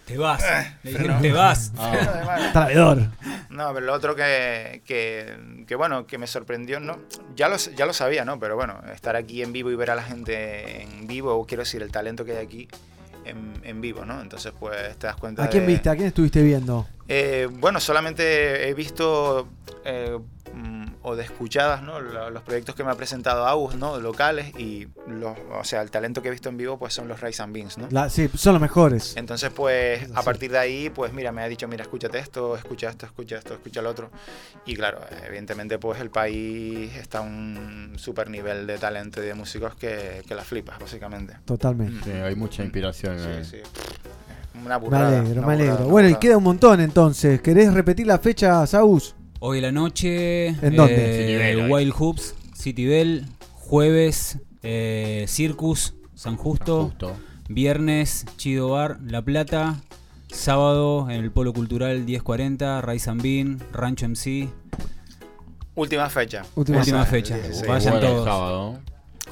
Te 0.06 0.18
vas. 0.18 0.44
"Eh, 0.44 0.76
Le 0.84 0.92
dijeron, 0.92 1.16
no". 1.18 1.22
"Te 1.22 1.32
vas". 1.32 1.72
Ah. 1.78 2.50
Traidor. 2.54 3.00
No, 3.50 3.74
pero 3.74 3.86
lo 3.86 3.94
otro 3.94 4.16
que, 4.16 4.82
que, 4.86 5.64
que, 5.68 5.76
bueno, 5.76 6.08
que 6.08 6.18
me 6.18 6.28
sorprendió, 6.28 6.80
no, 6.80 6.98
ya 7.36 7.48
lo, 7.50 7.58
ya 7.58 7.86
lo 7.86 7.94
sabía, 7.94 8.26
¿no? 8.26 8.40
Pero 8.40 8.56
bueno, 8.56 8.82
estar 8.94 9.16
aquí 9.16 9.44
en 9.44 9.54
vivo 9.54 9.70
y 9.72 9.76
ver 9.76 9.92
a 9.92 9.96
la 9.96 10.04
gente 10.04 10.82
en 10.84 11.06
vivo, 11.08 11.34
o 11.36 11.46
quiero 11.46 11.62
decir, 11.64 11.82
el 11.84 11.92
talento 11.92 12.26
que 12.26 12.32
hay 12.38 12.46
aquí 12.46 12.68
en, 13.26 13.54
en 13.64 13.80
vivo, 13.80 14.06
¿no? 14.06 14.22
Entonces, 14.22 14.52
pues 14.60 14.98
te 14.98 15.08
das 15.08 15.16
cuenta 15.18 15.44
¿A 15.44 15.50
quién 15.50 15.66
de- 15.66 15.72
viste? 15.74 15.90
¿A 15.90 15.96
quién 15.96 16.08
estuviste 16.08 16.42
viendo? 16.42 16.88
eh, 17.08 17.48
bueno, 17.52 17.80
solamente 17.80 18.68
he 18.68 18.74
visto 18.74 19.48
eh, 19.86 20.18
o 21.04 21.16
de 21.16 21.24
escuchadas, 21.24 21.82
¿no? 21.84 22.00
Lo- 22.00 22.30
Los 22.30 22.44
proyectos 22.44 22.76
que 22.76 22.84
me 22.84 22.92
ha 22.92 22.96
presentado 22.96 23.46
Agus, 23.46 23.76
¿no? 23.76 24.00
Locales 24.00 24.54
y 24.58 24.88
los, 25.08 25.38
o 25.52 25.64
sea, 25.64 25.82
el 25.82 25.92
talento 25.92 26.22
que 26.22 26.30
he 26.30 26.32
visto 26.32 26.50
en 26.50 26.58
vivo, 26.58 26.80
pues 26.80 26.94
son 26.94 27.08
los 27.08 27.20
Rice 27.22 27.44
and 27.44 27.54
Beans, 27.54 27.78
¿no? 27.78 27.88
La- 27.92 28.10
sí, 28.10 28.30
son 28.36 28.54
los 28.54 28.62
mejores. 28.62 29.16
Entonces, 29.18 29.50
pues, 29.54 30.08
a 30.16 30.24
partir 30.24 30.52
de 30.52 30.58
ahí, 30.60 30.90
pues, 30.90 31.12
mira, 31.14 31.32
me 31.32 31.42
ha 31.44 31.48
dicho, 31.50 31.68
mira, 31.68 31.84
escúchate 31.84 32.20
esto, 32.20 32.56
escucha 32.56 32.90
esto, 32.90 33.06
escucha 33.06 33.38
esto, 33.38 33.54
escucha 33.54 33.82
lo 33.82 33.90
otro. 33.90 34.12
Y 34.66 34.76
claro, 34.76 35.00
evidentemente, 35.28 35.78
pues, 35.78 36.00
el 36.00 36.10
país 36.10 36.96
está 36.96 37.20
a 37.20 37.22
un 37.22 37.94
super 37.98 38.30
nivel 38.30 38.66
de 38.66 38.78
talento 38.78 39.22
y 39.22 39.26
de 39.28 39.34
músicos 39.34 39.76
que, 39.76 40.24
que 40.28 40.36
la 40.36 40.44
flipas, 40.44 40.80
básicamente. 40.80 41.36
Totalmente. 41.46 42.06
Sí, 42.06 42.12
hay 42.12 42.36
mucha 42.36 42.64
inspiración. 42.64 43.18
eh. 43.20 43.44
Sí, 43.44 43.58
sí. 43.58 43.62
Una 44.64 44.80
Me 44.80 44.86
burrada. 44.86 45.20
alegro, 45.20 45.40
una 45.40 45.48
me 45.48 45.54
alegro. 45.54 45.74
burrada, 45.74 45.92
Bueno, 45.92 46.10
y 46.10 46.16
queda 46.16 46.38
un 46.38 46.44
montón 46.44 46.80
entonces. 46.80 47.42
¿Querés 47.42 47.74
repetir 47.74 48.08
la 48.08 48.18
fecha, 48.20 48.66
Saús? 48.66 49.16
Hoy 49.46 49.58
a 49.58 49.62
la 49.62 49.72
noche. 49.74 50.48
¿En 50.48 50.76
dónde? 50.78 50.96
eh, 50.96 51.18
City 51.28 51.36
Bell, 51.36 51.60
hoy. 51.64 51.72
Wild 51.84 51.94
Hoops, 51.98 52.36
City 52.54 52.86
Bell. 52.86 53.26
Jueves, 53.56 54.38
eh, 54.62 55.26
Circus, 55.28 55.96
San 56.16 56.38
Justo. 56.38 56.94
Viernes, 57.50 58.26
Chido 58.38 58.70
Bar, 58.70 59.00
La 59.06 59.22
Plata. 59.22 59.82
Sábado, 60.30 61.10
en 61.10 61.22
el 61.22 61.30
Polo 61.32 61.52
Cultural 61.52 62.04
1040, 62.06 62.82
Rice 62.84 63.10
and 63.10 63.22
Bean, 63.22 63.60
Rancho 63.74 64.06
MC. 64.08 64.48
Última 65.76 66.10
fecha. 66.10 66.44
Última, 66.56 66.82
Esa, 66.82 67.04
fecha. 67.06 67.38
sí, 67.44 67.54
sí. 67.54 67.68
Vayan 67.68 67.94
Bueno, 67.96 68.08
todos. 68.08 68.26
sábado. 68.26 68.80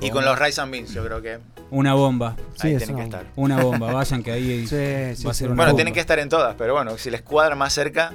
Y 0.01 0.09
con 0.09 0.25
los 0.25 0.37
Rice 0.37 0.59
and 0.59 0.71
Beans, 0.73 0.93
yo 0.93 1.05
creo 1.05 1.21
que. 1.21 1.39
Una 1.69 1.93
bomba. 1.93 2.35
Ahí 2.59 2.75
tienen 2.75 2.97
que 2.97 3.03
estar. 3.03 3.27
Una 3.37 3.63
bomba. 3.63 3.93
Vayan 3.93 4.21
que 4.23 4.31
ahí 4.33 4.67
Sí, 4.67 5.23
va 5.25 5.31
a 5.31 5.33
ser 5.33 5.47
una 5.47 5.55
Bueno, 5.55 5.71
bomba. 5.71 5.75
tienen 5.75 5.93
que 5.93 6.01
estar 6.01 6.19
en 6.19 6.27
todas, 6.27 6.55
pero 6.57 6.73
bueno, 6.73 6.97
si 6.97 7.09
les 7.09 7.21
cuadra 7.21 7.55
más 7.55 7.71
cerca, 7.71 8.13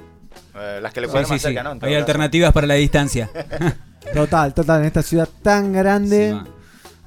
eh, 0.55 0.79
las 0.81 0.93
que 0.93 1.01
Sí, 1.01 1.05
cuadran 1.07 1.25
sí, 1.25 1.31
más 1.33 1.41
sí. 1.41 1.47
cerca, 1.47 1.63
¿no? 1.63 1.71
En 1.73 1.79
todo 1.79 1.87
Hay 1.87 1.93
caso. 1.93 2.03
alternativas 2.05 2.53
para 2.53 2.67
la 2.67 2.73
distancia. 2.75 3.29
Total, 4.13 4.53
total. 4.53 4.79
En 4.81 4.85
esta 4.87 5.01
ciudad 5.03 5.27
tan 5.41 5.73
grande. 5.73 6.37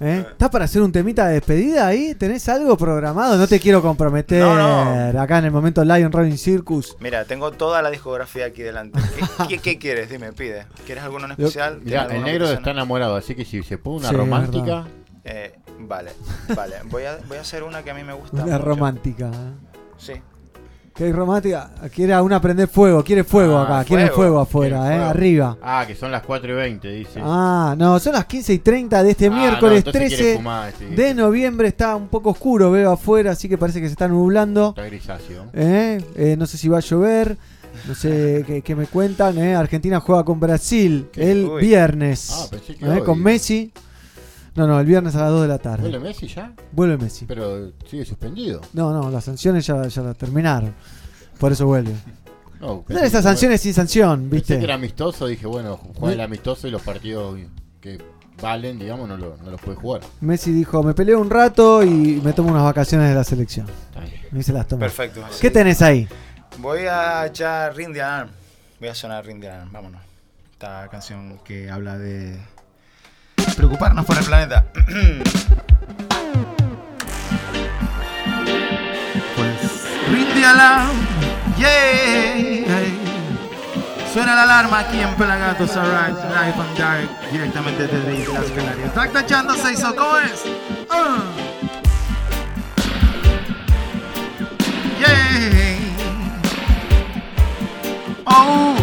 ¿Eh? 0.03 0.25
¿Estás 0.31 0.49
para 0.51 0.65
hacer 0.67 0.81
un 0.83 0.93
temita 0.93 1.27
de 1.29 1.35
despedida 1.35 1.87
ahí? 1.87 2.15
¿Tenés 2.15 2.47
algo 2.49 2.77
programado? 2.77 3.37
No 3.37 3.47
te 3.47 3.59
quiero 3.61 3.81
comprometer 3.83 4.43
No, 4.43 5.21
acá 5.21 5.39
en 5.39 5.47
el 5.47 5.51
momento 5.51 5.83
Lion 5.85 6.11
Rolling 6.13 6.37
Circus. 6.37 6.97
Mira, 7.01 7.25
tengo 7.27 7.53
toda 7.53 7.81
la 7.83 7.91
discografía 7.91 8.47
aquí 8.47 8.63
delante. 8.63 8.99
¿Qué, 9.17 9.47
qué, 9.49 9.59
qué 9.59 9.79
quieres? 9.79 10.11
Dime, 10.11 10.33
pide. 10.33 10.67
¿Quieres 10.87 11.05
alguno 11.05 11.27
en 11.27 11.33
especial? 11.33 11.81
Mirá, 11.83 12.07
¿Tienes 12.07 12.19
el 12.19 12.25
negro 12.33 12.51
está 12.51 12.71
enamorado, 12.71 13.17
así 13.17 13.35
que 13.35 13.45
si 13.45 13.63
se 13.63 13.79
pone 13.79 13.99
una 13.99 14.09
Sí, 14.11 14.15
romántica. 14.17 14.87
Eh, 15.25 15.59
vale, 15.81 16.13
vale. 16.55 16.77
Voy 16.87 17.05
a, 17.05 17.19
voy 17.29 17.37
a 17.39 17.43
hacer 17.43 17.63
una 17.63 17.83
que 17.83 17.91
a 17.91 17.95
mí 17.95 18.03
me 18.05 18.13
gusta. 18.15 18.43
Una 18.43 18.55
mucho. 18.57 18.59
romántica. 18.65 19.31
Sí. 19.99 20.15
¿Qué 20.95 21.05
hay 21.05 21.13
romántica? 21.13 21.71
Quiere 21.95 22.21
una 22.21 22.41
prender 22.41 22.69
fuego, 22.69 23.03
quiere 23.03 23.25
fuego 23.25 23.57
Ah, 23.57 23.63
acá, 23.81 23.85
quiere 23.85 24.09
fuego, 24.11 24.39
afuera, 24.41 24.95
¿eh? 24.95 24.99
arriba. 24.99 25.57
Ah, 25.63 25.85
que 25.87 25.95
son 25.95 26.11
las 26.11 26.23
4 26.23 26.51
y 26.53 26.55
20, 26.55 26.89
dice. 26.91 27.21
Ah, 27.23 27.75
no, 27.79 27.99
son 27.99 28.13
las 28.15 28.27
15 28.27 28.53
y 28.55 28.59
30 28.59 29.03
de 29.03 29.11
este 29.13 29.27
Ah, 29.27 29.31
no, 29.31 29.37
miércoles 29.37 29.85
quiere 29.85 29.99
13 30.09 30.37
fumar, 30.37 30.69
este. 30.69 30.87
de 30.89 31.15
noviembre. 31.15 31.69
Está 31.69 31.97
un 31.97 32.09
poco 32.09 32.31
oscuro, 32.31 32.71
veo 32.71 32.91
afuera, 32.93 33.31
así 33.31 33.49
que 33.49 33.57
parece 33.57 33.81
que 33.81 33.87
se 33.87 33.93
está 33.93 34.09
nublando. 34.09 34.71
Está 34.71 34.85
grisáceo. 34.87 35.47
¿Eh? 35.55 36.05
Eh, 36.17 36.37
no 36.39 36.47
sé 36.47 36.59
si 36.59 36.69
va 36.69 36.79
a 36.79 36.83
llover. 36.83 37.39
No 37.89 37.95
sé 37.95 38.45
qué, 38.47 38.61
qué 38.61 38.75
me 38.75 38.87
cuentan. 38.87 39.39
¿eh? 39.39 39.55
Argentina 39.55 40.01
juega 40.01 40.25
con 40.25 40.39
Brasil 40.41 41.09
el 41.15 41.47
Uy. 41.47 41.63
viernes. 41.63 42.31
Ah, 42.31 42.47
pensé 42.51 42.75
que 42.75 42.85
¿eh? 42.85 43.01
Con 43.05 43.23
Messi. 43.23 43.73
No, 44.55 44.67
no, 44.67 44.81
el 44.81 44.87
viernes 44.87 45.15
a 45.15 45.21
las 45.23 45.31
2 45.31 45.43
de 45.43 45.49
la 45.49 45.59
tarde. 45.59 45.83
¿Vuelve 45.89 46.01
Messi 46.01 46.27
ya? 46.27 46.53
Vuelve 46.73 46.97
Messi. 46.99 47.25
Pero 47.27 47.73
sigue 47.89 48.05
suspendido. 48.05 48.61
No, 48.73 48.93
no, 48.93 49.11
las 49.11 49.25
sanciones 49.25 49.67
ya, 49.67 49.87
ya 49.87 50.03
las 50.03 50.17
terminaron. 50.17 50.75
Por 51.39 51.53
eso 51.53 51.67
vuelve. 51.67 51.93
No, 52.61 52.67
No, 52.67 52.83
pensé 52.83 53.07
esas 53.07 53.21
que- 53.21 53.29
sanciones 53.29 53.61
sin 53.63 53.73
sanción, 53.75 54.21
Pensé 54.25 54.35
¿viste? 54.37 54.59
que 54.59 54.65
era 54.65 54.75
amistoso, 54.75 55.27
dije, 55.27 55.47
bueno, 55.47 55.79
juega 55.97 56.15
el 56.15 56.21
amistoso 56.21 56.69
y 56.69 56.71
los 56.71 56.83
partidos 56.83 57.39
que 57.81 57.99
valen, 58.43 58.79
digamos, 58.79 59.09
no, 59.09 59.17
lo- 59.17 59.37
no 59.43 59.51
los 59.51 59.61
puede 59.61 59.77
jugar. 59.77 60.03
Messi 60.21 60.53
dijo, 60.53 60.83
me 60.83 60.93
peleo 60.95 61.21
un 61.21 61.31
rato 61.31 61.83
y 61.83 62.21
me 62.23 62.33
tomo 62.35 62.51
unas 62.51 62.65
vacaciones 62.65 63.09
de 63.09 63.15
la 63.15 63.25
selección. 63.25 63.67
Se 64.41 64.53
las 64.53 64.67
toma. 64.69 64.81
Perfecto. 64.81 65.23
¿Qué 65.41 65.49
Sí. 65.49 65.53
tenés 65.55 65.81
ahí? 65.81 66.07
Voy 66.59 66.81
a 66.81 67.27
echar 67.27 67.75
Ring 67.75 67.93
the 67.95 68.03
Alarm. 68.03 68.31
Voy 68.79 68.89
a 68.89 68.95
sonar 68.95 69.25
Ring 69.25 69.41
the 69.41 69.49
Alarm. 69.49 69.73
Vámonos. 69.73 70.03
Esta 70.53 70.87
canción 70.91 71.39
que 71.45 71.71
habla 71.71 71.97
de 71.97 72.39
preocuparnos 73.55 74.05
por 74.05 74.19
el 74.19 74.25
planeta. 74.25 74.65
pues 79.37 79.85
Ring 80.11 80.29
the 80.35 80.45
Alarm. 80.45 80.91
Yeah. 81.59 82.61
Suena 84.13 84.35
la 84.35 84.43
alarma 84.43 84.81
aquí 84.81 84.99
en 84.99 85.15
Pelagatos 85.15 85.77
Alright, 85.77 86.17
Live 86.17 86.61
and 86.61 86.79
Dark, 86.79 87.09
directamente 87.31 87.87
desde 87.87 88.23
Islas 88.23 88.47
Canarias. 88.57 88.89
Está 88.89 89.09
tachando 89.09 89.55
se 89.55 89.73
hizo, 89.73 89.95
¿cómo 89.95 90.19
es? 90.19 90.43
Ah. 90.91 91.23
Yeah. 94.99 95.77
Oh, 98.25 98.75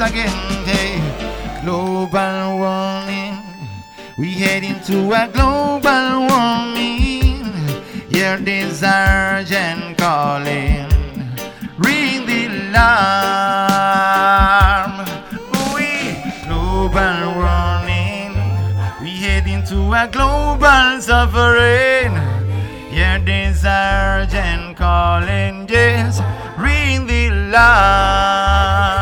again, 0.00 0.64
hey. 0.64 1.00
Global 1.62 2.58
warming. 2.58 3.38
We 4.18 4.32
head 4.34 4.62
into 4.62 5.12
a 5.12 5.28
global 5.32 6.26
warming. 6.28 7.44
Hear 8.08 8.36
the 8.38 8.70
sergeant 8.70 9.98
calling. 9.98 10.88
Ring 11.78 12.24
the 12.26 12.46
alarm. 12.72 13.86
We 15.74 16.16
global 16.46 17.34
warming. 17.34 18.34
We 19.02 19.10
head 19.24 19.46
into 19.46 19.92
a 19.92 20.08
global 20.10 21.00
suffering. 21.00 22.14
Hear 22.90 23.18
the 23.18 23.52
sergeant 23.52 24.76
calling, 24.76 25.68
yes. 25.68 26.20
Ring 26.56 27.06
the 27.06 27.28
alarm, 27.28 28.95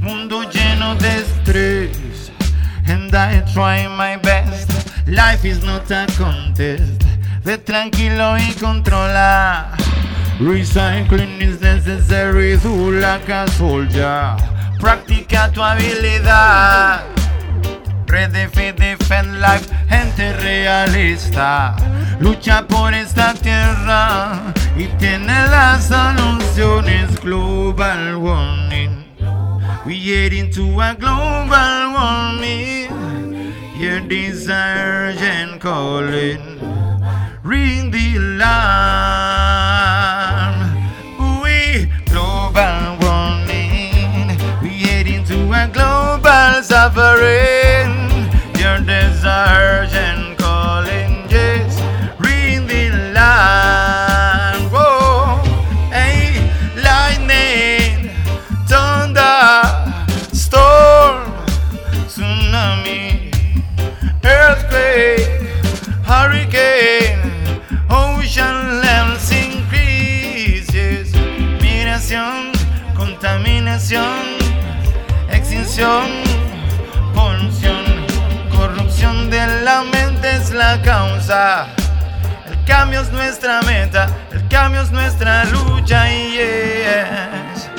Mundo 0.00 0.42
lleno 0.42 0.94
de 0.96 1.20
estrés. 1.20 2.30
And 2.86 3.14
I 3.14 3.42
try 3.54 3.88
my 3.88 4.18
best. 4.18 4.68
Life 5.06 5.48
is 5.48 5.64
not 5.64 5.90
a 5.90 6.06
contest. 6.18 7.02
Ve 7.44 7.56
tranquilo 7.56 8.36
y 8.36 8.52
controla. 8.60 9.70
Recycling 10.38 11.40
is 11.40 11.62
necessary, 11.62 12.58
do 12.58 12.92
like 13.00 13.32
a 13.32 13.48
soldier. 13.52 14.36
Practica 14.78 15.50
tu 15.50 15.62
habilidad. 15.62 17.04
Redefine, 18.12 18.76
defend 18.76 19.40
life, 19.40 19.70
gente 19.88 20.34
realista. 20.34 21.74
Lucha 22.20 22.68
por 22.68 22.92
esta 22.92 23.32
tierra 23.32 24.52
y 24.76 24.84
tiene 24.98 25.32
las 25.48 25.88
soluciones. 25.88 27.18
Global 27.22 28.16
warming. 28.16 29.02
We 29.86 29.94
head 29.94 30.34
into 30.34 30.78
a 30.82 30.94
global 30.94 31.94
warming. 31.94 32.90
Hear 33.78 34.06
the 34.06 34.32
sergeant 34.34 35.58
calling. 35.58 36.60
Ring 37.42 37.81
nuestra 83.24 83.62
meta, 83.62 84.08
el 84.32 84.48
cambio 84.48 84.82
es 84.82 84.90
nuestra 84.90 85.44
lucha 85.44 86.12
y 86.12 86.32
yes. 86.32 87.70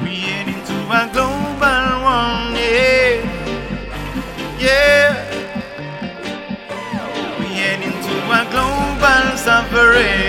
We 0.00 0.20
head 0.20 0.46
into 0.46 0.74
a 0.92 1.08
global 1.12 2.04
one, 2.04 2.54
yeah. 2.54 3.22
Yeah. 4.60 5.16
We 7.40 7.46
head 7.46 7.82
into 7.82 8.14
a 8.32 8.44
global 8.52 9.36
suffering. 9.36 10.19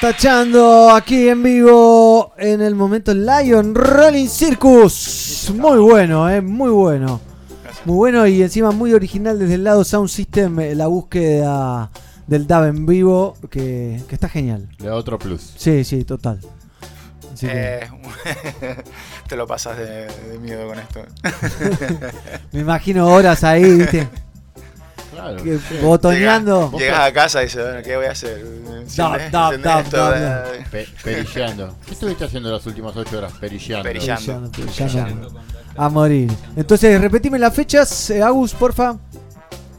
Tachando 0.00 0.90
aquí 0.90 1.28
en 1.28 1.42
vivo 1.42 2.32
en 2.36 2.60
el 2.60 2.74
momento 2.74 3.14
Lion 3.14 3.74
Rolling 3.74 4.26
Circus. 4.26 5.52
Muy 5.54 5.78
bueno, 5.78 6.28
eh, 6.28 6.40
muy 6.40 6.70
bueno. 6.70 7.20
Muy 7.84 7.96
bueno 7.96 8.26
y 8.26 8.42
encima 8.42 8.72
muy 8.72 8.92
original 8.92 9.38
desde 9.38 9.54
el 9.54 9.62
lado 9.64 9.84
Sound 9.84 10.08
System, 10.08 10.58
eh, 10.58 10.74
la 10.74 10.88
búsqueda 10.88 11.90
del 12.26 12.46
DAB 12.48 12.66
en 12.66 12.86
vivo, 12.86 13.36
que, 13.50 14.02
que 14.08 14.14
está 14.16 14.28
genial. 14.28 14.68
Le 14.78 14.88
da 14.88 14.96
otro 14.96 15.16
plus. 15.18 15.54
Sí, 15.56 15.84
sí, 15.84 16.04
total. 16.04 16.40
Así 17.32 17.46
que- 17.46 17.52
Eh, 17.52 17.88
te 19.28 19.36
lo 19.36 19.46
pasas 19.46 19.78
de, 19.78 20.06
de 20.06 20.38
miedo 20.40 20.66
con 20.66 20.78
esto. 20.80 21.02
me 22.52 22.60
imagino 22.60 23.06
horas 23.06 23.44
ahí, 23.44 23.62
¿viste? 23.78 24.08
Claro. 25.20 25.42
Que 25.42 25.58
botoneando. 25.82 26.70
Llegas, 26.72 26.80
llegas 26.80 27.00
a 27.00 27.12
casa 27.12 27.40
y 27.42 27.44
dices, 27.46 27.64
bueno, 27.64 27.82
¿qué 27.82 27.96
voy 27.96 28.06
a 28.06 28.10
hacer? 28.12 28.38
Enciende- 28.38 29.30
dab, 29.30 29.52
enciende 29.54 29.68
dab, 29.68 29.84
esto, 29.84 29.96
dab, 29.96 30.20
dab. 30.20 30.70
Pe- 30.70 30.88
perilleando. 31.02 31.76
¿Qué 31.84 31.92
estuviste 31.92 32.24
haciendo 32.24 32.52
las 32.52 32.64
últimas 32.66 32.96
8 32.96 33.18
horas? 33.18 33.32
Perilleando. 33.40 33.82
Perillando. 33.82 34.50
Perillando. 34.52 35.40
A 35.76 35.88
morir. 35.88 36.30
Entonces, 36.56 37.00
repetime 37.00 37.38
las 37.38 37.54
fechas, 37.54 38.10
eh, 38.10 38.22
Agus, 38.22 38.52
porfa. 38.54 38.96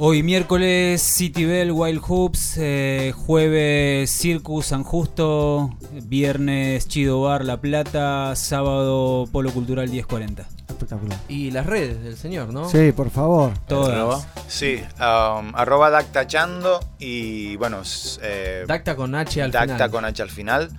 Hoy 0.02 0.24
miércoles 0.24 1.02
City 1.02 1.44
Bell 1.44 1.74
Wild 1.74 2.02
Hoops, 2.08 2.56
eh, 2.58 3.14
jueves 3.14 4.10
Circus 4.10 4.68
San 4.68 4.84
Justo, 4.84 5.72
viernes 5.92 6.88
Chido 6.88 7.22
Bar 7.22 7.44
La 7.44 7.60
Plata, 7.60 8.34
sábado 8.38 9.28
Polo 9.30 9.52
Cultural 9.52 9.90
1040. 9.90 10.48
Espectacular. 10.70 11.20
Y 11.28 11.52
las 11.52 11.66
redes 11.66 12.02
del 12.02 12.16
señor, 12.16 12.54
¿no? 12.54 12.70
Sí, 12.70 12.94
por 12.94 13.10
favor. 13.10 13.52
Todas. 13.68 14.26
Sí, 14.48 14.80
um, 15.00 15.54
arroba 15.54 15.90
dactachando 15.90 16.80
y 16.98 17.58
bueno, 17.58 17.82
eh, 18.22 18.64
Dacta 18.66 18.96
con 18.96 19.14
H 19.16 19.42
al 19.42 19.52
Dacta 19.52 19.74
final. 19.74 19.92
con 19.92 20.06
H 20.06 20.22
al 20.22 20.30
final. 20.30 20.70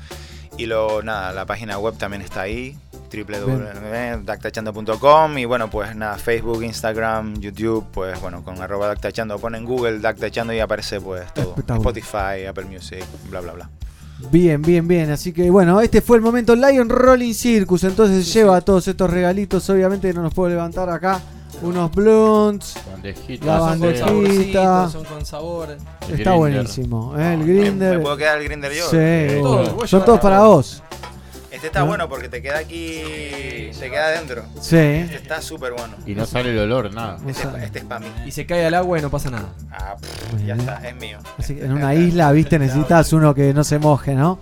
Y 0.57 0.65
lo, 0.65 1.03
nada, 1.03 1.33
la 1.33 1.45
página 1.45 1.79
web 1.79 1.95
también 1.99 2.23
está 2.23 2.41
ahí, 2.43 2.77
www.dactachando.com 3.11 5.39
y 5.39 5.45
bueno, 5.45 5.71
pues 5.71 5.95
nada, 5.97 6.17
Facebook, 6.17 6.63
Instagram, 6.63 7.41
YouTube, 7.41 7.87
pues 7.93 8.21
bueno, 8.21 8.43
con 8.45 8.61
arroba 8.61 8.89
dactachando, 8.89 9.39
ponen 9.39 9.65
Google 9.65 9.99
dactachando 9.99 10.53
y 10.53 10.61
aparece 10.61 11.01
pues 11.01 11.33
todo. 11.35 11.55
Spotify, 11.57 12.47
Apple 12.49 12.67
Music, 12.67 13.05
bla 13.29 13.41
bla 13.41 13.53
bla. 13.53 13.71
Bien, 14.31 14.61
bien, 14.61 14.87
bien. 14.87 15.11
Así 15.11 15.33
que 15.33 15.51
bueno, 15.51 15.81
este 15.81 16.03
fue 16.03 16.19
el 16.19 16.23
momento 16.23 16.55
Lion 16.55 16.89
Rolling 16.89 17.33
Circus. 17.35 17.85
Entonces 17.85 18.33
lleva 18.33 18.61
todos 18.61 18.87
estos 18.87 19.09
regalitos. 19.11 19.69
Obviamente 19.71 20.13
no 20.13 20.23
nos 20.23 20.35
puedo 20.35 20.51
levantar 20.51 20.91
acá. 20.91 21.21
Unos 21.63 21.91
blunts. 21.93 22.75
Bandejita. 22.91 23.47
La 23.47 23.59
bandejita. 23.61 24.89
son 24.91 25.05
con 25.05 25.25
sabor. 25.25 25.71
Está 26.03 26.15
Grinder. 26.15 26.37
buenísimo. 26.37 27.19
¿eh? 27.19 27.33
El 27.35 27.39
¿Me, 27.41 27.45
grinder. 27.47 27.97
me 27.97 28.03
puedo 28.03 28.17
quedar 28.17 28.39
el 28.39 28.45
grinder 28.45 28.73
yo? 28.73 28.89
Sí. 28.91 29.41
Todo, 29.41 29.87
son 29.87 30.05
todos 30.05 30.21
para 30.21 30.43
vos. 30.43 30.83
Este 31.61 31.67
está 31.67 31.81
¿No? 31.81 31.87
bueno 31.89 32.09
porque 32.09 32.31
te 32.31 32.41
queda 32.41 32.57
aquí, 32.59 33.03
te 33.79 33.91
queda 33.91 34.07
adentro. 34.07 34.45
Sí. 34.63 34.77
Este 34.79 35.17
está 35.17 35.43
súper 35.43 35.73
bueno. 35.73 35.95
Y 36.07 36.15
no 36.15 36.25
sale 36.25 36.53
el 36.53 36.59
olor, 36.59 36.93
nada. 36.95 37.19
Este, 37.29 37.43
es- 37.43 37.65
este 37.65 37.79
es 37.81 37.85
para 37.85 38.01
mí. 38.01 38.07
Y 38.25 38.31
se 38.31 38.47
cae 38.47 38.65
al 38.65 38.73
agua 38.73 38.99
y 38.99 39.03
no 39.03 39.11
pasa 39.11 39.29
nada. 39.31 39.51
Ah, 39.71 39.95
pff, 40.01 40.43
ya 40.47 40.55
está, 40.55 40.77
es 40.89 40.97
mío. 40.97 41.19
Así 41.39 41.55
que 41.57 41.65
en 41.67 41.73
una 41.73 41.95
isla, 41.95 42.33
viste, 42.33 42.59
necesitas 42.59 43.13
uno 43.13 43.35
que 43.35 43.53
no 43.53 43.63
se 43.63 43.79
moje, 43.79 44.15
¿no? 44.15 44.39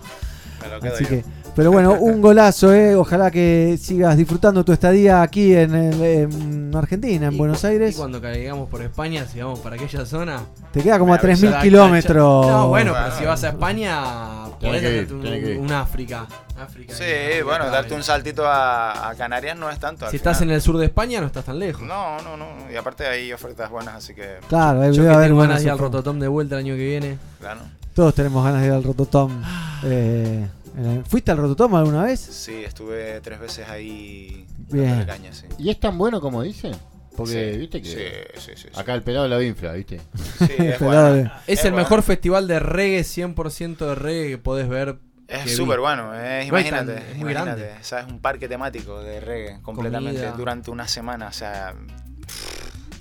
Me 0.61 0.69
lo 0.69 0.79
quedo 0.79 0.93
Así 0.95 1.03
yo. 1.03 1.09
que, 1.09 1.25
pero 1.57 1.73
bueno, 1.73 1.93
un 1.99 2.21
golazo, 2.21 2.73
¿eh? 2.73 2.95
Ojalá 2.95 3.29
que 3.31 3.77
sigas 3.81 4.15
disfrutando 4.15 4.63
tu 4.63 4.71
estadía 4.71 5.21
aquí 5.21 5.53
en, 5.53 5.75
el- 5.75 6.01
en 6.01 6.71
Argentina, 6.73 7.27
en 7.27 7.33
Y 7.33 7.37
Buenos 7.37 7.65
Aires. 7.65 7.95
Y 7.95 7.97
cuando 7.97 8.21
caigamos 8.21 8.69
por 8.69 8.81
España, 8.81 9.25
si 9.25 9.41
vamos 9.41 9.59
para 9.59 9.75
aquella 9.75 10.05
zona. 10.05 10.39
Te 10.71 10.81
queda 10.81 10.97
como 10.97 11.13
a 11.13 11.17
la 11.17 11.21
3.000 11.21 11.49
la 11.51 11.61
kilómetros. 11.61 12.47
No, 12.47 12.69
bueno, 12.69 12.93
pero 12.93 13.03
Bueno. 13.05 13.19
si 13.19 13.25
vas 13.25 13.43
a 13.43 13.49
España, 13.49 14.45
podés 14.61 14.81
que 14.81 14.87
ir, 14.89 14.93
hacerte 14.95 15.13
un, 15.15 15.21
tenés 15.21 15.43
que 15.43 15.51
ir. 15.55 15.59
un 15.59 15.71
África. 15.73 16.27
África 16.59 16.93
Sí, 16.93 17.41
bueno, 17.43 17.69
darte 17.69 17.93
un 17.93 18.03
saltito 18.03 18.45
a, 18.47 19.09
a 19.09 19.15
Canarias 19.15 19.57
no 19.57 19.69
es 19.69 19.79
tanto. 19.79 20.09
Si 20.09 20.17
estás 20.17 20.41
en 20.41 20.51
el 20.51 20.61
sur 20.61 20.77
de 20.77 20.85
España, 20.85 21.19
no 21.21 21.27
estás 21.27 21.45
tan 21.45 21.59
lejos. 21.59 21.81
No, 21.81 22.19
no, 22.21 22.37
no. 22.37 22.71
Y 22.71 22.75
aparte 22.75 23.07
hay 23.07 23.31
ofertas 23.33 23.69
buenas, 23.69 23.95
así 23.95 24.13
que. 24.13 24.37
Claro, 24.47 24.81
ahí 24.81 24.93
Yo 24.93 25.03
debe 25.03 25.13
que 25.13 25.17
haber 25.17 25.35
ganas 25.35 25.57
de 25.59 25.63
ir 25.65 25.71
al. 25.71 25.79
Rototom 25.79 26.19
de 26.19 26.27
vuelta 26.27 26.55
el 26.55 26.65
año 26.65 26.75
que 26.75 26.85
viene. 26.85 27.17
Claro. 27.39 27.61
Todos 27.93 28.13
tenemos 28.15 28.43
ganas 28.43 28.61
de 28.61 28.67
ir 28.67 28.73
al 28.73 28.83
Rototom. 28.83 29.41
Eh, 29.83 30.47
eh, 30.77 31.03
¿Fuiste 31.07 31.31
al 31.31 31.37
Rototom 31.37 31.75
alguna 31.75 32.03
vez? 32.03 32.19
Sí, 32.19 32.63
estuve 32.63 33.19
tres 33.21 33.39
veces 33.39 33.67
ahí. 33.67 34.45
Bien. 34.69 35.03
caña, 35.05 35.33
sí. 35.33 35.45
¿Y 35.57 35.69
es 35.69 35.79
tan 35.79 35.97
bueno 35.97 36.21
como 36.21 36.41
dicen? 36.43 36.73
Porque, 37.15 37.51
Sí, 37.53 37.59
viste 37.59 37.81
que. 37.81 37.89
sí, 38.35 38.39
sí, 38.39 38.51
sí, 38.55 38.67
sí. 38.73 38.79
Acá 38.79 38.93
el 38.93 39.03
pelado 39.03 39.27
la 39.27 39.43
infla, 39.43 39.73
viste. 39.73 39.99
Sí, 40.37 40.45
es 40.57 40.81
Es 40.81 41.31
Es 41.47 41.65
el 41.65 41.71
bueno. 41.71 41.77
mejor 41.83 42.03
festival 42.03 42.47
de 42.47 42.59
reggae, 42.59 43.01
100% 43.01 43.77
de 43.77 43.95
reggae 43.95 44.29
que 44.29 44.37
podés 44.37 44.69
ver. 44.69 44.99
Es 45.29 45.55
súper 45.55 45.79
bueno, 45.79 46.11
imagínate, 46.43 46.97
es 46.97 47.17
muy 47.17 47.31
imagínate, 47.31 47.61
grande. 47.61 47.73
o 47.79 47.83
sea, 47.83 47.99
es 47.99 48.07
un 48.07 48.19
parque 48.19 48.47
temático 48.47 48.99
de 49.01 49.19
reggae 49.21 49.61
completamente 49.61 50.21
Comida. 50.21 50.35
durante 50.37 50.71
una 50.71 50.87
semana, 50.87 51.27
o 51.27 51.31
sea, 51.33 51.75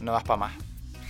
no 0.01 0.13
das 0.13 0.23
para 0.25 0.37
más, 0.37 0.53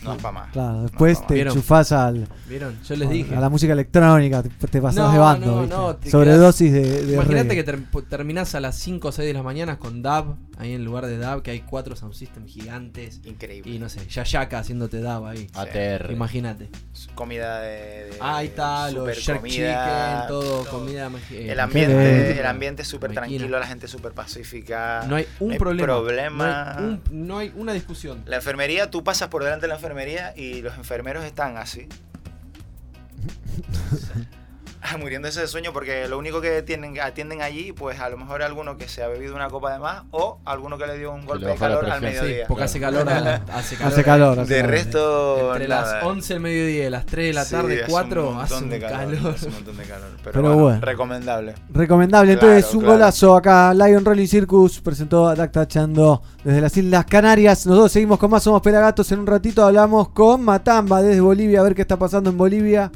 no 0.03 0.11
das 0.11 0.23
para 0.23 0.33
más. 0.33 0.53
Claro, 0.53 0.83
después 0.83 1.27
te. 1.27 1.35
¿Vieron? 1.35 1.53
enchufás 1.55 1.93
al, 1.93 2.29
¿Vieron? 2.49 2.79
Yo 2.83 2.97
les 2.97 3.11
dije. 3.11 3.35
a 3.35 3.41
la 3.41 3.49
música 3.49 3.73
electrónica, 3.73 4.43
te, 4.43 4.49
te 4.69 4.81
pasás 4.83 5.05
No, 5.07 5.13
de 5.13 5.19
bando. 5.19 5.47
no, 5.47 5.61
¿viste? 5.63 5.77
no, 5.77 5.97
te 5.97 6.11
Sobredosis 6.11 6.73
de, 6.73 7.03
de 7.05 7.15
Imagínate 7.15 7.49
reggae. 7.49 7.57
que 7.57 7.65
ter- 7.65 8.05
terminás 8.09 8.55
a 8.55 8.61
las 8.61 8.77
5 8.77 9.09
o 9.09 9.13
6 9.13 9.27
de 9.27 9.35
la 9.35 9.43
mañana 9.43 9.79
con 9.79 10.03
Dab, 10.03 10.37
ahí 10.59 10.73
en 10.75 10.85
lugar 10.85 11.07
de 11.07 11.19
Dab, 11.19 11.43
que 11.43 11.51
hay 11.51 11.61
cuatro 11.61 11.97
sound 11.97 12.15
system 12.15 12.47
gigantes. 12.47 13.21
Increíble. 13.25 13.71
Y 13.73 13.79
no 13.79 13.89
sé, 13.89 14.07
Yayaka 14.07 14.59
haciéndote 14.61 15.01
Dab 15.01 15.27
ahí. 15.27 15.49
ATR. 15.55 16.13
Imagínate. 16.13 16.69
Comida 17.15 17.61
de, 17.61 17.69
de- 18.11 18.17
Ahí 18.21 18.47
está, 18.49 18.91
los 18.91 19.05
comida, 19.27 19.41
chicken, 19.41 20.29
todo, 20.29 20.65
comida. 20.67 21.11
eh, 21.31 21.49
El 21.51 21.61
ambiente, 21.61 22.39
el 22.41 22.47
ambiente 22.47 22.83
es 22.83 22.89
súper 22.89 23.13
tranquilo, 23.13 23.59
la 23.59 23.67
gente 23.67 23.89
súper 23.89 24.13
pacífica. 24.13 25.05
No 25.09 25.17
hay 25.17 25.27
un 25.41 25.51
no 25.53 25.59
problema. 25.59 25.87
problema. 25.87 26.77
No 26.79 26.79
hay, 26.79 26.85
un- 27.11 27.27
no 27.29 27.39
hay 27.39 27.53
una 27.57 27.73
discusión. 27.73 28.23
La 28.27 28.37
enfermería, 28.37 28.91
tú 28.91 29.03
pasas 29.05 29.29
por 29.29 29.43
delante 29.45 29.63
de 29.63 29.69
la 29.69 29.75
enfermería 29.75 29.88
y 30.37 30.63
los 30.63 30.77
enfermeros 30.77 31.25
están 31.25 31.57
así. 31.57 31.89
Muriéndose 34.99 35.41
de 35.41 35.47
sueño 35.49 35.73
porque 35.73 36.07
lo 36.09 36.19
único 36.19 36.41
que 36.41 36.63
tienen, 36.63 36.99
atienden 37.01 37.43
allí, 37.43 37.73
pues 37.73 37.99
a 38.01 38.09
lo 38.09 38.17
mejor 38.17 38.43
alguno 38.43 38.77
que 38.77 38.89
se 38.89 39.03
ha 39.03 39.09
bebido 39.09 39.35
una 39.35 39.49
copa 39.51 39.73
de 39.73 39.79
más 39.79 40.05
o 40.13 40.39
alguno 40.45 40.79
que 40.79 40.87
le 40.87 40.97
dio 40.99 41.13
un 41.13 41.27
golpe 41.27 41.47
de 41.47 41.55
calor 41.57 41.85
al 41.91 42.01
mediodía. 42.01 42.37
Sí, 42.39 42.43
porque 42.49 42.65
hace 42.65 42.81
calor, 42.81 43.09
a 43.09 43.17
hace 43.55 43.77
calor. 43.77 43.93
Hace 43.93 44.05
calor. 44.05 44.39
hace 44.41 44.55
De 44.55 44.61
calor. 44.61 44.71
resto, 44.71 45.53
Entre 45.53 45.69
nada. 45.69 45.95
las 45.97 46.05
11 46.05 46.33
del 46.35 46.43
mediodía 46.43 46.87
y 46.87 46.91
las 46.91 47.07
3 47.07 47.27
de 47.27 47.33
la 47.33 47.45
Sí, 47.45 47.51
tarde, 47.55 47.75
hace 47.75 47.83
un 47.85 47.91
4, 47.91 48.23
montón 48.25 48.41
hace 48.45 48.55
un 48.65 48.71
de 48.71 48.81
calor. 48.81 49.35
hace 49.35 49.47
un 49.49 49.53
montón 49.55 49.77
de 49.77 49.83
calor. 49.85 50.09
Pero, 50.19 50.33
Pero 50.33 50.43
bueno, 50.43 50.63
bueno. 50.63 50.81
recomendable. 50.81 51.55
Recomendable, 51.71 52.33
Claro, 52.39 52.53
entonces 52.55 52.75
un 52.75 52.81
claro. 52.81 52.95
golazo 52.95 53.37
acá. 53.37 53.75
Lion 53.75 54.05
Rolling 54.05 54.27
Circus 54.27 54.81
presentó 54.81 55.29
a 55.29 55.35
Dacta 55.35 55.67
Chando 55.67 56.23
desde 56.45 56.61
las 56.61 56.77
Islas 56.77 57.05
Canarias. 57.07 57.67
Nosotros 57.67 57.93
seguimos 57.93 58.19
con 58.19 58.31
más 58.31 58.43
Somos 58.43 58.63
Pelagatos. 58.63 59.11
En 59.13 59.21
un 59.21 59.27
ratito 59.27 59.65
hablamos 59.65 60.11
con 60.11 60.43
Matamba 60.43 61.03
desde 61.03 61.21
Bolivia, 61.21 61.61
a 61.61 61.63
ver 61.65 61.75
qué 61.75 61.83
está 61.83 61.97
pasando 61.99 62.31
en 62.31 62.39
Bolivia. 62.39 62.91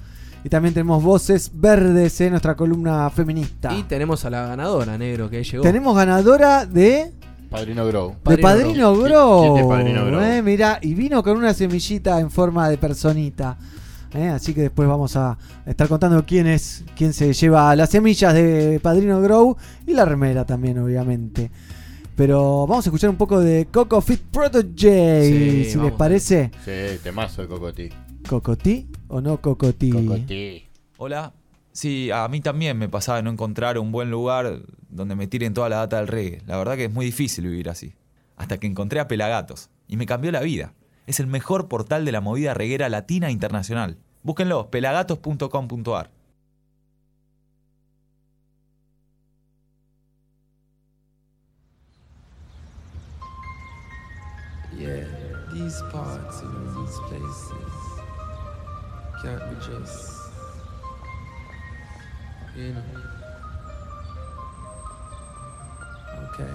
Y 0.44 0.48
también 0.48 0.74
tenemos 0.74 1.02
voces 1.02 1.51
verdes 1.55 2.20
en 2.20 2.31
nuestra 2.31 2.56
columna 2.56 3.09
feminista. 3.10 3.73
Y 3.74 3.85
tenemos 3.85 4.24
a 4.24 4.31
la 4.31 4.47
ganadora, 4.47 4.98
negro, 4.98 5.31
que 5.31 5.44
llegó. 5.44 5.62
Tenemos 5.62 5.97
ganadora 5.97 6.66
de, 6.66 7.12
Padrino 7.52 7.86
Grow. 7.86 8.16
de 8.24 8.39
Padrino 8.39 8.43
Padrino 8.43 8.97
Grow. 8.97 9.05
Grow. 9.05 9.43
¿Quién 9.43 9.56
es 9.56 9.69
Padrino 9.69 10.06
Grow? 10.06 10.20
Eh, 10.23 10.43
mirá, 10.43 10.78
y 10.81 10.94
vino 10.94 11.23
con 11.23 11.36
una 11.36 11.52
semillita 11.52 12.19
en 12.19 12.31
forma 12.31 12.69
de 12.69 12.78
personita. 12.78 13.56
Eh, 14.14 14.28
así 14.28 14.52
que 14.52 14.62
después 14.62 14.89
vamos 14.89 15.16
a 15.16 15.39
estar 15.64 15.89
contando 15.89 16.24
quién 16.27 16.47
es 16.47 16.85
quién 16.97 17.12
se 17.12 17.32
lleva 17.32 17.74
las 17.77 17.90
semillas 17.90 18.35
de 18.35 18.78
Padrino 18.82 19.20
Grow 19.20 19.56
y 19.86 19.93
la 19.93 20.05
remera 20.05 20.44
también, 20.44 20.78
obviamente. 20.78 21.51
Pero 22.16 22.66
vamos 22.66 22.86
a 22.86 22.89
escuchar 22.89 23.10
un 23.10 23.16
poco 23.16 23.40
de 23.40 23.69
Coco 23.70 24.01
Fit 24.01 24.20
Protege, 24.20 25.64
Sí, 25.64 25.70
si 25.70 25.78
les 25.78 25.93
parece. 25.93 26.51
Sí, 26.64 26.98
temazo 27.02 27.43
de 27.43 27.48
Cocotí. 27.48 27.89
¿Cocotí 28.28 28.86
o 29.12 29.20
no 29.20 29.40
Cocotí? 29.40 29.90
Cocotí. 29.90 30.66
Hola. 30.97 31.34
Sí, 31.72 32.10
a 32.10 32.26
mí 32.28 32.40
también 32.40 32.78
me 32.78 32.89
pasaba 32.89 33.16
de 33.16 33.22
no 33.22 33.30
encontrar 33.30 33.78
un 33.78 33.93
buen 33.93 34.10
lugar 34.10 34.62
donde 34.89 35.14
me 35.14 35.26
tiren 35.26 35.52
toda 35.52 35.68
la 35.68 35.76
data 35.76 35.98
del 35.98 36.09
reggae. 36.09 36.43
La 36.47 36.56
verdad 36.56 36.76
que 36.76 36.86
es 36.86 36.93
muy 36.93 37.06
difícil 37.06 37.47
vivir 37.47 37.68
así. 37.68 37.94
Hasta 38.36 38.59
que 38.59 38.66
encontré 38.66 39.01
a 39.01 39.09
Pelagatos. 39.09 39.68
Y 39.86 39.97
me 39.97 40.06
cambió 40.06 40.32
la 40.32 40.40
vida. 40.40 40.72
Es 41.06 41.20
el 41.20 41.26
mejor 41.26 41.68
portal 41.68 42.06
de 42.06 42.12
la 42.12 42.20
movida 42.22 42.55
reguera 42.55 42.89
latina 42.89 43.28
e 43.28 43.32
internacional. 43.32 43.98
Búsquenlo, 44.22 44.70
pelagatos.com.ar. 44.70 46.10
Yeah, 54.78 55.05
these 55.52 55.82
parts, 55.93 56.43
can't 59.23 59.39
be 59.51 59.57
just, 59.65 60.19
you 62.57 62.73
know. 62.73 62.82
Okay. 66.24 66.51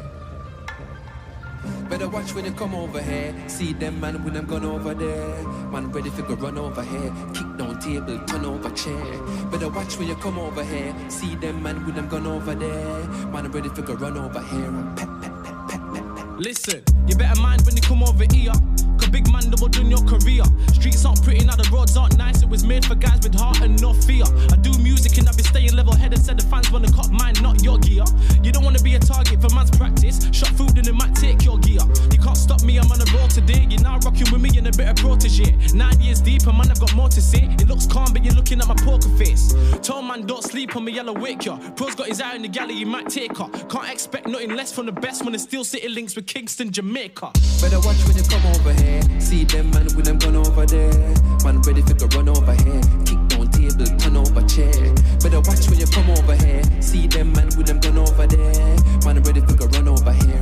Better 1.90 2.10
watch 2.10 2.34
when 2.34 2.44
you 2.44 2.52
come 2.52 2.76
over 2.76 3.02
here. 3.02 3.34
See 3.48 3.72
them 3.72 4.02
man 4.02 4.22
when 4.24 4.36
I'm 4.36 4.46
gone 4.46 4.66
over 4.66 4.94
there. 4.94 5.44
Man 5.72 5.92
ready 5.94 6.10
for 6.10 6.24
go 6.24 6.36
run 6.36 6.58
over 6.58 6.84
here. 6.84 7.14
Kick 7.34 7.58
down 7.58 7.80
table, 7.80 8.20
turn 8.28 8.44
over 8.44 8.70
chair. 8.72 9.22
Better 9.50 9.70
watch 9.70 9.98
when 9.98 10.10
you 10.10 10.16
come 10.16 10.38
over 10.38 10.64
here. 10.64 10.94
See 11.10 11.36
them 11.36 11.64
man 11.64 11.86
when 11.86 11.98
I'm 11.98 12.10
gone 12.10 12.28
over 12.28 12.54
there. 12.54 13.08
Man 13.32 13.50
ready 13.50 13.70
for 13.70 13.82
go 13.82 13.94
run 13.94 14.18
over 14.18 14.42
here. 14.42 14.72
Pep, 14.98 15.08
pep, 15.22 15.32
pep, 15.32 15.44
pep, 15.54 15.82
pep, 15.94 16.16
pep. 16.16 16.40
Listen, 16.40 16.84
you 17.08 17.16
better 17.16 17.40
mind 17.42 17.62
when 17.66 17.78
you 17.78 17.82
come 17.82 18.04
over 18.04 18.26
here. 18.30 18.52
Cause 18.98 19.10
big 19.10 19.32
man 19.32 19.50
double 19.50 19.68
doing 19.68 19.90
your 19.90 20.04
career. 20.06 20.44
Streets 20.74 21.06
aren't 21.06 21.24
pretty, 21.24 21.46
now 21.46 21.56
the 21.56 21.70
roads 21.72 21.96
aren't 21.98 22.18
nice. 22.18 22.42
It 22.42 22.50
was 22.50 22.66
made 22.66 22.86
for 22.86 22.96
guys 22.96 23.20
with 23.24 23.36
heart 23.36 23.62
and 23.62 23.80
no 23.82 23.94
fear. 23.94 24.26
I 24.52 24.56
do 24.58 24.72
music 24.80 25.18
and 25.18 25.28
I 25.28 25.34
be 25.34 25.44
staying 25.44 25.76
level 25.76 25.96
headed. 25.96 26.20
Said 26.24 26.40
the 26.40 26.46
fans 26.48 26.72
wanna 26.72 26.92
cop 26.92 27.10
mine, 27.12 27.36
not 27.42 27.64
your 27.64 27.78
gear. 27.80 28.06
You 28.44 28.52
don't 28.52 28.64
wanna 28.64 28.82
be 28.82 28.96
a 28.96 29.00
target 29.00 29.42
for 29.42 29.54
man's 29.56 29.72
practice. 29.72 30.28
Shot 30.32 30.50
food 30.50 30.78
and 30.78 30.88
it 30.88 30.96
might 30.96 31.16
take 31.16 31.44
your 31.44 31.58
gear. 31.60 31.82
You 32.12 32.20
can't 32.20 32.38
stop 32.38 32.64
me, 32.64 32.78
I'm 32.78 32.92
on 32.92 33.02
a 33.02 33.06
roll 33.18 33.28
today. 33.28 33.68
You're 33.70 33.82
now 33.82 34.00
rocking 34.00 34.32
with 34.32 34.42
me 34.42 34.50
and 34.58 34.68
a 34.68 34.72
bit 34.72 34.88
of 34.90 34.96
protege. 34.98 35.56
Nine 35.74 36.00
years 36.02 36.22
deep, 36.22 36.46
and 36.48 36.58
man, 36.58 36.72
I've 36.72 36.80
got 36.80 36.96
more 36.96 37.10
to 37.10 37.22
say. 37.22 37.44
It 37.60 37.68
looks 37.68 37.86
calm, 37.86 38.14
but 38.14 38.24
you're 38.24 38.34
looking 38.34 38.60
at 38.60 38.68
my 38.68 38.76
poker 38.76 39.10
face. 39.18 39.56
Tall 39.82 40.02
man, 40.02 40.26
don't 40.26 40.44
sleep 40.44 40.76
on 40.76 40.86
me, 40.86 40.92
yellow 40.94 41.14
wake 41.14 41.46
ya. 41.46 41.58
Pro's 41.76 41.96
got 41.96 42.08
his 42.08 42.22
eye 42.22 42.36
in 42.36 42.42
the 42.42 42.48
galley, 42.48 42.74
you 42.74 42.86
might 42.86 43.10
take 43.10 43.38
her. 43.38 43.48
Can't 43.70 43.90
expect 43.90 44.28
nothing 44.28 44.56
less 44.56 44.72
from 44.72 44.86
the 44.86 44.92
best 44.92 45.24
when 45.24 45.34
it's 45.34 45.44
still 45.44 45.64
city 45.64 45.88
links 45.90 46.16
with 46.16 46.26
Kingston, 46.26 46.72
Jamaica. 46.72 47.32
Better 47.62 47.80
watch 47.82 47.98
when 48.08 48.18
you 48.18 48.24
come 48.24 48.46
over 48.48 48.74
here. 48.74 48.87
See 49.20 49.44
them 49.44 49.70
man 49.72 49.88
when 49.96 50.08
I'm 50.08 50.18
gone 50.18 50.38
over 50.38 50.66
there. 50.66 51.14
Man 51.44 51.62
ready 51.62 51.82
for 51.82 51.94
go 51.96 52.08
run 52.16 52.30
over 52.30 52.54
here. 52.54 52.82
Kick 53.06 53.20
down 53.28 53.48
table, 53.52 53.86
turn 54.00 54.16
over 54.16 54.42
chair. 54.48 54.94
Better 55.22 55.42
watch 55.42 55.68
when 55.70 55.80
you 55.80 55.88
come 55.88 56.10
over 56.10 56.36
here. 56.36 56.64
See 56.82 57.08
them 57.08 57.34
man 57.34 57.50
when 57.58 57.70
I'm 57.70 57.80
gone 57.80 57.98
over 57.98 58.28
there. 58.28 58.76
Man 59.04 59.22
ready 59.24 59.42
for 59.42 59.56
go 59.56 59.66
run 59.68 59.88
over 59.88 60.14
here. 60.14 60.42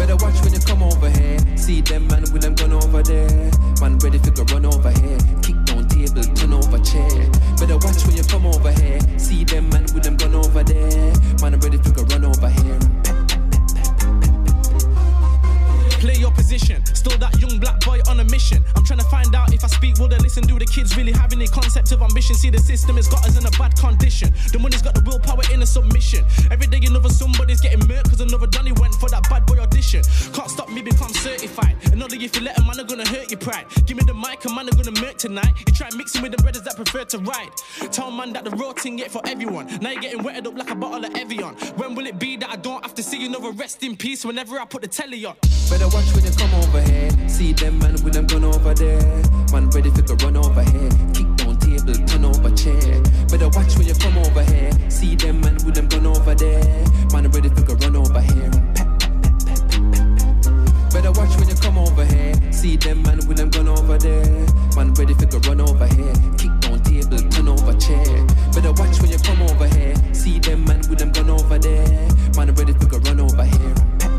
Better 0.00 0.16
watch 0.16 0.40
when 0.42 0.54
you 0.54 0.60
come 0.60 0.82
over 0.82 1.10
here. 1.10 1.38
See 1.56 1.82
them 1.82 2.08
man 2.08 2.24
when 2.32 2.42
I'm 2.44 2.54
gone 2.54 2.72
over 2.72 3.02
there. 3.02 3.50
Man 3.80 3.98
ready 3.98 4.18
for 4.18 4.30
go 4.30 4.44
run 4.54 4.64
over 4.64 4.90
here. 4.90 5.18
Kick 5.42 5.56
down 5.66 5.86
table, 5.88 6.24
turn 6.34 6.52
over 6.54 6.78
chair. 6.80 7.30
Better 7.60 7.76
watch 7.76 8.00
when 8.06 8.16
you 8.16 8.24
come 8.24 8.46
over 8.46 8.72
here. 8.72 9.00
See 9.18 9.44
them 9.44 9.68
man 9.68 9.86
when 9.92 10.06
I'm 10.06 10.16
gone 10.16 10.34
over 10.34 10.62
there. 10.64 11.12
Man 11.42 11.60
ready 11.60 11.76
for 11.76 11.92
go 11.92 12.02
run 12.04 12.24
over 12.24 12.48
here. 12.48 12.89
Play 16.00 16.14
your 16.14 16.32
position. 16.32 16.84
Still 16.86 17.18
that 17.18 17.38
young 17.40 17.60
black 17.60 17.80
boy 17.80 18.00
on 18.08 18.20
a 18.20 18.24
mission. 18.24 18.64
I'm 18.74 18.84
trying 18.84 19.00
to 19.00 19.04
find 19.06 19.34
out 19.34 19.52
if 19.52 19.62
I 19.62 19.66
speak, 19.66 19.98
will 19.98 20.08
they 20.08 20.16
listen? 20.18 20.44
Do 20.44 20.58
the 20.58 20.64
kids 20.64 20.96
really 20.96 21.12
have 21.12 21.32
any 21.32 21.46
concept 21.46 21.92
of 21.92 22.00
ambition? 22.00 22.34
See, 22.34 22.48
the 22.48 22.58
system 22.58 22.96
has 22.96 23.06
got 23.06 23.26
us 23.26 23.38
in 23.38 23.44
a 23.44 23.50
bad 23.58 23.76
condition. 23.76 24.32
The 24.50 24.58
money's 24.58 24.80
got 24.80 24.94
the 24.94 25.02
willpower 25.02 25.42
in 25.52 25.60
a 25.60 25.66
submission. 25.66 26.24
Every 26.50 26.66
day 26.68 26.80
another 26.86 27.10
somebody's 27.10 27.60
getting 27.60 27.80
murked 27.80 28.04
because 28.04 28.22
another 28.22 28.46
Donny 28.46 28.72
went 28.72 28.94
for 28.94 29.10
that 29.10 29.28
bad 29.28 29.44
boy 29.44 29.58
audition. 29.60 30.02
Can't 30.32 30.50
stop 30.50 30.70
me 30.70 30.80
become 30.80 31.12
certified. 31.12 31.76
Another 31.92 32.16
if 32.16 32.34
you 32.34 32.42
let 32.42 32.58
a 32.58 32.62
man 32.64 32.80
are 32.80 32.84
gonna 32.84 33.06
hurt 33.06 33.30
your 33.30 33.38
pride. 33.38 33.66
Give 33.84 33.98
me 33.98 34.02
the 34.06 34.14
mic, 34.14 34.42
a 34.46 34.54
man 34.54 34.68
are 34.68 34.76
gonna 34.76 34.98
murk 35.02 35.18
tonight. 35.18 35.52
You 35.68 35.74
try 35.74 35.88
mixing 35.96 36.22
with 36.22 36.32
the 36.32 36.42
brothers 36.42 36.62
that 36.62 36.76
prefer 36.76 37.04
to 37.04 37.18
ride. 37.18 37.52
Tell 37.92 38.10
man 38.10 38.32
that 38.32 38.44
the 38.44 38.50
raw 38.52 38.72
thing 38.72 38.96
get 38.96 39.10
for 39.10 39.20
everyone. 39.26 39.66
Now 39.82 39.90
you're 39.90 40.00
getting 40.00 40.22
wetted 40.22 40.46
up 40.46 40.56
like 40.56 40.70
a 40.70 40.74
bottle 40.74 41.04
of 41.04 41.14
Evian. 41.14 41.54
When 41.76 41.94
will 41.94 42.06
it 42.06 42.18
be 42.18 42.38
that 42.38 42.48
I 42.48 42.56
don't 42.56 42.82
have 42.82 42.94
to 42.94 43.02
see 43.02 43.26
another 43.26 43.50
rest 43.50 43.82
in 43.82 43.98
peace 43.98 44.24
whenever 44.24 44.58
I 44.58 44.64
put 44.64 44.80
the 44.80 44.88
telly 44.88 45.26
on? 45.26 45.36
Better 45.68 45.89
watch 45.92 46.12
when 46.14 46.24
you 46.24 46.30
come 46.30 46.54
over 46.54 46.80
here. 46.80 47.10
See 47.28 47.52
them 47.52 47.78
man 47.78 47.92
with 48.04 48.14
them 48.14 48.26
gun 48.26 48.44
over 48.44 48.74
there. 48.74 49.22
Man 49.52 49.70
ready 49.70 49.90
for 49.90 50.14
run 50.22 50.36
over 50.36 50.62
here. 50.62 50.90
Kick 51.14 51.28
down 51.36 51.56
table, 51.58 51.94
turn 52.06 52.24
over 52.24 52.50
chair. 52.54 53.02
Better 53.30 53.48
watch 53.48 53.76
when 53.76 53.86
you 53.86 53.94
come 53.94 54.18
over 54.18 54.44
here. 54.44 54.70
See 54.90 55.16
them 55.16 55.40
man 55.40 55.54
with 55.64 55.74
them 55.74 55.88
gun 55.88 56.06
over 56.06 56.34
there. 56.34 56.84
Man 57.12 57.30
ready 57.30 57.48
for 57.48 57.74
run 57.74 57.96
over 57.96 58.20
here. 58.20 58.50
Better 60.90 61.12
watch 61.12 61.34
when 61.38 61.48
you 61.48 61.56
come 61.56 61.78
over 61.78 62.04
here. 62.04 62.34
See 62.52 62.76
them 62.76 63.02
man 63.02 63.18
with 63.26 63.36
them 63.36 63.50
gun 63.50 63.68
over 63.68 63.98
there. 63.98 64.46
Man 64.76 64.94
ready 64.94 65.14
for 65.14 65.38
run 65.48 65.60
over 65.60 65.86
here. 65.86 66.14
Kick 66.38 66.52
down 66.60 66.82
table, 66.82 67.22
turn 67.30 67.48
over 67.48 67.74
chair. 67.78 68.26
Better 68.54 68.72
watch 68.72 69.00
when 69.00 69.10
you 69.10 69.18
come 69.18 69.42
over 69.42 69.66
here. 69.66 69.94
See 70.14 70.38
them 70.38 70.64
man 70.64 70.80
with 70.88 70.98
them 70.98 71.10
gun 71.12 71.30
over 71.30 71.58
there. 71.58 72.08
Man 72.36 72.54
ready 72.54 72.72
for 72.74 72.98
run 72.98 73.20
over 73.20 73.44
here. 73.44 74.09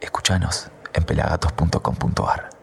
Escuchanos 0.00 0.68
en 0.94 1.04
pelagatos.com.ar. 1.04 2.61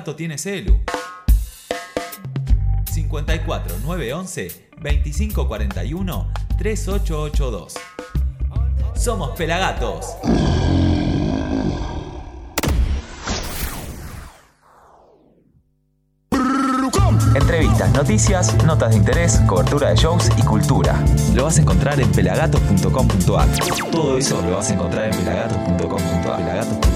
dato 0.00 0.16
tiene 0.16 0.38
Celu. 0.38 0.80
54 2.90 3.78
911 3.84 4.70
2541 4.80 6.32
3882. 6.56 7.74
Somos 8.94 9.36
Pelagatos. 9.36 10.16
Entrevistas, 17.34 17.92
noticias, 17.92 18.64
notas 18.64 18.90
de 18.90 18.96
interés, 18.96 19.38
cobertura 19.46 19.90
de 19.90 19.96
shows 19.96 20.30
y 20.36 20.42
cultura. 20.42 20.98
Lo 21.34 21.44
vas 21.44 21.58
a 21.58 21.60
encontrar 21.60 22.00
en 22.00 22.10
pelagatos.com.ar. 22.10 23.48
Todo 23.90 24.18
eso 24.18 24.40
lo 24.42 24.56
vas 24.56 24.70
a 24.70 24.74
encontrar 24.74 25.04
en 25.12 25.16
pelagatos.com.ar. 25.16 26.89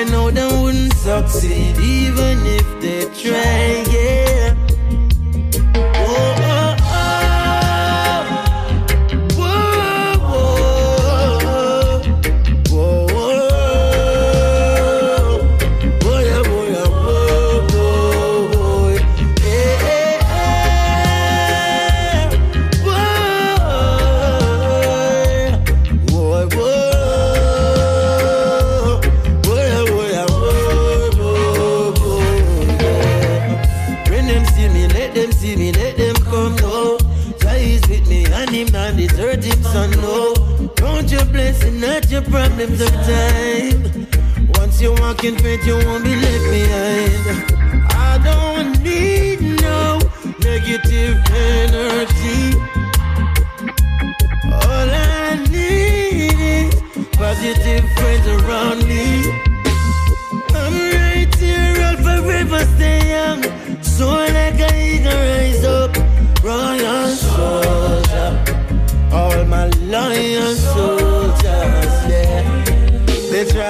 I 0.00 0.04
know 0.04 0.30
they 0.30 0.46
wouldn't 0.62 0.94
succeed 0.94 1.76
even 1.76 2.38
if 2.46 2.80
they 2.80 3.04
try, 3.20 3.84
yeah. 3.92 4.29
problem 42.60 42.76
the 42.78 42.90
time. 43.08 44.50
Once 44.54 44.80
you 44.80 44.92
walk 44.94 45.24
in 45.24 45.36
faith, 45.38 45.66
you 45.66 45.76
won't 45.86 46.04
be 46.04 46.14
left 46.16 46.44
behind. 46.50 47.24
I 47.90 48.18
don't 48.22 48.82
need 48.82 49.40
no 49.62 49.98
negative 50.40 51.16
energy. 51.32 52.56
All 54.44 54.88
I 54.90 55.44
need 55.50 56.38
is 56.38 56.74
positive 57.12 57.84
friends 57.96 58.26
around 58.26 58.86
me. 58.86 59.06
I'm 60.60 60.74
right 60.96 61.34
here, 61.36 61.76
I'll 61.86 61.96
forever 61.96 62.64
stay 62.76 63.10
young. 63.10 63.42
So 63.82 64.08
like 64.08 64.60
I 64.60 64.72
eagle, 64.92 65.12
rise 65.12 65.64
up, 65.64 65.96
royal 66.42 67.08
soldier. 67.08 68.30
All 69.12 69.44
my 69.44 69.66
lions. 69.94 70.69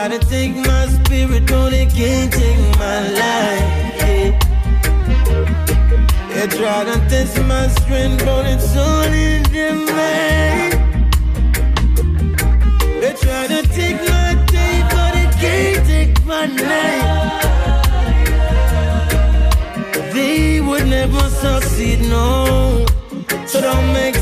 Try 0.01 0.17
to 0.17 0.27
take 0.31 0.57
my 0.57 0.87
spirit, 0.87 1.45
but 1.47 1.75
it 1.75 1.91
can't 1.93 2.33
take 2.33 2.79
my 2.79 3.01
life. 3.21 3.67
Yeah. 4.01 4.31
They 6.33 6.47
try 6.57 6.85
to 6.85 6.97
test 7.11 7.37
my 7.43 7.69
strength, 7.69 8.25
but 8.25 8.47
it's 8.47 8.75
all 8.79 9.13
in 9.13 9.43
their. 9.53 9.77
They 13.03 13.13
try 13.21 13.47
to 13.49 13.63
take 13.77 14.01
my 14.09 14.43
day, 14.47 14.83
but 14.95 15.15
it 15.23 15.33
can't 15.43 15.87
take 15.87 16.25
my 16.25 16.47
night. 16.47 17.05
They 20.15 20.63
would 20.63 20.87
never 20.87 21.29
succeed, 21.29 22.01
no. 22.09 22.87
So 23.47 23.61
don't 23.61 23.93
make 23.93 24.15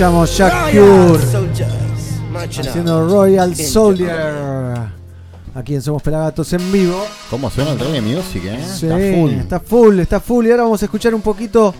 escuchamos 0.00 0.34
Jack 0.34 0.72
Cure 0.72 1.20
haciendo 2.58 3.06
Royal 3.06 3.54
Soldier. 3.54 4.16
Aquí 5.54 5.74
en 5.74 5.82
Somos 5.82 6.02
Pelagatos 6.02 6.50
en 6.54 6.72
vivo. 6.72 7.04
¿Cómo 7.28 7.50
suena 7.50 7.72
el 7.72 7.78
Reggae 7.78 8.00
Music? 8.00 8.44
Está 8.44 8.96
full. 8.96 9.30
Está 9.32 9.60
full, 9.60 9.98
está 10.00 10.20
full. 10.20 10.46
Y 10.46 10.50
ahora 10.52 10.62
vamos 10.62 10.80
a 10.80 10.86
escuchar 10.86 11.14
un 11.14 11.20
poquito 11.20 11.74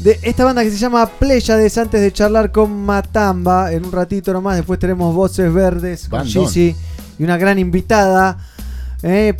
de 0.00 0.18
esta 0.20 0.44
banda 0.44 0.62
que 0.62 0.70
se 0.70 0.76
llama 0.76 1.06
Pléyades 1.06 1.78
antes 1.78 2.02
de 2.02 2.12
charlar 2.12 2.52
con 2.52 2.70
Matamba. 2.84 3.72
En 3.72 3.86
un 3.86 3.92
ratito 3.92 4.34
nomás, 4.34 4.56
después 4.56 4.78
tenemos 4.78 5.14
Voces 5.14 5.50
Verdes 5.50 6.08
con 6.10 6.26
Gizzy 6.26 6.76
y 7.18 7.24
una 7.24 7.38
gran 7.38 7.58
invitada. 7.58 8.36
Eh, 9.02 9.34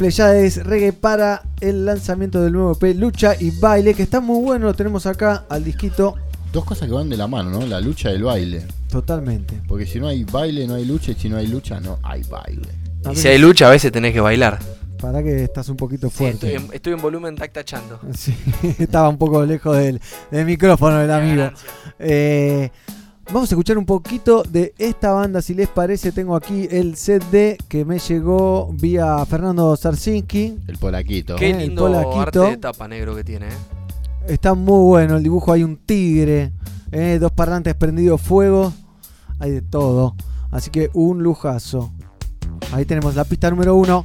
Reggae 0.65 0.95
para 0.95 1.43
el 1.61 1.85
lanzamiento 1.85 2.41
del 2.41 2.55
nuevo 2.55 2.73
EP 2.73 2.97
Lucha 2.97 3.35
y 3.39 3.51
Baile, 3.51 3.93
que 3.93 4.03
está 4.03 4.21
muy 4.21 4.43
bueno. 4.43 4.65
Lo 4.65 4.75
tenemos 4.75 5.05
acá 5.05 5.45
al 5.51 5.63
disquito 5.63 6.17
Dos 6.53 6.65
cosas 6.65 6.87
que 6.89 6.95
van 6.95 7.09
de 7.09 7.17
la 7.17 7.27
mano, 7.27 7.51
¿no? 7.51 7.67
La 7.67 7.81
lucha 7.81 8.11
y 8.13 8.17
el 8.17 8.25
baile. 8.25 8.63
Totalmente. 8.91 9.61
Porque 9.67 9.87
si 9.87 9.99
no 9.99 10.07
hay 10.09 10.25
baile, 10.25 10.67
no 10.67 10.75
hay 10.75 10.85
lucha. 10.85 11.13
Y 11.13 11.15
si 11.15 11.29
no 11.29 11.37
hay 11.39 11.47
lucha, 11.47 11.81
no 11.81 11.99
hay 12.03 12.23
baile. 12.25 12.69
Y 13.11 13.17
si 13.17 13.29
hay 13.29 13.39
lucha, 13.39 13.69
a 13.69 13.71
veces 13.71 13.91
tenés 13.91 14.13
que 14.13 14.21
bailar. 14.21 14.59
Para 15.01 15.23
que 15.23 15.45
estás 15.45 15.69
un 15.71 15.77
poquito 15.77 16.09
Sí, 16.09 16.15
fuerte. 16.17 16.55
estoy, 16.55 16.65
en, 16.67 16.75
estoy 16.75 16.93
en 16.93 17.01
volumen 17.01 17.35
tactachando. 17.37 17.99
Sí, 18.15 18.37
estaba 18.79 19.09
un 19.09 19.17
poco 19.19 19.45
lejos 19.45 19.77
del, 19.77 20.01
del 20.31 20.45
micrófono 20.47 21.01
el 21.01 21.11
amigo. 21.11 21.51
Eh, 21.99 22.71
vamos 23.33 23.51
a 23.51 23.55
escuchar 23.55 23.79
un 23.79 23.87
poquito 23.87 24.43
de 24.43 24.75
esta 24.79 25.11
banda, 25.13 25.41
si 25.43 25.55
les 25.55 25.69
parece. 25.69 26.13
Tengo 26.13 26.37
aquí 26.37 26.69
el 26.71 26.97
CD 26.97 27.57
que 27.69 27.85
me 27.87 27.99
llegó 27.99 28.71
vía 28.75 29.25
Fernando 29.27 29.75
Sarsinski. 29.75 30.59
El 30.69 30.77
polaquito. 30.79 31.35
Qué 31.37 31.51
el 31.51 31.59
lindo 31.59 31.87
arte 31.87 32.05
polaquito. 32.07 32.43
de 32.45 32.57
tapa 32.59 32.87
negro 32.87 33.17
que 33.17 33.25
tiene, 33.25 33.47
eh. 33.49 33.72
Está 34.27 34.55
muy 34.55 34.89
bueno 34.89 35.17
el 35.17 35.23
dibujo. 35.23 35.53
Hay 35.53 35.65
un 35.65 35.77
tigre, 35.77 36.53
eh, 36.91 37.19
dos 37.21 37.33
parlantes 37.33 37.75
prendidos 37.75 38.21
fuego. 38.21 38.73
Hay 39.39 39.51
de 39.51 39.63
todo. 39.63 40.15
Así 40.51 40.71
que 40.71 40.91
un 40.93 41.23
lujazo. 41.23 41.93
Ahí 42.73 42.85
tenemos 42.85 43.15
la 43.15 43.25
pista 43.25 43.51
número 43.51 43.75
uno. 43.75 44.05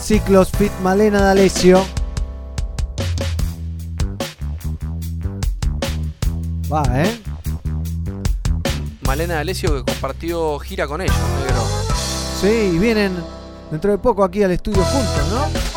Ciclos 0.00 0.50
Fit 0.50 0.72
Malena 0.82 1.20
D'Alessio. 1.20 1.84
Va, 6.72 6.82
¿eh? 7.02 7.20
Malena 9.06 9.34
D'Alessio 9.34 9.74
que 9.74 9.92
compartió 9.92 10.58
gira 10.58 10.86
con 10.86 11.00
ellos, 11.00 11.16
negro. 11.40 11.62
Sí, 12.40 12.72
y 12.74 12.78
vienen 12.78 13.12
dentro 13.70 13.90
de 13.90 13.98
poco 13.98 14.24
aquí 14.24 14.42
al 14.42 14.52
estudio 14.52 14.82
juntos, 14.82 15.32
¿no? 15.32 15.69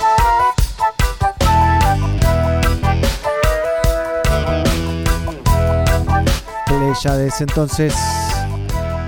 Pleiades, 6.94 7.42
entonces. 7.42 7.96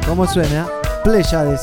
¿Cómo 0.08 0.26
suena? 0.26 0.68
Pleiades. 1.04 1.62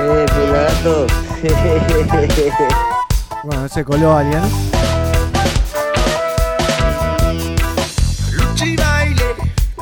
Eh, 0.00 0.26
pelagato. 0.34 1.06
Bueno, 3.44 3.68
se 3.68 3.84
coló 3.84 4.16
alguien. 4.16 4.42
Lucha 8.32 8.66
y 8.66 8.76
baile, 8.76 9.24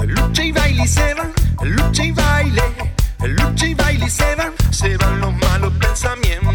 lucha 0.06 0.42
y 0.44 0.52
baile 0.52 0.82
y 0.84 0.88
se 0.88 1.14
van, 1.14 1.32
lucha 1.62 2.04
y 2.04 2.12
baile, 2.12 2.62
lucha 3.22 3.66
y 3.66 3.74
baile 3.74 4.06
y 4.06 4.10
se 4.10 4.34
van, 4.34 4.52
se 4.70 4.96
van 4.96 5.20
los 5.20 5.34
malos 5.34 5.72
pensamientos, 5.74 6.45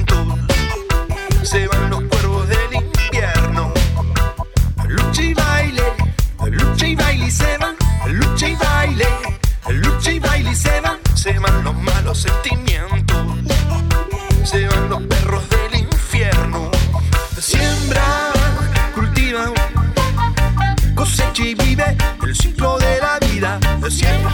se 7.31 7.57
van, 7.57 7.75
lucha 8.07 8.47
y 8.49 8.55
baile, 8.55 9.07
lucha 9.69 10.11
y 10.11 10.19
baile 10.19 10.51
y 10.51 10.55
se 10.55 10.81
van, 10.81 10.99
se 11.15 11.39
van 11.39 11.63
los 11.63 11.75
malos 11.75 12.21
sentimientos, 12.21 13.17
se 14.43 14.67
van 14.67 14.89
los 14.89 15.01
perros 15.03 15.43
del 15.49 15.81
infierno. 15.81 16.69
Siembra, 17.39 18.31
cultiva, 18.93 19.45
cosecha 20.93 21.43
y 21.43 21.55
vive 21.55 21.97
el 22.23 22.35
ciclo 22.35 22.77
de 22.77 22.99
la 22.99 23.17
vida. 23.19 23.59
Siembra, 23.89 24.30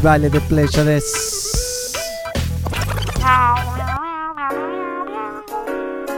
Lucha 0.00 0.16
y 0.16 0.20
baile 0.20 0.30
de 0.30 0.40
Pleiades. 0.40 1.92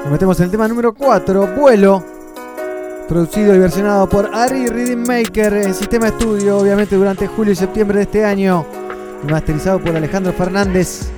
Nos 0.02 0.10
metemos 0.10 0.38
en 0.40 0.44
el 0.44 0.50
tema 0.50 0.68
número 0.68 0.92
4, 0.92 1.46
Vuelo. 1.56 2.04
Producido 3.09 3.54
y 3.54 3.59
versionado 3.59 4.09
por 4.09 4.34
Ari 4.34 4.68
Rhythm 4.68 5.06
Maker 5.06 5.52
en 5.54 5.74
Sistema 5.74 6.09
Estudio, 6.09 6.59
obviamente 6.59 6.96
durante 6.96 7.26
julio 7.26 7.52
y 7.52 7.56
septiembre 7.56 7.98
de 7.98 8.02
este 8.04 8.24
año. 8.24 8.64
Y 9.22 9.30
masterizado 9.30 9.78
por 9.80 9.94
Alejandro 9.94 10.32
Fernández 10.32 11.10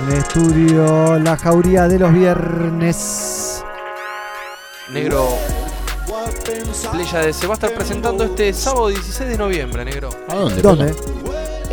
en 0.00 0.12
el 0.12 0.18
estudio 0.18 1.18
La 1.18 1.36
Jauría 1.36 1.86
de 1.86 1.98
los 1.98 2.12
Viernes. 2.12 3.64
Negro. 4.92 5.28
Pléyades 6.90 7.36
se 7.36 7.46
va 7.46 7.54
a 7.54 7.56
estar 7.56 7.72
presentando 7.72 8.24
este 8.24 8.52
sábado 8.52 8.88
16 8.88 9.30
de 9.30 9.38
noviembre, 9.38 9.84
negro. 9.84 10.10
¿A 10.28 10.34
dónde? 10.34 10.62
¿Dónde? 10.62 10.94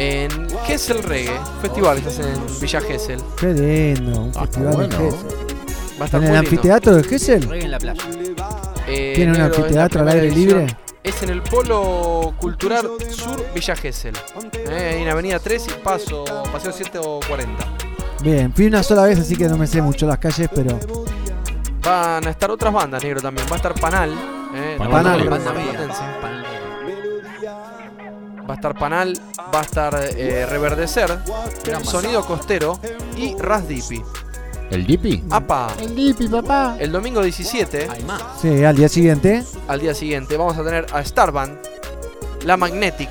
En 0.04 0.50
Gessel 0.66 1.04
Reggae, 1.04 1.40
festival 1.62 2.02
que 2.02 2.10
se 2.10 2.22
hace 2.22 2.34
en 2.34 2.60
Villa 2.60 2.82
Gesell. 2.82 3.22
Qué 3.40 3.48
lindo, 3.54 4.20
un 4.22 4.32
Ah, 4.36 4.42
festival 4.42 4.74
bueno. 4.74 4.96
en 4.96 5.12
Gesell. 5.12 5.30
Va 6.00 6.02
a 6.02 6.06
estar 6.06 6.22
¿En 6.22 6.28
el 6.28 6.34
lindo. 6.34 6.40
anfiteatro 6.40 6.96
de 6.96 7.04
Gesell? 7.04 7.44
Reggae 7.48 7.66
en 7.66 7.72
la 7.72 7.78
playa. 7.78 8.02
Eh, 8.88 9.14
¿Tiene 9.16 9.32
un 9.34 9.38
negro, 9.38 9.54
es 9.54 9.60
la 9.60 9.64
anfiteatro 9.64 10.00
al 10.00 10.06
primera 10.08 10.12
aire 10.14 10.28
edición. 10.34 10.60
libre? 10.62 10.78
Es 11.04 11.22
en 11.24 11.30
el 11.30 11.42
Polo 11.44 12.34
Cultural 12.40 12.90
Sur 13.12 13.46
Villa 13.54 13.76
Gesell. 13.76 14.16
Eh, 14.54 14.98
en 15.04 15.08
Avenida 15.08 15.38
3 15.38 15.68
y 15.68 15.84
paso, 15.84 16.26
Paseo 16.52 16.72
140. 16.72 17.64
Bien, 18.24 18.52
fui 18.54 18.66
una 18.66 18.82
sola 18.82 19.04
vez, 19.04 19.20
así 19.20 19.36
que 19.36 19.48
no 19.48 19.56
me 19.58 19.68
sé 19.68 19.84
mucho 19.84 20.08
las 20.08 20.18
calles, 20.18 20.50
pero. 20.56 20.80
Van 21.84 22.26
a 22.26 22.30
estar 22.32 22.50
otras 22.50 22.74
bandas, 22.74 23.04
negro, 23.04 23.22
también. 23.22 23.46
Va 23.48 23.54
a 23.54 23.58
estar 23.58 23.74
Panal. 23.80 24.10
eh, 24.56 24.78
la 24.80 24.90
Panal. 24.90 25.30
banda 25.30 25.52
Banda 25.52 25.72
platense. 25.72 26.02
Va 28.50 28.54
a 28.54 28.56
estar 28.56 28.74
Panal, 28.78 29.14
va 29.54 29.60
a 29.60 29.64
estar 29.64 29.96
eh, 30.16 30.46
Reverdecer, 30.46 31.20
Sonido 31.84 32.26
Costero 32.26 32.80
y 33.16 33.36
Ras 33.38 33.68
Dipi. 33.68 34.02
¿El 34.70 34.86
Dipi? 34.88 35.24
¡Apa! 35.30 35.74
El 35.80 35.96
Dipi, 35.96 36.28
papá. 36.30 36.78
El 36.80 36.92
domingo 36.92 37.22
17, 37.22 37.90
Sí, 38.42 38.64
al 38.64 38.76
día 38.76 38.88
siguiente. 38.88 39.44
al 39.68 39.80
día 39.82 39.94
siguiente, 39.94 40.38
vamos 40.38 40.58
a 40.58 40.64
tener 40.64 40.86
a 40.94 41.04
Starband, 41.04 41.58
La 42.46 42.56
Magnetic, 42.56 43.10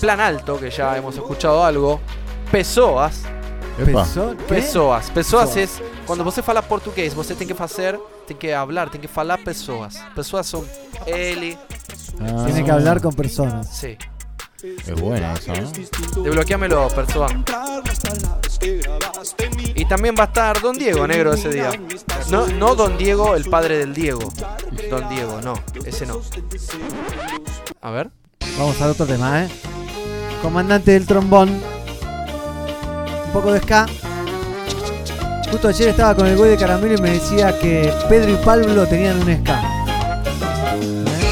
Plan 0.00 0.20
Alto, 0.20 0.58
que 0.58 0.70
ya 0.70 0.96
hemos 0.96 1.14
escuchado 1.14 1.64
algo, 1.64 2.00
Pessoas. 2.50 3.22
Epa. 3.78 4.04
Pessoas. 4.04 4.36
Pessoas 4.48 5.10
Pessoas. 5.10 5.56
es 5.56 5.82
quando 6.06 6.22
você 6.24 6.42
fala 6.42 6.62
português, 6.62 7.14
você 7.14 7.34
tem 7.34 7.46
que 7.46 7.54
fazer, 7.54 7.98
tem 8.26 8.36
que 8.36 8.52
hablar, 8.52 8.88
tem 8.90 9.00
que 9.00 9.08
falar 9.08 9.38
pessoas. 9.38 9.96
Pessoas 10.14 10.46
son 10.46 10.64
ele. 11.06 11.56
Ah. 12.20 12.42
Tiene 12.44 12.62
que 12.64 12.70
hablar 12.70 13.00
con 13.00 13.12
personas. 13.14 13.66
Sí. 13.68 13.96
Es 14.64 14.98
buena 14.98 15.34
esa, 15.34 15.52
¿no? 15.52 15.70
Desbloqueamelo, 16.22 16.88
Pessoa. 16.88 17.28
Y 19.74 19.84
también 19.84 20.14
va 20.18 20.22
a 20.22 20.26
estar 20.26 20.60
Don 20.62 20.78
Diego 20.78 21.06
Negro 21.06 21.34
ese 21.34 21.50
día. 21.50 21.70
No, 22.30 22.46
no 22.46 22.74
Don 22.74 22.96
Diego, 22.96 23.34
el 23.34 23.44
padre 23.44 23.76
del 23.78 23.92
Diego. 23.92 24.32
Don 24.88 25.06
Diego, 25.10 25.42
no, 25.42 25.54
ese 25.84 26.06
no. 26.06 26.22
A 27.82 27.90
ver. 27.90 28.10
Vamos 28.58 28.80
al 28.80 28.90
otro 28.90 29.04
tema, 29.04 29.44
¿eh? 29.44 29.48
Comandante 30.40 30.92
del 30.92 31.06
trombón. 31.06 31.50
Un 33.26 33.32
poco 33.32 33.52
de 33.52 33.60
ska. 33.60 33.86
Justo 35.50 35.68
ayer 35.68 35.88
estaba 35.90 36.14
con 36.14 36.26
el 36.26 36.36
güey 36.38 36.52
de 36.52 36.56
caramelo 36.56 36.94
y 36.94 37.02
me 37.02 37.10
decía 37.10 37.58
que 37.58 37.92
Pedro 38.08 38.32
y 38.32 38.36
Pablo 38.36 38.86
tenían 38.86 39.20
un 39.20 39.44
ska. 39.44 39.74
Pelagato. 40.72 41.23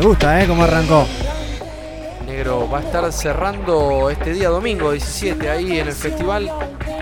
Me 0.00 0.06
gusta, 0.06 0.42
¿eh? 0.42 0.46
Cómo 0.46 0.64
arrancó. 0.64 1.06
Negro 2.26 2.66
va 2.70 2.78
a 2.78 2.80
estar 2.80 3.12
cerrando 3.12 4.08
este 4.08 4.32
día 4.32 4.48
domingo 4.48 4.92
17 4.92 5.50
ahí 5.50 5.78
en 5.78 5.88
el 5.88 5.92
festival. 5.94 6.50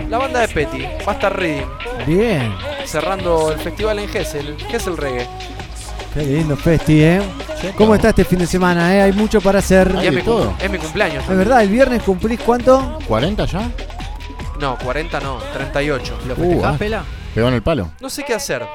La 0.09 0.17
banda 0.17 0.41
de 0.41 0.49
Petty 0.49 0.83
va 1.07 1.13
a 1.13 1.15
estar 1.15 1.33
Reading. 1.39 1.65
Bien. 2.05 2.53
Cerrando 2.85 3.53
el 3.53 3.59
festival 3.59 3.99
en 3.99 4.09
Gessel, 4.09 4.57
Gessel 4.69 4.97
Reggae. 4.97 5.25
Qué 6.13 6.23
lindo 6.23 6.57
festi, 6.57 7.01
¿eh? 7.01 7.21
¿Cómo 7.77 7.95
está 7.95 8.09
este 8.09 8.25
fin 8.25 8.39
de 8.39 8.47
semana, 8.47 8.93
eh? 8.93 9.01
Hay 9.03 9.13
mucho 9.13 9.39
para 9.39 9.59
hacer. 9.59 9.95
Y 10.03 10.07
es, 10.07 10.13
mi, 10.13 10.21
cum- 10.21 10.53
es 10.59 10.69
mi 10.69 10.77
cumpleaños. 10.77 11.23
Es 11.23 11.37
verdad, 11.37 11.61
el 11.61 11.69
viernes 11.69 12.03
cumplís 12.03 12.41
cuánto? 12.41 12.99
¿40 13.07 13.45
ya? 13.45 13.71
No, 14.59 14.77
40 14.77 15.21
no, 15.21 15.37
38. 15.53 16.17
¿Lo 16.27 16.35
festejás, 16.35 16.77
Pela? 16.77 17.03
Pegó 17.33 17.47
en 17.47 17.53
el 17.53 17.63
palo. 17.63 17.91
No 18.01 18.09
sé 18.09 18.25
qué 18.25 18.33
hacer. 18.33 18.65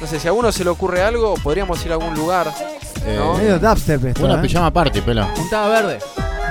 No 0.00 0.06
sé, 0.06 0.20
si 0.20 0.28
a 0.28 0.32
uno 0.32 0.52
se 0.52 0.62
le 0.62 0.70
ocurre 0.70 1.02
algo, 1.02 1.34
podríamos 1.42 1.84
ir 1.84 1.90
a 1.90 1.94
algún 1.94 2.14
lugar. 2.14 2.46
¿No? 3.16 3.34
Medio 3.34 3.58
dubstep 3.58 4.04
esto, 4.06 4.24
Una 4.24 4.34
¿eh? 4.34 4.38
pijama 4.42 4.70
party, 4.72 5.00
pela. 5.00 5.32
Puntada 5.34 5.68
verde. 5.68 5.98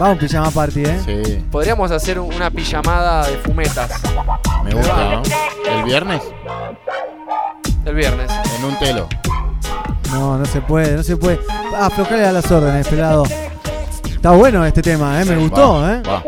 Va 0.02 0.10
un 0.12 0.18
pijama 0.18 0.52
party, 0.52 0.84
¿eh? 0.86 1.00
Sí, 1.06 1.46
Podríamos 1.52 1.90
hacer 1.92 2.20
un- 2.20 2.34
una 2.34 2.52
pijamada 2.52 3.28
de 3.28 3.38
fumetas 3.38 3.90
me 4.64 4.72
gusta, 4.76 4.96
¿no? 4.96 5.24
¿El 5.78 5.84
viernes? 5.86 6.22
el 7.86 7.96
viernes. 7.96 8.30
En 8.60 8.66
un 8.66 8.78
telo. 8.80 9.08
No, 10.12 10.38
no 10.38 10.46
se 10.46 10.62
puede, 10.62 10.96
no 10.98 11.04
se 11.04 11.16
puede. 11.18 11.40
Ah, 11.74 11.88
aflojale 11.88 12.26
a 12.26 12.32
las 12.32 12.50
órdenes, 12.52 12.88
pelado. 12.88 13.24
Está 14.10 14.32
bueno 14.32 14.66
este 14.66 14.82
tema, 14.82 15.22
¿eh? 15.22 15.26
Me 15.26 15.36
gustó, 15.38 15.82
Va, 15.82 15.94
¿eh? 15.94 16.02
va. 16.08 16.24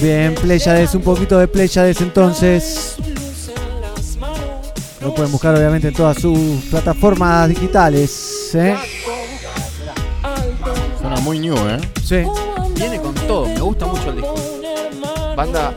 Bien, 0.00 0.34
Pleiades, 0.34 0.94
un 0.94 1.02
poquito 1.02 1.38
de 1.38 1.48
Pleiades 1.48 2.00
entonces. 2.00 2.96
Lo 5.00 5.14
pueden 5.14 5.30
buscar 5.30 5.54
obviamente 5.54 5.88
en 5.88 5.94
todas 5.94 6.18
sus 6.20 6.38
plataformas 6.70 7.48
digitales, 7.48 8.50
¿eh? 8.54 8.76
Suena 11.00 11.16
muy 11.20 11.38
new, 11.38 11.56
¿eh? 11.56 11.78
Sí. 12.04 12.24
Viene 12.74 13.00
con 13.00 13.14
todo, 13.14 13.46
me 13.46 13.60
gusta 13.60 13.86
mucho 13.86 14.10
el 14.10 14.16
disco. 14.16 14.34
Banda. 15.36 15.72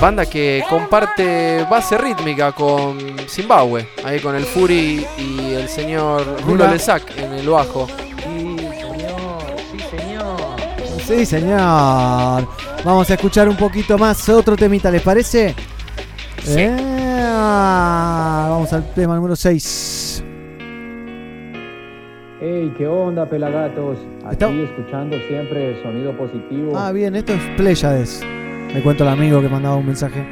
Banda 0.00 0.26
que 0.26 0.64
comparte 0.68 1.64
base 1.68 1.98
rítmica 1.98 2.52
con 2.52 3.16
Zimbabue, 3.28 3.88
ahí 4.04 4.20
con 4.20 4.34
el 4.36 4.44
Fury 4.44 5.06
y 5.16 5.54
el 5.54 5.68
señor 5.68 6.40
Rulo. 6.44 6.68
Lesac 6.68 7.16
en 7.18 7.32
el 7.34 7.48
bajo. 7.48 7.88
Sí, 11.06 11.24
señor. 11.24 12.46
Vamos 12.84 13.10
a 13.10 13.14
escuchar 13.14 13.48
un 13.48 13.56
poquito 13.56 13.96
más 13.96 14.28
otro 14.28 14.56
temita, 14.56 14.90
¿les 14.90 15.02
parece? 15.02 15.54
Eh, 16.46 16.97
vamos 17.40 18.72
al 18.72 18.84
tema 18.94 19.14
número 19.16 19.36
6. 19.36 20.24
Hey, 22.40 22.72
¿qué 22.78 22.86
onda, 22.86 23.26
pelagatos? 23.28 23.98
Aquí 24.24 24.32
Está- 24.32 24.50
escuchando 24.50 25.16
siempre 25.28 25.70
el 25.76 25.82
sonido 25.82 26.16
positivo. 26.16 26.72
Ah, 26.76 26.92
bien, 26.92 27.16
esto 27.16 27.32
es 27.32 27.42
Pleiades. 27.56 28.22
Me 28.72 28.80
cuento 28.82 29.02
al 29.04 29.10
amigo 29.10 29.40
que 29.40 29.48
mandaba 29.48 29.76
un 29.76 29.86
mensaje. 29.86 30.24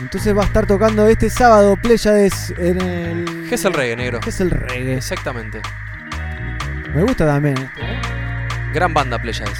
Entonces 0.00 0.36
va 0.36 0.42
a 0.42 0.46
estar 0.46 0.66
tocando 0.66 1.06
este 1.06 1.28
sábado 1.28 1.76
Pleiades 1.76 2.54
en 2.58 2.80
el. 2.80 3.46
¿Qué 3.48 3.54
es 3.56 3.64
el 3.64 3.72
reggae, 3.74 3.96
negro? 3.96 4.20
¿Qué 4.20 4.30
es 4.30 4.40
el 4.40 4.50
reggae? 4.50 4.96
Exactamente. 4.96 5.60
Me 6.94 7.02
gusta 7.02 7.26
también. 7.26 7.56
Gran 8.72 8.94
banda, 8.94 9.18
Pleiades. 9.20 9.58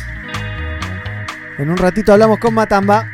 En 1.61 1.69
un 1.70 1.77
ratito 1.77 2.15
hablamos 2.15 2.39
con 2.39 2.55
Matamba. 2.55 3.07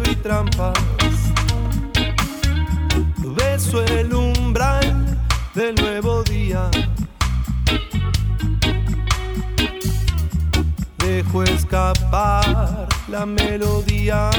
Y 0.00 0.16
trampas. 0.16 0.72
Beso 3.36 3.84
el 3.84 4.14
umbral 4.14 5.18
del 5.54 5.74
nuevo 5.74 6.22
día. 6.22 6.70
Dejo 10.96 11.42
escapar 11.42 12.88
la 13.08 13.26
melodía. 13.26 14.30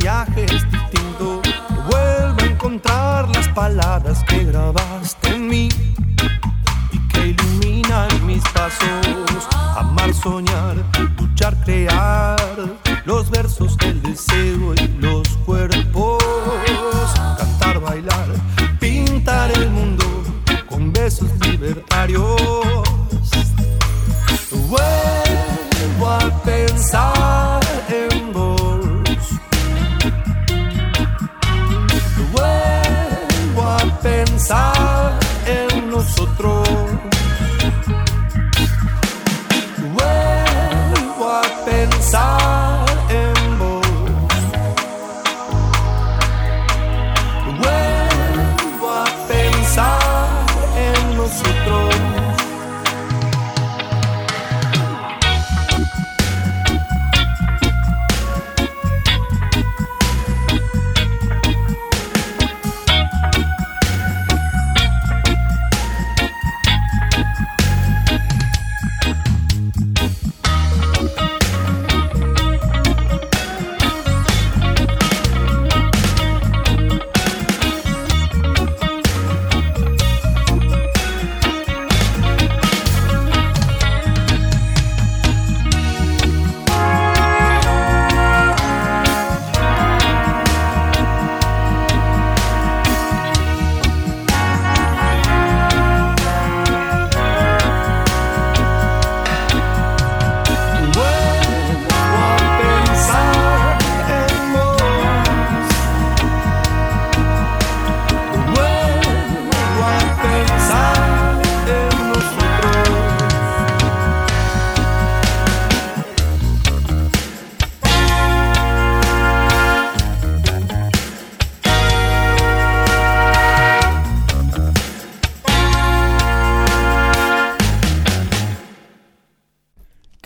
viajes 0.00 0.70
distinto. 0.70 1.40
Vuelvo 1.88 2.40
a 2.40 2.44
encontrar 2.44 3.28
las 3.30 3.48
palabras 3.48 4.22
que 4.24 4.44
grabaste 4.44 5.28
en 5.34 5.48
mí 5.48 5.68
y 6.92 6.98
que 7.08 7.28
iluminan 7.28 8.08
mis 8.26 8.42
pasos. 8.50 9.48
Amar, 9.76 10.12
soñar, 10.14 10.76
luchar, 11.18 11.54
crear. 11.64 12.19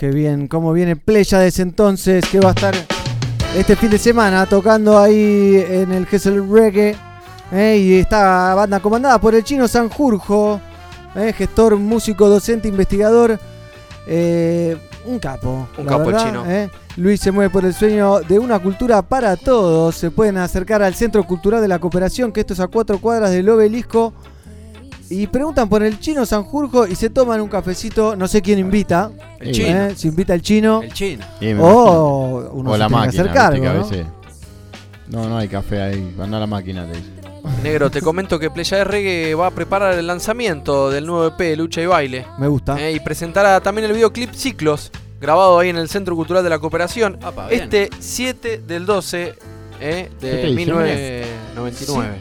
Qué 0.05 0.11
bien, 0.11 0.47
cómo 0.47 0.71
viene 0.71 0.95
Pléyades 0.95 1.57
entonces, 1.57 2.23
que 2.29 2.39
va 2.39 2.49
a 2.49 2.53
estar 2.53 2.75
este 3.57 3.75
fin 3.75 3.89
de 3.89 3.97
semana 3.97 4.45
tocando 4.45 4.99
ahí 4.99 5.65
en 5.67 5.91
el 5.91 6.05
Gessel 6.05 6.47
Reggae. 6.47 6.95
eh, 7.51 7.77
y 7.79 7.95
esta 7.95 8.53
banda 8.53 8.79
comandada 8.79 9.17
por 9.19 9.33
el 9.33 9.43
chino 9.43 9.67
Sanjurjo, 9.67 10.61
eh, 11.15 11.33
gestor, 11.35 11.75
músico, 11.77 12.29
docente, 12.29 12.67
investigador. 12.67 13.39
eh, 14.05 14.77
un 15.07 15.17
capo. 15.17 15.69
Un 15.75 15.85
la 15.87 15.91
capo 15.93 16.05
verdad, 16.05 16.23
chino. 16.23 16.43
eh. 16.51 16.69
Luis 16.97 17.19
se 17.19 17.31
mueve 17.31 17.49
por 17.49 17.65
el 17.65 17.73
sueño 17.73 18.19
de 18.19 18.37
una 18.37 18.59
cultura 18.59 19.01
para 19.01 19.35
todos. 19.35 19.95
Se 19.95 20.11
pueden 20.11 20.37
acercar 20.37 20.83
al 20.83 20.93
Centro 20.93 21.23
Cultural 21.25 21.61
de 21.63 21.67
la 21.67 21.79
Cooperación, 21.79 22.31
que 22.31 22.41
esto 22.41 22.53
es 22.53 22.59
a 22.59 22.67
cuatro 22.67 22.99
cuadras 23.01 23.31
del 23.31 23.49
obelisco. 23.49 24.13
Y 25.09 25.27
preguntan 25.27 25.69
por 25.69 25.83
el 25.83 25.99
chino 25.99 26.25
Sanjurjo 26.25 26.87
y 26.87 26.95
se 26.95 27.09
toman 27.09 27.39
un 27.41 27.47
cafecito. 27.47 28.15
No 28.15 28.27
sé 28.27 28.41
quién 28.41 28.57
invita. 28.59 29.11
El 29.39 29.51
chino. 29.53 29.67
Eh, 29.87 29.93
Si 29.95 30.07
invita 30.07 30.33
el 30.33 30.41
chino. 30.41 30.81
El 30.81 30.93
chino. 30.93 31.25
O 31.59 32.49
uno 32.53 32.69
o 32.71 32.73
se 32.73 32.79
la 32.79 32.87
tiene 32.87 33.01
máquina, 33.05 33.31
cargo, 33.33 33.69
a 33.69 33.73
¿no? 33.73 33.83
veces- 33.87 34.05
No, 35.07 35.29
no 35.29 35.37
hay 35.37 35.47
café 35.47 35.81
ahí. 35.81 36.15
Anda 36.19 36.37
a 36.37 36.39
la 36.39 36.47
máquina, 36.47 36.85
te 36.85 36.97
dice. 36.97 37.09
Negro, 37.61 37.91
te 37.91 38.01
comento 38.01 38.39
que 38.39 38.49
Playa 38.49 38.77
de 38.77 38.83
Reggae 38.85 39.35
va 39.35 39.47
a 39.47 39.51
preparar 39.51 39.93
el 39.93 40.07
lanzamiento 40.07 40.89
del 40.89 41.05
nuevo 41.05 41.27
EP 41.27 41.55
Lucha 41.55 41.79
y 41.81 41.85
Baile. 41.85 42.25
Me 42.39 42.47
gusta. 42.47 42.79
Eh, 42.81 42.93
y 42.93 42.99
presentará 42.99 43.61
también 43.61 43.85
el 43.85 43.93
videoclip 43.93 44.33
Ciclos, 44.33 44.91
grabado 45.21 45.59
ahí 45.59 45.69
en 45.69 45.77
el 45.77 45.87
Centro 45.87 46.15
Cultural 46.15 46.43
de 46.43 46.49
la 46.49 46.57
Cooperación. 46.57 47.19
este 47.51 47.91
7 47.99 48.63
del 48.67 48.87
12 48.87 49.35
eh, 49.79 50.09
de 50.19 50.31
7 50.31 50.37
de 50.37 50.55
diciembre. 50.55 51.25
1999. 51.55 52.15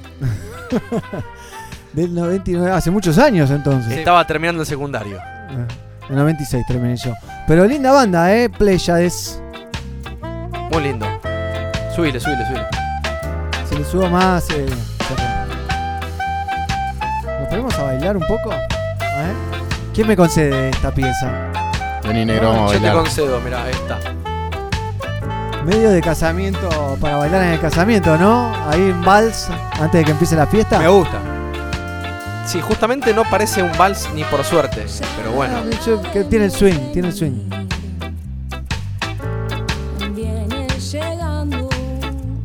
Del 1.94 2.12
99, 2.14 2.70
hace 2.72 2.90
muchos 2.90 3.18
años 3.18 3.50
entonces. 3.50 3.92
Estaba 3.92 4.26
terminando 4.26 4.62
el 4.62 4.66
secundario. 4.66 5.18
En 6.08 6.16
96 6.16 6.64
terminé 6.66 6.96
yo. 6.96 7.12
Pero 7.46 7.64
linda 7.66 7.92
banda, 7.92 8.34
¿eh? 8.34 8.48
Pleiades. 8.50 9.40
Muy 10.72 10.82
lindo. 10.82 11.06
Subile, 11.94 12.18
subile, 12.18 12.44
subile. 12.46 12.66
Se 13.68 13.78
le 13.78 13.84
suba 13.84 14.10
más. 14.10 14.50
eh, 14.50 14.66
¿Nos 17.40 17.48
ponemos 17.48 17.74
a 17.78 17.82
bailar 17.84 18.16
un 18.16 18.26
poco? 18.26 18.50
¿Quién 19.94 20.08
me 20.08 20.16
concede 20.16 20.70
esta 20.70 20.90
pieza? 20.90 21.30
Vení, 22.04 22.24
negro, 22.24 22.48
vamos 22.50 22.72
a 22.72 22.74
Yo 22.74 22.80
te 22.80 22.86
bailar. 22.86 23.04
concedo, 23.04 23.40
mirá, 23.40 23.70
está. 23.70 23.98
Medio 25.64 25.90
de 25.90 26.00
casamiento 26.02 26.96
para 27.00 27.16
bailar 27.18 27.44
en 27.44 27.50
el 27.52 27.60
casamiento, 27.60 28.18
¿no? 28.18 28.52
Ahí 28.68 28.80
en 28.80 29.02
vals, 29.02 29.48
antes 29.80 30.00
de 30.00 30.04
que 30.04 30.10
empiece 30.10 30.34
la 30.34 30.46
fiesta. 30.46 30.80
Me 30.80 30.88
gusta. 30.88 31.18
Sí, 32.46 32.60
justamente 32.60 33.12
no 33.14 33.24
parece 33.24 33.62
un 33.62 33.72
vals 33.76 34.08
ni 34.14 34.22
por 34.24 34.44
suerte, 34.44 34.84
pero 35.16 35.32
bueno. 35.32 35.54
Que 36.12 36.24
tiene 36.24 36.46
el 36.46 36.50
swing, 36.52 36.92
tiene 36.92 37.08
el 37.08 37.14
swing. 37.14 37.32
Viene 40.14 40.66
llegando. 40.92 41.68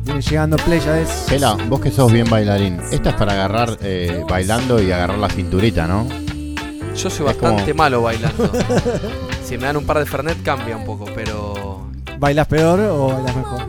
Viene 0.04 0.20
llegando 0.22 0.56
Pleiades. 0.56 1.26
Pela, 1.28 1.54
vos 1.68 1.80
que 1.80 1.90
sos 1.90 2.10
bien 2.10 2.28
bailarín. 2.28 2.80
Esta 2.90 3.10
es 3.10 3.14
para 3.16 3.32
agarrar 3.32 3.76
eh, 3.82 4.24
bailando 4.28 4.82
y 4.82 4.90
agarrar 4.90 5.18
la 5.18 5.28
cinturita, 5.28 5.86
¿no? 5.86 6.06
Yo 6.96 7.08
soy 7.10 7.28
Es 7.28 7.36
como- 7.36 7.52
bastante 7.52 7.74
malo 7.74 8.02
bailando. 8.02 8.50
si 9.44 9.56
me 9.58 9.64
dan 9.66 9.76
un 9.76 9.84
par 9.84 9.98
de 9.98 10.06
Fernet 10.06 10.42
cambia 10.42 10.76
un 10.76 10.84
poco, 10.84 11.06
pero 11.14 11.86
¿Bailas 12.18 12.46
peor 12.48 12.80
o 12.80 13.08
bailas 13.14 13.36
mejor? 13.36 13.60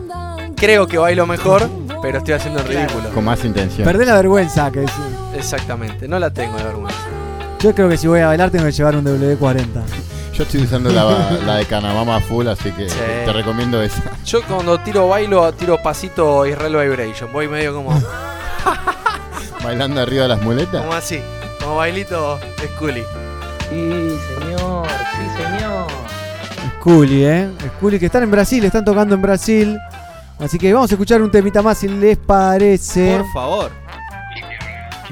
creo 0.56 0.86
que 0.86 0.96
bailo 0.98 1.26
mejor, 1.26 1.68
pero 2.02 2.18
estoy 2.18 2.34
haciendo 2.34 2.60
el 2.60 2.66
ridículo. 2.66 3.10
Con 3.14 3.24
más 3.24 3.44
intención. 3.44 3.84
Perdés 3.84 4.06
la 4.06 4.14
vergüenza, 4.14 4.70
que 4.70 4.86
sí. 4.86 4.92
Exactamente, 5.42 6.06
no 6.08 6.18
la 6.18 6.30
tengo 6.32 6.56
de 6.56 6.64
vergüenza. 6.64 6.98
Yo 7.60 7.74
creo 7.74 7.88
que 7.88 7.96
si 7.96 8.06
voy 8.06 8.20
a 8.20 8.28
bailar 8.28 8.50
tengo 8.50 8.64
que 8.64 8.72
llevar 8.72 8.96
un 8.96 9.04
W40. 9.04 9.66
Yo 10.34 10.44
estoy 10.44 10.62
usando 10.62 10.90
la, 10.90 11.04
la 11.44 11.56
de 11.56 11.66
Canamama 11.66 12.20
full, 12.20 12.46
así 12.48 12.70
que 12.72 12.88
Sí. 12.88 12.96
te 13.24 13.32
recomiendo 13.32 13.82
esa. 13.82 14.02
Yo 14.24 14.42
cuando 14.46 14.78
tiro 14.80 15.08
bailo, 15.08 15.52
tiro 15.52 15.76
pasito 15.82 16.46
Israel 16.46 16.76
Vibration. 16.76 17.30
Voy 17.32 17.48
medio 17.48 17.74
como, 17.74 17.90
Bailando 19.62 20.00
arriba 20.00 20.22
de 20.22 20.28
las 20.30 20.42
muletas. 20.42 20.80
como 20.80 20.92
así, 20.94 21.20
como 21.60 21.76
bailito 21.76 22.38
Scully. 22.74 23.02
Sí, 23.68 24.18
señor, 24.40 24.86
sí, 24.88 25.42
señor. 25.42 25.86
Scully, 26.80 27.24
¿eh? 27.24 27.50
Scully 27.76 27.98
que 27.98 28.06
están 28.06 28.22
en 28.22 28.30
Brasil, 28.30 28.64
están 28.64 28.84
tocando 28.84 29.14
en 29.14 29.22
Brasil. 29.22 29.78
Así 30.40 30.58
que 30.58 30.72
vamos 30.72 30.90
a 30.90 30.94
escuchar 30.94 31.22
un 31.22 31.30
temita 31.30 31.62
más 31.62 31.78
si 31.78 31.88
les 31.88 32.16
parece. 32.18 33.18
Por 33.18 33.32
favor. 33.32 33.70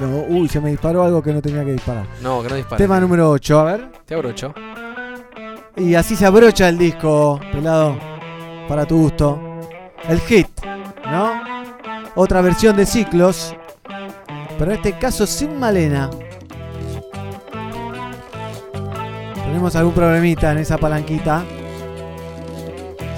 No, 0.00 0.24
uy, 0.28 0.48
se 0.48 0.60
me 0.60 0.70
disparó 0.70 1.04
algo 1.04 1.22
que 1.22 1.30
no 1.30 1.42
tenía 1.42 1.62
que 1.62 1.72
disparar. 1.72 2.06
No, 2.22 2.42
que 2.42 2.48
no 2.48 2.54
dispare. 2.54 2.82
Tema 2.82 2.98
número 2.98 3.30
8, 3.30 3.58
a 3.60 3.64
ver. 3.64 3.88
Te 4.06 4.14
abrocho. 4.14 4.54
Y 5.76 5.94
así 5.94 6.16
se 6.16 6.24
abrocha 6.24 6.70
el 6.70 6.78
disco, 6.78 7.38
pelado. 7.52 7.98
Para 8.66 8.86
tu 8.86 8.96
gusto. 8.96 9.38
El 10.08 10.18
hit, 10.20 10.48
¿no? 11.04 11.42
Otra 12.14 12.40
versión 12.40 12.76
de 12.76 12.86
ciclos. 12.86 13.54
Pero 14.58 14.70
en 14.70 14.76
este 14.78 14.98
caso 14.98 15.26
sin 15.26 15.58
Malena. 15.58 16.08
Tenemos 19.34 19.76
algún 19.76 19.92
problemita 19.92 20.52
en 20.52 20.58
esa 20.58 20.78
palanquita. 20.78 21.44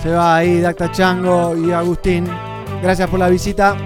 Se 0.02 0.10
va 0.10 0.36
ahí 0.36 0.60
Dacta 0.60 0.90
Chango 0.90 1.56
y 1.56 1.70
Agustín. 1.70 2.26
Gracias 2.82 3.08
por 3.08 3.20
la 3.20 3.28
visita. 3.28 3.76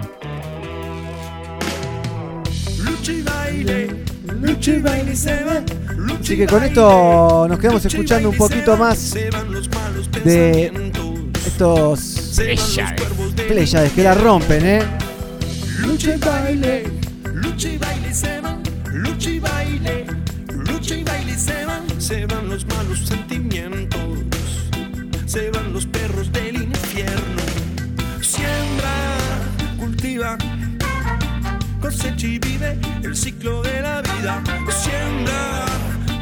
Baile, 3.64 3.88
lucha 4.40 4.72
y 4.72 4.80
baile 4.80 5.16
se 5.16 5.44
va. 5.44 5.62
Así 6.20 6.36
que 6.36 6.46
con 6.46 6.62
esto 6.62 7.46
nos 7.48 7.58
quedamos 7.58 7.84
escuchando 7.84 8.30
un 8.30 8.36
poquito 8.36 8.76
más 8.76 9.14
de 10.24 10.92
estos 11.46 12.40
Pléyades 13.48 13.92
que 13.92 14.02
la 14.02 14.14
rompen, 14.14 14.66
¿eh? 14.66 14.82
Lucha 15.80 16.14
y 16.14 16.18
baile, 16.18 16.84
lucha 17.32 17.68
y 17.68 17.78
baile 17.78 18.14
se 18.14 18.40
van, 18.40 18.62
lucha 18.92 19.30
y 19.30 19.40
baile, 19.40 20.06
lucha 20.48 20.94
y 20.96 21.04
baile 21.04 21.38
se 21.38 21.64
van, 21.64 22.00
se 22.00 22.26
van 22.26 22.48
los 22.48 22.66
malos 22.66 23.06
sentimientos, 23.06 24.00
se 25.26 25.50
van 25.50 25.72
los 25.72 25.86
perros 25.86 26.32
del 26.32 26.62
infierno. 26.62 27.42
Siembra, 28.20 29.16
cultiva, 29.78 30.36
cosecha 31.86 32.26
y 32.26 32.38
vive 32.40 32.76
el 33.04 33.16
ciclo 33.16 33.62
de 33.62 33.80
la 33.80 34.02
vida. 34.02 34.42
Siembra, 34.70 35.66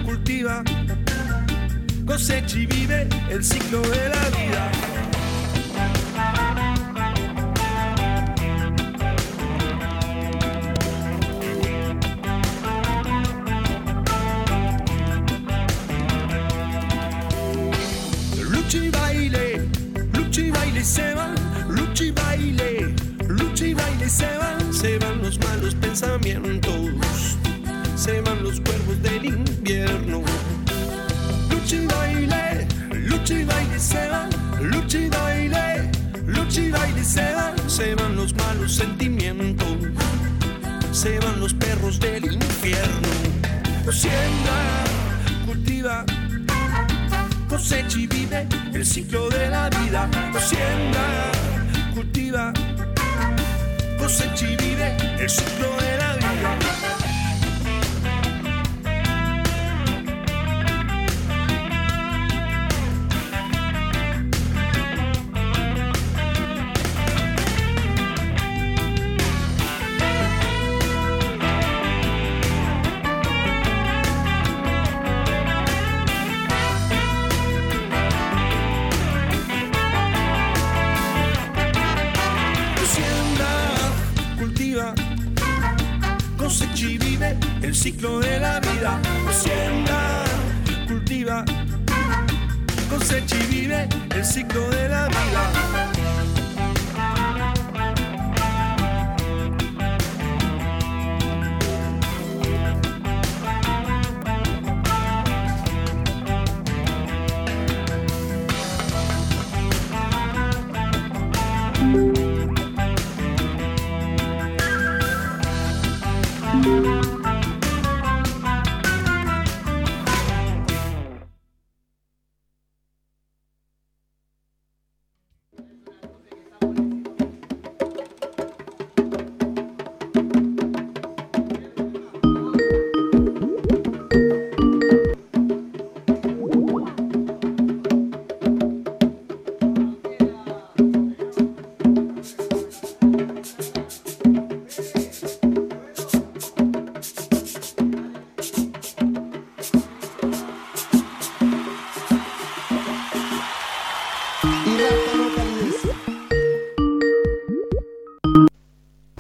cultiva, 0.05 0.63
cosecha 2.05 2.59
y 2.59 2.67
vive 2.67 3.09
el 3.31 3.43
ciclo 3.43 3.81
de 3.81 4.09
la 4.11 4.25
vida. 4.37 4.71
Lucha 18.51 18.79
y 18.79 18.91
baile, 18.91 19.69
lucha 20.13 20.41
y 20.43 20.51
baile 20.51 20.85
se 20.85 21.15
van, 21.15 21.35
lucha 21.69 22.05
y 22.05 22.11
baile, 22.11 22.95
lucha 23.29 23.67
y 23.67 23.73
baile 23.73 24.09
se 24.11 24.37
van, 24.37 24.64
se 24.85 24.99
van 24.99 25.23
los 25.23 25.39
malos 25.39 25.75
pensamientos, 25.77 27.39
se 27.97 28.21
van 28.21 28.43
los 28.43 28.61
cuervos 28.61 29.01
del 29.03 29.25
invierno. 29.25 30.23
Lucha 31.49 31.77
y 31.77 31.87
baile, 31.87 32.69
lucha 32.93 33.33
y 33.33 33.45
baile 33.45 33.79
se 33.81 34.09
van, 34.11 34.29
lucha 34.61 34.99
y 34.99 35.09
baile, 35.09 35.91
lucha 36.27 36.61
y 36.61 36.71
baile 36.71 37.03
se 37.03 37.33
van, 37.33 37.71
se 37.71 37.95
van 37.95 38.15
los 38.15 38.35
malos 38.35 38.75
sentimientos, 38.75 39.75
se 40.93 41.19
van 41.19 41.41
los 41.41 41.55
perros 41.55 41.99
del 41.99 42.35
infierno. 42.35 43.09
Siembra, 43.91 44.85
cultiva, 45.47 46.05
cosecha 47.49 47.99
y 47.99 48.07
vive 48.07 48.47
el 48.75 48.85
ciclo 48.85 49.31
de 49.31 49.49
la 49.49 49.71
vida. 49.71 50.11
Siembra, 50.47 51.33
cultiva, 51.95 52.53
cosecha 54.05 54.47
y 54.47 54.57
vive 54.57 54.95
la 55.97 56.15
vida. 56.17 56.24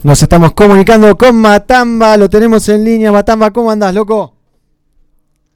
Nos 0.04 0.22
estamos 0.22 0.52
comunicando 0.52 1.16
con 1.16 1.34
Matamba, 1.36 2.16
lo 2.18 2.28
tenemos 2.28 2.68
en 2.68 2.84
línea. 2.84 3.10
Matamba, 3.10 3.50
¿cómo 3.50 3.70
andás, 3.70 3.94
loco? 3.94 4.34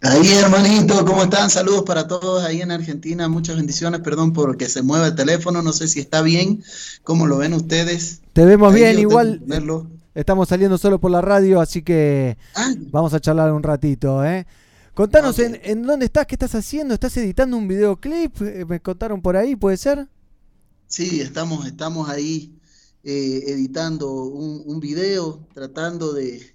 Ahí, 0.00 0.26
hermanito, 0.32 1.04
¿cómo 1.04 1.24
están? 1.24 1.50
Saludos 1.50 1.82
para 1.84 2.08
todos 2.08 2.42
ahí 2.44 2.62
en 2.62 2.70
Argentina. 2.70 3.28
Muchas 3.28 3.56
bendiciones. 3.56 4.00
Perdón 4.00 4.32
por 4.32 4.56
que 4.56 4.66
se 4.68 4.80
mueva 4.82 5.08
el 5.08 5.14
teléfono. 5.14 5.60
No 5.60 5.72
sé 5.72 5.86
si 5.86 6.00
está 6.00 6.22
bien. 6.22 6.62
¿Cómo 7.04 7.26
lo 7.26 7.36
ven 7.36 7.52
ustedes? 7.52 8.22
Te 8.32 8.44
vemos 8.46 8.72
Ahí 8.72 8.80
bien, 8.80 8.98
igual. 8.98 9.40
verlo. 9.44 9.86
Estamos 10.14 10.48
saliendo 10.48 10.78
solo 10.78 10.98
por 10.98 11.10
la 11.10 11.20
radio, 11.20 11.60
así 11.60 11.82
que 11.82 12.38
Ah. 12.54 12.72
vamos 12.90 13.12
a 13.12 13.20
charlar 13.20 13.52
un 13.52 13.62
ratito, 13.62 14.24
¿eh? 14.24 14.46
Contanos 14.94 15.38
en, 15.38 15.60
en 15.62 15.82
dónde 15.84 16.06
estás, 16.06 16.26
qué 16.26 16.34
estás 16.36 16.54
haciendo, 16.56 16.94
estás 16.94 17.16
editando 17.18 17.56
un 17.56 17.68
videoclip, 17.68 18.40
Eh, 18.42 18.64
me 18.66 18.80
contaron 18.80 19.20
por 19.20 19.36
ahí, 19.36 19.54
¿puede 19.54 19.76
ser? 19.76 20.08
Sí, 20.88 21.20
estamos, 21.20 21.66
estamos 21.66 22.08
ahí 22.08 22.52
eh, 23.10 23.52
editando 23.52 24.12
un, 24.12 24.62
un 24.66 24.80
video, 24.80 25.48
tratando 25.54 26.12
de, 26.12 26.54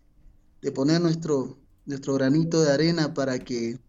de 0.62 0.72
poner 0.72 1.02
nuestro, 1.02 1.58
nuestro 1.88 2.14
granito 2.14 2.62
de 2.62 2.72
arena 2.72 3.16
para 3.16 3.40
que, 3.40 3.80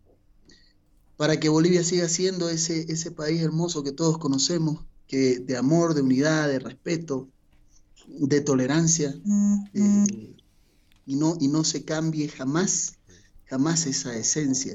para 1.19 1.39
que 1.39 1.51
Bolivia 1.51 1.85
siga 1.85 2.09
siendo 2.09 2.49
ese, 2.49 2.91
ese 2.91 3.11
país 3.11 3.43
hermoso 3.43 3.85
que 3.85 3.93
todos 3.93 4.17
conocemos, 4.17 4.83
que 5.07 5.41
de 5.41 5.59
amor, 5.59 5.93
de 5.93 6.01
unidad, 6.01 6.49
de 6.49 6.59
respeto, 6.59 7.29
de 8.09 8.41
tolerancia, 8.41 9.15
eh, 9.75 10.35
y 11.05 11.17
no, 11.17 11.37
y 11.39 11.49
no 11.49 11.65
se 11.65 11.85
cambie 11.85 12.29
jamás, 12.29 12.95
jamás 13.45 13.85
esa 13.85 14.17
esencia, 14.17 14.75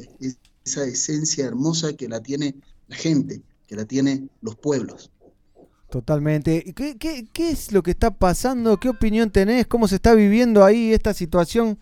esa 0.64 0.86
esencia 0.86 1.44
hermosa 1.44 1.94
que 1.94 2.08
la 2.08 2.22
tiene 2.22 2.54
la 2.88 2.98
gente, 2.98 3.42
que 3.66 3.76
la 3.76 3.86
tienen 3.86 4.30
los 4.42 4.56
pueblos. 4.56 5.10
Totalmente. 5.90 6.64
¿Y 6.66 6.74
¿Qué, 6.74 6.98
qué, 6.98 7.28
qué 7.34 7.50
es 7.52 7.72
lo 7.72 7.82
que 7.82 7.92
está 7.92 8.12
pasando? 8.12 8.80
¿Qué 8.80 8.90
opinión 8.90 9.32
tenés? 9.32 9.66
¿Cómo 9.68 9.88
se 9.88 9.96
está 9.96 10.14
viviendo 10.14 10.64
ahí 10.64 10.94
esta 10.94 11.14
situación? 11.16 11.80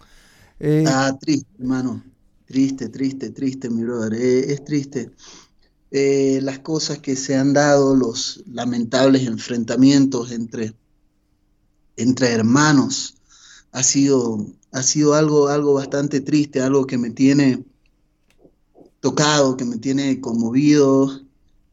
Eh, 0.60 0.94
Ah, 0.94 1.16
triste, 1.20 1.48
hermano. 1.60 2.04
Triste, 2.46 2.90
triste, 2.90 3.30
triste, 3.32 3.70
mi 3.70 3.84
brother. 3.84 4.14
Eh, 4.16 4.54
es 4.54 4.64
triste. 4.64 5.12
Eh, 5.92 6.40
las 6.44 6.60
cosas 6.60 7.00
que 7.00 7.16
se 7.16 7.36
han 7.36 7.54
dado, 7.54 7.96
los 7.96 8.44
lamentables 8.48 9.24
enfrentamientos 9.28 10.32
entre, 10.32 10.76
entre 11.98 12.32
hermanos, 12.32 13.16
ha 13.74 13.84
sido, 13.84 14.46
ha 14.72 14.84
sido 14.84 15.16
algo, 15.16 15.50
algo 15.50 15.74
bastante 15.74 16.22
triste, 16.22 16.62
algo 16.62 16.88
que 16.88 16.98
me 16.98 17.12
tiene 17.12 17.66
tocado, 19.00 19.58
que 19.58 19.66
me 19.66 19.78
tiene 19.78 20.20
conmovido, 20.22 21.22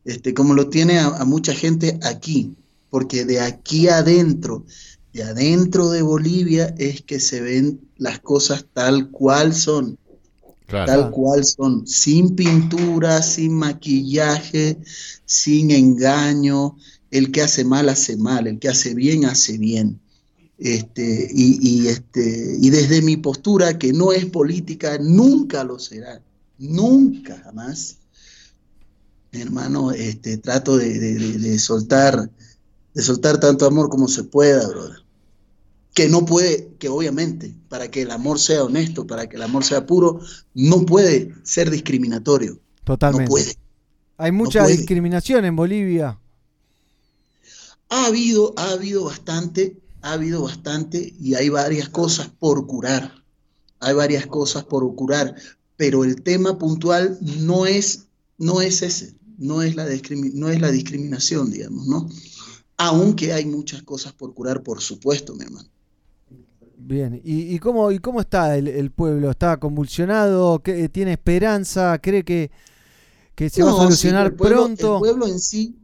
este, 0.04 0.34
como 0.34 0.54
lo 0.54 0.68
tiene 0.68 0.98
a, 0.98 1.06
a 1.06 1.24
mucha 1.24 1.54
gente 1.54 1.98
aquí, 2.02 2.54
porque 2.90 3.24
de 3.24 3.40
aquí 3.40 3.88
adentro, 3.88 4.64
de 5.12 5.22
adentro 5.22 5.90
de 5.90 6.02
Bolivia 6.02 6.74
es 6.78 7.02
que 7.02 7.20
se 7.20 7.40
ven 7.40 7.80
las 7.96 8.18
cosas 8.20 8.66
tal 8.72 9.10
cual 9.10 9.54
son, 9.54 9.98
Claro. 10.66 10.86
tal 10.86 11.10
cual 11.10 11.44
son, 11.44 11.86
sin 11.86 12.34
pintura, 12.34 13.22
sin 13.22 13.52
maquillaje, 13.52 14.78
sin 15.26 15.70
engaño. 15.70 16.76
El 17.10 17.30
que 17.30 17.42
hace 17.42 17.64
mal 17.64 17.88
hace 17.90 18.16
mal, 18.16 18.46
el 18.46 18.58
que 18.58 18.68
hace 18.68 18.94
bien 18.94 19.26
hace 19.26 19.58
bien. 19.58 20.00
Este, 20.58 21.28
y, 21.32 21.58
y, 21.60 21.88
este, 21.88 22.56
y 22.60 22.70
desde 22.70 23.02
mi 23.02 23.18
postura, 23.18 23.78
que 23.78 23.92
no 23.92 24.12
es 24.12 24.24
política, 24.26 24.98
nunca 24.98 25.64
lo 25.64 25.78
será, 25.78 26.22
nunca 26.58 27.40
jamás, 27.44 27.98
hermano, 29.40 29.92
este, 29.92 30.38
trato 30.38 30.76
de, 30.76 30.98
de- 30.98 31.14
de- 31.18 31.38
de 31.38 31.58
soltar, 31.58 32.30
de 32.94 33.02
soltar 33.02 33.38
tanto 33.40 33.66
amor 33.66 33.88
como 33.88 34.08
se 34.08 34.24
pueda, 34.24 34.66
brother. 34.68 35.02
Que 35.94 36.08
no 36.08 36.24
puede, 36.24 36.70
que 36.78 36.88
obviamente, 36.88 37.54
para 37.68 37.88
que 37.90 38.02
el 38.02 38.10
amor 38.10 38.38
sea 38.40 38.64
honesto, 38.64 39.06
para 39.06 39.28
que 39.28 39.36
el 39.36 39.42
amor 39.42 39.64
sea 39.64 39.86
puro, 39.86 40.20
no 40.54 40.84
puede 40.84 41.32
ser 41.44 41.70
discriminatorio. 41.70 42.58
Totalmente. 42.84 43.24
No 43.24 43.30
puede. 43.30 43.56
Hay 44.16 44.32
mucha 44.32 44.62
puede. 44.62 44.76
discriminación 44.76 45.44
en 45.44 45.54
Bolivia. 45.56 46.18
Ha 47.90 48.06
habido, 48.06 48.54
ha 48.56 48.70
habido 48.70 49.04
bastante, 49.04 49.76
ha 50.02 50.12
habido 50.12 50.42
bastante 50.42 51.14
y 51.20 51.34
hay 51.34 51.48
varias 51.48 51.88
cosas 51.88 52.28
por 52.28 52.66
curar. 52.66 53.12
Hay 53.80 53.94
varias 53.94 54.26
cosas 54.26 54.64
por 54.64 54.94
curar, 54.94 55.34
pero 55.76 56.04
el 56.04 56.22
tema 56.22 56.58
puntual 56.58 57.18
no 57.20 57.66
es, 57.66 58.06
no 58.38 58.60
es 58.62 58.82
ese, 58.82 59.14
no 59.38 59.62
es 59.62 59.74
la, 59.76 59.86
no 60.34 60.48
es 60.50 60.60
la 60.60 60.70
discriminación, 60.70 61.50
digamos, 61.50 61.86
¿no? 61.86 62.08
Aunque 62.78 63.32
hay 63.32 63.46
muchas 63.46 63.82
cosas 63.84 64.12
por 64.14 64.34
curar, 64.34 64.62
por 64.62 64.80
supuesto, 64.82 65.34
mi 65.34 65.44
hermano. 65.44 65.68
Bien, 66.76 67.20
¿y, 67.24 67.54
y 67.54 67.58
cómo, 67.60 67.90
y 67.92 67.98
cómo 67.98 68.20
está 68.20 68.56
el, 68.56 68.68
el 68.68 68.90
pueblo? 68.90 69.30
¿Está 69.30 69.56
convulsionado? 69.58 70.60
¿Qué- 70.62 70.88
¿Tiene 70.88 71.12
esperanza? 71.12 71.98
¿Cree 72.00 72.24
que, 72.24 72.50
que 73.36 73.50
se 73.50 73.62
va 73.64 73.70
a 73.70 73.74
sí, 73.90 74.14
solucionar 74.14 74.32
el 74.32 74.34
pueblo- 74.34 74.74
pronto? 74.74 74.78
El 74.78 74.94
pueblo 74.94 75.26
en 75.26 75.40
sí, 75.40 75.76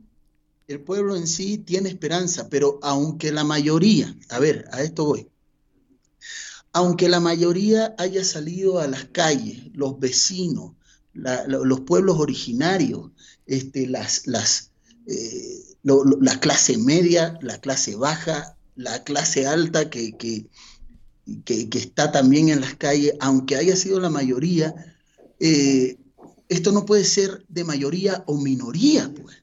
el 0.69 0.83
pueblo 0.83 1.17
en 1.17 1.27
sí 1.29 1.59
tiene 1.59 1.91
esperanza, 1.91 2.49
pero 2.51 2.79
aunque 2.83 3.33
la 3.33 3.45
mayoría, 3.45 4.17
a 4.31 4.39
ver, 4.41 4.67
a 4.73 4.83
esto 4.83 5.07
voy, 5.07 5.29
aunque 6.73 7.09
la 7.09 7.21
mayoría 7.21 7.95
haya 7.99 8.25
salido 8.25 8.79
a 8.79 8.87
las 8.87 9.07
calles, 9.07 9.69
los 9.75 9.99
vecinos, 9.99 10.73
la- 11.13 11.47
lo- 11.47 11.65
los 11.65 11.81
pueblos 11.81 12.19
originarios, 12.19 13.11
este, 13.51 13.87
las, 13.89 14.27
las, 14.29 14.71
eh, 15.07 15.65
la 15.83 16.39
clase 16.39 16.79
media, 16.79 17.37
la 17.43 17.61
clase 17.61 17.97
baja, 17.97 18.57
la 18.77 19.03
clase 19.03 19.47
alta 19.47 19.91
que, 19.91 20.17
que, 20.17 20.49
que- 21.45 21.69
está 21.79 22.13
también 22.13 22.49
en 22.49 22.61
las 22.61 22.77
calles, 22.77 23.15
aunque 23.21 23.57
haya 23.57 23.75
sido 23.75 23.99
la 23.99 24.09
mayoría, 24.09 24.73
eh, 25.41 25.99
esto 26.49 26.71
no 26.71 26.85
puede 26.87 27.05
ser 27.05 27.45
de 27.49 27.65
mayoría 27.65 28.23
o 28.27 28.39
minoría, 28.41 29.13
pues, 29.13 29.37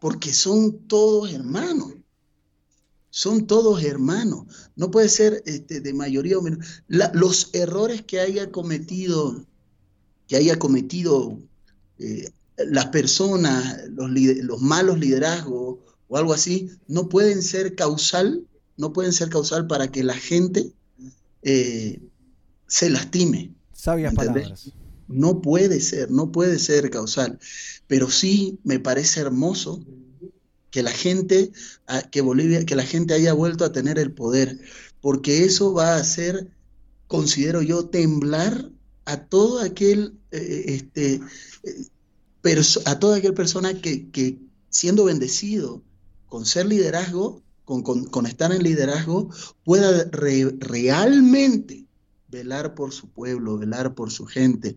porque 0.00 0.32
son 0.34 0.86
todos 0.86 1.32
hermanos. 1.32 1.94
Son 3.08 3.46
todos 3.46 3.82
hermanos. 3.82 4.44
No 4.76 4.90
puede 4.90 5.08
ser 5.08 5.42
este, 5.46 5.80
de 5.80 5.94
mayoría 5.94 6.36
o 6.38 6.42
minoría. 6.42 6.66
Los 6.88 7.48
errores 7.54 8.02
que 8.02 8.20
haya 8.20 8.50
cometido, 8.52 9.46
que 10.26 10.36
haya 10.36 10.58
cometido 10.58 11.40
eh, 11.98 12.28
las 12.56 12.86
personas, 12.86 13.82
los, 13.88 14.60
malos 14.60 14.98
liderazgos 14.98 15.78
o 16.08 16.16
algo 16.16 16.32
así, 16.32 16.70
no 16.88 17.08
pueden 17.08 17.42
ser 17.42 17.74
causal, 17.74 18.46
no 18.76 18.92
pueden 18.92 19.12
ser 19.12 19.28
causal 19.28 19.66
para 19.66 19.88
que 19.88 20.04
la 20.04 20.14
gente 20.14 20.72
eh, 21.42 22.00
se 22.66 22.90
lastime. 22.90 23.54
Sabias 23.72 24.12
¿entendés? 24.12 24.42
palabras. 24.42 24.72
No 25.08 25.40
puede 25.40 25.80
ser, 25.80 26.10
no 26.10 26.32
puede 26.32 26.58
ser 26.58 26.90
causal. 26.90 27.38
Pero 27.86 28.10
sí 28.10 28.58
me 28.64 28.80
parece 28.80 29.20
hermoso 29.20 29.84
que 30.70 30.82
la 30.82 30.90
gente, 30.90 31.52
que 32.10 32.20
Bolivia, 32.20 32.66
que 32.66 32.76
la 32.76 32.84
gente 32.84 33.14
haya 33.14 33.32
vuelto 33.32 33.64
a 33.64 33.72
tener 33.72 33.98
el 33.98 34.12
poder, 34.12 34.58
porque 35.00 35.44
eso 35.44 35.72
va 35.72 35.94
a 35.94 36.00
hacer, 36.00 36.50
considero 37.06 37.62
yo, 37.62 37.86
temblar 37.86 38.70
a 39.04 39.24
todo 39.24 39.60
aquel, 39.60 40.18
eh, 40.32 40.64
este, 40.66 41.14
eh, 41.14 41.20
perso- 41.62 41.95
a 42.84 42.98
toda 42.98 43.16
aquella 43.16 43.34
persona 43.34 43.80
que, 43.80 44.38
siendo 44.70 45.04
bendecido 45.04 45.82
con 46.28 46.44
ser 46.46 46.66
liderazgo, 46.66 47.42
con, 47.64 47.82
con- 47.82 48.26
estar 48.26 48.52
en 48.52 48.62
liderazgo, 48.62 49.30
pueda 49.64 50.04
re- 50.12 50.54
realmente 50.58 51.84
velar 52.28 52.74
por 52.74 52.92
su 52.92 53.08
pueblo, 53.08 53.58
velar 53.58 53.94
por 53.94 54.10
su 54.10 54.26
gente. 54.26 54.76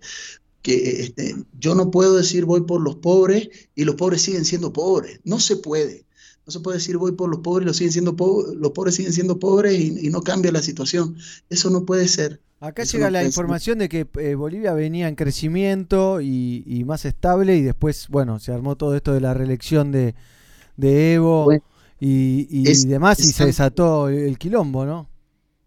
Que 0.62 1.02
este, 1.02 1.36
yo 1.60 1.74
no 1.76 1.90
puedo 1.92 2.16
decir 2.16 2.46
voy 2.46 2.62
por 2.62 2.82
los 2.82 2.98
pobres 2.98 3.50
y 3.76 3.86
los 3.86 3.96
pobres 3.96 4.22
siguen 4.22 4.46
siendo 4.46 4.74
pobres. 4.74 5.20
No 5.24 5.40
se 5.40 5.56
puede. 5.58 6.06
No 6.50 6.52
se 6.52 6.60
puede 6.62 6.78
decir 6.78 6.98
voy 6.98 7.14
por 7.14 7.30
los 7.30 7.40
pobres 7.42 7.64
y 7.66 7.68
los, 7.68 7.78
siguen 7.78 7.94
siendo 7.94 8.16
los 8.58 8.72
pobres 8.72 8.96
siguen 8.96 9.14
siendo 9.14 9.40
pobres 9.40 9.80
y, 9.80 10.08
y 10.08 10.10
no 10.10 10.22
cambia 10.24 10.52
la 10.52 10.62
situación. 10.62 11.16
Eso 11.50 11.70
no 11.70 11.86
puede 11.86 12.08
ser. 12.08 12.42
Acá 12.62 12.84
Eso 12.84 12.98
llega 12.98 13.10
no 13.10 13.10
la 13.10 13.24
ser. 13.24 13.24
información 13.24 13.80
de 13.80 13.88
que 13.88 14.06
eh, 14.20 14.36
Bolivia 14.36 14.74
venía 14.74 15.08
en 15.08 15.16
crecimiento 15.16 16.20
y, 16.20 16.64
y 16.66 16.84
más 16.84 17.06
estable 17.06 17.56
y 17.56 17.62
después, 17.62 18.08
bueno, 18.10 18.38
se 18.40 18.52
armó 18.52 18.76
todo 18.76 18.96
esto 18.98 19.14
de 19.14 19.22
la 19.22 19.34
reelección 19.34 19.92
de, 19.94 20.14
de 20.78 21.16
Evo 21.16 21.48
Bueno, 21.48 21.64
y, 22.00 22.48
y 22.52 22.70
es- 22.72 22.88
demás 22.88 23.24
y 23.24 23.34
se 23.34 23.46
desató 23.46 24.10
el 24.10 24.38
quilombo, 24.40 24.86
¿no? 24.86 25.10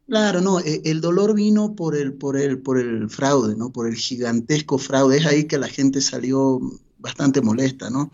Claro, 0.06 0.40
no, 0.40 0.60
e- 0.60 0.82
el 0.84 1.00
dolor 1.00 1.34
vino 1.34 1.74
por 1.74 1.96
el, 1.96 2.12
por 2.14 2.36
el, 2.36 2.60
por 2.60 2.78
el 2.78 3.08
fraude, 3.08 3.56
¿no? 3.56 3.72
Por 3.72 3.88
el 3.88 3.94
gigantesco 3.96 4.78
fraude. 4.78 5.16
Es 5.18 5.26
ahí 5.26 5.46
que 5.46 5.58
la 5.58 5.68
gente 5.68 6.00
salió 6.00 6.60
bastante 7.02 7.42
molesta, 7.42 7.90
¿no? 7.90 8.10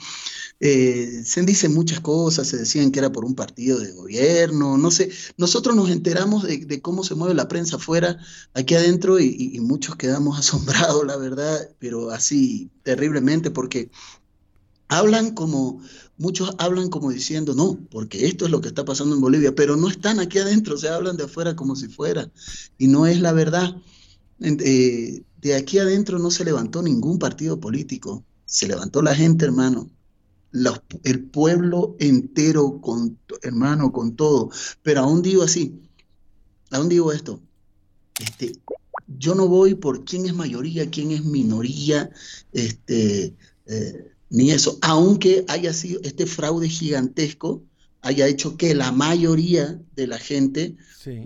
Eh, 0.61 1.23
se 1.25 1.43
dicen 1.43 1.73
muchas 1.73 2.01
cosas, 2.01 2.49
se 2.49 2.57
decían 2.57 2.91
que 2.91 2.99
era 2.99 3.13
por 3.13 3.25
un 3.25 3.35
partido 3.37 3.79
de 3.79 3.93
gobierno, 3.93 4.77
no 4.77 4.91
sé. 4.91 5.11
Nosotros 5.37 5.77
nos 5.77 5.91
enteramos 5.91 6.43
de, 6.43 6.83
cómo 6.83 7.05
se 7.05 7.15
mueve 7.15 7.35
la 7.35 7.47
prensa 7.47 7.77
afuera, 7.77 8.19
aquí 8.55 8.75
adentro, 8.75 9.21
y, 9.21 9.61
muchos 9.61 9.97
quedamos 9.97 10.39
asombrados, 10.39 11.07
la 11.07 11.17
verdad, 11.17 11.71
pero 11.79 12.11
así 12.11 12.71
terriblemente, 12.83 13.51
porque 13.51 13.91
hablan 14.89 15.35
como, 15.35 15.81
muchos 16.17 16.55
hablan 16.59 16.89
como 16.89 17.11
diciendo, 17.11 17.55
no, 17.55 17.79
porque 17.91 18.27
esto 18.27 18.47
es 18.47 18.51
lo 18.51 18.61
que 18.61 18.69
está 18.69 18.85
pasando 18.85 19.15
en 19.15 19.21
Bolivia, 19.21 19.55
pero 19.55 19.77
no 19.77 19.89
están 19.89 20.19
aquí 20.19 20.39
adentro, 20.39 20.77
se 20.79 20.89
hablan 20.89 21.17
de 21.17 21.25
afuera 21.25 21.55
como 21.55 21.77
si 21.77 21.89
fuera, 21.89 22.31
y 22.79 22.89
no 22.89 23.07
es 23.07 23.21
la 23.21 23.33
verdad. 23.33 23.77
Eh, 24.41 25.23
de 25.41 25.55
aquí 25.55 25.79
adentro 25.79 26.19
no 26.19 26.31
se 26.31 26.45
levantó 26.45 26.83
ningún 26.83 27.19
partido 27.19 27.61
político, 27.61 28.25
se 28.49 28.67
levantó 28.67 29.03
la 29.03 29.15
gente, 29.15 29.45
hermano, 29.45 29.91
los- 30.51 30.81
el 31.05 31.25
pueblo 31.25 31.95
entero, 32.01 32.81
con, 32.81 33.19
hermano, 33.43 33.93
con 33.93 34.17
todo, 34.17 34.51
pero 34.83 35.03
aún 35.03 35.21
digo 35.21 35.43
así, 35.43 35.79
aún 36.71 36.89
digo 36.89 37.13
esto, 37.13 37.41
este, 38.19 38.53
yo 39.19 39.35
no 39.35 39.47
voy 39.49 39.75
por 39.75 40.05
quién 40.05 40.25
es 40.27 40.35
mayoría, 40.35 40.91
quién 40.91 41.11
es 41.13 41.25
minoría, 41.25 42.11
este, 42.53 43.35
eh, 43.67 44.11
ni 44.31 44.51
eso, 44.51 44.79
aunque 44.81 45.45
haya 45.49 45.73
sido 45.73 46.01
este 46.03 46.25
fraude 46.27 46.69
gigantesco, 46.69 47.63
haya 48.01 48.27
hecho 48.27 48.57
que 48.57 48.75
la 48.75 48.91
mayoría 48.93 49.81
de 49.95 50.07
la 50.07 50.19
gente, 50.19 50.77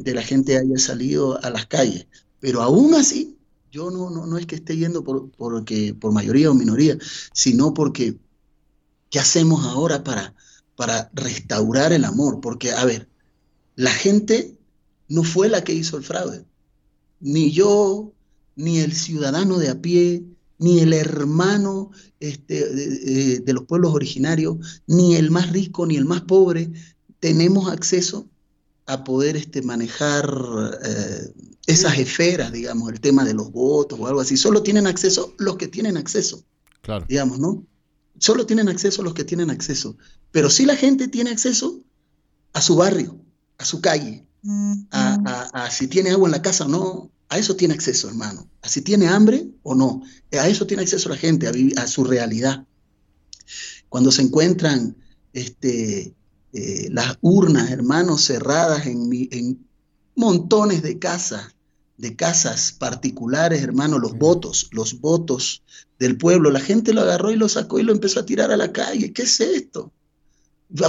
de 0.02 0.14
la 0.14 0.22
gente 0.22 0.56
haya 0.58 0.78
salido 0.78 1.42
a 1.44 1.50
las 1.50 1.66
calles. 1.66 2.06
Pero 2.40 2.62
aún 2.62 2.94
así, 2.94 3.36
yo 3.72 3.90
no, 3.90 4.10
no, 4.10 4.26
no 4.26 4.38
es 4.38 4.46
que 4.46 4.54
esté 4.54 4.76
yendo 4.76 5.02
por, 5.02 5.30
por 5.30 6.12
mayoría 6.12 6.50
o 6.50 6.54
minoría, 6.54 6.96
sino 7.32 7.74
porque, 7.74 8.18
¿qué 9.10 9.18
hacemos 9.18 9.64
ahora 9.64 10.04
para, 10.04 10.34
para 10.76 11.10
restaurar 11.14 11.92
el 11.92 12.04
amor? 12.04 12.40
Porque, 12.40 12.70
a 12.70 12.84
ver, 12.84 13.08
la 13.74 13.90
gente 13.90 14.56
no 15.08 15.24
fue 15.24 15.48
la 15.48 15.64
que 15.64 15.74
hizo 15.74 15.96
el 15.96 16.04
fraude 16.04 16.44
ni 17.22 17.52
yo, 17.52 18.12
ni 18.56 18.80
el 18.80 18.92
ciudadano 18.92 19.58
de 19.58 19.70
a 19.70 19.80
pie, 19.80 20.24
ni 20.58 20.80
el 20.80 20.92
hermano 20.92 21.90
este, 22.20 23.40
de 23.40 23.52
los 23.52 23.64
pueblos 23.64 23.94
originarios, 23.94 24.82
ni 24.86 25.14
el 25.14 25.30
más 25.30 25.50
rico, 25.50 25.86
ni 25.86 25.96
el 25.96 26.04
más 26.04 26.22
pobre, 26.22 26.70
tenemos 27.20 27.70
acceso 27.70 28.28
a 28.86 29.04
poder 29.04 29.36
este, 29.36 29.62
manejar 29.62 30.28
eh, 30.84 31.32
esas 31.66 31.98
esferas, 31.98 32.52
digamos, 32.52 32.90
el 32.92 33.00
tema 33.00 33.24
de 33.24 33.34
los 33.34 33.52
votos 33.52 33.98
o 34.00 34.06
algo 34.06 34.20
así. 34.20 34.36
Solo 34.36 34.62
tienen 34.62 34.86
acceso 34.86 35.34
los 35.38 35.56
que 35.56 35.68
tienen 35.68 35.96
acceso, 35.96 36.44
Claro. 36.82 37.06
digamos, 37.08 37.38
¿no? 37.38 37.64
Solo 38.18 38.46
tienen 38.46 38.68
acceso 38.68 39.02
los 39.02 39.14
que 39.14 39.24
tienen 39.24 39.50
acceso. 39.50 39.96
Pero 40.30 40.50
sí 40.50 40.64
la 40.66 40.76
gente 40.76 41.08
tiene 41.08 41.30
acceso 41.30 41.82
a 42.52 42.60
su 42.60 42.76
barrio, 42.76 43.20
a 43.58 43.64
su 43.64 43.80
calle, 43.80 44.26
a, 44.90 45.18
a- 45.24 45.64
a 45.66 45.70
si 45.70 45.86
tiene 45.86 46.10
agua 46.10 46.28
en 46.28 46.32
la 46.32 46.42
casa 46.42 46.64
o 46.66 46.68
no, 46.68 47.10
a 47.28 47.38
eso 47.38 47.56
tiene 47.56 47.74
acceso, 47.74 48.08
hermano. 48.08 48.48
A 48.60 48.68
si 48.68 48.82
tiene 48.82 49.06
hambre 49.06 49.48
o 49.62 49.74
no, 49.74 50.02
a 50.32 50.48
eso 50.48 50.66
tiene 50.66 50.82
acceso 50.82 51.08
la 51.08 51.16
gente, 51.16 51.46
a, 51.46 51.82
a 51.82 51.86
su 51.86 52.04
realidad. 52.04 52.66
Cuando 53.88 54.10
se 54.10 54.22
encuentran 54.22 54.96
este, 55.32 56.14
eh, 56.52 56.88
las 56.90 57.18
urnas, 57.20 57.70
hermanos, 57.70 58.24
cerradas 58.24 58.86
en, 58.86 59.08
mi- 59.08 59.28
en 59.30 59.66
montones 60.14 60.82
de 60.82 60.98
casas, 60.98 61.54
de 61.98 62.16
casas 62.16 62.72
particulares, 62.72 63.62
hermano, 63.62 63.98
los 63.98 64.12
votos, 64.18 64.68
los 64.72 65.00
votos 65.00 65.62
del 65.98 66.16
pueblo, 66.16 66.50
la 66.50 66.60
gente 66.60 66.92
lo 66.92 67.02
agarró 67.02 67.30
y 67.30 67.36
lo 67.36 67.48
sacó 67.48 67.78
y 67.78 67.82
lo 67.82 67.92
empezó 67.92 68.20
a 68.20 68.26
tirar 68.26 68.50
a 68.50 68.56
la 68.56 68.72
calle. 68.72 69.12
¿Qué 69.12 69.22
es 69.22 69.40
esto? 69.40 69.92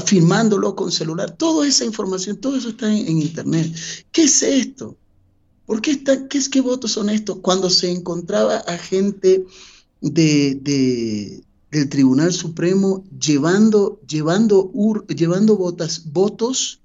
firmándolo 0.06 0.76
con 0.78 0.94
celular. 0.94 1.36
Toda 1.36 1.68
esa 1.68 1.84
información, 1.84 2.38
todo 2.38 2.56
eso 2.56 2.70
está 2.70 2.90
en, 2.90 3.06
en 3.06 3.22
internet. 3.22 3.70
¿Qué 4.14 4.24
es 4.24 4.42
esto? 4.42 4.96
¿Por 5.66 5.82
qué, 5.82 5.92
está, 5.92 6.28
qué, 6.30 6.38
es, 6.38 6.48
¿Qué 6.48 6.62
votos 6.62 6.94
son 6.94 7.10
estos? 7.10 7.40
Cuando 7.40 7.70
se 7.70 7.92
encontraba 7.92 8.60
a 8.60 8.78
gente 8.78 9.46
de, 10.00 10.56
de- 10.62 11.44
del 11.70 11.90
Tribunal 11.90 12.32
Supremo 12.32 13.04
llevando, 13.20 14.00
llevando, 14.08 14.72
ur- 14.72 15.06
llevando 15.08 15.58
votas, 15.58 16.04
votos 16.14 16.80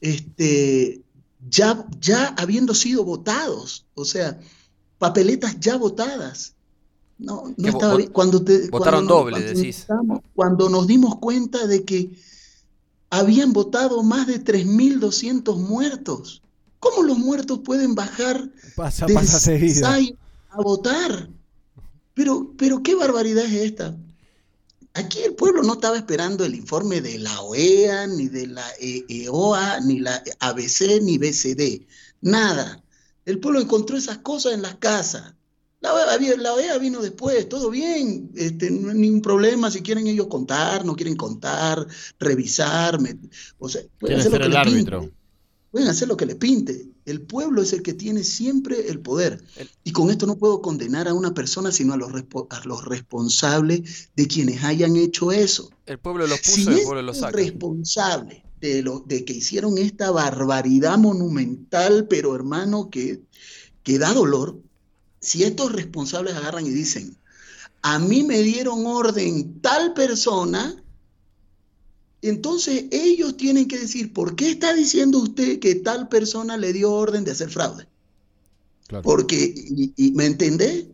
este, 0.00 1.00
ya, 1.48 1.86
ya 2.00 2.28
habiendo 2.38 2.74
sido 2.74 3.04
votados, 3.04 3.86
o 3.94 4.04
sea, 4.04 4.38
papeletas 4.98 5.58
ya 5.60 5.76
votadas. 5.76 6.54
No, 7.18 7.52
no 7.56 7.68
estaba 7.68 7.96
bien. 7.96 8.10
Cuando 8.10 8.42
te- 8.42 8.68
votaron 8.68 9.06
cuando 9.06 9.14
nos- 9.14 9.18
doble, 9.20 9.32
cuando 9.32 9.48
decís. 9.60 9.78
nos 9.80 9.88
damos- 9.88 10.20
cuando 10.34 10.68
nos 10.70 10.86
dimos 10.86 11.16
cuenta 11.18 11.66
de 11.66 11.84
que 11.84 12.12
habían 13.10 13.52
votado 13.52 14.02
más 14.02 14.26
de 14.26 14.38
3.200 14.38 15.56
muertos. 15.58 16.42
¿Cómo 16.78 17.02
los 17.02 17.18
muertos 17.18 17.60
pueden 17.62 17.94
bajar 17.94 18.48
Pasa. 18.74 19.06
CISAI 19.08 20.16
a 20.50 20.62
votar? 20.62 21.28
Pero, 22.14 22.52
pero 22.56 22.82
qué 22.82 22.94
barbaridad 22.94 23.44
es 23.44 23.52
esta. 23.52 23.96
Aquí 24.94 25.20
el 25.20 25.34
pueblo 25.34 25.62
no 25.62 25.74
estaba 25.74 25.96
esperando 25.96 26.44
el 26.44 26.54
informe 26.54 27.00
de 27.00 27.18
la 27.18 27.40
OEA, 27.42 28.06
ni 28.08 28.28
de 28.28 28.48
la 28.48 28.64
E- 28.80 29.04
EOA, 29.08 29.80
ni 29.80 30.00
la 30.00 30.22
ABC, 30.40 31.00
ni 31.00 31.16
BCD. 31.16 31.86
Nada. 32.20 32.82
El 33.24 33.38
pueblo 33.38 33.60
encontró 33.60 33.96
esas 33.96 34.18
cosas 34.18 34.54
en 34.54 34.62
las 34.62 34.76
casas. 34.76 35.34
La 35.80 35.94
OEA, 35.94 36.36
la 36.38 36.52
OEA 36.54 36.78
vino 36.78 37.00
después, 37.00 37.48
todo 37.48 37.70
bien, 37.70 38.30
este, 38.34 38.70
no 38.70 38.90
hay 38.90 38.98
ningún 38.98 39.22
problema. 39.22 39.70
Si 39.70 39.80
quieren 39.80 40.06
ellos 40.08 40.26
contar, 40.26 40.84
no 40.84 40.96
quieren 40.96 41.16
contar, 41.16 41.86
revisar, 42.18 43.00
me- 43.00 43.16
o 43.58 43.68
sea, 43.68 43.82
pueden 43.98 44.18
hacer 44.20 44.32
lo 44.32 44.38
que 44.38 44.48
les 44.48 44.56
pinte. 44.74 44.90
Pueden 45.70 45.88
hacer 45.88 46.08
lo 46.08 46.16
que 46.16 46.26
le 46.26 46.34
pinte. 46.34 46.86
El 47.10 47.20
pueblo 47.22 47.62
es 47.62 47.72
el 47.72 47.82
que 47.82 47.92
tiene 47.94 48.22
siempre 48.24 48.88
el 48.88 49.00
poder. 49.00 49.42
Y 49.84 49.92
con 49.92 50.10
esto 50.10 50.26
no 50.26 50.36
puedo 50.36 50.62
condenar 50.62 51.08
a 51.08 51.14
una 51.14 51.34
persona, 51.34 51.72
sino 51.72 51.92
a 51.94 51.96
los, 51.96 52.10
respo- 52.12 52.46
a 52.50 52.64
los 52.66 52.84
responsables 52.84 54.10
de 54.16 54.26
quienes 54.26 54.62
hayan 54.64 54.96
hecho 54.96 55.32
eso. 55.32 55.70
El 55.86 55.98
pueblo 55.98 56.26
los 56.26 56.38
puso 56.38 56.54
Si 56.54 56.68
el 56.68 56.82
pueblo 56.84 57.02
los 57.02 57.16
el 57.16 57.20
saca. 57.22 57.36
responsable 57.36 58.44
de, 58.60 58.82
lo, 58.82 59.00
de 59.00 59.24
que 59.24 59.32
hicieron 59.34 59.78
esta 59.78 60.10
barbaridad 60.10 60.98
monumental, 60.98 62.06
pero 62.08 62.34
hermano, 62.34 62.90
que, 62.90 63.20
que 63.82 63.98
da 63.98 64.12
dolor, 64.12 64.58
si 65.20 65.44
estos 65.44 65.72
responsables 65.72 66.34
agarran 66.34 66.66
y 66.66 66.70
dicen, 66.70 67.16
a 67.82 67.98
mí 67.98 68.22
me 68.22 68.40
dieron 68.42 68.84
orden 68.86 69.60
tal 69.60 69.94
persona, 69.94 70.82
entonces 72.22 72.84
ellos 72.90 73.36
tienen 73.36 73.68
que 73.68 73.78
decir, 73.78 74.12
¿por 74.12 74.36
qué 74.36 74.50
está 74.50 74.74
diciendo 74.74 75.18
usted 75.18 75.58
que 75.60 75.74
tal 75.76 76.08
persona 76.08 76.56
le 76.56 76.72
dio 76.72 76.92
orden 76.92 77.24
de 77.24 77.32
hacer 77.32 77.50
fraude? 77.50 77.86
Porque, 79.02 79.54
y, 79.56 79.92
y- 79.96 80.12
¿me 80.12 80.26
entendés? 80.26 80.86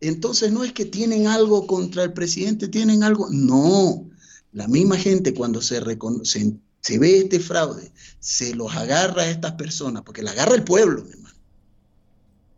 Entonces 0.00 0.52
no 0.52 0.64
es 0.64 0.72
que 0.72 0.84
tienen 0.84 1.26
algo 1.28 1.66
contra 1.66 2.04
el 2.04 2.12
presidente, 2.12 2.68
tienen 2.68 3.02
algo. 3.04 3.28
No, 3.30 4.10
la 4.52 4.68
misma 4.68 4.96
gente 4.98 5.34
cuando 5.34 5.62
se, 5.62 5.80
recono- 5.82 6.24
se, 6.24 6.54
se 6.80 6.98
ve 6.98 7.18
este 7.20 7.40
fraude, 7.40 7.92
se 8.20 8.54
los 8.54 8.74
agarra 8.76 9.22
a 9.22 9.30
estas 9.30 9.52
personas, 9.52 10.02
porque 10.04 10.22
la 10.22 10.32
agarra 10.32 10.54
el 10.56 10.64
pueblo, 10.64 11.04
mi 11.04 11.12
hermano. 11.12 11.31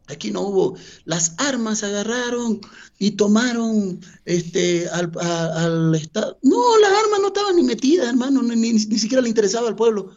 Aquí 0.06 0.31
no 0.31 0.43
hubo, 0.43 0.76
las 1.06 1.35
armas 1.39 1.82
agarraron 1.82 2.60
y 2.98 3.12
tomaron 3.12 4.01
este, 4.26 4.86
al, 4.90 5.10
a- 5.18 5.64
al 5.64 5.94
Estado. 5.94 6.39
No, 6.43 6.76
las 6.78 6.90
armas 6.90 7.20
no 7.20 7.28
estaban 7.28 7.56
ni 7.56 7.62
metidas, 7.62 8.09
hermano, 8.09 8.43
ni, 8.43 8.55
ni- 8.55 8.72
ni 8.72 8.98
siquiera 8.98 9.22
le 9.22 9.31
interesaba 9.31 9.66
al 9.68 9.76
pueblo. 9.76 10.10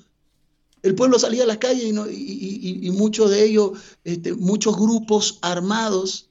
El 0.84 0.94
pueblo 0.94 1.18
salía 1.20 1.44
a 1.44 1.48
las 1.48 1.58
calles 1.58 1.86
y, 1.86 1.92
no- 1.94 2.10
y- 2.10 2.14
y- 2.14 2.88
y- 2.88 2.92
muchos 2.92 3.30
de 3.32 3.46
ellos, 3.46 3.72
este, 4.04 4.34
muchos 4.34 4.76
grupos 4.76 5.40
armados, 5.42 6.30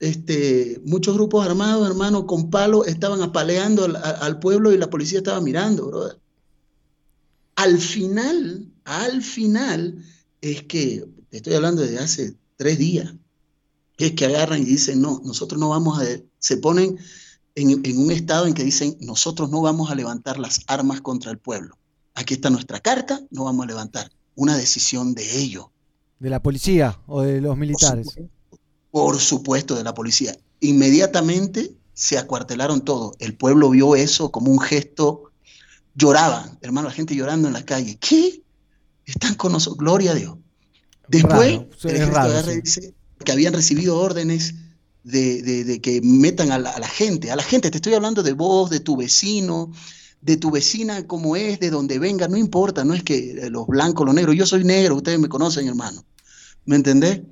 este, 0.00 0.80
muchos 0.86 1.14
grupos 1.14 1.44
armados, 1.44 1.86
hermano, 1.86 2.26
con 2.26 2.48
palos, 2.48 2.86
estaban 2.88 3.20
apaleando 3.20 3.84
al, 3.84 3.96
al 3.96 4.38
pueblo 4.38 4.72
y 4.72 4.78
la 4.78 4.88
policía 4.88 5.18
estaba 5.18 5.40
mirando, 5.42 5.86
brother. 5.86 6.18
Al 7.56 7.78
final, 7.78 8.72
al 8.84 9.22
final, 9.22 10.02
es 10.40 10.62
que, 10.64 11.06
estoy 11.30 11.52
hablando 11.54 11.82
de 11.82 11.98
hace 11.98 12.39
tres 12.60 12.76
días, 12.76 13.14
es 13.96 14.12
que 14.12 14.26
agarran 14.26 14.60
y 14.60 14.66
dicen, 14.66 15.00
no, 15.00 15.22
nosotros 15.24 15.58
no 15.58 15.70
vamos 15.70 15.98
a, 15.98 16.04
se 16.38 16.58
ponen 16.58 16.98
en, 17.54 17.80
en 17.82 17.98
un 17.98 18.10
estado 18.10 18.46
en 18.46 18.52
que 18.52 18.64
dicen, 18.64 18.98
nosotros 19.00 19.48
no 19.48 19.62
vamos 19.62 19.90
a 19.90 19.94
levantar 19.94 20.38
las 20.38 20.60
armas 20.66 21.00
contra 21.00 21.30
el 21.30 21.38
pueblo. 21.38 21.78
Aquí 22.14 22.34
está 22.34 22.50
nuestra 22.50 22.80
carta, 22.80 23.18
no 23.30 23.44
vamos 23.44 23.64
a 23.64 23.68
levantar. 23.68 24.10
Una 24.34 24.58
decisión 24.58 25.14
de 25.14 25.38
ellos, 25.38 25.68
¿De 26.18 26.28
la 26.28 26.42
policía 26.42 27.00
o 27.06 27.22
de 27.22 27.40
los 27.40 27.56
militares? 27.56 28.14
por 28.90 29.18
supuesto, 29.18 29.74
de 29.74 29.84
la 29.84 29.94
policía. 29.94 30.36
Inmediatamente 30.60 31.74
se 31.94 32.18
acuartelaron 32.18 32.82
todo. 32.82 33.12
El 33.20 33.34
pueblo 33.36 33.70
vio 33.70 33.96
eso 33.96 34.30
como 34.30 34.52
un 34.52 34.60
gesto, 34.60 35.30
lloraban, 35.94 36.58
hermano, 36.60 36.88
la 36.88 36.94
gente 36.94 37.14
llorando 37.14 37.48
en 37.48 37.54
la 37.54 37.64
calle. 37.64 37.96
¿Qué? 37.98 38.42
Están 39.06 39.34
con 39.34 39.52
nosotros, 39.52 39.78
gloria 39.78 40.10
a 40.10 40.14
Dios. 40.14 40.36
Después, 41.10 41.52
Raro, 41.58 41.68
el 41.84 41.96
ejército 41.96 42.14
raro, 42.16 42.30
agarra 42.32 42.52
y 42.52 42.54
sí. 42.56 42.60
dice 42.62 42.94
que 43.24 43.32
habían 43.32 43.52
recibido 43.52 43.98
órdenes 43.98 44.54
de, 45.02 45.42
de- 45.42 45.64
de 45.64 45.80
que 45.80 46.00
metan 46.02 46.52
a 46.52 46.58
la, 46.58 46.70
a 46.70 46.78
la 46.80 46.88
gente. 46.88 47.30
A 47.30 47.36
la 47.36 47.42
gente, 47.42 47.70
te 47.70 47.78
estoy 47.78 47.94
hablando 47.94 48.22
de 48.22 48.32
vos, 48.32 48.70
de 48.70 48.80
tu 48.80 48.96
vecino, 48.96 49.72
de 50.20 50.36
tu 50.36 50.50
vecina, 50.50 51.06
como 51.06 51.36
es, 51.36 51.58
de 51.60 51.70
donde 51.70 51.98
venga, 51.98 52.28
no 52.28 52.36
importa, 52.36 52.84
no 52.84 52.94
es 52.94 53.02
que 53.02 53.48
los 53.50 53.66
blancos, 53.66 54.06
los 54.06 54.14
negros, 54.14 54.36
yo 54.36 54.46
soy 54.46 54.64
negro, 54.64 54.96
ustedes 54.96 55.18
me 55.18 55.28
conocen, 55.28 55.66
hermano. 55.68 56.04
¿Me 56.66 56.76
entendés? 56.76 57.22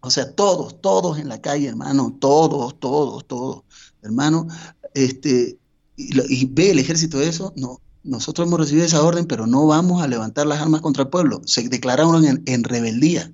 O 0.00 0.10
sea, 0.10 0.32
todos, 0.34 0.80
todos 0.80 1.18
en 1.18 1.28
la 1.28 1.40
calle, 1.40 1.68
hermano, 1.68 2.16
todos, 2.20 2.78
todos, 2.80 3.26
todos, 3.26 3.62
hermano, 4.02 4.46
este, 4.94 5.58
y, 5.96 6.42
y 6.42 6.46
ve 6.46 6.70
el 6.70 6.78
ejército 6.80 7.20
eso, 7.20 7.52
no, 7.56 7.80
nosotros 8.10 8.48
hemos 8.48 8.58
recibido 8.58 8.84
esa 8.84 9.04
orden, 9.04 9.26
pero 9.26 9.46
no 9.46 9.66
vamos 9.66 10.02
a 10.02 10.08
levantar 10.08 10.44
las 10.44 10.60
armas 10.60 10.80
contra 10.80 11.04
el 11.04 11.10
pueblo. 11.10 11.42
Se 11.44 11.68
declararon 11.68 12.24
en, 12.24 12.42
en 12.44 12.64
rebeldía 12.64 13.32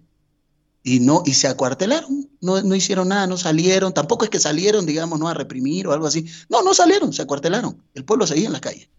y 0.82 1.00
no, 1.00 1.22
y 1.24 1.32
se 1.32 1.48
acuartelaron, 1.48 2.28
no, 2.42 2.60
no 2.60 2.74
hicieron 2.74 3.08
nada, 3.08 3.26
no 3.26 3.38
salieron, 3.38 3.94
tampoco 3.94 4.24
es 4.24 4.30
que 4.30 4.38
salieron, 4.38 4.84
digamos, 4.84 5.18
no 5.18 5.28
a 5.28 5.34
reprimir 5.34 5.88
o 5.88 5.92
algo 5.92 6.06
así. 6.06 6.26
No, 6.50 6.62
no 6.62 6.74
salieron, 6.74 7.14
se 7.14 7.22
acuartelaron. 7.22 7.82
El 7.94 8.04
pueblo 8.04 8.26
seguía 8.26 8.46
en 8.46 8.52
las 8.52 8.60
calles. 8.60 8.90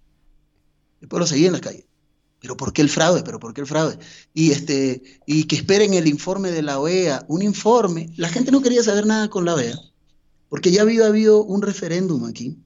El 0.99 1.07
pueblo 1.07 1.27
seguía 1.27 1.45
en 1.45 1.53
las 1.53 1.61
calles. 1.61 1.85
Pero 2.39 2.57
¿por 2.57 2.73
qué 2.73 2.81
el 2.81 2.89
fraude? 2.89 3.21
¿Pero 3.21 3.39
por 3.39 3.53
qué 3.53 3.61
el 3.61 3.67
fraude? 3.67 3.99
Y, 4.33 4.51
este, 4.51 5.03
y 5.27 5.43
que 5.43 5.57
esperen 5.57 5.93
el 5.93 6.07
informe 6.07 6.49
de 6.49 6.63
la 6.63 6.79
OEA, 6.79 7.23
un 7.27 7.43
informe. 7.43 8.09
La 8.17 8.29
gente 8.29 8.51
no 8.51 8.63
quería 8.63 8.81
saber 8.81 9.05
nada 9.05 9.29
con 9.29 9.45
la 9.45 9.53
OEA, 9.53 9.79
porque 10.49 10.71
ya 10.71 10.81
había 10.81 11.05
habido 11.05 11.43
un 11.43 11.61
referéndum 11.61 12.25
aquí. 12.25 12.57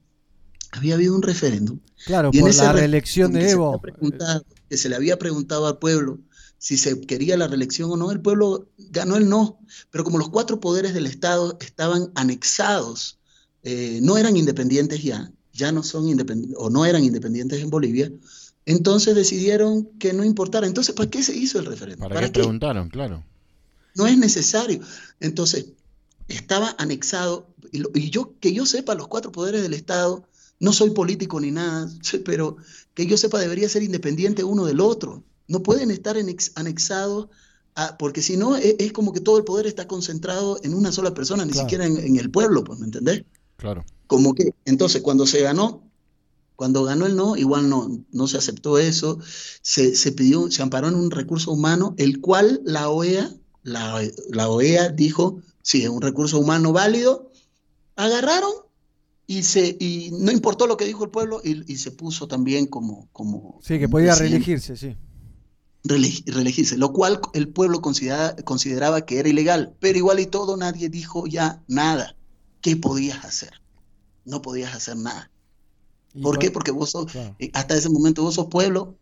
Había 0.72 0.94
habido 0.94 1.14
un 1.14 1.22
referéndum. 1.22 1.78
Claro, 2.06 2.30
Y 2.32 2.38
en 2.38 2.42
por 2.42 2.50
ese 2.50 2.64
la 2.64 2.72
reelección 2.72 3.32
de 3.32 3.50
Evo. 3.50 3.80
que 4.68 4.76
se 4.76 4.88
le 4.88 4.96
había 4.96 5.18
preguntado 5.18 5.66
al 5.66 5.78
pueblo 5.78 6.18
si 6.58 6.76
se 6.76 7.00
quería 7.00 7.36
la 7.36 7.48
reelección 7.48 7.90
o 7.90 7.96
no, 7.96 8.10
el 8.12 8.20
pueblo 8.20 8.68
ganó 8.78 9.16
el 9.16 9.28
no. 9.28 9.58
Pero 9.90 10.04
como 10.04 10.18
los 10.18 10.28
cuatro 10.30 10.60
poderes 10.60 10.94
del 10.94 11.06
Estado 11.06 11.58
estaban 11.60 12.10
anexados, 12.14 13.18
eh, 13.64 13.98
no 14.02 14.16
eran 14.16 14.36
independientes 14.36 15.02
ya, 15.02 15.30
ya 15.52 15.72
no 15.72 15.82
son 15.82 16.08
independientes, 16.08 16.56
o 16.60 16.70
no 16.70 16.84
eran 16.84 17.02
independientes 17.04 17.60
en 17.62 17.68
Bolivia, 17.70 18.12
entonces 18.64 19.14
decidieron 19.16 19.86
que 19.98 20.12
no 20.12 20.24
importara. 20.24 20.66
Entonces, 20.68 20.94
¿para 20.94 21.10
qué 21.10 21.22
se 21.22 21.36
hizo 21.36 21.58
el 21.58 21.66
referéndum? 21.66 22.08
¿Para, 22.08 22.20
qué 22.20 22.30
preguntaron? 22.30 22.88
Claro. 22.88 23.24
No 23.96 24.06
es 24.06 24.16
necesario. 24.16 24.80
Entonces, 25.20 25.66
estaba 26.28 26.74
anexado, 26.78 27.48
y, 27.72 27.78
lo- 27.78 27.90
y 27.94 28.08
yo, 28.10 28.34
que 28.40 28.52
yo 28.54 28.66
sepa, 28.66 28.94
los 28.94 29.08
cuatro 29.08 29.32
poderes 29.32 29.62
del 29.62 29.74
Estado, 29.74 30.24
no 30.62 30.72
soy 30.72 30.90
político 30.90 31.40
ni 31.40 31.50
nada, 31.50 31.90
pero 32.24 32.56
que 32.94 33.06
yo 33.06 33.16
sepa, 33.16 33.38
debería 33.40 33.68
ser 33.68 33.82
independiente 33.82 34.44
uno 34.44 34.64
del 34.64 34.80
otro. 34.80 35.24
No 35.48 35.62
pueden 35.62 35.90
estar 35.90 36.16
anexados, 36.54 37.28
a- 37.74 37.98
porque 37.98 38.22
si 38.22 38.36
no, 38.36 38.56
es, 38.56 38.76
es 38.78 38.92
como 38.92 39.12
que 39.12 39.20
todo 39.20 39.38
el 39.38 39.44
poder 39.44 39.66
está 39.66 39.86
concentrado 39.88 40.58
en 40.62 40.72
una 40.74 40.92
sola 40.92 41.12
persona, 41.14 41.44
ni 41.44 41.52
Claro. 41.52 41.68
siquiera 41.68 41.86
en, 41.86 41.98
en 41.98 42.16
el 42.16 42.30
pueblo, 42.30 42.62
pues, 42.64 42.78
¿me 42.78 42.86
entendés? 42.86 43.24
Claro. 43.56 43.84
Como 44.06 44.34
que, 44.34 44.54
entonces, 44.64 45.02
cuando 45.02 45.26
se 45.26 45.40
ganó, 45.42 45.82
cuando 46.54 46.84
ganó 46.84 47.06
el 47.06 47.16
no, 47.16 47.34
igual 47.36 47.68
no, 47.68 48.04
no 48.12 48.28
se 48.28 48.36
aceptó 48.38 48.78
eso, 48.78 49.18
se, 49.62 49.96
se 49.96 50.12
pidió, 50.12 50.48
se 50.50 50.62
amparó 50.62 50.88
en 50.88 50.94
un 50.94 51.10
recurso 51.10 51.50
humano, 51.50 51.94
el 51.98 52.20
cual 52.20 52.60
la 52.64 52.88
OEA, 52.88 53.34
la, 53.64 54.00
la 54.30 54.48
OEA 54.48 54.90
dijo, 54.90 55.40
sí, 55.62 55.82
es 55.82 55.88
un 55.88 56.02
recurso 56.02 56.38
humano 56.38 56.72
válido, 56.72 57.32
agarraron 57.96 58.52
y, 59.38 59.42
se, 59.42 59.76
y 59.80 60.10
no 60.18 60.30
importó 60.32 60.66
lo 60.66 60.76
que 60.76 60.84
dijo 60.84 61.04
el 61.04 61.10
pueblo 61.10 61.40
y, 61.44 61.70
y 61.72 61.76
se 61.76 61.90
puso 61.90 62.26
también 62.28 62.66
como... 62.66 63.08
como 63.12 63.58
Sí, 63.62 63.78
que 63.78 63.88
podía 63.88 64.14
reelegirse, 64.14 64.76
sí. 64.76 64.96
reelegirse, 65.84 66.76
lo 66.76 66.92
cual 66.92 67.20
el 67.34 67.48
pueblo 67.48 67.80
considera- 67.80 68.36
consideraba 68.44 69.04
que 69.04 69.18
era 69.18 69.28
ilegal, 69.28 69.74
pero 69.80 69.98
igual 69.98 70.20
y 70.20 70.26
todo 70.26 70.56
nadie 70.56 70.88
dijo 70.88 71.26
ya 71.26 71.62
nada. 71.68 72.16
¿Qué 72.60 72.76
podías 72.76 73.24
hacer? 73.24 73.50
No 74.24 74.40
podías 74.42 74.74
hacer 74.74 74.96
nada. 74.96 75.30
¿Por 76.22 76.38
qué? 76.38 76.50
Porque 76.50 76.70
vos 76.70 76.90
sos, 76.90 77.12
eh, 77.38 77.50
hasta 77.54 77.74
ese 77.74 77.88
momento 77.88 78.22
vos 78.22 78.34
sos 78.34 78.46
pueblo 78.46 78.96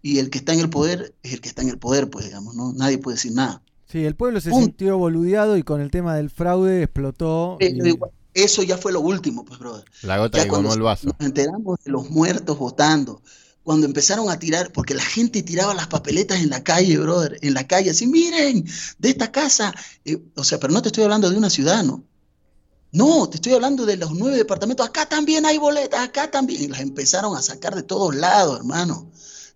y 0.00 0.18
el 0.18 0.30
que 0.30 0.38
está 0.38 0.54
en 0.54 0.60
el 0.60 0.70
poder 0.70 1.14
es 1.22 1.32
el 1.34 1.40
que 1.40 1.48
está 1.48 1.62
en 1.62 1.68
el 1.68 1.78
poder, 1.78 2.08
pues 2.08 2.24
digamos, 2.26 2.54
¿no? 2.54 2.72
Nadie 2.72 2.98
puede 2.98 3.16
decir 3.16 3.32
nada. 3.32 3.62
Sí, 3.86 4.04
el 4.04 4.14
pueblo 4.16 4.40
se 4.40 4.50
Punto. 4.50 4.64
sintió 4.66 4.96
boludeado 4.96 5.56
y 5.58 5.62
con 5.64 5.80
el 5.82 5.90
tema 5.90 6.14
del 6.16 6.30
fraude 6.30 6.82
explotó. 6.84 7.56
Pero 7.58 7.84
y- 7.84 7.90
igual, 7.90 8.10
eso 8.34 8.62
ya 8.62 8.78
fue 8.78 8.92
lo 8.92 9.00
último, 9.00 9.44
pues, 9.44 9.58
brother. 9.58 9.84
La 10.02 10.18
gota 10.18 10.38
Ya 10.38 10.44
que 10.44 10.50
cuando 10.50 10.72
el 10.72 10.82
vaso. 10.82 11.06
Nos 11.06 11.26
enteramos 11.26 11.78
de 11.84 11.90
los 11.90 12.10
muertos 12.10 12.58
votando. 12.58 13.22
Cuando 13.62 13.86
empezaron 13.86 14.28
a 14.28 14.38
tirar, 14.38 14.72
porque 14.72 14.94
la 14.94 15.04
gente 15.04 15.42
tiraba 15.42 15.72
las 15.72 15.86
papeletas 15.86 16.40
en 16.40 16.50
la 16.50 16.64
calle, 16.64 16.98
brother, 16.98 17.38
en 17.42 17.54
la 17.54 17.66
calle, 17.68 17.90
así, 17.90 18.08
miren, 18.08 18.64
de 18.98 19.08
esta 19.08 19.30
casa. 19.30 19.72
eh, 20.04 20.20
o 20.34 20.42
sea, 20.42 20.58
pero 20.58 20.72
no 20.72 20.82
te 20.82 20.88
estoy 20.88 21.04
hablando 21.04 21.30
de 21.30 21.36
una 21.36 21.48
ciudad, 21.50 21.84
¿no? 21.84 22.04
No, 22.90 23.28
te 23.28 23.36
estoy 23.36 23.54
hablando 23.54 23.86
de 23.86 23.96
los 23.96 24.12
nueve 24.12 24.36
departamentos. 24.36 24.86
Acá 24.86 25.06
también 25.08 25.46
hay 25.46 25.58
boletas, 25.58 26.00
acá 26.00 26.30
también. 26.30 26.62
Y 26.62 26.68
las 26.68 26.80
empezaron 26.80 27.36
a 27.36 27.40
sacar 27.42 27.74
de 27.74 27.82
todos 27.82 28.14
lados, 28.14 28.58
hermano. 28.58 29.10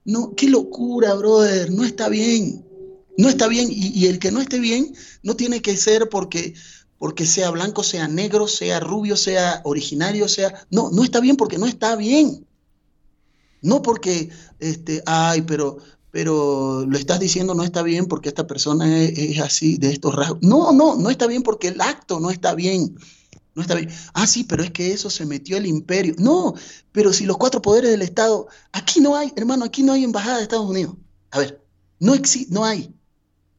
No, 0.04 0.34
qué 0.34 0.48
locura, 0.48 1.12
brother. 1.14 1.70
No 1.70 1.84
está 1.84 2.08
bien. 2.08 2.64
No 3.18 3.28
está 3.28 3.46
bien. 3.48 3.68
Y, 3.70 3.88
y 3.88 4.06
el 4.06 4.18
que 4.18 4.30
no 4.32 4.40
esté 4.40 4.58
bien 4.58 4.94
no 5.22 5.36
tiene 5.36 5.60
que 5.60 5.76
ser 5.76 6.08
porque, 6.08 6.54
porque 6.98 7.26
sea 7.26 7.50
blanco, 7.50 7.82
sea 7.82 8.08
negro, 8.08 8.48
sea 8.48 8.80
rubio, 8.80 9.16
sea 9.16 9.60
originario, 9.64 10.28
sea. 10.28 10.66
No, 10.70 10.90
no 10.90 11.04
está 11.04 11.20
bien 11.20 11.36
porque 11.36 11.58
no 11.58 11.66
está 11.66 11.96
bien. 11.96 12.46
No 13.62 13.82
porque, 13.82 14.30
este, 14.58 15.02
ay, 15.06 15.42
pero, 15.42 15.78
pero 16.10 16.86
lo 16.86 16.96
estás 16.98 17.20
diciendo 17.20 17.54
no 17.54 17.64
está 17.64 17.82
bien 17.82 18.06
porque 18.06 18.28
esta 18.28 18.46
persona 18.46 19.02
es, 19.02 19.38
así, 19.40 19.76
de 19.76 19.90
estos 19.90 20.14
rasgos. 20.14 20.38
No, 20.42 20.72
no, 20.72 20.96
no 20.96 21.10
está 21.10 21.26
bien 21.26 21.42
porque 21.42 21.68
el 21.68 21.80
acto 21.80 22.20
no 22.20 22.30
está 22.30 22.54
bien. 22.54 22.96
No 23.54 23.62
está 23.62 23.74
bien. 23.74 23.90
Ah, 24.12 24.26
sí, 24.26 24.44
pero 24.44 24.62
es 24.62 24.70
que 24.70 24.92
eso 24.92 25.10
se 25.10 25.26
metió 25.26 25.56
el 25.56 25.66
imperio. 25.66 26.14
No, 26.18 26.54
pero 26.92 27.12
si 27.12 27.24
los 27.24 27.38
cuatro 27.38 27.62
poderes 27.62 27.90
del 27.90 28.02
Estado, 28.02 28.48
aquí 28.72 29.00
no 29.00 29.16
hay, 29.16 29.32
hermano, 29.36 29.64
aquí 29.64 29.82
no 29.82 29.92
hay 29.92 30.04
embajada 30.04 30.36
de 30.36 30.42
Estados 30.44 30.68
Unidos. 30.68 30.94
A 31.30 31.38
ver, 31.40 31.64
no 31.98 32.14
existe, 32.14 32.52
no 32.52 32.64
hay. 32.64 32.94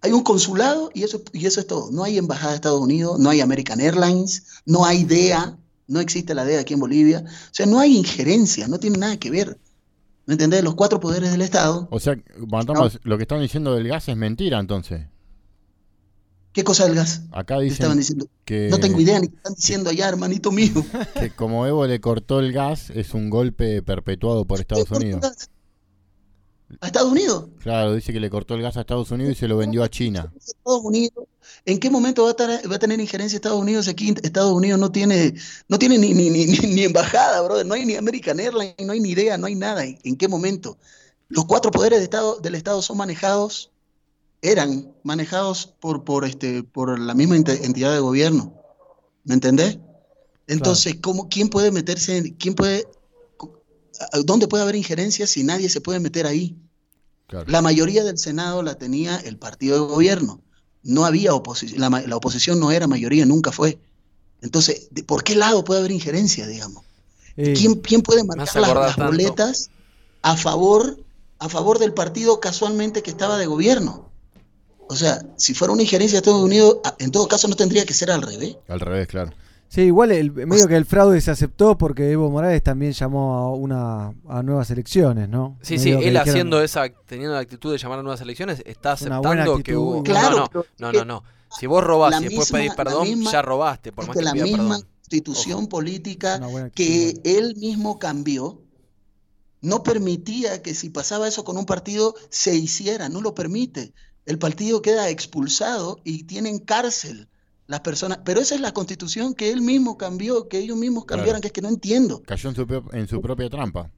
Hay 0.07 0.13
un 0.13 0.23
consulado 0.23 0.89
y 0.93 1.03
eso, 1.03 1.21
y 1.33 1.45
eso 1.45 1.59
es 1.59 1.67
todo. 1.67 1.91
No 1.91 2.01
hay 2.01 2.17
embajada 2.17 2.51
de 2.51 2.55
Estados 2.55 2.79
Unidos, 2.79 3.19
no 3.19 3.29
hay 3.29 3.41
American 3.41 3.81
Airlines, 3.81 4.61
no 4.65 4.85
hay 4.85 5.03
DEA, 5.03 5.57
no 5.87 5.99
existe 5.99 6.33
la 6.33 6.45
DEA 6.45 6.61
aquí 6.61 6.75
en 6.75 6.79
Bolivia. 6.79 7.25
O 7.27 7.49
sea, 7.53 7.65
no 7.65 7.77
hay 7.77 7.97
injerencia, 7.97 8.69
no 8.69 8.79
tiene 8.79 8.97
nada 8.99 9.17
que 9.17 9.29
ver. 9.29 9.59
¿Me 10.25 10.35
entendés? 10.35 10.63
Los 10.63 10.75
cuatro 10.75 11.01
poderes 11.01 11.29
del 11.29 11.41
Estado. 11.41 11.89
O 11.91 11.99
sea, 11.99 12.15
lo 13.03 13.17
que 13.17 13.23
están 13.23 13.41
diciendo 13.41 13.75
del 13.75 13.89
gas 13.89 14.07
es 14.07 14.15
mentira 14.15 14.59
entonces. 14.59 15.07
¿Qué 16.53 16.63
cosa 16.63 16.85
del 16.85 16.95
gas? 16.95 17.23
Acá 17.31 17.57
¿Qué 17.57 17.63
dicen 17.65 17.75
estaban 17.75 17.97
diciendo? 17.97 18.27
que, 18.45 18.69
No 18.71 18.79
tengo 18.79 19.01
idea 19.01 19.19
ni 19.19 19.27
qué 19.27 19.35
están 19.35 19.55
diciendo 19.55 19.89
allá, 19.89 20.07
hermanito 20.07 20.53
mío. 20.53 20.85
que 21.19 21.31
como 21.31 21.67
Evo 21.67 21.85
le 21.85 21.99
cortó 21.99 22.39
el 22.39 22.53
gas 22.53 22.91
es 22.91 23.13
un 23.13 23.29
golpe 23.29 23.81
perpetuado 23.81 24.45
por 24.45 24.61
Estados 24.61 24.89
Unidos. 24.89 25.49
¿A 26.81 26.87
Estados 26.87 27.11
Unidos? 27.11 27.45
Claro, 27.59 27.93
dice 27.95 28.11
que 28.11 28.19
le 28.19 28.29
cortó 28.29 28.55
el 28.55 28.61
gas 28.61 28.75
a 28.77 28.81
Estados 28.81 29.09
Unidos 29.11 29.33
y 29.33 29.35
se 29.39 29.47
lo 29.47 29.57
vendió 29.57 29.83
a 29.83 29.89
China. 29.89 30.31
Estados 30.37 30.81
Unidos. 30.83 31.25
¿En 31.65 31.79
qué 31.79 31.89
momento 31.89 32.23
va 32.23 32.29
a, 32.29 32.31
estar- 32.35 32.71
va 32.71 32.75
a 32.75 32.79
tener 32.79 32.99
injerencia 32.99 33.37
Estados 33.37 33.59
Unidos? 33.59 33.87
Aquí 33.87 34.13
Estados 34.21 34.51
Unidos 34.51 34.79
no 34.79 34.91
tiene, 34.91 35.33
no 35.69 35.79
tiene 35.79 35.97
ni, 35.97 36.13
ni, 36.13 36.29
ni, 36.29 36.45
ni- 36.45 36.83
embajada, 36.83 37.41
brother. 37.41 37.65
No 37.65 37.73
hay 37.73 37.85
ni 37.85 37.95
American 37.95 38.39
Airlines, 38.39 38.75
no 38.85 38.91
hay 38.91 38.99
ni 38.99 39.09
idea, 39.11 39.37
no 39.37 39.47
hay 39.47 39.55
nada. 39.55 39.83
¿En, 39.85 40.15
qué 40.17 40.27
momento? 40.27 40.77
Los 41.29 41.45
cuatro 41.45 41.71
poderes 41.71 41.99
de 41.99 42.03
Estado, 42.03 42.39
del 42.39 42.55
Estado 42.55 42.81
son 42.81 42.97
manejados, 42.97 43.71
eran 44.41 44.91
manejados 45.03 45.67
por, 45.79 46.03
por, 46.03 46.25
este, 46.25 46.63
por 46.63 46.99
la 46.99 47.13
misma 47.13 47.37
entidad 47.37 47.93
de 47.93 47.99
gobierno. 47.99 48.53
¿Me 49.23 49.33
entendés? 49.33 49.77
Entonces, 50.47 50.97
¿cómo, 51.01 51.27
¿quién 51.29 51.49
puede 51.49 51.71
meterse, 51.71 52.17
en- 52.17 52.33
quién 52.35 52.55
puede, 52.55 52.85
dónde 54.23 54.47
puede 54.47 54.63
haber 54.63 54.75
injerencia 54.75 55.27
si 55.27 55.43
nadie 55.43 55.69
se 55.69 55.81
puede 55.81 55.99
meter 55.99 56.25
ahí? 56.25 56.55
La 57.47 57.61
mayoría 57.61 58.03
del 58.03 58.17
Senado 58.17 58.63
la 58.63 58.75
tenía 58.75 59.17
el 59.17 59.37
partido 59.37 59.75
de 59.81 59.93
gobierno. 59.93 60.41
No 60.83 61.05
había 61.05 61.33
oposición, 61.33 61.81
la, 61.81 61.89
ma- 61.89 62.01
la 62.01 62.15
oposición 62.15 62.59
no 62.59 62.71
era 62.71 62.87
mayoría, 62.87 63.25
nunca 63.25 63.51
fue. 63.51 63.77
Entonces, 64.41 64.87
¿de- 64.91 65.03
¿por 65.03 65.23
qué 65.23 65.35
lado 65.35 65.63
puede 65.63 65.79
haber 65.81 65.91
injerencia, 65.91 66.47
digamos? 66.47 66.83
Eh, 67.35 67.53
¿Quién, 67.57 67.75
quién 67.81 68.01
puede 68.01 68.23
marcar 68.23 68.47
las, 68.55 68.73
las 68.73 68.95
boletas 69.11 69.69
a 70.21 70.37
favor, 70.37 70.97
a 71.39 71.49
favor 71.49 71.79
del 71.79 71.93
partido 71.93 72.39
casualmente 72.39 73.03
que 73.03 73.11
estaba 73.11 73.37
de 73.37 73.45
gobierno? 73.47 74.09
O 74.89 74.95
sea, 74.95 75.21
si 75.35 75.53
fuera 75.53 75.73
una 75.73 75.81
injerencia 75.81 76.15
de 76.15 76.19
Estados 76.19 76.41
Unidos, 76.43 76.77
en 76.99 77.11
todo 77.11 77.27
caso 77.27 77.49
no 77.49 77.55
tendría 77.57 77.85
que 77.85 77.93
ser 77.93 78.09
al 78.09 78.21
revés. 78.21 78.55
Al 78.69 78.79
revés, 78.79 79.07
claro. 79.07 79.33
Sí, 79.69 79.81
igual 79.81 80.11
el, 80.11 80.31
medio 80.31 80.67
que 80.67 80.75
el 80.77 80.85
fraude 80.85 81.19
se 81.19 81.29
aceptó 81.31 81.77
porque 81.77 82.09
Evo 82.11 82.29
Morales 82.31 82.63
también 82.63 82.93
llamó 82.93 83.33
a 83.35 83.53
una 83.53 84.13
a 84.29 84.41
nuevas 84.41 84.71
elecciones, 84.71 85.27
¿no? 85.27 85.57
Sí, 85.61 85.77
sí, 85.77 85.89
Medio 85.91 85.97
él 85.99 86.13
dijeron- 86.13 86.29
haciendo 86.29 86.61
esa, 86.63 86.87
teniendo 87.05 87.33
la 87.33 87.41
actitud 87.41 87.71
de 87.71 87.77
llamar 87.77 87.99
a 87.99 88.03
nuevas 88.03 88.21
elecciones, 88.21 88.63
está 88.65 88.93
aceptando 88.93 89.61
que 89.63 89.75
hubo. 89.75 90.03
Claro, 90.03 90.49
no, 90.53 90.63
no, 90.79 90.91
no, 90.91 90.99
no, 90.99 91.05
no. 91.05 91.23
Si 91.59 91.65
vos 91.65 91.83
robás 91.83 92.19
y 92.21 92.25
después 92.25 92.47
misma- 92.51 92.57
pedís 92.59 92.75
perdón, 92.75 93.07
misma- 93.07 93.31
ya 93.31 93.41
robaste, 93.41 93.91
por 93.91 94.05
más 94.07 94.13
que 94.15 94.19
que 94.19 94.25
la 94.25 94.31
pidas 94.33 94.47
misma 94.49 94.63
perdón. 94.75 94.87
constitución 95.01 95.67
política 95.67 96.41
que 96.73 97.19
él 97.23 97.55
mismo 97.57 97.99
cambió 97.99 98.61
no 99.61 99.81
permitía 99.83 100.61
que 100.61 100.75
si 100.75 100.89
pasaba 100.89 101.27
eso 101.27 101.43
con 101.43 101.57
un 101.57 101.65
partido 101.65 102.15
se 102.29 102.55
hiciera, 102.55 103.09
no 103.09 103.21
lo 103.21 103.33
permite. 103.33 103.93
El 104.25 104.37
partido 104.39 104.81
queda 104.81 105.09
expulsado 105.09 105.99
y 106.03 106.23
tienen 106.23 106.59
cárcel 106.59 107.27
las 107.67 107.81
personas. 107.81 108.19
Pero 108.25 108.39
esa 108.39 108.55
es 108.55 108.61
la 108.61 108.73
constitución 108.73 109.33
que 109.33 109.51
él 109.51 109.61
mismo 109.61 109.97
cambió, 109.97 110.47
que 110.47 110.57
ellos 110.59 110.77
mismos 110.77 111.05
cambiaron, 111.05 111.33
Claro. 111.35 111.41
que 111.41 111.47
es 111.47 111.53
que 111.53 111.61
no 111.61 111.69
entiendo. 111.69 112.21
Cayó 112.25 112.49
en 112.49 112.55
su, 112.55 112.83
en 112.93 113.07
su 113.07 113.21
propia 113.21 113.49
trampa. 113.49 113.91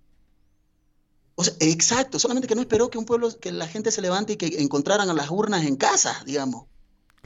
O 1.35 1.43
sea, 1.43 1.53
exacto, 1.59 2.19
solamente 2.19 2.48
que 2.48 2.56
no 2.56 2.61
esperó 2.61 2.89
que 2.89 2.98
un 2.98 3.06
pueblo, 3.06 3.30
que 3.39 3.51
la 3.53 3.67
gente 3.67 3.91
se 3.91 4.01
levante 4.01 4.33
y 4.33 4.35
que 4.35 4.61
encontraran 4.61 5.09
a 5.09 5.14
las 5.14 5.30
urnas 5.30 5.64
en 5.65 5.77
casa, 5.77 6.22
digamos. 6.25 6.65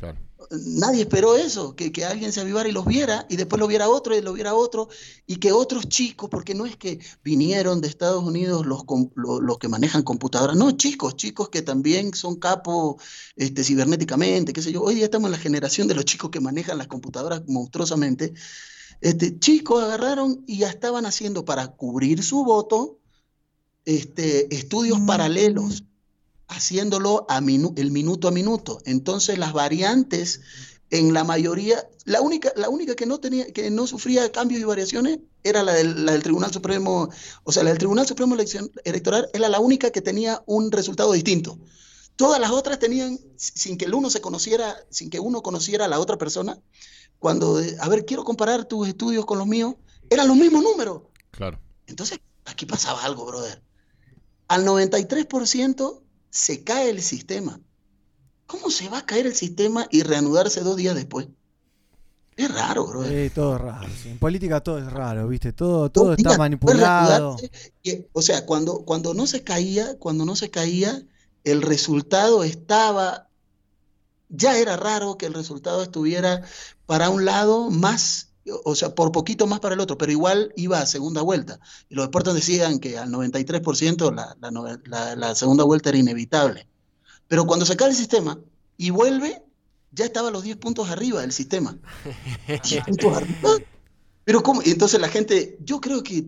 Claro. 0.03 0.19
Nadie 0.51 1.03
esperó 1.03 1.37
eso, 1.37 1.77
que, 1.77 1.93
que 1.93 2.03
alguien 2.03 2.33
se 2.33 2.41
avivara 2.41 2.67
y 2.67 2.73
los 2.73 2.85
viera, 2.85 3.25
y 3.29 3.37
después 3.37 3.57
lo 3.57 3.67
viera 3.67 3.87
otro 3.87 4.13
y 4.17 4.21
lo 4.21 4.33
viera 4.33 4.53
otro, 4.53 4.89
y 5.25 5.37
que 5.37 5.53
otros 5.53 5.87
chicos, 5.87 6.29
porque 6.29 6.53
no 6.53 6.65
es 6.65 6.75
que 6.75 6.99
vinieron 7.23 7.79
de 7.79 7.87
Estados 7.87 8.21
Unidos 8.21 8.65
los, 8.65 8.83
los, 9.15 9.57
que 9.57 9.69
manejan 9.69 10.03
computadoras, 10.03 10.57
no, 10.57 10.71
chicos, 10.71 11.15
chicos 11.15 11.47
que 11.47 11.61
también 11.61 12.13
son 12.13 12.35
capos 12.35 13.01
este, 13.37 13.63
cibernéticamente, 13.63 14.51
qué 14.51 14.61
sé 14.61 14.73
yo. 14.73 14.81
Hoy 14.81 14.95
día 14.95 15.05
estamos 15.05 15.27
en 15.27 15.31
la 15.31 15.37
generación 15.37 15.87
de 15.87 15.95
los 15.95 16.03
chicos 16.03 16.29
que 16.29 16.41
manejan 16.41 16.77
las 16.77 16.87
computadoras 16.87 17.43
monstruosamente. 17.47 18.33
Este, 18.99 19.39
chicos 19.39 19.81
agarraron 19.81 20.43
y 20.45 20.57
ya 20.59 20.69
estaban 20.69 21.05
haciendo 21.05 21.45
para 21.45 21.67
cubrir 21.67 22.21
su 22.23 22.43
voto 22.43 22.99
este, 23.85 24.53
estudios 24.53 24.99
paralelos 25.07 25.85
haciéndolo 26.53 27.25
a 27.29 27.41
minu- 27.41 27.73
el 27.77 27.91
minuto 27.91 28.27
a 28.27 28.31
minuto. 28.31 28.79
Entonces 28.85 29.37
las 29.37 29.53
variantes 29.53 30.41
en 30.89 31.13
la 31.13 31.23
mayoría, 31.23 31.87
la 32.05 32.21
única, 32.21 32.51
la 32.55 32.69
única 32.69 32.95
que 32.95 33.05
no 33.07 33.19
tenía, 33.19 33.51
que 33.51 33.71
no 33.71 33.87
sufría 33.87 34.31
cambios 34.31 34.61
y 34.61 34.63
variaciones 34.63 35.19
era 35.43 35.63
la 35.63 35.73
del, 35.73 36.05
la 36.05 36.11
del 36.13 36.21
Tribunal 36.23 36.53
Supremo, 36.53 37.09
o 37.43 37.51
sea, 37.51 37.63
la 37.63 37.69
del 37.71 37.79
Tribunal 37.79 38.05
Supremo 38.07 38.35
Elección- 38.35 38.71
Electoral 38.83 39.27
era 39.33 39.49
la 39.49 39.59
única 39.59 39.89
que 39.91 40.01
tenía 40.01 40.43
un 40.45 40.71
resultado 40.71 41.11
distinto. 41.13 41.57
Todas 42.15 42.39
las 42.39 42.51
otras 42.51 42.77
tenían, 42.77 43.19
sin 43.37 43.77
que 43.77 43.85
el 43.85 43.95
uno 43.95 44.11
se 44.11 44.21
conociera, 44.21 44.75
sin 44.91 45.09
que 45.09 45.19
uno 45.19 45.41
conociera 45.41 45.85
a 45.85 45.87
la 45.87 45.99
otra 45.99 46.17
persona, 46.19 46.59
cuando, 47.17 47.59
a 47.79 47.89
ver, 47.89 48.05
quiero 48.05 48.23
comparar 48.23 48.65
tus 48.65 48.87
estudios 48.87 49.25
con 49.25 49.39
los 49.39 49.47
míos, 49.47 49.73
eran 50.11 50.27
los 50.27 50.37
mismos 50.37 50.61
números. 50.61 51.01
Claro. 51.31 51.59
Entonces, 51.87 52.19
aquí 52.45 52.67
pasaba 52.67 53.03
algo, 53.03 53.25
brother. 53.25 53.63
Al 54.47 54.63
93% 54.63 56.02
se 56.33 56.63
cae 56.63 56.89
el 56.89 57.03
sistema. 57.03 57.61
¿Cómo 58.47 58.71
se 58.71 58.89
va 58.89 58.97
a 58.99 59.05
caer 59.05 59.27
el 59.27 59.35
sistema 59.35 59.87
y 59.91 60.01
reanudarse 60.01 60.61
dos 60.61 60.75
días 60.75 60.95
después? 60.95 61.27
Es 62.35 62.51
raro, 62.51 62.87
brother. 62.87 63.29
Sí, 63.29 63.35
todo 63.35 63.55
es 63.55 63.61
raro. 63.61 63.87
En 64.05 64.17
política 64.17 64.59
todo 64.59 64.79
es 64.79 64.91
raro, 64.91 65.27
¿viste? 65.27 65.53
Todo, 65.53 65.91
todo 65.91 66.05
Dos 66.05 66.17
está 66.17 66.35
manipulado. 66.35 67.37
y, 67.83 68.07
o 68.13 68.23
sea, 68.23 68.47
cuando, 68.47 68.83
cuando 68.83 69.13
no 69.13 69.27
se 69.27 69.43
caía, 69.43 69.95
cuando 69.99 70.25
no 70.25 70.35
se 70.35 70.49
caía, 70.49 71.03
el 71.43 71.61
resultado 71.61 72.43
estaba. 72.43 73.29
Ya 74.29 74.57
era 74.57 74.75
raro 74.75 75.19
que 75.19 75.27
el 75.27 75.35
resultado 75.35 75.83
estuviera 75.83 76.41
para 76.87 77.11
un 77.11 77.25
lado 77.25 77.69
más, 77.69 78.32
o 78.65 78.75
sea, 78.75 78.93
por 78.93 79.11
poquito 79.11 79.47
más 79.47 79.59
para 79.59 79.73
el 79.75 79.79
otro, 79.81 79.97
pero 79.97 80.11
igual 80.11 80.51
iba 80.55 80.79
a 80.79 80.85
segunda 80.85 81.21
vuelta. 81.21 81.59
Y 81.89 81.95
los 81.95 82.05
expertos 82.05 82.33
decían 82.35 82.79
que 82.79 82.97
al 82.97 83.09
93% 83.09 84.13
la, 84.13 84.35
la, 84.41 84.51
nove- 84.51 84.81
la- 84.85 85.15
la 85.15 85.35
segunda 85.35 85.63
vuelta 85.63 85.89
era 85.89 85.97
inevitable. 85.97 86.67
Pero 87.27 87.45
cuando 87.45 87.65
se 87.65 87.75
cae 87.77 87.89
el 87.89 87.95
sistema 87.95 88.37
y 88.77 88.89
vuelve, 88.89 89.41
ya 89.91 90.05
estaba 90.05 90.27
a 90.27 90.31
los 90.31 90.43
10 90.43 90.57
puntos 90.57 90.89
arriba 90.89 91.21
del 91.21 91.31
sistema. 91.31 91.77
10 92.47 92.83
puntos 92.85 93.15
arriba. 93.17 93.49
Pero 94.25 94.43
¿cómo? 94.43 94.61
Y 94.63 94.71
entonces 94.71 94.99
la 94.99 95.07
gente, 95.09 95.57
yo 95.63 95.79
creo 95.79 96.03
que 96.03 96.25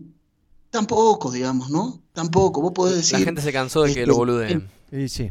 tampoco, 0.70 1.30
digamos, 1.30 1.70
¿no? 1.70 2.02
Tampoco. 2.12 2.60
Vos 2.60 2.72
podés 2.72 2.96
decir. 2.96 3.18
La 3.18 3.24
gente 3.24 3.42
se 3.42 3.52
cansó 3.52 3.82
de 3.82 3.92
que 3.94 4.00
este, 4.00 4.06
lo 4.06 4.16
boludeen. 4.16 4.70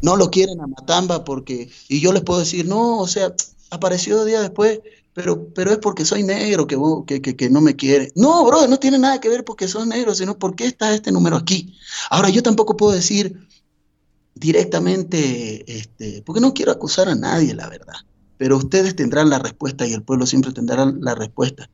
No 0.02 0.16
lo 0.16 0.30
quieren 0.32 0.60
a 0.62 0.68
Matamba 0.68 1.24
porque. 1.24 1.70
Y 1.88 2.00
yo 2.00 2.12
les 2.14 2.24
puedo 2.24 2.40
decir, 2.40 2.68
no, 2.68 3.00
o 3.00 3.08
sea, 3.08 3.34
apareció 3.70 4.24
días 4.26 4.42
después 4.42 4.80
pero, 5.16 5.50
pero 5.54 5.72
es 5.72 5.78
porque 5.80 6.04
soy 6.06 6.24
negro 6.24 6.68
que, 6.68 6.76
vos- 6.76 7.06
que, 7.08 7.22
que, 7.22 7.36
que 7.38 7.50
no 7.50 7.62
me 7.62 7.76
quiere. 7.76 8.12
No, 8.16 8.46
bro, 8.46 8.68
no 8.68 8.78
tiene 8.78 9.00
nada 9.00 9.20
que 9.22 9.30
ver 9.30 9.46
porque 9.46 9.68
sos 9.68 9.88
negro, 9.88 10.14
sino 10.14 10.38
porque 10.38 10.66
está 10.66 10.94
este 10.94 11.12
número 11.12 11.38
aquí. 11.38 11.74
Ahora, 12.10 12.30
yo 12.30 12.44
tampoco 12.44 12.76
puedo 12.76 12.92
decir 12.92 13.48
directamente, 14.36 15.64
este, 15.78 16.22
porque 16.26 16.42
no 16.42 16.54
quiero 16.54 16.72
acusar 16.74 17.08
a 17.08 17.16
nadie, 17.16 17.54
la 17.56 17.70
verdad, 17.70 17.96
pero 18.38 18.58
ustedes 18.58 18.96
tendrán 18.96 19.30
la 19.30 19.40
respuesta 19.40 19.88
y 19.88 19.94
el 19.94 20.04
pueblo 20.04 20.26
siempre 20.26 20.52
tendrá 20.52 20.86
la 20.86 21.16
respuesta. 21.16 21.70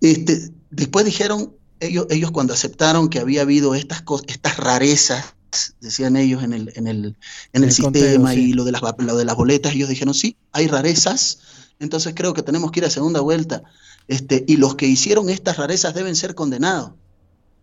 Este, 0.00 0.50
después 0.70 1.04
dijeron, 1.04 1.52
ellos, 1.80 2.06
ellos 2.10 2.30
cuando 2.30 2.54
aceptaron 2.54 3.08
que 3.08 3.18
había 3.18 3.42
habido 3.42 3.74
estas, 3.74 4.04
cos- 4.04 4.24
estas 4.28 4.56
rarezas, 4.58 5.34
decían 5.80 6.16
ellos 6.16 6.42
en 6.44 6.52
el, 6.52 6.72
en 6.76 6.86
el, 6.86 7.16
en 7.52 7.64
el 7.64 7.70
El 7.70 7.76
conteo, 7.82 8.02
sistema 8.04 8.32
sí. 8.32 8.50
y 8.50 8.52
lo 8.52 8.64
de, 8.64 8.72
las, 8.72 8.82
lo 8.98 9.16
de 9.16 9.24
las 9.24 9.36
boletas, 9.36 9.74
ellos 9.74 9.88
dijeron, 9.88 10.14
sí, 10.14 10.36
hay 10.52 10.68
rarezas, 10.68 11.38
entonces 11.78 12.14
creo 12.14 12.32
que 12.34 12.42
tenemos 12.42 12.70
que 12.70 12.80
ir 12.80 12.86
a 12.86 12.90
segunda 12.90 13.20
vuelta. 13.20 13.62
Este, 14.08 14.44
y 14.46 14.56
los 14.56 14.74
que 14.76 14.86
hicieron 14.86 15.28
estas 15.30 15.56
rarezas 15.56 15.94
deben 15.94 16.14
ser 16.16 16.34
condenados. 16.34 16.92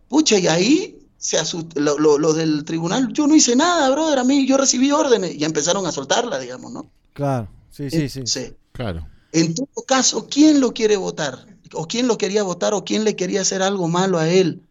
Pucha, 0.09 0.37
y 0.37 0.47
ahí 0.47 0.99
se 1.17 1.39
asust- 1.39 1.73
lo, 1.75 1.97
lo- 1.97 2.17
lo 2.17 2.33
del 2.33 2.65
tribunal, 2.65 3.11
yo 3.13 3.27
no 3.27 3.35
hice 3.35 3.55
nada, 3.55 3.89
brother, 3.91 4.19
a 4.19 4.23
mí 4.23 4.45
yo 4.45 4.57
recibí 4.57 4.91
órdenes, 4.91 5.35
y 5.35 5.37
ya 5.39 5.47
empezaron 5.47 5.85
a 5.87 5.91
soltarla, 5.91 6.37
digamos, 6.39 6.71
¿no? 6.71 6.91
Claro, 7.13 7.47
sí, 7.71 7.89
sí, 7.89 8.09
sí. 8.09 8.19
Entonces, 8.19 8.53
Claro. 8.73 9.07
en 9.31 9.55
todo 9.55 9.67
caso, 9.87 10.27
¿quién 10.29 10.59
lo 10.59 10.73
quiere 10.73 10.97
votar? 10.97 11.47
¿O 11.73 11.87
quién 11.87 12.07
lo 12.07 12.17
quería 12.17 12.43
votar? 12.43 12.73
¿O 12.73 12.83
quién 12.83 13.03
le 13.03 13.15
quería 13.15 13.41
hacer 13.41 13.61
algo 13.63 13.87
malo 13.87 14.19
a 14.19 14.29
él? 14.29 14.61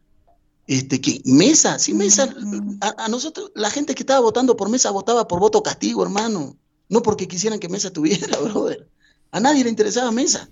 Este, 0.68 1.00
que 1.00 1.20
Mesa, 1.24 1.78
sí, 1.78 1.92
Mesa, 1.94 2.32
a, 2.80 3.04
a 3.06 3.08
nosotros, 3.08 3.50
la 3.54 3.70
gente 3.70 3.94
que 3.94 4.02
estaba 4.02 4.20
votando 4.20 4.56
por 4.56 4.68
Mesa 4.68 4.90
votaba 4.90 5.26
por 5.26 5.40
voto 5.40 5.62
castigo, 5.62 6.02
hermano. 6.04 6.56
No 6.88 7.02
porque 7.02 7.26
quisieran 7.26 7.58
que 7.58 7.68
Mesa 7.68 7.90
tuviera, 7.90 8.38
brother. 8.40 8.88
A 9.32 9.40
nadie 9.40 9.64
le 9.64 9.70
interesaba 9.70 10.10
Mesa. 10.12 10.48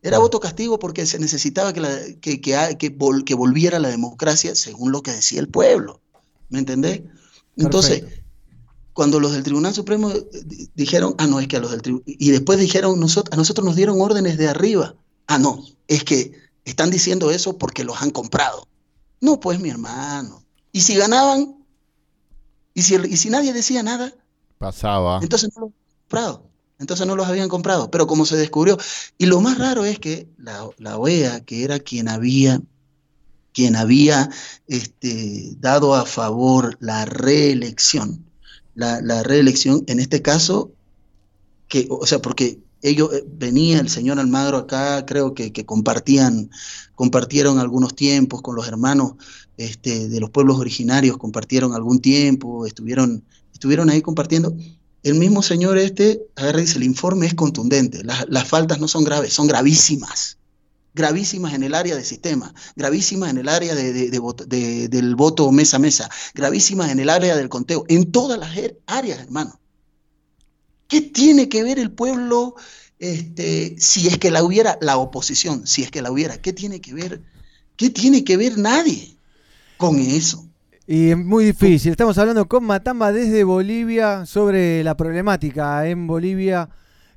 Era 0.00 0.18
voto 0.18 0.38
castigo 0.38 0.78
porque 0.78 1.04
se 1.06 1.18
necesitaba 1.18 1.72
que, 1.72 1.80
la- 1.80 1.98
que, 2.20 2.40
que, 2.40 2.76
que 2.78 2.96
vol- 2.96 3.24
que 3.24 3.34
volviera 3.34 3.78
la 3.80 3.88
democracia 3.88 4.54
según 4.54 4.92
lo 4.92 5.02
que 5.02 5.10
decía 5.12 5.40
el 5.40 5.48
pueblo. 5.48 6.00
¿Me 6.50 6.60
entendés? 6.60 7.02
Entonces, 7.56 8.02
cuando 8.92 9.18
los 9.18 9.32
del 9.32 9.42
Tribunal 9.42 9.74
Supremo 9.74 10.10
di- 10.10 10.70
dijeron, 10.74 11.14
ah, 11.18 11.26
no, 11.26 11.40
es 11.40 11.48
que 11.48 11.56
a 11.56 11.60
los 11.60 11.72
del 11.72 11.82
Tribunal, 11.82 12.04
y 12.06 12.30
después 12.30 12.58
dijeron, 12.60 13.00
nosotros, 13.00 13.32
a 13.32 13.36
nosotros 13.36 13.64
nos 13.64 13.74
dieron 13.74 14.00
órdenes 14.00 14.38
de 14.38 14.48
arriba. 14.48 14.94
Ah, 15.26 15.38
no, 15.38 15.64
es 15.88 16.04
que 16.04 16.32
están 16.64 16.90
diciendo 16.90 17.30
eso 17.32 17.58
porque 17.58 17.82
los 17.84 18.00
han 18.00 18.10
comprado. 18.10 18.68
No, 19.20 19.40
pues 19.40 19.58
mi 19.58 19.68
hermano. 19.70 20.44
¿Y 20.70 20.82
si 20.82 20.94
ganaban? 20.94 21.56
¿Y 22.74 22.82
si, 22.82 22.94
y 22.94 23.16
si 23.16 23.30
nadie 23.30 23.52
decía 23.52 23.82
nada? 23.82 24.12
Pasaba. 24.58 25.18
Entonces 25.22 25.50
no 25.56 25.62
los 25.62 25.70
habían 25.72 25.98
comprado. 26.02 26.47
Entonces 26.78 27.06
no 27.06 27.16
los 27.16 27.26
habían 27.26 27.48
comprado. 27.48 27.90
Pero 27.90 28.06
como 28.06 28.24
se 28.24 28.36
descubrió, 28.36 28.78
y 29.18 29.26
lo 29.26 29.40
más 29.40 29.58
raro 29.58 29.84
es 29.84 29.98
que 29.98 30.28
la, 30.38 30.68
la 30.78 30.96
OEA, 30.96 31.40
que 31.44 31.64
era 31.64 31.78
quien 31.78 32.08
había, 32.08 32.60
quien 33.52 33.76
había 33.76 34.30
este, 34.66 35.54
dado 35.58 35.94
a 35.94 36.06
favor 36.06 36.76
la 36.80 37.04
reelección, 37.04 38.24
la, 38.74 39.00
la 39.00 39.22
reelección, 39.22 39.84
en 39.88 39.98
este 39.98 40.22
caso, 40.22 40.72
que, 41.68 41.86
o 41.90 42.06
sea, 42.06 42.20
porque 42.20 42.60
ellos 42.82 43.12
eh, 43.12 43.24
venía 43.26 43.80
el 43.80 43.88
señor 43.88 44.18
Almagro 44.18 44.58
acá, 44.58 45.04
creo 45.06 45.34
que, 45.34 45.52
que 45.52 45.66
compartían, 45.66 46.50
compartieron 46.94 47.58
algunos 47.58 47.94
tiempos 47.94 48.42
con 48.42 48.54
los 48.56 48.68
hermanos 48.68 49.14
este, 49.56 50.08
de 50.08 50.20
los 50.20 50.30
pueblos 50.30 50.58
originarios, 50.58 51.16
compartieron 51.18 51.74
algún 51.74 52.00
tiempo, 52.00 52.66
estuvieron, 52.66 53.24
estuvieron 53.52 53.90
ahí 53.90 54.02
compartiendo. 54.02 54.54
El 55.02 55.14
mismo 55.14 55.42
señor 55.42 55.78
este 55.78 56.20
agarra 56.36 56.58
y 56.58 56.62
dice, 56.62 56.78
el 56.78 56.84
informe 56.84 57.26
es 57.26 57.34
contundente, 57.34 58.02
las, 58.04 58.26
las 58.28 58.48
faltas 58.48 58.80
no 58.80 58.88
son 58.88 59.04
graves, 59.04 59.32
son 59.32 59.46
gravísimas, 59.46 60.38
gravísimas 60.94 61.54
en 61.54 61.62
el 61.62 61.74
área 61.74 61.94
de 61.96 62.04
sistema, 62.04 62.52
gravísimas 62.76 63.30
en 63.30 63.38
el 63.38 63.48
área 63.48 63.74
de, 63.74 63.92
de- 63.92 64.88
del 64.88 65.14
voto 65.14 65.50
mesa 65.52 65.76
a 65.76 65.80
mesa, 65.80 66.10
gravísimas 66.34 66.90
en 66.90 66.98
el 66.98 67.10
área 67.10 67.36
del 67.36 67.48
conteo, 67.48 67.84
en 67.88 68.10
todas 68.10 68.38
las 68.38 68.56
er- 68.56 68.76
áreas, 68.86 69.20
hermano. 69.20 69.58
¿Qué 70.88 71.00
tiene 71.02 71.48
que 71.48 71.62
ver 71.62 71.78
el 71.78 71.92
pueblo 71.92 72.54
este, 72.98 73.76
si 73.78 74.08
es 74.08 74.18
que 74.18 74.30
la 74.30 74.42
hubiera, 74.42 74.78
la 74.80 74.96
oposición, 74.96 75.66
si 75.66 75.82
es 75.82 75.90
que 75.90 76.02
la 76.02 76.10
hubiera? 76.10 76.40
¿Qué 76.40 76.52
tiene 76.52 76.80
que 76.80 76.94
ver? 76.94 77.22
¿Qué 77.76 77.90
tiene 77.90 78.24
que 78.24 78.36
ver 78.36 78.58
nadie 78.58 79.16
con 79.76 79.98
eso? 80.00 80.47
Y 80.90 81.10
es 81.10 81.18
muy 81.18 81.44
difícil. 81.44 81.90
Estamos 81.90 82.16
hablando 82.16 82.48
con 82.48 82.64
Matamba 82.64 83.12
desde 83.12 83.44
Bolivia 83.44 84.24
sobre 84.24 84.82
la 84.82 84.96
problemática 84.96 85.86
en 85.86 86.06
Bolivia, 86.06 86.66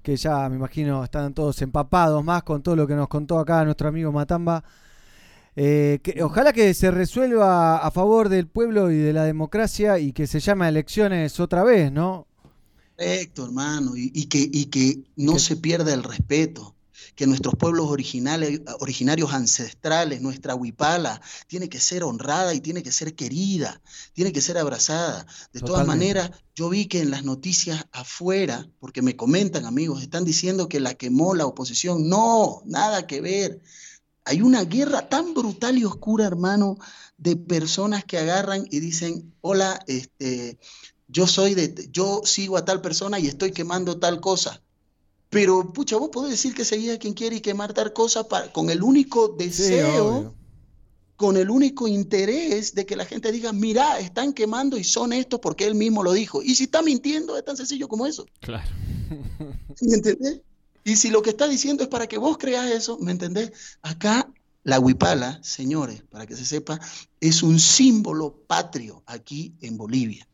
que 0.04 0.18
ya 0.18 0.50
me 0.50 0.58
imagino 0.58 1.06
están 1.06 1.34
todos 1.34 1.62
empapados 1.62 2.22
más 2.22 2.44
con 2.44 2.62
todo 2.62 2.76
lo 2.76 2.86
que 2.86 2.96
nos 2.96 3.08
contó 3.08 3.40
acá 3.40 3.64
nuestro 3.64 3.88
amigo 3.88 4.12
Matamba. 4.12 4.62
Eh, 5.56 6.00
que, 6.04 6.22
ojalá 6.22 6.52
que 6.52 6.74
se 6.74 6.92
resuelva 6.92 7.78
a 7.78 7.92
favor 7.92 8.28
del 8.28 8.46
pueblo 8.46 8.92
y 8.92 8.98
de 8.98 9.14
la 9.14 9.24
democracia 9.24 10.00
y 10.00 10.12
que 10.12 10.28
se 10.28 10.42
llame 10.42 10.66
a 10.66 10.70
elecciones 10.70 11.40
otra 11.40 11.64
vez, 11.64 11.94
¿no? 11.94 12.28
Correcto, 12.98 13.46
hermano, 13.46 13.96
y, 13.96 14.12
y 14.14 14.26
que, 14.26 14.50
y 14.52 14.66
que 14.66 15.00
no 15.16 15.40
se 15.40 15.56
pierda 15.56 15.94
el 15.94 16.04
respeto, 16.04 16.76
que 17.22 17.28
nuestros 17.28 17.54
pueblos 17.54 17.88
originales, 17.88 18.62
originarios 18.80 19.32
ancestrales, 19.32 20.24
nuestra 20.24 20.56
huipala, 20.56 21.22
tiene 21.46 21.70
que 21.70 21.80
ser 21.80 22.04
honrada 22.04 22.56
y 22.56 22.62
tiene 22.62 22.82
que 22.82 22.92
ser 22.92 23.14
querida, 23.14 23.80
tiene 24.14 24.32
que 24.32 24.42
ser 24.42 24.58
abrazada. 24.58 25.28
De 25.54 25.60
todas 25.60 25.86
maneras, 25.86 26.32
yo 26.56 26.68
vi 26.70 26.88
que 26.88 27.00
en 27.00 27.12
las 27.12 27.24
noticias 27.24 27.86
afuera, 27.92 28.68
porque 28.80 29.04
me 29.04 29.16
comentan 29.16 29.66
amigos, 29.66 30.02
están 30.02 30.26
diciendo 30.26 30.68
que 30.68 30.80
la 30.80 30.96
quemó 30.96 31.36
la 31.36 31.46
oposición. 31.46 32.10
No, 32.10 32.64
nada 32.66 33.06
que 33.06 33.22
ver. 33.22 33.62
Hay 34.26 34.42
una 34.42 34.64
guerra 34.64 35.08
tan 35.08 35.36
brutal 35.36 35.78
y 35.78 35.86
oscura, 35.86 36.26
hermano, 36.26 36.78
de 37.18 37.36
personas 37.36 38.04
que 38.04 38.18
agarran 38.18 38.66
y 38.72 38.80
dicen, 38.80 39.32
hola, 39.42 39.80
este, 39.86 40.58
yo 41.08 41.28
soy 41.28 41.54
de, 41.54 41.88
yo 41.92 42.22
sigo 42.24 42.58
a 42.58 42.66
tal 42.66 42.82
persona 42.82 43.20
y 43.20 43.28
estoy 43.28 43.52
quemando 43.52 44.00
tal 44.00 44.20
cosa. 44.20 44.64
Pero, 45.32 45.72
pucha, 45.72 45.96
vos 45.98 46.10
podés 46.12 46.32
decir 46.32 46.54
que 46.54 46.66
seguís 46.66 46.92
a 46.92 47.00
quien 47.00 47.14
quiere 47.14 47.38
y 47.38 47.42
quemar 47.42 47.74
tal 47.74 47.94
cosa 47.94 48.28
para- 48.28 48.52
con 48.52 48.70
el 48.70 48.84
único 48.84 49.30
deseo, 49.30 50.36
con 51.16 51.38
el 51.38 51.50
único 51.50 51.88
interés 51.88 52.76
de 52.76 52.86
que 52.86 52.96
la 52.98 53.06
gente 53.06 53.32
diga, 53.32 53.54
mira, 53.54 53.98
están 54.00 54.34
quemando 54.34 54.78
y 54.78 54.84
son 54.84 55.14
estos 55.14 55.40
porque 55.40 55.66
él 55.66 55.76
mismo 55.76 56.04
lo 56.04 56.12
dijo. 56.12 56.44
Y 56.44 56.56
si 56.56 56.66
está 56.66 56.82
mintiendo, 56.82 57.38
es 57.38 57.46
tan 57.46 57.56
sencillo 57.56 57.88
como 57.88 58.06
eso. 58.06 58.26
Claro. 58.42 58.70
¿Me 59.82 59.96
entendés? 59.96 60.42
Y 60.84 60.98
si 60.98 61.10
lo 61.10 61.22
que 61.22 61.30
está 61.30 61.48
diciendo 61.48 61.84
es 61.84 61.90
para 61.90 62.08
que 62.08 62.18
vos 62.18 62.38
creas 62.38 62.70
eso, 62.70 62.98
¿me 63.00 63.12
entendés? 63.12 63.54
Acá 63.82 64.30
la 64.64 64.80
huipala, 64.80 65.40
señores, 65.42 66.04
para 66.10 66.28
que 66.28 66.36
se 66.36 66.46
sepa, 66.46 66.78
es 67.22 67.42
un 67.42 67.58
símbolo 67.60 68.36
patrio 68.48 69.02
aquí 69.06 69.56
en 69.62 69.78
Bolivia 69.78 70.28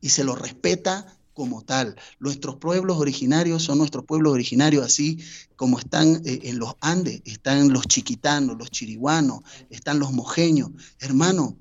y 0.00 0.10
se 0.10 0.22
lo 0.22 0.36
respeta 0.36 1.18
como 1.34 1.62
tal. 1.62 1.96
Nuestros 2.18 2.56
pueblos 2.56 2.98
originarios 2.98 3.62
son 3.62 3.78
nuestros 3.78 4.04
pueblos 4.04 4.32
originarios, 4.32 4.84
así 4.84 5.18
como 5.56 5.78
están 5.78 6.22
eh, 6.24 6.40
en 6.44 6.58
los 6.58 6.74
Andes, 6.80 7.22
están 7.24 7.72
los 7.72 7.86
chiquitanos, 7.86 8.56
los 8.58 8.70
chiriguanos, 8.70 9.40
están 9.70 9.98
los 9.98 10.12
mojeños. 10.12 10.70
Hermano, 10.98 11.56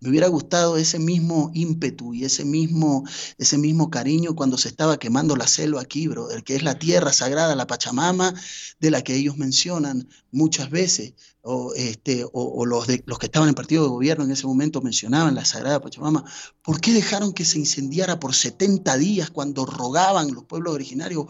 me 0.00 0.10
hubiera 0.10 0.28
gustado 0.28 0.76
ese 0.76 0.98
mismo 0.98 1.50
ímpetu 1.54 2.14
y 2.14 2.24
ese 2.24 2.44
mismo, 2.44 3.04
ese 3.36 3.58
mismo 3.58 3.90
cariño 3.90 4.36
cuando 4.36 4.56
se 4.56 4.68
estaba 4.68 4.98
quemando 4.98 5.34
la 5.34 5.48
selva 5.48 5.80
aquí, 5.80 6.06
brother, 6.06 6.44
que 6.44 6.54
es 6.54 6.62
la 6.62 6.78
tierra 6.78 7.12
sagrada, 7.12 7.56
la 7.56 7.66
Pachamama, 7.66 8.32
de 8.78 8.90
la 8.90 9.02
que 9.02 9.16
ellos 9.16 9.36
mencionan 9.36 10.08
muchas 10.30 10.70
veces, 10.70 11.14
o, 11.42 11.72
este, 11.74 12.24
o, 12.32 12.64
los, 12.66 12.86
de, 12.86 13.02
los 13.06 13.18
que 13.18 13.26
estaban 13.26 13.48
en 13.48 13.54
partido 13.54 13.82
de 13.82 13.88
gobierno 13.88 14.24
en 14.24 14.30
ese 14.30 14.46
momento 14.46 14.80
mencionaban 14.82 15.34
la 15.34 15.44
sagrada 15.44 15.80
Pachamama. 15.80 16.24
¿Por 16.62 16.80
qué 16.80 16.92
dejaron 16.92 17.32
que 17.32 17.44
se 17.44 17.58
incendiara 17.58 18.20
por 18.20 18.34
70 18.34 18.96
días 18.98 19.30
cuando 19.30 19.66
rogaban 19.66 20.32
los 20.32 20.44
pueblos 20.44 20.74
originarios 20.74 21.26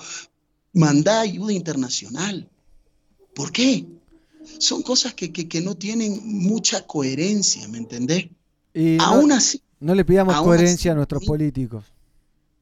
mandar 0.75 1.21
ayuda 1.21 1.53
internacional? 1.55 2.51
¿Por 3.35 3.51
qué? 3.51 3.87
Son 4.59 4.83
cosas 4.83 5.15
que, 5.15 5.33
que, 5.33 5.49
que 5.49 5.61
no 5.61 5.77
tienen 5.77 6.21
mucha 6.25 6.87
coherencia, 6.87 7.67
¿me 7.69 7.79
entendés? 7.79 8.29
Y 8.75 8.97
no- 8.99 9.05
Aún 9.05 9.33
así, 9.33 9.63
No 9.81 9.95
le 9.95 10.05
pidamos 10.05 10.35
aún 10.35 10.47
coherencia 10.47 10.91
así, 10.91 10.95
a 10.95 10.95
nuestros 10.95 11.25
políticos. 11.25 11.85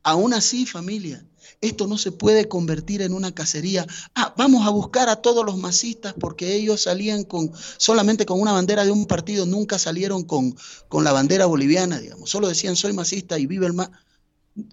Aún 0.02 0.35
así, 0.35 0.67
familia, 0.67 1.25
esto 1.60 1.86
no 1.89 1.99
se 1.99 2.12
puede 2.12 2.47
convertir 2.49 3.02
en 3.02 3.12
una 3.12 3.33
cacería. 3.33 3.86
Ah, 4.15 4.35
vamos 4.36 4.65
a 4.67 4.70
buscar 4.70 5.09
a 5.09 5.17
todos 5.17 5.44
los 5.44 5.57
masistas 5.59 6.15
porque 6.20 6.55
ellos 6.55 6.83
salían 6.83 7.25
con 7.25 7.51
solamente 7.76 8.25
con 8.25 8.41
una 8.41 8.52
bandera 8.52 8.85
de 8.85 8.93
un 8.93 9.07
partido, 9.07 9.47
nunca 9.47 9.78
salieron 9.78 10.23
con, 10.25 10.55
con 10.89 11.02
la 11.05 11.12
bandera 11.12 11.47
boliviana, 11.47 11.99
digamos. 11.99 12.31
Solo 12.31 12.47
decían 12.49 12.76
soy 12.76 12.93
masista 12.93 13.39
y 13.39 13.47
vive 13.47 13.67
el 13.67 13.73
más. 13.73 13.91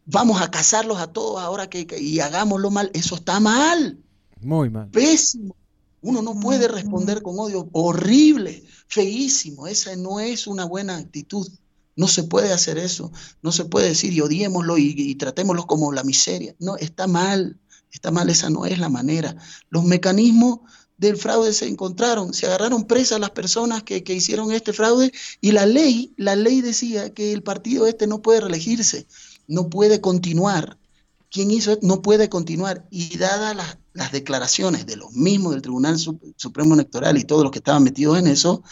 Vamos 0.06 0.42
a 0.42 0.52
cazarlos 0.52 1.00
a 1.00 1.08
todos 1.08 1.42
ahora 1.42 1.68
que, 1.68 1.88
que- 1.88 2.00
y 2.00 2.20
hagámoslo 2.20 2.70
mal. 2.70 2.92
Eso 2.94 3.16
está 3.16 3.40
mal, 3.40 3.98
Muy 4.40 4.70
mal. 4.70 4.90
pésimo. 4.90 5.56
Uno 6.04 6.22
no 6.22 6.40
puede 6.40 6.68
responder 6.68 7.24
con 7.24 7.40
odio, 7.40 7.68
horrible, 7.72 8.64
feísimo. 8.88 9.66
Esa 9.68 9.96
no 9.96 10.20
es 10.20 10.46
una 10.46 10.66
buena 10.66 10.98
actitud. 10.98 11.48
No 11.96 12.08
se 12.08 12.24
puede 12.24 12.54
hacer 12.54 12.78
eso. 12.78 13.12
No 13.42 13.52
se 13.52 13.66
puede 13.66 13.90
decir 13.90 14.14
y 14.14 14.22
odiémoslo 14.22 14.78
y, 14.78 14.94
y 14.96 15.16
tratémoslo 15.16 15.66
como 15.66 15.92
la 15.92 16.04
miseria. 16.04 16.56
No, 16.60 16.78
está 16.78 17.08
mal, 17.08 17.60
Está 17.94 18.10
mal, 18.10 18.30
esa 18.30 18.50
no 18.50 18.66
es 18.66 18.80
la 18.80 18.90
manera. 18.90 19.38
Los 19.70 19.84
mecanismos 19.86 20.62
del 20.98 21.16
fraude 21.16 21.54
se 21.54 21.68
encontraron, 21.68 22.34
se 22.34 22.48
agarraron 22.48 22.86
presas 22.86 23.20
las 23.20 23.30
personas 23.30 23.84
que, 23.84 24.04
que 24.04 24.16
hicieron 24.16 24.52
este 24.52 24.74
fraude 24.74 25.12
y 25.42 25.52
la 25.52 25.68
ley, 25.68 26.14
la 26.18 26.36
ley 26.36 26.62
decía 26.62 27.14
que 27.14 27.34
el 27.34 27.44
partido 27.44 27.86
este 27.86 28.08
no 28.08 28.22
puede 28.22 28.42
reelegirse, 28.42 29.08
no 29.48 29.70
puede 29.70 30.02
continuar. 30.02 30.80
Quien 31.30 31.52
hizo 31.52 31.72
esto 31.72 31.86
no 31.86 32.02
puede 32.02 32.30
continuar. 32.30 32.88
Y 32.90 33.18
dadas 33.18 33.56
las, 33.56 33.78
las 33.94 34.12
declaraciones 34.12 34.86
de 34.86 34.96
los 34.96 35.12
mismos 35.14 35.54
del 35.54 35.62
Tribunal 35.62 35.98
Sup- 35.98 36.34
Supremo 36.36 36.74
Electoral 36.74 37.18
y 37.18 37.24
todos 37.24 37.44
los 37.44 37.52
que 37.52 37.60
estaban 37.60 37.84
metidos 37.84 38.18
en 38.18 38.28
eso, 38.28 38.64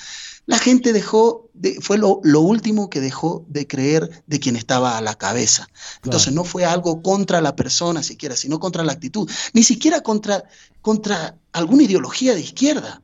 la 0.48 0.58
gente 0.58 0.91
dejó, 0.93 1.50
de, 1.53 1.80
fue 1.80 2.00
lo, 2.00 2.19
lo 2.24 2.41
último 2.41 2.90
que 2.90 3.00
dejó 3.00 3.45
de 3.48 3.67
creer 3.67 4.24
de 4.25 4.40
quien 4.40 4.56
estaba 4.56 4.98
a 4.98 5.01
la 5.01 5.14
cabeza. 5.14 5.67
Entonces 6.03 6.33
no 6.33 6.43
fue 6.43 6.66
algo 6.66 7.03
contra 7.03 7.40
la 7.41 7.56
persona 7.56 8.01
siquiera, 8.01 8.35
sino 8.35 8.59
contra 8.59 8.83
la 8.83 8.93
actitud, 8.93 9.30
ni 9.53 9.64
siquiera 9.64 10.01
contra, 10.01 10.43
contra 10.82 11.38
alguna 11.53 11.83
ideología 11.83 12.33
de 12.33 12.41
izquierda, 12.41 13.01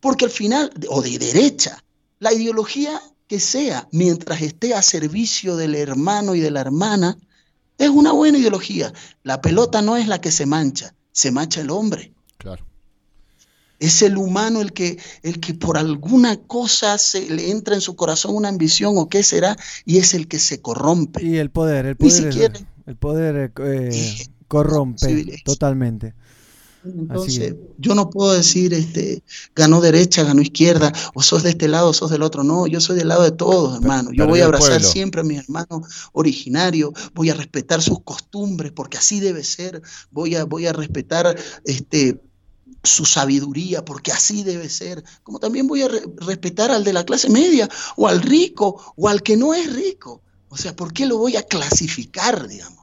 porque 0.00 0.24
al 0.24 0.30
final, 0.32 0.72
o 0.88 1.00
de 1.02 1.18
derecha, 1.18 1.84
la 2.18 2.32
ideología 2.32 3.00
que 3.28 3.38
sea, 3.38 3.88
mientras 3.92 4.42
esté 4.42 4.74
a 4.74 4.82
servicio 4.82 5.54
del 5.54 5.76
hermano 5.76 6.34
y 6.34 6.40
de 6.40 6.50
la 6.50 6.60
hermana, 6.60 7.16
es 7.78 7.88
una 7.88 8.10
buena 8.10 8.38
ideología. 8.38 8.92
La 9.22 9.40
pelota 9.40 9.80
no 9.80 9.96
es 9.96 10.08
la 10.08 10.20
que 10.20 10.32
se 10.32 10.44
mancha, 10.44 10.94
se 11.20 11.30
mancha 11.30 11.60
el 11.60 11.70
hombre. 11.70 12.12
Claro. 12.38 12.64
Es 13.78 14.02
el 14.02 14.16
humano 14.16 14.60
el 14.60 14.72
que, 14.72 14.98
el 15.22 15.40
que 15.40 15.54
por 15.54 15.78
alguna 15.78 16.36
cosa 16.36 16.98
se 16.98 17.30
le 17.30 17.50
entra 17.50 17.74
en 17.74 17.80
su 17.80 17.96
corazón 17.96 18.34
una 18.36 18.48
ambición 18.48 18.94
o 18.96 19.08
qué 19.08 19.22
será, 19.22 19.56
y 19.84 19.98
es 19.98 20.12
el 20.14 20.28
que 20.28 20.38
se 20.38 20.60
corrompe. 20.60 21.22
Y 21.24 21.36
el 21.38 21.50
poder, 21.50 21.86
el 21.86 21.96
Ni 21.98 22.08
poder, 22.08 22.32
siquiera- 22.32 22.60
el 22.86 22.96
poder 22.96 23.52
eh, 23.64 24.28
corrompe 24.48 25.42
totalmente. 25.44 26.14
Entonces, 26.84 27.54
yo 27.78 27.94
no 27.94 28.08
puedo 28.08 28.32
decir, 28.32 28.72
este, 28.72 29.22
ganó 29.54 29.80
derecha, 29.80 30.22
ganó 30.24 30.40
izquierda, 30.40 30.92
o 31.14 31.22
sos 31.22 31.42
de 31.42 31.50
este 31.50 31.68
lado, 31.68 31.90
o 31.90 31.92
sos 31.92 32.10
del 32.10 32.22
otro. 32.22 32.42
No, 32.42 32.66
yo 32.66 32.80
soy 32.80 32.96
del 32.96 33.08
lado 33.08 33.22
de 33.22 33.32
todos, 33.32 33.76
hermano. 33.76 34.10
Yo 34.12 34.26
voy 34.26 34.40
a 34.40 34.44
abrazar 34.46 34.80
siempre 34.92 35.20
a 35.20 35.24
mis 35.24 35.38
hermanos 35.40 35.86
originarios, 36.12 36.92
voy 37.14 37.30
a 37.30 37.34
respetar 37.34 37.82
sus 37.82 38.02
costumbres, 38.02 38.72
porque 38.72 38.96
así 38.98 39.20
debe 39.20 39.44
ser. 39.44 39.82
Voy 40.10 40.36
a, 40.36 40.44
voy 40.44 40.66
a 40.66 40.72
respetar 40.72 41.36
este, 41.64 42.20
su 42.82 43.04
sabiduría, 43.04 43.84
porque 43.84 44.12
así 44.12 44.42
debe 44.42 44.68
ser. 44.70 45.04
Como 45.22 45.38
también 45.38 45.66
voy 45.66 45.82
a 45.82 45.88
re- 45.88 46.02
respetar 46.16 46.70
al 46.70 46.82
de 46.84 46.94
la 46.94 47.04
clase 47.04 47.28
media, 47.28 47.68
o 47.96 48.08
al 48.08 48.22
rico, 48.22 48.94
o 48.96 49.08
al 49.08 49.22
que 49.22 49.36
no 49.36 49.52
es 49.52 49.70
rico. 49.72 50.22
O 50.48 50.56
sea, 50.56 50.74
¿por 50.74 50.92
qué 50.92 51.06
lo 51.06 51.18
voy 51.18 51.36
a 51.36 51.42
clasificar, 51.42 52.48
digamos? 52.48 52.79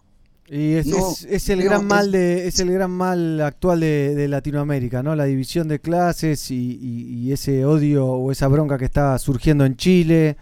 Y 0.49 0.73
es, 0.75 0.87
No, 0.87 1.11
es- 1.11 1.23
es 1.25 1.49
el 1.49 1.59
no, 1.59 1.65
gran 1.65 1.85
mal 1.85 2.11
de, 2.11 2.47
es 2.47 2.59
el 2.59 2.71
gran 2.71 2.91
mal 2.91 3.41
actual 3.41 3.81
de, 3.81 4.15
de 4.15 4.27
Latinoamérica, 4.29 5.03
¿no? 5.03 5.15
La 5.15 5.25
división 5.25 5.67
de 5.67 5.79
clases 5.79 6.51
y, 6.51 6.55
y- 6.81 7.27
y 7.27 7.31
ese 7.33 7.65
odio 7.65 8.05
o 8.05 8.31
esa 8.31 8.47
bronca 8.47 8.77
que 8.77 8.85
está 8.85 9.17
surgiendo 9.19 9.65
en 9.65 9.75
Chile, 9.75 10.37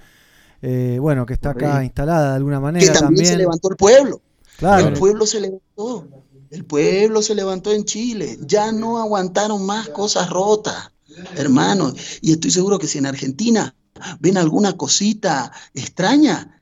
eh, 0.61 0.97
bueno, 1.01 1.25
que 1.25 1.33
está 1.33 1.51
acá 1.51 1.83
instalada 1.83 2.29
de 2.31 2.35
alguna 2.35 2.57
que 2.57 2.61
manera 2.61 2.85
también, 2.93 3.07
también. 3.07 3.25
se 3.25 3.37
levantó 3.37 3.69
el 3.71 3.75
pueblo. 3.77 4.21
Claro. 4.57 4.87
El 4.89 4.93
pueblo 4.93 5.25
se 5.25 5.41
levantó. 5.41 6.07
El 6.51 6.63
pueblo 6.65 7.21
se 7.21 7.35
levantó 7.35 7.73
en 7.73 7.83
Chile. 7.85 8.37
Ya 8.41 8.71
no 8.71 8.99
aguantaron 8.99 9.65
más 9.65 9.89
cosas 9.89 10.29
rotas, 10.29 10.91
hermanos. 11.35 11.95
Y 12.21 12.31
estoy 12.31 12.51
seguro 12.51 12.77
que 12.79 12.87
si 12.87 12.99
en 12.99 13.07
Argentina 13.07 13.75
ven 14.19 14.37
alguna 14.37 14.73
cosita 14.77 15.51
extraña, 15.73 16.54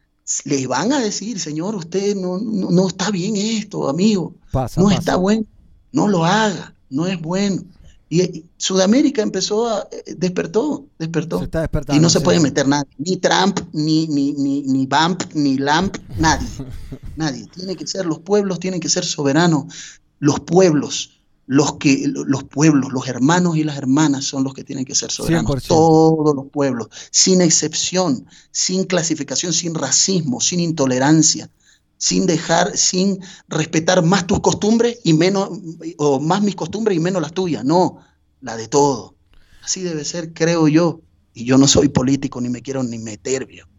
les 0.46 0.68
van 0.68 0.94
a 0.94 1.00
decir, 1.00 1.40
señor, 1.40 1.76
usted 1.76 2.16
no, 2.16 2.38
no, 2.38 2.72
no 2.72 2.88
está 2.88 3.12
bien 3.12 3.36
esto, 3.36 3.90
amigo. 3.90 4.36
Pasa, 4.52 4.80
no 4.82 4.88
pasa. 4.88 5.00
está 5.00 5.16
bueno. 5.16 5.46
No 5.92 6.08
lo 6.08 6.26
haga. 6.26 6.76
No 6.90 7.06
es 7.06 7.20
bueno. 7.22 7.64
Y 8.10 8.22
eh, 8.22 8.46
Sudamérica 8.58 9.24
empezó 9.24 9.68
a, 9.68 9.88
eh, 9.92 10.14
despertó, 10.16 10.86
despertó. 11.00 11.40
Se 11.40 11.46
está 11.46 11.62
despertando, 11.62 12.00
y 12.00 12.02
no 12.02 12.10
se 12.10 12.20
sí. 12.20 12.24
puede 12.24 12.40
meter 12.40 12.68
nadie, 12.68 12.92
ni 13.00 13.18
Trump, 13.18 13.60
ni, 13.74 14.08
ni, 14.08 14.34
ni, 14.34 14.62
ni 14.62 14.86
Bump, 14.86 15.24
ni 15.34 15.58
Lamp, 15.58 15.98
nadie. 16.20 16.48
Nadie. 17.16 17.48
Tiene 17.48 17.76
que 17.76 17.86
ser, 17.86 18.06
los 18.06 18.20
pueblos 18.20 18.60
tienen 18.60 18.80
que 18.80 18.90
ser 18.90 19.04
soberanos. 19.04 20.00
Los 20.20 20.40
pueblos, 20.40 21.13
los 21.46 21.78
que, 21.78 22.06
los 22.08 22.44
pueblos, 22.46 22.94
los 22.94 23.08
hermanos 23.08 23.58
y 23.58 23.64
las 23.64 23.78
hermanas 23.78 24.24
son 24.26 24.44
los 24.44 24.54
que 24.54 24.64
tienen 24.64 24.86
que 24.86 24.96
ser 24.96 25.12
soberanos. 25.12 25.52
100%. 25.52 25.68
Todos 25.68 26.36
los 26.36 26.46
pueblos, 26.48 26.88
sin 27.12 27.42
excepción, 27.42 28.26
sin 28.52 28.86
clasificación, 28.86 29.52
sin 29.52 29.76
racismo, 29.76 30.40
sin 30.40 30.62
intolerancia, 30.62 31.50
sin 31.98 32.26
dejar, 32.26 32.78
sin 32.78 33.20
respetar 33.48 34.04
más 34.04 34.26
tus 34.26 34.40
costumbres 34.40 35.00
y 35.04 35.14
menos, 35.14 35.50
o 35.98 36.20
más 36.20 36.42
mis 36.42 36.56
costumbres 36.56 36.98
y 36.98 37.02
menos 37.02 37.22
las 37.22 37.34
tuyas. 37.34 37.66
No, 37.66 38.00
la 38.42 38.56
de 38.56 38.68
todo. 38.68 39.16
Así 39.64 39.82
debe 39.82 40.06
ser, 40.06 40.34
creo 40.34 40.68
yo. 40.68 41.02
Y 41.34 41.46
yo 41.46 41.58
no 41.58 41.68
soy 41.68 41.90
político 41.90 42.40
ni 42.40 42.50
me 42.50 42.62
quiero 42.62 42.84
ni 42.84 43.00
meter, 43.00 43.46
viejo. 43.46 43.70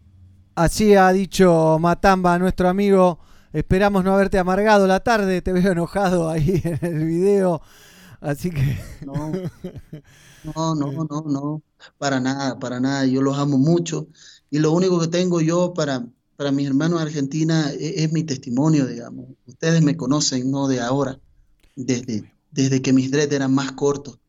Así 0.55 0.93
ha 0.93 1.11
dicho 1.11 1.77
Matamba, 1.79 2.37
nuestro 2.37 2.69
amigo. 2.69 3.19
Esperamos 3.55 4.03
no 4.03 4.13
haberte 4.13 4.37
amargado 4.37 4.85
la 4.85 4.99
tarde, 4.99 5.41
te 5.41 5.53
veo 5.53 5.71
enojado 5.71 6.29
ahí 6.29 6.61
en 6.65 6.79
el 6.81 7.05
video. 7.05 7.61
Así 8.19 8.49
que. 8.49 8.77
No, 9.05 9.31
no, 10.43 10.75
no, 10.75 10.91
no, 10.91 11.21
no, 11.25 11.63
para 11.97 12.19
nada, 12.19 12.59
para 12.59 12.81
nada. 12.81 13.05
Yo 13.05 13.21
los 13.21 13.37
amo 13.37 13.57
mucho 13.57 14.09
y 14.49 14.59
lo 14.59 14.73
único 14.73 14.99
que 14.99 15.07
tengo 15.07 15.39
yo 15.39 15.73
para, 15.73 16.05
para 16.35 16.51
mis 16.51 16.67
hermanos 16.67 16.99
de 16.99 17.05
Argentina 17.05 17.71
es, 17.71 18.03
es 18.03 18.11
mi 18.11 18.23
testimonio, 18.23 18.87
digamos. 18.87 19.27
Ustedes 19.47 19.81
me 19.81 19.95
conocen, 19.95 20.51
no 20.51 20.67
de 20.67 20.81
ahora, 20.81 21.17
desde, 21.77 22.29
desde 22.51 22.81
que 22.81 22.91
mis 22.91 23.09
dreads 23.09 23.31
eran 23.31 23.55
más 23.55 23.71
cortos. 23.71 24.19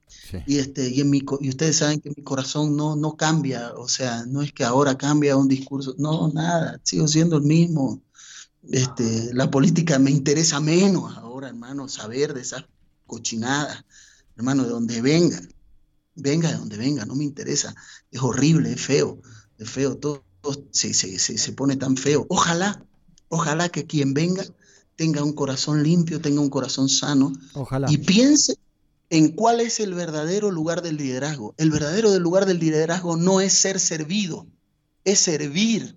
Y, 0.46 0.58
este, 0.58 0.88
y, 0.88 1.00
en 1.00 1.10
mi, 1.10 1.22
y 1.40 1.48
ustedes 1.48 1.78
saben 1.78 2.00
que 2.00 2.10
mi 2.16 2.22
corazón 2.22 2.76
no, 2.76 2.94
no 2.94 3.16
cambia, 3.16 3.72
o 3.76 3.88
sea, 3.88 4.24
no 4.26 4.42
es 4.42 4.52
que 4.52 4.64
ahora 4.64 4.96
cambia 4.96 5.36
un 5.36 5.48
discurso, 5.48 5.94
no, 5.98 6.28
nada, 6.28 6.80
sigo 6.84 7.08
siendo 7.08 7.36
el 7.36 7.42
mismo. 7.42 8.02
Este, 8.70 9.32
la 9.32 9.50
política 9.50 9.98
me 9.98 10.10
interesa 10.10 10.60
menos 10.60 11.16
ahora, 11.16 11.48
hermano, 11.48 11.88
saber 11.88 12.34
de 12.34 12.40
esas 12.40 12.64
cochinadas, 13.06 13.84
hermano, 14.36 14.64
de 14.64 14.70
donde 14.70 15.00
venga, 15.00 15.40
venga 16.14 16.50
de 16.50 16.58
donde 16.58 16.76
venga, 16.76 17.04
no 17.04 17.14
me 17.14 17.24
interesa, 17.24 17.74
es 18.10 18.20
horrible, 18.20 18.72
es 18.72 18.80
feo, 18.80 19.20
es 19.58 19.70
feo, 19.70 19.96
todo, 19.96 20.24
todo 20.40 20.66
se, 20.72 20.94
se, 20.94 21.18
se, 21.18 21.38
se 21.38 21.52
pone 21.52 21.76
tan 21.76 21.96
feo. 21.96 22.26
Ojalá, 22.28 22.84
ojalá 23.28 23.68
que 23.68 23.86
quien 23.86 24.14
venga 24.14 24.44
tenga 24.96 25.22
un 25.22 25.32
corazón 25.34 25.82
limpio, 25.82 26.20
tenga 26.20 26.40
un 26.40 26.50
corazón 26.50 26.88
sano 26.88 27.32
Ojalá. 27.54 27.90
y 27.90 27.98
piense 27.98 28.58
en 29.10 29.32
cuál 29.32 29.60
es 29.60 29.78
el 29.78 29.94
verdadero 29.94 30.50
lugar 30.50 30.82
del 30.82 30.96
liderazgo. 30.96 31.54
El 31.58 31.70
verdadero 31.70 32.18
lugar 32.18 32.46
del 32.46 32.58
liderazgo 32.58 33.16
no 33.16 33.40
es 33.40 33.52
ser 33.52 33.78
servido, 33.78 34.46
es 35.04 35.20
servir. 35.20 35.96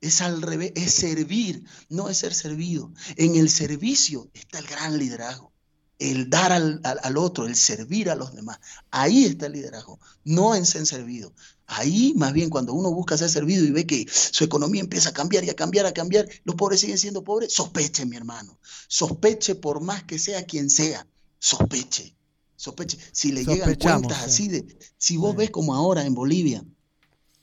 Es 0.00 0.20
al 0.22 0.40
revés, 0.42 0.72
es 0.76 0.92
servir, 0.94 1.64
no 1.88 2.08
es 2.08 2.18
ser 2.18 2.32
servido. 2.34 2.92
En 3.16 3.36
el 3.36 3.50
servicio 3.50 4.30
está 4.32 4.58
el 4.58 4.66
gran 4.66 4.98
liderazgo, 4.98 5.52
el 5.98 6.30
dar 6.30 6.52
al, 6.52 6.80
al- 6.84 7.00
al 7.02 7.16
otro, 7.18 7.46
el 7.46 7.54
servir 7.54 8.08
a 8.08 8.14
los 8.14 8.34
demás. 8.34 8.58
Ahí 8.90 9.26
está 9.26 9.46
el 9.46 9.52
liderazgo, 9.52 10.00
no 10.24 10.54
en 10.54 10.64
ser 10.64 10.86
servido. 10.86 11.34
Ahí, 11.66 12.14
más 12.16 12.32
bien, 12.32 12.48
cuando 12.50 12.72
uno 12.72 12.90
busca 12.90 13.16
ser 13.18 13.28
servido 13.30 13.64
y 13.64 13.70
ve 13.70 13.86
que 13.86 14.06
su 14.10 14.42
economía 14.42 14.80
empieza 14.80 15.10
a 15.10 15.12
cambiar 15.12 15.44
y 15.44 15.50
a 15.50 15.54
cambiar, 15.54 15.84
a 15.86 15.92
cambiar, 15.92 16.26
los 16.44 16.56
pobres 16.56 16.80
siguen 16.80 16.98
siendo 16.98 17.22
pobres, 17.22 17.52
sospeche, 17.52 18.06
mi 18.06 18.16
hermano. 18.16 18.58
Sospeche 18.88 19.54
por 19.54 19.80
más 19.82 20.02
que 20.04 20.18
sea 20.18 20.44
quien 20.46 20.70
sea, 20.70 21.06
sospeche. 21.38 22.16
Sospeche. 22.56 22.98
Si 23.12 23.32
le 23.32 23.44
llegan 23.54 23.68
cuentas 24.00 24.18
sí. 24.18 24.24
así 24.24 24.48
de, 24.48 24.78
si 24.98 25.16
vos 25.16 25.36
ves 25.36 25.50
como 25.50 25.74
ahora 25.74 26.04
en 26.04 26.14
Bolivia, 26.14 26.64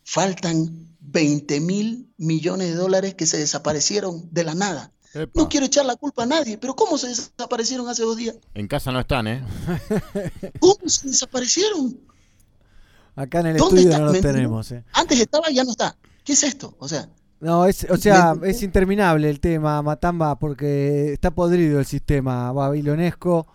faltan 0.09 0.87
20 1.01 1.59
mil 1.59 2.09
millones 2.17 2.69
de 2.69 2.75
dólares 2.75 3.13
que 3.15 3.25
se 3.25 3.37
desaparecieron 3.37 4.29
de 4.31 4.45
la 4.45 4.55
nada. 4.55 4.93
No 5.35 5.49
quiero 5.49 5.65
echar 5.65 5.85
la 5.85 5.97
culpa 5.97 6.23
a 6.23 6.25
nadie, 6.25 6.57
pero 6.57 6.75
¿cómo 6.75 6.97
se 6.97 7.07
desaparecieron 7.09 7.89
hace 7.89 8.03
dos 8.03 8.15
días? 8.15 8.37
En 8.53 8.67
casa 8.69 8.91
no 8.93 9.01
están, 9.01 9.27
¿eh? 9.27 9.43
¿Cómo 10.59 10.77
se 10.87 11.07
desaparecieron? 11.09 11.97
Acá 13.17 13.41
en 13.41 13.47
el 13.47 13.57
¿Dónde 13.57 13.81
estudio 13.81 13.89
está? 13.91 13.99
no 13.99 14.05
lo 14.05 14.11
¿Me 14.13 14.17
entiendes? 14.19 14.41
tenemos. 14.41 14.71
eh. 14.71 14.83
Antes 14.93 15.19
estaba, 15.19 15.49
ya 15.49 15.63
no 15.65 15.71
está. 15.71 15.97
¿Qué 16.23 16.33
es 16.33 16.43
esto? 16.43 16.75
O 16.79 16.87
sea, 16.87 17.09
No, 17.41 17.65
es, 17.65 17.85
o 17.89 17.97
sea, 17.97 18.33
es 18.43 18.63
interminable 18.63 19.29
el 19.29 19.39
tema, 19.41 19.81
Matamba, 19.81 20.37
porque 20.39 21.11
está 21.13 21.31
podrido 21.31 21.79
el 21.79 21.85
sistema 21.85 22.51
babilonesco. 22.53 23.45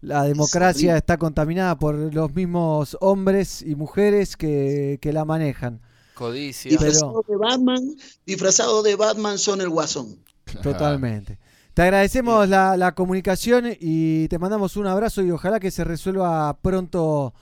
La 0.00 0.22
democracia 0.22 0.96
está 0.96 1.18
contaminada 1.18 1.76
por 1.78 1.96
los 1.96 2.32
mismos 2.32 2.96
hombres 3.00 3.60
y 3.62 3.74
mujeres 3.74 4.36
que, 4.36 4.98
que 5.02 5.12
la 5.12 5.24
manejan. 5.26 5.80
Codicia. 6.18 6.70
disfrazado 6.72 7.24
de 7.28 7.36
Batman, 7.36 7.96
disfrazado 8.26 8.82
de 8.82 8.96
Batman 8.96 9.38
son 9.38 9.60
el 9.60 9.68
guasón. 9.68 10.18
Totalmente. 10.64 11.38
Te 11.74 11.82
agradecemos 11.82 12.48
la, 12.48 12.76
la 12.76 12.92
comunicación 12.96 13.66
y 13.78 14.26
te 14.26 14.36
mandamos 14.40 14.76
un 14.76 14.88
abrazo 14.88 15.22
y 15.22 15.30
ojalá 15.30 15.60
que 15.60 15.70
se 15.70 15.84
resuelva 15.84 16.58
pronto 16.60 17.34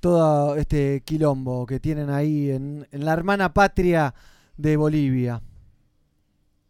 todo 0.00 0.56
este 0.56 1.02
quilombo 1.04 1.66
que 1.66 1.78
tienen 1.78 2.10
ahí 2.10 2.50
en, 2.50 2.88
en 2.90 3.04
la 3.04 3.12
hermana 3.12 3.54
patria 3.54 4.12
de 4.56 4.76
Bolivia. 4.76 5.40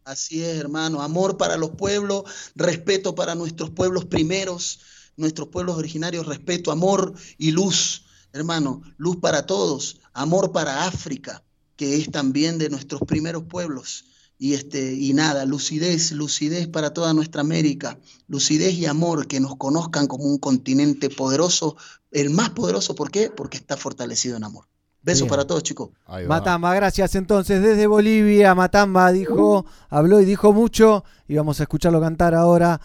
Así 0.04 0.44
es, 0.44 0.58
hermano. 0.58 1.00
Amor 1.00 1.38
para 1.38 1.56
los 1.56 1.70
pueblos, 1.70 2.24
respeto 2.54 3.14
para 3.14 3.34
nuestros 3.34 3.70
pueblos 3.70 4.04
primeros, 4.04 4.80
nuestros 5.16 5.48
pueblos 5.48 5.78
originarios, 5.78 6.26
respeto, 6.26 6.70
amor 6.70 7.14
y 7.38 7.50
luz, 7.52 8.04
hermano. 8.34 8.82
Luz 8.98 9.16
para 9.16 9.46
todos, 9.46 10.00
amor 10.12 10.52
para 10.52 10.84
África, 10.86 11.42
que 11.76 11.96
es 11.96 12.10
también 12.10 12.58
de 12.58 12.70
nuestros 12.70 13.02
primeros 13.02 13.44
pueblos. 13.44 14.04
Y, 14.38 14.52
este, 14.52 14.92
y 14.92 15.14
nada, 15.14 15.46
lucidez, 15.46 16.12
lucidez 16.12 16.68
para 16.68 16.92
toda 16.92 17.14
nuestra 17.14 17.40
América, 17.40 17.98
lucidez 18.28 18.74
y 18.74 18.84
amor, 18.84 19.26
que 19.26 19.40
nos 19.40 19.56
conozcan 19.56 20.06
como 20.06 20.24
un 20.24 20.38
continente 20.38 21.08
poderoso, 21.08 21.76
el 22.10 22.30
más 22.30 22.50
poderoso, 22.50 22.94
¿por 22.94 23.10
qué? 23.10 23.30
Porque 23.30 23.56
está 23.56 23.78
fortalecido 23.78 24.36
en 24.36 24.44
amor. 24.44 24.66
Besos 25.02 25.22
Bien. 25.22 25.30
para 25.30 25.46
todos, 25.46 25.62
chicos. 25.62 25.90
Matamba, 26.26 26.74
gracias. 26.74 27.14
Entonces, 27.14 27.62
desde 27.62 27.86
Bolivia, 27.86 28.54
Matamba 28.54 29.12
dijo, 29.12 29.64
habló 29.88 30.20
y 30.20 30.24
dijo 30.24 30.52
mucho. 30.52 31.04
Y 31.28 31.36
vamos 31.36 31.60
a 31.60 31.62
escucharlo 31.62 32.00
cantar 32.00 32.34
ahora. 32.34 32.80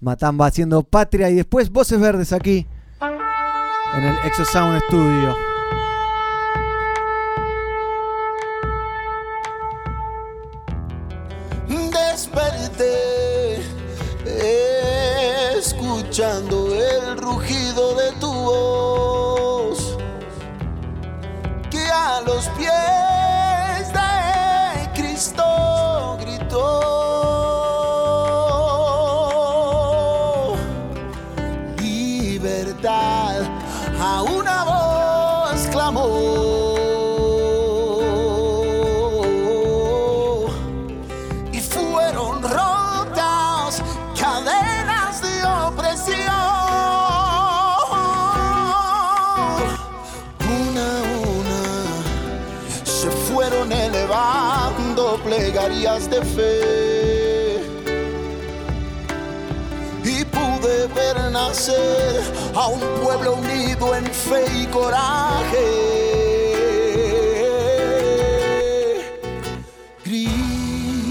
Matamba 0.00 0.46
haciendo 0.46 0.82
patria 0.84 1.28
y 1.28 1.34
después 1.34 1.70
Voces 1.70 1.98
Verdes 1.98 2.32
aquí 2.32 2.66
en 3.96 4.04
el 4.04 4.18
Exo 4.24 4.44
Sound 4.44 4.80
Studio. 4.88 5.45
Escuchando 16.16 16.74
el 16.74 17.18
rugido 17.18 17.94
de 17.94 18.10
tu 18.12 18.32
voz 18.32 19.98
que 21.70 21.90
a 21.90 22.22
los 22.22 22.48
pies 22.56 23.92
de 23.92 24.92
Cristo 24.94 26.16
gritó 26.18 26.85
de 56.04 56.22
fe 56.22 57.58
y 60.04 60.22
pude 60.26 60.86
ver 60.88 61.16
nacer 61.32 62.22
a 62.54 62.66
un 62.66 62.80
pueblo 63.02 63.36
unido 63.36 63.94
en 63.94 64.04
fe 64.04 64.44
y 64.54 64.66
coraje. 64.66 65.66
Grita 70.04 71.06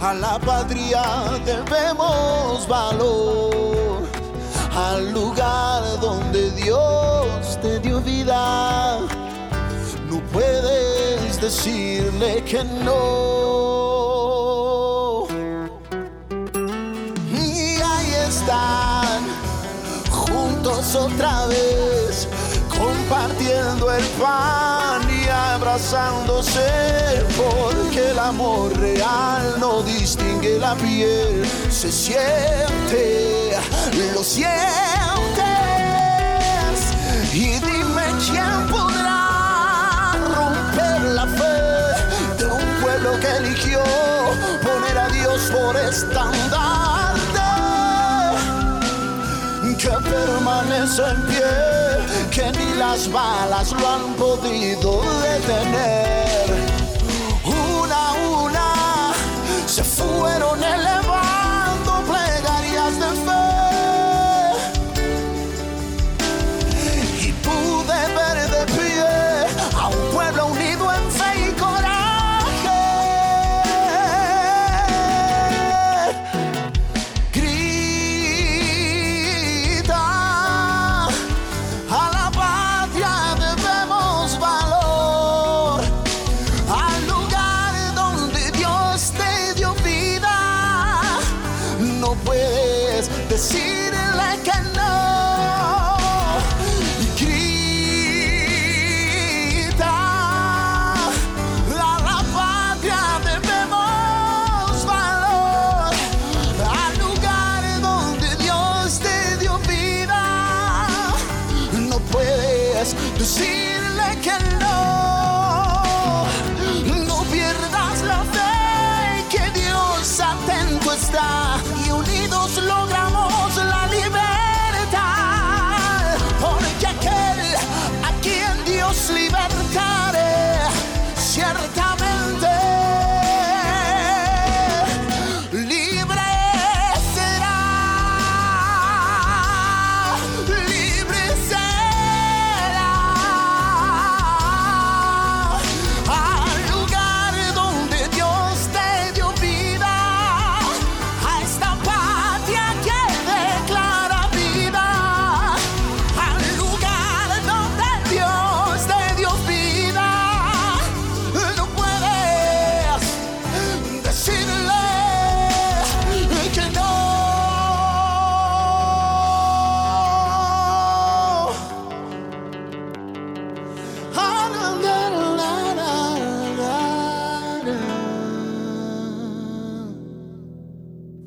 a 0.00 0.14
la 0.14 0.40
patria 0.40 1.04
debemos 1.46 2.66
valor, 2.66 4.02
al 4.74 5.12
lugar 5.12 6.00
donde 6.00 6.50
Dios 6.50 7.56
te 7.62 7.78
dio 7.78 8.00
vida. 8.00 8.98
No 10.10 10.20
puedes 10.32 10.93
decirle 11.44 12.42
que 12.44 12.64
no. 12.64 13.16
Y 17.30 17.82
ahí 17.82 18.12
están, 18.26 19.20
juntos 20.08 20.94
otra 20.94 21.46
vez, 21.48 22.28
compartiendo 22.70 23.92
el 23.92 24.04
pan 24.22 25.02
y 25.22 25.28
abrazándose, 25.28 27.22
porque 27.36 28.10
el 28.12 28.18
amor 28.18 28.74
real 28.78 29.56
no 29.60 29.82
distingue 29.82 30.58
la 30.58 30.74
piel, 30.76 31.44
se 31.68 31.92
siente, 31.92 33.52
lo 34.14 34.24
sientes. 34.24 34.54
Y 37.34 37.58
dime 37.68 38.06
quién 38.26 38.73
poner 44.62 44.98
a 44.98 45.08
Dios 45.08 45.50
por 45.52 45.76
estandarte 45.76 46.94
que 49.84 49.90
permanece 49.90 51.02
en 51.02 51.26
pie, 51.26 52.30
que 52.30 52.50
ni 52.58 52.74
las 52.76 53.10
balas 53.12 53.72
lo 53.72 53.86
han 53.86 54.14
podido 54.14 55.02
detener. 55.20 56.46
Una 57.44 58.08
a 58.08 58.12
una 58.12 59.12
se 59.66 59.84
fueron 59.84 60.62
elevando 60.62 61.43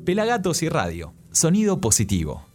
Pelagatos 0.08 0.62
y 0.62 0.70
Radio. 0.70 1.12
Sonido 1.32 1.82
positivo. 1.82 2.46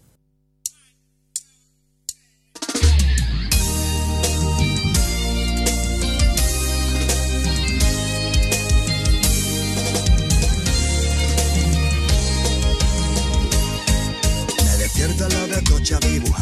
Me 14.57 14.77
despierta 14.79 15.29
la 15.29 15.45
de 15.45 15.63
cocha 15.69 15.99
vivo 15.99 16.32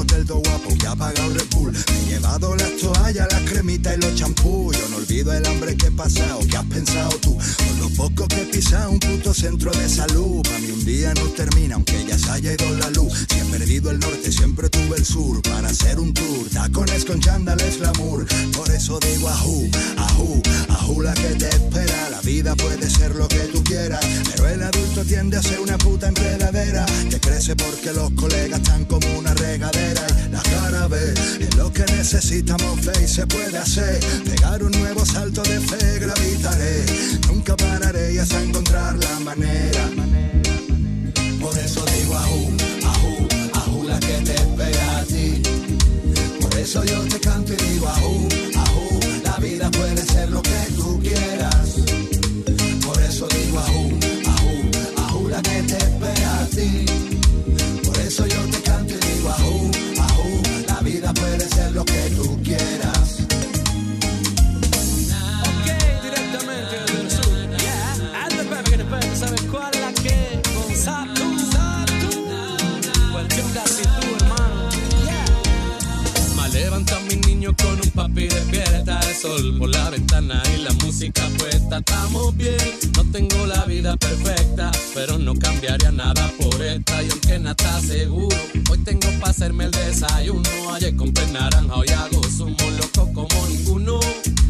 hotel 0.00 0.26
todo 0.26 0.38
guapo 0.38 0.76
que 0.78 0.86
ha 0.86 0.96
pagado 0.96 1.32
Red 1.32 1.46
Bull. 1.50 1.72
Me 1.72 2.00
he 2.00 2.14
llevado 2.14 2.56
las 2.56 2.76
toallas, 2.76 3.28
las 3.30 3.42
cremitas 3.42 3.96
y 3.96 4.00
los 4.00 4.14
champús. 4.14 4.76
Yo 4.78 4.88
no 4.88 4.96
olvido 4.96 5.32
el 5.32 5.46
hambre 5.46 5.76
que 5.76 5.86
he 5.86 5.90
pasado, 5.90 6.40
que 6.48 6.56
has 6.56 6.64
pensado 6.64 7.10
tú. 7.20 7.36
Con 7.36 7.80
lo 7.80 7.88
poco 7.90 8.26
que 8.28 8.42
he 8.42 8.46
pisado 8.46 8.90
un 8.90 8.98
puto 8.98 9.34
centro 9.34 9.70
de 9.72 9.88
salud. 9.88 10.42
Para 10.42 10.58
mí 10.58 10.70
un 10.70 10.84
día 10.84 11.12
no 11.14 11.22
termina, 11.30 11.74
aunque 11.74 12.04
ya 12.06 12.18
se 12.18 12.30
haya 12.30 12.52
ido 12.52 12.70
la 12.78 12.90
luz. 12.90 13.26
Si 13.28 13.38
he 13.38 13.44
perdido 13.44 13.90
el 13.90 14.00
norte, 14.00 14.32
siempre 14.32 14.68
tuve 14.68 14.96
el 14.96 15.04
sur. 15.04 15.42
Para 15.42 15.68
hacer 15.68 15.98
un 15.98 16.12
tour, 16.14 16.48
tacones 16.50 17.04
con 17.04 17.20
chándales 17.20 17.78
glamour. 17.78 18.26
Por 18.56 18.70
eso 18.70 18.98
digo 19.00 19.28
ajú, 19.28 19.68
ajú, 19.96 20.42
ajú 20.68 21.02
la 21.02 21.14
que 21.14 21.34
te 21.34 21.48
espera. 21.48 22.10
La 22.10 22.20
vida 22.22 22.54
puede 22.56 22.88
ser 22.88 23.14
lo 23.14 23.28
que 23.28 23.40
tú 23.52 23.62
quieras, 23.64 24.04
pero 24.34 24.48
el 24.48 24.62
adulto 24.62 25.04
tiende 25.04 25.36
a 25.36 25.42
ser 25.42 25.60
una 25.60 25.76
puta 25.78 26.08
enredadera. 26.08 26.86
Que 27.10 27.20
crece 27.20 27.54
porque 27.56 27.92
los 27.92 28.09
colegas 28.14 28.60
están 28.60 28.84
como 28.84 29.06
una 29.18 29.34
regadera. 29.34 30.06
Y 30.26 30.32
la 30.32 30.42
cara 30.42 30.88
ve, 30.88 31.14
es 31.40 31.54
lo 31.56 31.72
que 31.72 31.84
necesitamos 31.84 32.80
fe 32.80 32.92
y 33.04 33.08
se 33.08 33.26
puede 33.26 33.58
hacer. 33.58 34.00
Pegar 34.24 34.62
un 34.62 34.72
nuevo 34.72 35.04
salto 35.04 35.42
de 35.42 35.60
fe, 35.60 35.98
gravitaré. 35.98 36.84
Nunca 37.28 37.56
pararé 37.56 38.14
y 38.14 38.18
hasta 38.18 38.42
encontrar 38.42 38.96
la 38.96 39.20
manera. 39.20 39.90
Por 41.40 41.56
eso 41.58 41.84
digo 41.86 42.16
ajú, 42.16 42.52
ajú, 42.84 43.28
ajú 43.54 43.88
la 43.88 43.98
que 43.98 44.14
te 44.26 44.34
espera 44.34 44.98
a 44.98 45.04
ti. 45.04 45.42
Por 46.40 46.54
eso 46.58 46.84
yo 46.84 47.00
te 47.08 47.18
canto 47.20 47.52
y 47.52 47.56
digo 47.56 47.88
ajú, 47.88 48.28
ajú, 48.56 49.00
la 49.24 49.36
vida 49.38 49.70
puede 49.70 50.04
ser 50.04 50.30
lo 50.30 50.42
que 50.42 50.60
tú 50.76 50.79
papi 78.00 78.28
despierta 78.28 78.98
el 79.06 79.14
sol 79.14 79.58
por 79.58 79.68
la 79.68 79.90
ventana 79.90 80.42
y 80.54 80.62
la 80.62 80.72
música 80.84 81.22
puesta. 81.38 81.78
Estamos 81.78 82.34
bien, 82.34 82.56
no 82.96 83.04
tengo 83.12 83.46
la 83.46 83.64
vida 83.66 83.94
perfecta, 83.96 84.70
pero 84.94 85.18
no 85.18 85.34
cambiaría 85.34 85.90
nada 85.90 86.32
por 86.40 86.62
esta. 86.62 87.02
Y 87.02 87.10
aunque 87.10 87.38
nada 87.38 87.50
está 87.50 87.80
seguro, 87.80 88.36
hoy 88.70 88.78
tengo 88.78 89.06
para 89.18 89.32
hacerme 89.32 89.64
el 89.64 89.70
desayuno. 89.70 90.48
Ayer 90.72 90.96
compré 90.96 91.26
naranja, 91.26 91.74
hoy 91.74 91.88
hago 91.88 92.22
zumo 92.24 92.56
loco 92.78 93.12
como 93.12 93.46
ninguno. 93.48 94.00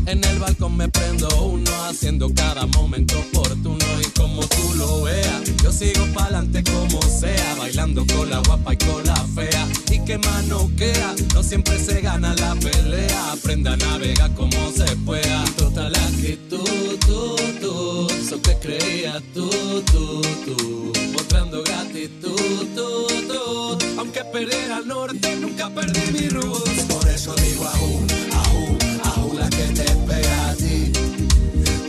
En 0.07 0.25
el 0.25 0.39
balcón 0.39 0.77
me 0.77 0.89
prendo 0.89 1.29
uno, 1.45 1.71
haciendo 1.89 2.33
cada 2.33 2.67
momento 2.67 3.19
oportuno. 3.19 3.85
Y 4.01 4.11
como 4.19 4.43
tú 4.47 4.75
lo 4.77 5.03
veas, 5.03 5.43
yo 5.63 5.73
sigo 5.73 6.05
pa'lante 6.15 6.63
como 6.63 7.03
sea, 7.03 7.55
bailando 7.59 8.05
con 8.07 8.31
la 8.31 8.39
guapa 8.39 8.75
y 8.75 8.77
con 8.77 9.05
la 9.05 9.17
fea. 9.35 9.69
Y 9.91 10.05
que 10.05 10.19
mano 10.19 10.71
queda, 10.77 11.15
no 11.35 11.43
siempre 11.43 11.79
se 11.79 12.01
gana 12.01 12.35
la 12.37 12.55
pelea. 12.55 13.37
Aprenda 13.41 13.73
a 13.73 13.77
navegar 13.77 14.35
como 14.35 14.71
se 14.71 14.85
pueda. 14.97 15.45
Total 15.57 15.95
actitud, 15.95 16.99
tú, 17.07 17.37
tú, 17.61 18.07
eso 18.21 18.41
que 18.43 18.55
creías 18.59 19.23
tú, 19.33 19.49
tú, 19.91 20.21
tú. 20.45 20.93
Mostrando 21.15 21.63
gratitud, 21.63 22.37
tú, 22.77 23.07
tú. 23.29 23.79
Aunque 23.99 24.23
perdí 24.25 24.71
al 24.71 24.87
norte, 24.87 25.37
nunca 25.37 25.71
perdí 25.71 26.01
mi 26.13 26.29
roots. 26.29 26.83
Por 26.85 27.09
eso 27.09 27.35
digo 27.37 27.65
ajú, 27.65 28.07
ajú, 28.33 28.79
ajú 29.05 29.39
la 29.39 29.49
que 29.49 29.65
te 29.75 29.85
espera 29.85 30.51
a 30.51 30.55
ti. 30.55 30.93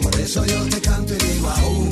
Por 0.01 0.15
eso 0.19 0.45
yo 0.45 0.63
te 0.69 0.79
canto 0.79 1.13
y 1.13 1.17
digo 1.17 1.49
ajú, 1.49 1.89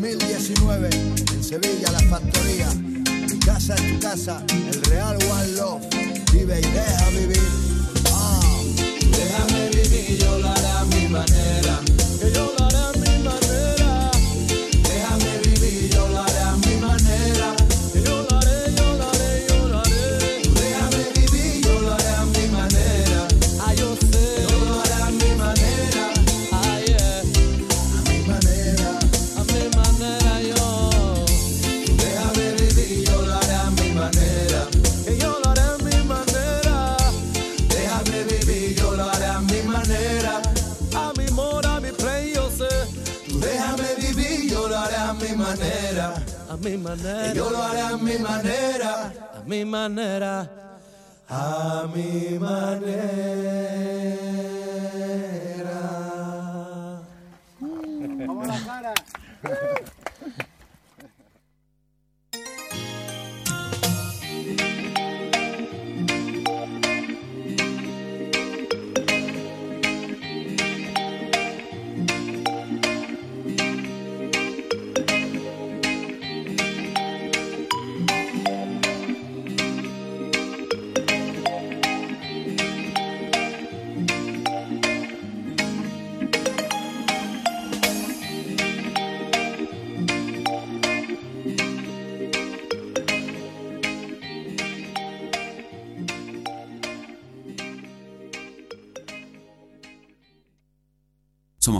2019 0.00 0.88
en 1.34 1.44
Sevilla, 1.44 1.92
la 1.92 2.00
factoría. 2.08 2.68
Mi 3.28 3.38
casa 3.38 3.74
es 3.74 3.92
tu 3.92 4.00
casa, 4.00 4.42
el 4.48 4.82
Real 4.84 5.18
One 5.30 5.48
Love. 5.56 5.82
Vive 6.32 6.58
y 6.58 6.62
deja 6.62 7.08
vivir. 7.10 7.48
Ah. 8.10 8.40
Déjame 9.10 9.68
vivir, 9.68 10.18
yo 10.18 10.38
lo 10.38 10.48
a 10.48 10.84
mi 10.86 11.06
manera. 11.06 11.69
Manera. 46.96 47.32
Yo 47.34 47.50
lo 47.50 47.62
haré 47.62 47.80
a 47.80 47.96
mi 47.96 48.18
manera. 48.18 49.12
A 49.36 49.42
mi 49.46 49.64
manera. 49.64 50.50
A 51.28 51.86
mi 51.94 52.38
manera. 52.38 52.80
Vamos 58.26 58.46
la 58.46 58.58
cara. 58.64 58.94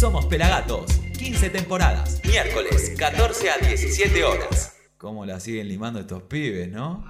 Somos 0.00 0.24
Pelagatos, 0.24 0.86
15 1.18 1.50
temporadas, 1.50 2.22
miércoles 2.24 2.94
14 2.96 3.50
a 3.50 3.58
17 3.58 4.24
horas. 4.24 4.79
¿Cómo 5.00 5.24
la 5.24 5.40
siguen 5.40 5.66
limando 5.68 5.98
estos 6.00 6.22
pibes, 6.24 6.70
no? 6.70 7.04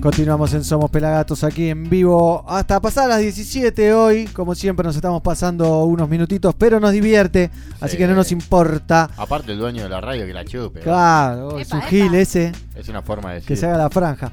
Continuamos 0.00 0.54
en 0.54 0.62
Somos 0.62 0.90
Pelagatos 0.90 1.42
aquí 1.42 1.70
en 1.70 1.90
vivo 1.90 2.44
hasta 2.48 2.80
pasar 2.80 3.08
las 3.08 3.18
17 3.18 3.92
hoy. 3.92 4.26
Como 4.26 4.54
siempre 4.54 4.84
nos 4.84 4.94
estamos 4.94 5.20
pasando 5.22 5.82
unos 5.84 6.08
minutitos, 6.08 6.54
pero 6.56 6.78
nos 6.78 6.92
divierte, 6.92 7.50
así 7.80 7.92
Sí. 7.92 7.96
que 7.98 8.06
no 8.06 8.14
nos 8.14 8.30
importa. 8.30 9.10
Aparte 9.16 9.52
el 9.52 9.58
dueño 9.58 9.82
de 9.82 9.88
la 9.88 10.00
radio 10.00 10.24
que 10.24 10.32
la 10.32 10.44
chupe. 10.44 10.80
Claro, 10.80 11.58
es 11.58 11.72
un 11.72 11.82
gil 11.82 12.14
ese 12.14 12.52
Es 12.76 12.88
una 12.88 13.02
forma 13.02 13.30
de 13.30 13.34
decir. 13.36 13.48
que 13.48 13.56
se 13.56 13.66
haga 13.66 13.76
la 13.78 13.90
franja. 13.90 14.30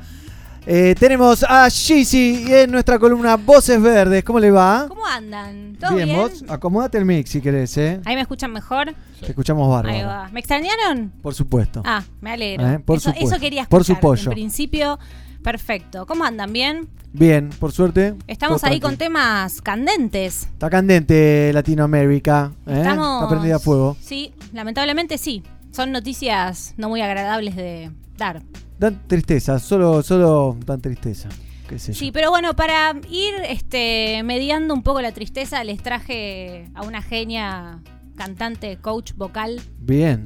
Eh, 0.67 0.95
tenemos 0.97 1.45
a 1.47 1.69
Gizzy 1.69 2.45
en 2.51 2.71
nuestra 2.71 2.97
columna 2.97 3.35
Voces 3.37 3.79
Verdes. 3.79 4.23
¿Cómo 4.23 4.39
le 4.39 4.49
va? 4.49 4.85
¿Cómo 4.87 5.05
andan? 5.05 5.77
¿Todo 5.79 5.95
bien? 5.95 6.15
vos. 6.15 6.43
Acomódate 6.47 6.97
el 6.97 7.05
mix 7.05 7.29
si 7.29 7.39
querés, 7.39 7.77
¿eh? 7.77 8.01
¿Ahí 8.03 8.15
me 8.15 8.21
escuchan 8.21 8.51
mejor? 8.51 8.95
Te 9.19 9.27
escuchamos 9.27 9.69
bárbaro. 9.69 9.95
Ahí 9.95 10.03
va. 10.03 10.27
¿Me 10.31 10.39
extrañaron? 10.39 11.11
Por 11.21 11.35
supuesto. 11.35 11.83
Ah, 11.85 12.03
me 12.19 12.31
alegro. 12.31 12.67
Eh, 12.67 12.79
por 12.79 12.97
eso, 12.97 13.09
supuesto. 13.11 13.35
eso 13.35 13.39
quería 13.39 13.65
Por 13.65 13.81
escuchar. 13.81 13.97
su 13.97 14.01
pollo. 14.01 14.31
En 14.31 14.35
principio, 14.35 14.97
perfecto. 15.43 16.07
¿Cómo 16.07 16.23
andan? 16.23 16.51
¿Bien? 16.51 16.89
Bien, 17.13 17.49
por 17.59 17.71
suerte. 17.71 18.15
Estamos 18.25 18.63
ahí 18.63 18.79
con 18.79 18.97
temas 18.97 19.61
candentes. 19.61 20.43
Está 20.51 20.71
candente 20.71 21.51
Latinoamérica. 21.53 22.51
¿eh? 22.65 22.79
Estamos... 22.79 23.21
Está 23.21 23.29
prendida 23.29 23.55
a 23.57 23.59
fuego. 23.59 23.95
Sí, 24.01 24.33
lamentablemente 24.51 25.19
sí. 25.19 25.43
Son 25.71 25.91
noticias 25.91 26.73
no 26.77 26.89
muy 26.89 27.01
agradables 27.01 27.55
de 27.55 27.91
dar. 28.17 28.41
Dan 28.77 29.07
tristeza, 29.07 29.59
solo, 29.59 30.03
solo 30.03 30.57
dan 30.65 30.81
tristeza. 30.81 31.29
¿Qué 31.67 31.79
sé 31.79 31.93
yo. 31.93 31.99
Sí, 31.99 32.11
pero 32.11 32.29
bueno, 32.29 32.55
para 32.55 32.93
ir 33.09 33.33
este, 33.47 34.21
mediando 34.23 34.73
un 34.73 34.83
poco 34.83 35.01
la 35.01 35.11
tristeza, 35.11 35.63
les 35.63 35.81
traje 35.81 36.69
a 36.75 36.83
una 36.83 37.01
genia 37.01 37.79
cantante, 38.15 38.77
coach 38.77 39.13
vocal. 39.15 39.61
Bien. 39.79 40.25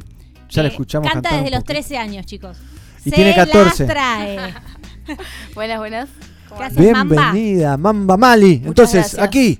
Ya 0.49 0.63
la 0.63 0.69
que 0.69 0.73
escuchamos 0.73 1.07
Canta 1.07 1.29
cantar 1.29 1.43
desde 1.43 1.55
los 1.55 1.63
poquito. 1.63 1.79
13 1.79 1.97
años, 1.97 2.25
chicos. 2.25 2.57
Y 3.05 3.11
Se 3.11 3.15
tiene 3.15 3.35
14. 3.35 3.85
las 3.85 3.93
trae. 3.93 4.53
buenas, 5.55 5.77
buenas. 5.77 6.09
¿Qué 6.57 6.63
haces, 6.63 6.91
Mamba? 6.91 7.31
Bienvenida, 7.31 7.77
Mamba 7.77 8.17
Mali. 8.17 8.63
Entonces, 8.65 9.13
gracias. 9.13 9.21
aquí, 9.21 9.59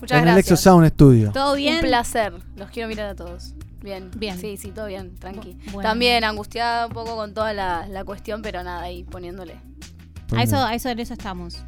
Muchas 0.00 0.22
en 0.22 0.28
el 0.28 0.34
gracias. 0.34 0.52
Exo 0.52 0.70
Sound 0.70 0.88
Studio. 0.90 1.32
¿Todo 1.32 1.56
bien? 1.56 1.76
Un 1.76 1.80
placer. 1.82 2.32
Los 2.56 2.70
quiero 2.70 2.88
mirar 2.88 3.10
a 3.10 3.14
todos. 3.16 3.54
Bien. 3.82 4.10
Bien. 4.16 4.38
Sí, 4.38 4.56
sí, 4.56 4.70
todo 4.70 4.86
bien, 4.86 5.16
tranqui. 5.16 5.56
bueno. 5.72 5.88
También 5.88 6.24
angustiada 6.24 6.86
un 6.86 6.92
poco 6.92 7.16
con 7.16 7.32
toda 7.34 7.52
la, 7.52 7.86
la 7.88 8.04
cuestión, 8.04 8.42
pero 8.42 8.62
nada, 8.62 8.82
ahí 8.82 9.04
poniéndole. 9.04 9.56
A 10.36 10.42
eso, 10.42 10.56
a 10.58 10.74
eso, 10.74 10.88
en 10.90 10.98
eso 11.00 11.14
estamos. 11.14 11.62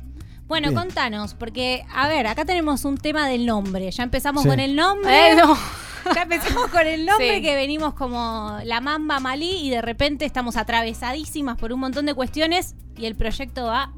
Bueno, 0.46 0.68
Bien. 0.68 0.80
contanos, 0.80 1.34
porque, 1.34 1.84
a 1.94 2.08
ver, 2.08 2.26
acá 2.26 2.44
tenemos 2.44 2.84
un 2.84 2.98
tema 2.98 3.26
del 3.28 3.46
nombre. 3.46 3.90
Ya 3.90 4.02
empezamos 4.02 4.42
Sí. 4.42 4.48
con 4.48 4.60
el 4.60 4.76
nombre. 4.76 5.32
Eh, 5.32 5.34
no. 5.36 5.56
Ya 6.16 6.22
empezamos 6.22 6.66
con 6.66 6.84
el 6.84 7.06
nombre 7.06 7.36
Sí. 7.36 7.42
que 7.42 7.54
venimos 7.54 7.94
como 7.94 8.58
la 8.64 8.80
mamba 8.80 9.20
malí 9.20 9.58
y 9.64 9.70
de 9.70 9.80
repente 9.80 10.24
estamos 10.24 10.56
atravesadísimas 10.56 11.56
por 11.56 11.72
un 11.72 11.78
montón 11.78 12.06
de 12.06 12.14
cuestiones 12.14 12.74
y 12.98 13.06
el 13.06 13.14
proyecto 13.14 13.66
va 13.66 13.92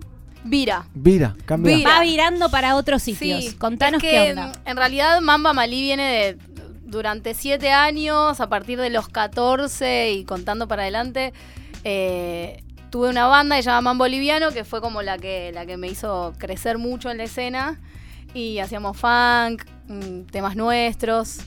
Vira. 0.45 0.85
Vira, 0.93 1.35
cambia. 1.47 1.79
va 1.89 2.01
virando 2.03 2.51
para 2.51 2.77
otros 2.77 3.03
sitios. 3.03 3.43
Sí, 3.43 3.55
Contanos 3.57 4.03
es 4.05 4.11
qué 4.11 4.31
onda. 4.33 4.53
En 4.67 4.77
realidad, 4.77 5.19
Mamba 5.23 5.55
Malí 5.55 5.81
viene 5.81 6.03
de 6.03 6.39
durante 6.95 7.35
siete 7.35 7.71
años, 7.73 8.41
a 8.41 8.49
partir 8.49 8.81
de 8.81 8.89
los 8.89 9.09
14 9.09 10.13
y 10.13 10.25
contando 10.25 10.67
para 10.67 10.83
adelante. 10.83 11.35
eh, 11.85 12.63
tuve 12.89 13.09
una 13.09 13.27
banda 13.27 13.57
que 13.57 13.63
se 13.65 13.71
llama 13.71 13.81
Mambo 13.91 14.05
Boliviano, 14.05 14.53
que 14.53 14.63
fue 14.65 14.81
como 14.81 15.03
la 15.03 15.19
que, 15.19 15.51
la 15.53 15.67
que 15.67 15.77
me 15.77 15.89
hizo 15.89 16.33
crecer 16.39 16.79
mucho 16.79 17.11
en 17.11 17.19
la 17.19 17.25
escena. 17.25 17.81
Y 18.35 18.61
hacíamos 18.61 18.97
funk, 18.97 19.65
mm, 19.89 20.27
temas 20.31 20.55
nuestros. 20.57 21.39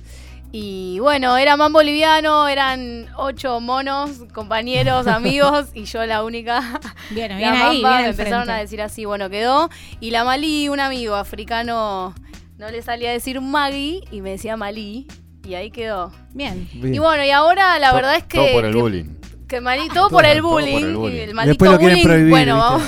Y 0.51 0.99
bueno, 0.99 1.37
era 1.37 1.55
Mambo 1.55 1.79
Boliviano, 1.79 2.47
eran 2.49 3.07
ocho 3.15 3.59
monos, 3.61 4.23
compañeros, 4.33 5.07
amigos, 5.19 5.67
y 5.73 5.85
yo 5.85 6.05
la 6.05 6.23
única. 6.23 6.79
Bien, 7.11 7.29
la 7.29 7.37
bien 7.37 7.53
ahí, 7.53 7.77
bien 7.79 8.01
me 8.01 8.07
empezaron 8.09 8.43
frente. 8.43 8.51
a 8.51 8.57
decir 8.57 8.81
así, 8.81 9.05
bueno, 9.05 9.29
quedó. 9.29 9.69
Y 10.01 10.11
la 10.11 10.23
Malí, 10.25 10.67
un 10.69 10.81
amigo 10.81 11.15
africano, 11.15 12.13
no 12.57 12.69
le 12.69 12.81
salía 12.81 13.09
a 13.09 13.13
decir 13.13 13.39
Maggie 13.39 14.01
y 14.11 14.19
me 14.21 14.31
decía 14.31 14.57
Malí. 14.57 15.07
Y 15.47 15.55
ahí 15.55 15.71
quedó. 15.71 16.11
Bien. 16.33 16.67
Bien. 16.73 16.93
Y 16.93 16.99
bueno, 16.99 17.23
y 17.23 17.31
ahora 17.31 17.79
la 17.79 17.93
verdad 17.93 18.15
es 18.17 18.23
que. 18.23 18.37
todo 18.37 18.51
por 18.53 18.65
el 18.65 18.73
que- 18.73 18.81
bullying. 18.81 19.05
Que 19.47 19.61
Malí, 19.61 19.87
todo, 19.93 20.09
por 20.09 20.25
el 20.25 20.39
todo 20.41 20.49
por 20.49 20.61
el 20.61 20.93
bullying. 20.93 21.19
el 21.21 21.33
maldito 21.33 21.51
Después 21.63 21.71
lo 21.71 21.79
bullying. 21.79 22.03
prohibir, 22.03 22.29
bueno, 22.31 22.57
vamos. 22.57 22.83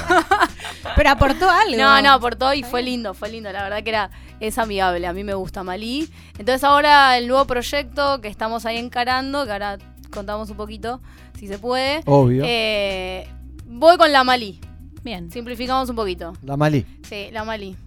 Pero 0.98 1.10
aportó 1.10 1.50
algo. 1.50 1.78
No, 1.78 2.02
no, 2.02 2.12
aportó 2.12 2.54
y 2.54 2.64
fue 2.64 2.82
lindo, 2.82 3.14
fue 3.14 3.30
lindo. 3.30 3.50
La 3.54 3.64
verdad 3.64 3.82
que 3.82 3.90
era, 3.92 4.12
es 4.42 4.58
amigable, 4.58 5.08
a 5.08 5.14
mí 5.14 5.24
me 5.24 5.34
gusta 5.36 5.64
Malí. 5.64 6.10
Entonces 6.38 6.62
ahora 6.66 7.18
el 7.18 7.30
nuevo 7.30 7.46
proyecto 7.46 8.20
que 8.20 8.28
estamos 8.28 8.66
ahí 8.66 8.78
encarando, 8.78 9.46
que 9.46 9.54
ahora 9.54 9.78
contamos 10.12 10.50
un 10.50 10.58
poquito, 10.58 11.00
si 11.40 11.48
se 11.48 11.58
puede. 11.60 12.02
Obvio. 12.06 12.44
eh, 12.46 13.26
voy 13.66 13.96
con 13.96 14.12
la 14.12 14.26
Malí. 14.26 14.60
Bien. 15.02 15.32
Simplificamos 15.32 15.90
un 15.90 15.96
poquito. 15.96 16.34
La 16.44 16.58
Malí. 16.58 16.86
Sí, 17.08 17.30
la 17.32 17.46
Malí. 17.46 17.78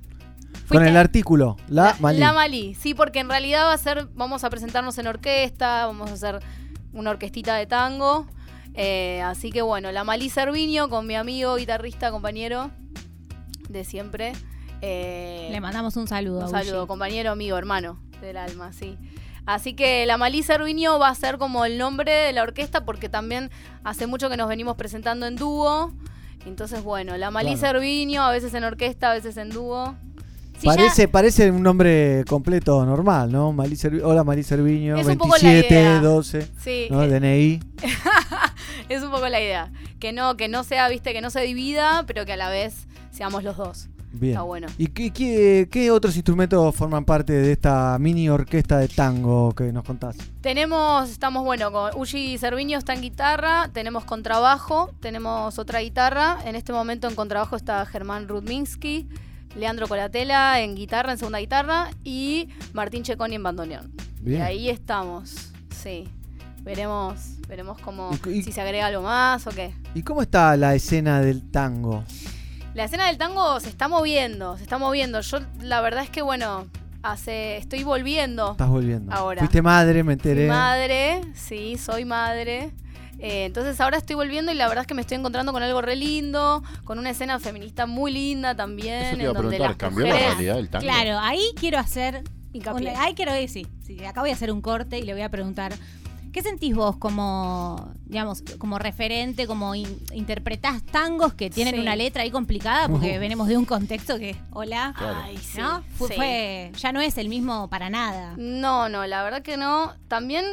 Con 0.72 0.86
el 0.86 0.96
artículo, 0.96 1.56
la, 1.68 1.96
Malí. 2.00 2.18
La 2.18 2.32
Malí, 2.32 2.74
sí, 2.74 2.94
porque 2.94 3.20
en 3.20 3.28
realidad 3.28 3.66
va 3.66 3.72
a 3.74 3.78
ser, 3.78 4.08
vamos 4.14 4.44
a 4.44 4.50
presentarnos 4.50 4.96
en 4.98 5.06
orquesta, 5.06 5.86
vamos 5.86 6.10
a 6.10 6.14
hacer 6.14 6.40
una 6.92 7.10
orquestita 7.10 7.54
de 7.56 7.66
tango. 7.66 8.26
eh, 8.74 9.22
así 9.22 9.50
que 9.50 9.62
bueno, 9.62 9.92
la 9.92 10.04
Malí 10.04 10.30
Cerviño 10.30 10.88
con 10.88 11.06
mi 11.06 11.14
amigo, 11.14 11.54
guitarrista, 11.56 12.10
compañero 12.10 12.70
de 13.68 13.84
siempre. 13.84 14.32
eh, 14.80 15.48
Le 15.50 15.60
mandamos 15.60 15.96
un 15.96 16.06
saludo. 16.08 16.40
un 16.46 16.50
saludo, 16.50 16.86
compañero, 16.86 17.30
amigo, 17.30 17.56
hermano 17.56 18.00
del 18.20 18.36
alma, 18.36 18.72
sí. 18.72 18.96
Así 19.44 19.74
que 19.74 20.06
la 20.06 20.16
Malí 20.18 20.42
Cerviño 20.44 20.98
va 21.00 21.08
a 21.08 21.14
ser 21.16 21.36
como 21.38 21.64
el 21.64 21.76
nombre 21.76 22.12
de 22.12 22.32
la 22.32 22.42
orquesta 22.44 22.84
porque 22.84 23.08
también 23.08 23.50
hace 23.82 24.06
mucho 24.06 24.28
que 24.30 24.36
nos 24.36 24.48
venimos 24.48 24.76
presentando 24.76 25.26
en 25.26 25.34
dúo. 25.36 25.92
Entonces, 26.46 26.82
bueno, 26.84 27.16
la 27.16 27.30
Malí 27.32 27.54
Claro. 27.56 27.60
Cerviño, 27.78 28.22
a 28.22 28.30
veces 28.30 28.54
en 28.54 28.62
orquesta, 28.64 29.10
a 29.10 29.14
veces 29.14 29.36
en 29.36 29.50
dúo. 29.50 29.96
Parece, 30.64 31.08
parece 31.08 31.50
un 31.50 31.62
nombre 31.62 32.24
completo 32.28 32.84
normal, 32.86 33.30
¿no? 33.32 33.52
Malí 33.52 33.74
Servi- 33.76 34.02
Hola 34.02 34.24
Malí 34.24 34.42
la 34.48 34.56
27, 34.56 35.66
idea. 35.68 36.00
12. 36.00 36.48
Sí. 36.60 36.86
¿no? 36.90 37.06
DNI. 37.06 37.60
es 38.88 39.02
un 39.02 39.10
poco 39.10 39.28
la 39.28 39.40
idea. 39.40 39.72
Que 39.98 40.12
no, 40.12 40.36
que 40.36 40.48
no 40.48 40.64
sea, 40.64 40.88
viste, 40.88 41.12
que 41.12 41.20
no 41.20 41.30
se 41.30 41.40
divida, 41.42 42.04
pero 42.06 42.24
que 42.24 42.32
a 42.32 42.36
la 42.36 42.48
vez 42.48 42.86
seamos 43.10 43.44
los 43.44 43.56
dos. 43.56 43.88
Bien. 44.14 44.32
Está 44.34 44.42
bueno. 44.42 44.66
¿Y 44.76 44.88
qué, 44.88 45.10
qué- 45.10 45.68
qué 45.72 45.90
otros 45.90 46.14
instrumentos 46.16 46.74
forman 46.76 47.06
parte 47.06 47.32
de 47.32 47.52
esta 47.52 47.96
mini 47.98 48.28
orquesta 48.28 48.76
de 48.76 48.88
tango 48.88 49.52
que 49.54 49.72
nos 49.72 49.84
contás? 49.84 50.16
Tenemos, 50.42 51.08
estamos 51.08 51.44
bueno, 51.44 51.72
con 51.72 51.92
Uji 51.96 52.36
Cerviño 52.36 52.76
está 52.76 52.92
en 52.92 53.00
guitarra, 53.00 53.70
tenemos 53.72 54.04
contrabajo, 54.04 54.90
tenemos 55.00 55.58
otra 55.58 55.80
guitarra. 55.80 56.36
En 56.44 56.56
este 56.56 56.74
momento 56.74 57.08
en 57.08 57.14
contrabajo 57.14 57.56
está 57.56 57.86
Germán 57.86 58.28
Rudminsky, 58.28 59.08
Leandro 59.56 59.86
Colatela 59.88 60.60
en 60.60 60.74
guitarra, 60.74 61.12
en 61.12 61.18
segunda 61.18 61.38
guitarra, 61.38 61.90
y 62.04 62.48
Martín 62.72 63.02
Checoni 63.02 63.34
en 63.36 63.42
bandoneón. 63.42 63.92
Bien. 64.20 64.40
Y 64.40 64.42
ahí 64.42 64.68
estamos, 64.70 65.52
sí. 65.82 66.08
Veremos, 66.62 67.14
veremos 67.48 67.78
cómo, 67.80 68.10
Y- 68.32 68.42
si 68.42 68.52
se 68.52 68.60
agrega 68.60 68.86
algo 68.86 69.02
más 69.02 69.46
o 69.46 69.50
qué. 69.50 69.74
¿Y 69.94 70.02
cómo 70.02 70.22
está 70.22 70.56
la 70.56 70.74
escena 70.74 71.20
del 71.20 71.50
tango? 71.50 72.04
La 72.74 72.84
escena 72.84 73.08
del 73.08 73.18
tango 73.18 73.58
se 73.60 73.68
está 73.68 73.88
moviendo, 73.88 74.56
se 74.56 74.62
está 74.62 74.78
moviendo. 74.78 75.20
Yo 75.20 75.38
la 75.60 75.80
verdad 75.80 76.04
es 76.04 76.10
que 76.10 76.22
bueno, 76.22 76.66
hace 77.02 77.56
estoy 77.58 77.82
volviendo. 77.82 78.52
Estás 78.52 78.68
volviendo. 78.68 79.12
Ahora. 79.12 79.40
Fuiste 79.40 79.60
madre, 79.60 80.02
me 80.04 80.12
enteré. 80.14 80.42
Fui 80.46 80.48
madre, 80.56 81.20
sí, 81.34 81.76
soy 81.76 82.04
madre. 82.04 82.70
Eh, 83.24 83.44
entonces 83.44 83.80
ahora 83.80 83.98
estoy 83.98 84.16
volviendo 84.16 84.50
y 84.50 84.56
la 84.56 84.66
verdad 84.66 84.82
es 84.82 84.88
que 84.88 84.94
me 84.94 85.00
estoy 85.02 85.16
encontrando 85.16 85.52
con 85.52 85.62
algo 85.62 85.80
re 85.80 85.94
lindo, 85.94 86.62
con 86.84 86.98
una 86.98 87.10
escena 87.10 87.38
feminista 87.38 87.86
muy 87.86 88.10
linda 88.12 88.56
también. 88.56 88.94
Eso 89.04 89.16
te 89.16 89.22
iba 89.22 89.30
en 89.30 89.36
a 89.36 89.40
donde 89.40 89.58
las 89.60 89.76
¿cambió 89.76 90.06
la 90.06 90.16
realidad 90.16 90.56
del 90.56 90.68
tango? 90.68 90.82
Claro, 90.84 91.18
ahí 91.20 91.44
quiero 91.54 91.78
hacer. 91.78 92.24
Hincapié. 92.52 92.90
ahí 92.96 93.14
quiero 93.14 93.32
decir, 93.32 93.66
sí, 93.86 94.04
acá 94.04 94.20
voy 94.20 94.30
a 94.30 94.34
hacer 94.34 94.50
un 94.52 94.60
corte 94.60 94.98
y 94.98 95.02
le 95.02 95.12
voy 95.14 95.22
a 95.22 95.28
preguntar. 95.30 95.72
¿Qué 96.32 96.42
sentís 96.42 96.74
vos 96.74 96.96
como, 96.96 97.92
digamos, 98.06 98.42
como 98.58 98.78
referente, 98.78 99.46
como 99.46 99.74
in- 99.74 99.98
interpretás 100.14 100.82
tangos 100.82 101.34
que 101.34 101.48
tienen 101.50 101.74
Sí. 101.74 101.80
una 101.80 101.94
letra 101.94 102.22
ahí 102.22 102.30
complicada? 102.30 102.88
Porque 102.88 103.10
Ujú. 103.12 103.20
venimos 103.20 103.48
de 103.48 103.56
un 103.56 103.66
contexto 103.66 104.18
que, 104.18 104.34
hola, 104.50 104.94
Ay, 104.96 105.36
sí, 105.38 105.58
¿no? 105.60 105.82
Fue, 105.96 106.08
sí. 106.08 106.14
fue- 106.14 106.72
ya 106.76 106.90
no 106.92 107.00
es 107.02 107.18
el 107.18 107.28
mismo 107.28 107.68
para 107.68 107.88
nada. 107.90 108.34
No, 108.36 108.88
no, 108.88 109.06
la 109.06 109.22
verdad 109.22 109.42
que 109.42 109.56
no. 109.58 109.92
También, 110.08 110.44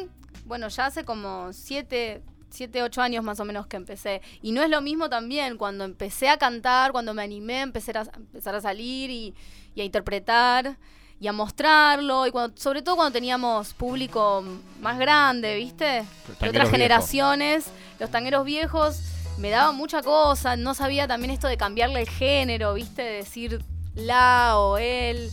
bueno, 0.45 0.67
ya 0.67 0.85
hace 0.85 1.03
como 1.05 1.51
siete, 1.53 2.21
siete, 2.49 2.83
ocho 2.83 3.01
años 3.01 3.23
más 3.23 3.39
o 3.39 3.45
menos 3.45 3.67
que 3.67 3.77
empecé. 3.77 4.21
Y 4.41 4.51
no 4.51 4.61
es 4.61 4.69
lo 4.69 4.81
mismo 4.81 5.09
también 5.09 5.57
cuando 5.57 5.83
empecé 5.83 6.29
a 6.29 6.37
cantar, 6.37 6.91
cuando 6.91 7.13
me 7.13 7.23
animé 7.23 7.57
a 7.57 7.63
empezar 7.63 7.97
a, 7.97 8.01
empezar 8.15 8.55
a 8.55 8.61
salir 8.61 9.09
y, 9.09 9.33
y 9.75 9.81
a 9.81 9.83
interpretar 9.83 10.77
y 11.19 11.27
a 11.27 11.33
mostrarlo. 11.33 12.25
Y 12.27 12.31
cuando, 12.31 12.55
sobre 12.57 12.81
todo 12.81 12.95
cuando 12.95 13.13
teníamos 13.13 13.73
público 13.73 14.43
más 14.81 14.97
grande, 14.97 15.55
¿viste? 15.55 15.85
De 15.85 16.03
otras 16.33 16.51
viejos. 16.51 16.69
generaciones, 16.69 17.65
los 17.99 18.09
tangueros 18.09 18.45
viejos. 18.45 19.01
Me 19.37 19.49
daba 19.49 19.71
mucha 19.71 20.01
cosa, 20.01 20.57
no 20.57 20.73
sabía 20.73 21.07
también 21.07 21.31
esto 21.31 21.47
de 21.47 21.55
cambiarle 21.55 22.01
el 22.01 22.09
género, 22.09 22.73
¿viste? 22.73 23.03
De 23.03 23.11
decir 23.11 23.63
la 23.95 24.57
o 24.57 24.77
él. 24.77 25.31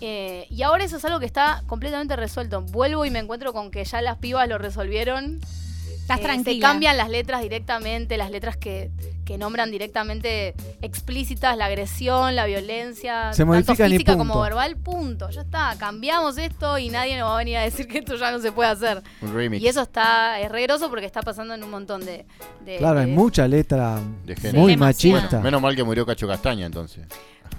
Eh, 0.00 0.46
y 0.50 0.62
ahora 0.62 0.84
eso 0.84 0.96
es 0.96 1.04
algo 1.04 1.20
que 1.20 1.26
está 1.26 1.62
completamente 1.66 2.16
resuelto. 2.16 2.62
Vuelvo 2.62 3.04
y 3.04 3.10
me 3.10 3.18
encuentro 3.18 3.52
con 3.52 3.70
que 3.70 3.84
ya 3.84 4.00
las 4.00 4.16
pibas 4.16 4.48
lo 4.48 4.58
resolvieron. 4.58 5.40
Estás 6.14 6.20
Eh, 6.20 6.22
tranquila. 6.34 6.54
Se 6.66 6.72
cambian 6.72 6.96
las 6.96 7.08
letras 7.10 7.42
directamente, 7.42 8.16
las 8.16 8.30
letras 8.30 8.56
que, 8.56 8.90
que 9.24 9.38
nombran 9.38 9.70
directamente 9.70 10.54
explícitas 10.82 11.56
la 11.56 11.66
agresión, 11.66 12.34
la 12.34 12.46
violencia, 12.46 13.32
Se 13.32 13.44
tanto 13.44 13.74
física 13.74 14.12
punto. 14.12 14.18
como 14.18 14.40
verbal, 14.40 14.76
punto. 14.76 15.30
Ya 15.30 15.42
está, 15.42 15.74
cambiamos 15.78 16.36
esto 16.38 16.78
y 16.78 16.88
nadie 16.88 17.16
nos 17.18 17.28
va 17.28 17.34
a 17.34 17.38
venir 17.38 17.56
a 17.58 17.62
decir 17.62 17.86
que 17.86 17.98
esto 17.98 18.16
ya 18.16 18.30
no 18.32 18.40
se 18.40 18.50
puede 18.52 18.70
hacer. 18.70 19.02
Un 19.22 19.32
remix. 19.34 19.62
Y 19.62 19.68
eso 19.68 19.82
está, 19.82 20.40
es 20.40 20.50
regroso 20.50 20.88
porque 20.90 21.06
está 21.06 21.22
pasando 21.22 21.54
en 21.54 21.62
un 21.62 21.70
montón 21.70 22.04
de... 22.04 22.26
de- 22.64 22.76
Claro, 22.78 23.00
hay 23.00 23.06
de- 23.06 23.12
mucha 23.12 23.46
letra 23.46 24.00
De 24.24 24.34
género. 24.36 24.60
muy 24.60 24.72
Demasiado. 24.72 25.16
machista. 25.16 25.40
Menos 25.40 25.62
mal 25.62 25.76
que 25.76 25.84
murió 25.84 26.04
Cacho 26.04 26.26
Castaña 26.26 26.66
entonces. 26.66 27.06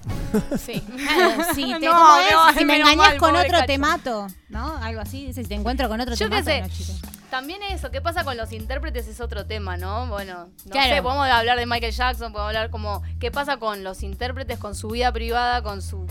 Sí. 0.58 0.80
Claro, 0.80 1.44
sí, 1.54 1.72
te- 1.78 1.86
No, 1.86 2.52
si 2.58 2.64
me 2.64 2.76
engañas 2.76 2.96
mal, 2.96 3.16
con 3.18 3.36
otro 3.36 3.50
Cacho. 3.50 3.66
te 3.66 3.78
mato, 3.78 4.26
¿no? 4.48 4.76
Algo 4.78 5.00
así, 5.00 5.26
dice, 5.26 5.42
si 5.42 5.48
te 5.48 5.54
encuentro 5.54 5.88
con 5.88 6.00
otro 6.00 6.14
Yo 6.14 6.28
te 6.28 6.42
qué 6.42 6.60
mato. 6.60 6.74
sé. 6.74 6.92
no. 6.92 7.11
También 7.32 7.62
eso, 7.62 7.90
¿qué 7.90 8.02
pasa 8.02 8.24
con 8.24 8.36
los 8.36 8.52
intérpretes? 8.52 9.08
Es 9.08 9.18
otro 9.22 9.46
tema, 9.46 9.78
¿no? 9.78 10.06
Bueno, 10.06 10.50
no 10.66 10.70
Claro. 10.70 10.94
sé, 10.94 11.00
podemos 11.00 11.26
hablar 11.26 11.56
de 11.58 11.64
Michael 11.64 11.90
Jackson, 11.94 12.30
podemos 12.30 12.48
hablar 12.50 12.68
como 12.68 13.02
qué 13.18 13.30
pasa 13.30 13.56
con 13.56 13.82
los 13.82 14.02
intérpretes, 14.02 14.58
con 14.58 14.74
su 14.74 14.88
vida 14.90 15.10
privada, 15.12 15.62
con 15.62 15.80
su 15.80 16.06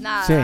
nada. 0.00 0.26
Sí. 0.26 0.34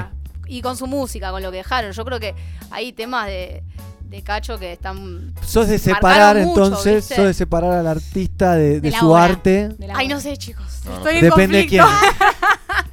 Y 0.46 0.62
con 0.62 0.76
su 0.76 0.86
música, 0.86 1.32
con 1.32 1.42
lo 1.42 1.50
que 1.50 1.56
dejaron. 1.56 1.90
Yo 1.90 2.04
creo 2.04 2.20
que 2.20 2.36
hay 2.70 2.92
temas 2.92 3.26
de, 3.26 3.64
de 4.02 4.22
Cacho 4.22 4.56
que 4.56 4.72
están... 4.74 5.34
Sos 5.44 5.66
de 5.66 5.80
separar 5.80 6.36
mucho, 6.36 6.64
entonces, 6.64 6.94
¿viste? 6.94 7.16
sos 7.16 7.24
de 7.24 7.34
separar 7.34 7.72
al 7.72 7.88
artista 7.88 8.54
de, 8.54 8.80
de 8.80 8.92
su 8.92 9.10
obra. 9.10 9.24
arte. 9.24 9.70
Ay, 9.92 10.06
no 10.06 10.20
sé, 10.20 10.36
chicos. 10.36 10.82
No, 10.84 10.92
no 10.92 10.96
Estoy 10.98 11.16
en 11.16 11.20
Depende 11.22 11.58
de 11.58 11.66
quién. 11.66 11.84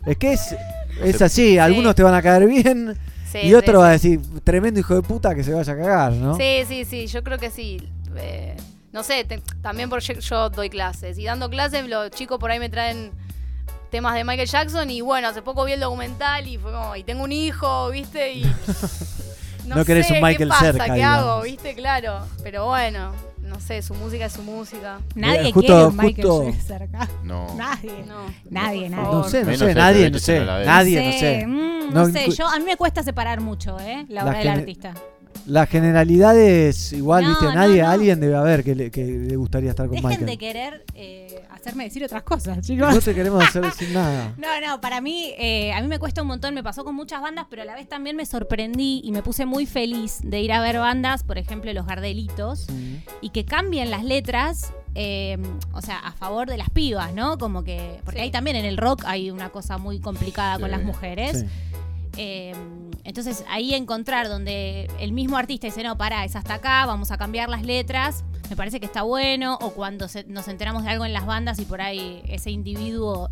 Es 0.08 0.18
que 0.18 0.34
es, 0.34 0.56
es 1.04 1.22
así, 1.22 1.60
algunos 1.60 1.94
te 1.94 2.02
van 2.02 2.16
a 2.16 2.22
caer 2.24 2.48
bien 2.48 2.98
Sí, 3.32 3.40
y 3.40 3.54
otro 3.54 3.74
sí. 3.74 3.78
va 3.82 3.88
a 3.90 3.92
decir, 3.92 4.22
tremendo 4.44 4.80
hijo 4.80 4.96
de 4.96 5.02
puta 5.02 5.36
que 5.36 5.44
se 5.44 5.54
vaya 5.54 5.74
a 5.74 5.78
cagar, 5.78 6.14
¿no? 6.14 6.36
Sí, 6.36 6.64
sí, 6.68 6.86
sí, 6.86 7.08
yo 7.08 7.24
creo 7.24 7.38
que 7.38 7.50
sí. 7.52 7.88
Eh, 8.16 8.56
no 8.94 9.04
sé, 9.04 9.24
te- 9.26 9.42
también 9.62 9.90
porque 9.90 10.20
yo, 10.20 10.50
doy 10.50 10.70
clases. 10.70 11.18
Y 11.18 11.26
dando 11.26 11.50
clases, 11.50 11.88
los 11.88 12.10
chicos 12.12 12.40
por 12.40 12.52
ahí 12.52 12.60
me 12.60 12.70
traen 12.70 13.12
temas 13.92 14.16
de 14.16 14.24
Michael 14.24 14.48
Jackson. 14.48 14.90
Y 14.90 15.02
bueno, 15.02 15.28
hace 15.28 15.42
poco 15.42 15.66
vi 15.66 15.74
el 15.74 15.80
documental 15.80 16.48
y 16.48 16.58
fue 16.58 16.72
como, 16.72 16.96
y 16.96 17.04
tengo 17.04 17.24
un 17.24 17.32
hijo, 17.32 17.90
¿viste? 17.90 18.34
Y. 18.34 18.44
No 19.66 19.84
querés 19.84 20.08
sé, 20.08 20.14
un 20.14 20.22
Michael 20.22 20.48
¿qué 20.48 20.54
pasa? 20.54 20.66
cerca, 20.72 20.86
¿Qué 20.86 20.94
digamos. 20.94 21.26
hago? 21.26 21.42
¿Viste? 21.42 21.76
Claro. 21.76 22.26
Pero 22.42 22.68
bueno, 22.68 23.12
no 23.48 23.60
sé, 23.60 23.82
su 23.82 23.94
música 23.96 24.26
es 24.26 24.34
su 24.34 24.44
música. 24.44 25.00
Nadie 25.16 25.52
justo- 25.52 25.60
quiere 25.62 25.86
un 25.86 25.96
Michael 25.98 26.28
justo- 26.28 26.44
Jackson 26.46 26.68
cerca. 26.68 27.10
No. 27.24 27.56
Nadie. 27.56 28.04
No. 28.08 28.16
Nadie, 28.50 28.90
nadie. 28.90 29.04
No 29.04 29.24
sé, 29.24 29.40
no 29.40 29.46
Menos 29.46 29.60
sé, 29.60 29.76
nadie, 29.76 30.12
no 30.12 30.20
sé, 30.20 30.46
nadie, 30.46 31.06
no 31.06 31.12
sé. 31.20 31.48
Mm, 31.48 31.94
No 31.94 32.08
no 32.08 32.14
sé, 32.14 32.26
incu- 32.28 32.36
yo, 32.36 32.48
a 32.48 32.60
mí 32.60 32.66
me 32.66 32.76
cuesta 32.78 33.02
separar 33.04 33.40
mucho, 33.42 33.80
¿eh? 33.80 34.06
La 34.10 34.24
La 34.24 34.30
obra 34.30 34.40
del 34.40 34.48
artista. 34.50 34.94
Las 35.46 35.70
generalidades, 35.70 36.92
igual, 36.94 37.24
No, 37.24 37.30
viste, 37.30 37.46
no, 37.46 37.54
nadie, 37.54 37.82
no. 37.82 37.90
alguien 37.90 38.20
debe 38.20 38.36
haber 38.36 38.64
que 38.64 38.76
le, 38.76 38.92
que 38.92 39.06
le 39.06 39.36
gustaría 39.36 39.70
estar 39.70 39.86
con 39.88 39.96
Dejen 39.96 40.10
Michael. 40.10 40.26
de 40.28 40.38
querer 40.38 40.86
eh, 40.96 41.44
hacerme 41.52 41.86
decir 41.86 42.04
otras 42.04 42.24
cosas, 42.24 42.60
chicos. 42.62 42.94
No 42.94 43.00
te 43.00 43.14
queremos 43.16 43.44
hacer 43.44 43.62
decir 43.66 43.90
nada. 43.92 44.34
No, 44.38 44.48
no, 44.66 44.82
para 44.82 45.02
mí, 45.02 45.34
eh, 45.38 45.72
a 45.74 45.82
mí 45.82 45.88
me 45.88 46.00
cuesta 46.00 46.22
un 46.22 46.28
montón, 46.28 46.54
me 46.54 46.64
pasó 46.64 46.84
con 46.84 46.96
muchas 46.96 47.22
bandas, 47.22 47.46
pero 47.50 47.62
a 47.62 47.66
la 47.66 47.76
vez 47.76 47.88
también 47.88 48.16
me 48.16 48.26
sorprendí 48.26 49.02
y 49.04 49.12
me 49.12 49.22
puse 49.24 49.46
muy 49.46 49.66
feliz 49.66 50.20
de 50.24 50.42
ir 50.42 50.52
a 50.52 50.62
ver 50.62 50.78
bandas, 50.80 51.24
por 51.24 51.38
ejemplo, 51.38 51.72
Los 51.74 51.86
Gardelitos, 51.86 52.68
y 53.22 53.30
que 53.30 53.46
cambien 53.46 53.90
las 53.92 54.04
letras, 54.04 54.74
eh, 54.96 55.38
o 55.74 55.82
sea, 55.82 56.00
a 56.00 56.12
favor 56.14 56.50
de 56.50 56.58
las 56.58 56.70
pibas, 56.70 57.14
¿no? 57.14 57.38
Como 57.38 57.64
que, 57.64 58.00
porque 58.04 58.22
ahí 58.22 58.32
también 58.32 58.56
en 58.58 58.66
el 58.66 58.78
rock 58.78 59.04
hay 59.06 59.32
una 59.32 59.50
cosa 59.50 59.78
muy 59.78 60.00
complicada 60.00 60.60
con 60.60 60.72
las 60.72 60.84
mujeres. 60.84 61.42
sí. 61.42 61.46
Eh, 62.18 62.54
entonces 63.04 63.46
ahí 63.48 63.74
encontrar 63.74 64.28
donde 64.28 64.90
el 65.00 65.14
mismo 65.14 65.38
artista 65.38 65.68
dice, 65.68 65.84
no, 65.84 65.98
pará, 65.98 66.26
es 66.26 66.36
hasta 66.36 66.56
acá, 66.56 66.86
vamos 66.86 67.12
a 67.12 67.18
cambiar 67.18 67.48
las 67.48 67.64
letras, 67.64 68.24
me 68.50 68.56
parece 68.56 68.80
que 68.80 68.86
está 68.86 69.04
bueno, 69.04 69.58
o 69.62 69.72
cuando 69.72 70.08
se- 70.10 70.26
nos 70.26 70.48
enteramos 70.50 70.84
de 70.84 70.90
algo 70.90 71.06
en 71.06 71.14
las 71.14 71.26
bandas 71.26 71.58
y 71.60 71.66
por 71.66 71.80
ahí 71.82 72.22
ese 72.28 72.52
individuo 72.52 73.30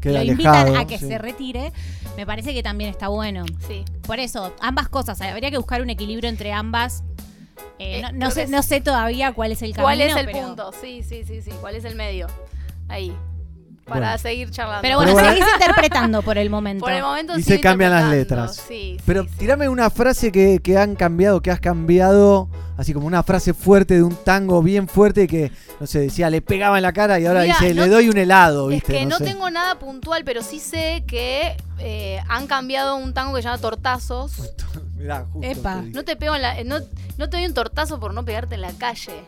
Queda 0.00 0.24
lo 0.24 0.32
invitan 0.32 0.54
alejado, 0.56 0.78
a 0.78 0.86
que 0.86 0.98
sí. 0.98 1.06
se 1.06 1.18
retire, 1.18 1.72
me 2.16 2.26
parece 2.26 2.52
que 2.54 2.62
también 2.64 2.90
está 2.90 3.08
bueno. 3.08 3.44
Sí. 3.68 3.84
Por 4.06 4.18
eso, 4.18 4.54
ambas 4.60 4.88
cosas, 4.88 5.20
habría 5.20 5.50
que 5.50 5.58
buscar 5.58 5.80
un 5.82 5.90
equilibrio 5.90 6.28
entre 6.28 6.52
ambas. 6.52 7.04
Eh, 7.78 8.00
Eh, 8.00 8.12
no, 8.14 8.30
sé, 8.30 8.48
no 8.48 8.62
sé 8.62 8.80
todavía 8.80 9.32
cuál 9.34 9.52
es 9.52 9.62
el 9.62 9.70
camino. 9.72 9.84
¿Cuál 9.84 10.00
es 10.00 10.16
el 10.16 10.26
pero- 10.26 10.46
punto? 10.46 10.72
Sí, 10.80 11.02
sí, 11.02 11.22
sí, 11.24 11.42
sí. 11.42 11.50
¿Cuál 11.60 11.76
es 11.76 11.84
el 11.84 11.94
medio? 11.94 12.26
Ahí. 12.88 13.14
Para 13.84 14.00
Bueno. 14.10 14.18
seguir 14.18 14.50
charlando. 14.50 14.82
Pero 14.82 14.96
bueno, 14.96 15.12
Pero 15.14 15.26
bueno. 15.26 15.38
seguís 15.44 15.52
interpretando 15.60 16.22
por 16.22 16.38
el 16.38 16.48
momento. 16.50 16.84
Por 16.84 16.92
el 16.92 17.02
momento 17.02 17.36
Y 17.38 17.42
se 17.42 17.60
cambian 17.60 17.90
las 17.90 18.10
letras. 18.10 18.62
Sí, 18.68 18.96
Pero 19.04 19.26
tirame 19.38 19.68
una 19.68 19.90
frase 19.90 20.30
que, 20.30 20.60
que 20.62 20.78
han 20.78 20.94
cambiado, 20.94 21.40
que 21.42 21.50
has 21.50 21.58
cambiado, 21.60 22.48
así 22.76 22.94
como 22.94 23.06
una 23.08 23.22
frase 23.24 23.54
fuerte 23.54 23.94
de 23.94 24.02
un 24.04 24.14
tango 24.14 24.62
bien 24.62 24.86
fuerte 24.86 25.26
que, 25.26 25.50
no 25.80 25.86
sé, 25.88 25.98
decía, 25.98 26.30
le 26.30 26.40
pegaba 26.40 26.78
en 26.78 26.82
la 26.82 26.92
cara 26.92 27.18
y 27.18 27.26
ahora 27.26 27.42
Mira, 27.42 27.56
dice, 27.58 27.74
no- 27.74 27.82
le 27.82 27.88
doy 27.88 28.08
un 28.08 28.16
helado, 28.18 28.70
Es 28.70 28.76
¿viste? 28.76 28.92
que 28.92 29.04
no, 29.06 29.18
sé. 29.18 29.24
tengo 29.24 29.50
nada 29.50 29.78
puntual, 29.80 30.22
pero 30.24 30.42
sí 30.42 30.60
sé 30.60 31.02
que 31.06 31.56
eh, 31.80 32.20
han 32.28 32.46
cambiado 32.46 32.94
un 32.96 33.12
tango 33.12 33.34
que 33.34 33.42
se 33.42 33.48
llama 33.48 33.58
Tortazos. 33.58 34.54
Mirá, 34.96 35.26
justo 35.32 35.48
Epa. 35.48 35.80
te. 35.82 35.88
No 35.90 36.04
te 36.04 36.14
pego 36.14 36.36
en 36.36 36.42
la, 36.42 36.62
no, 36.62 36.76
no 37.18 37.28
te 37.28 37.36
doy 37.36 37.46
un 37.46 37.54
tortazo 37.54 37.98
por 37.98 38.14
no 38.14 38.24
pegarte 38.24 38.54
en 38.54 38.60
la 38.60 38.70
calle. 38.72 39.24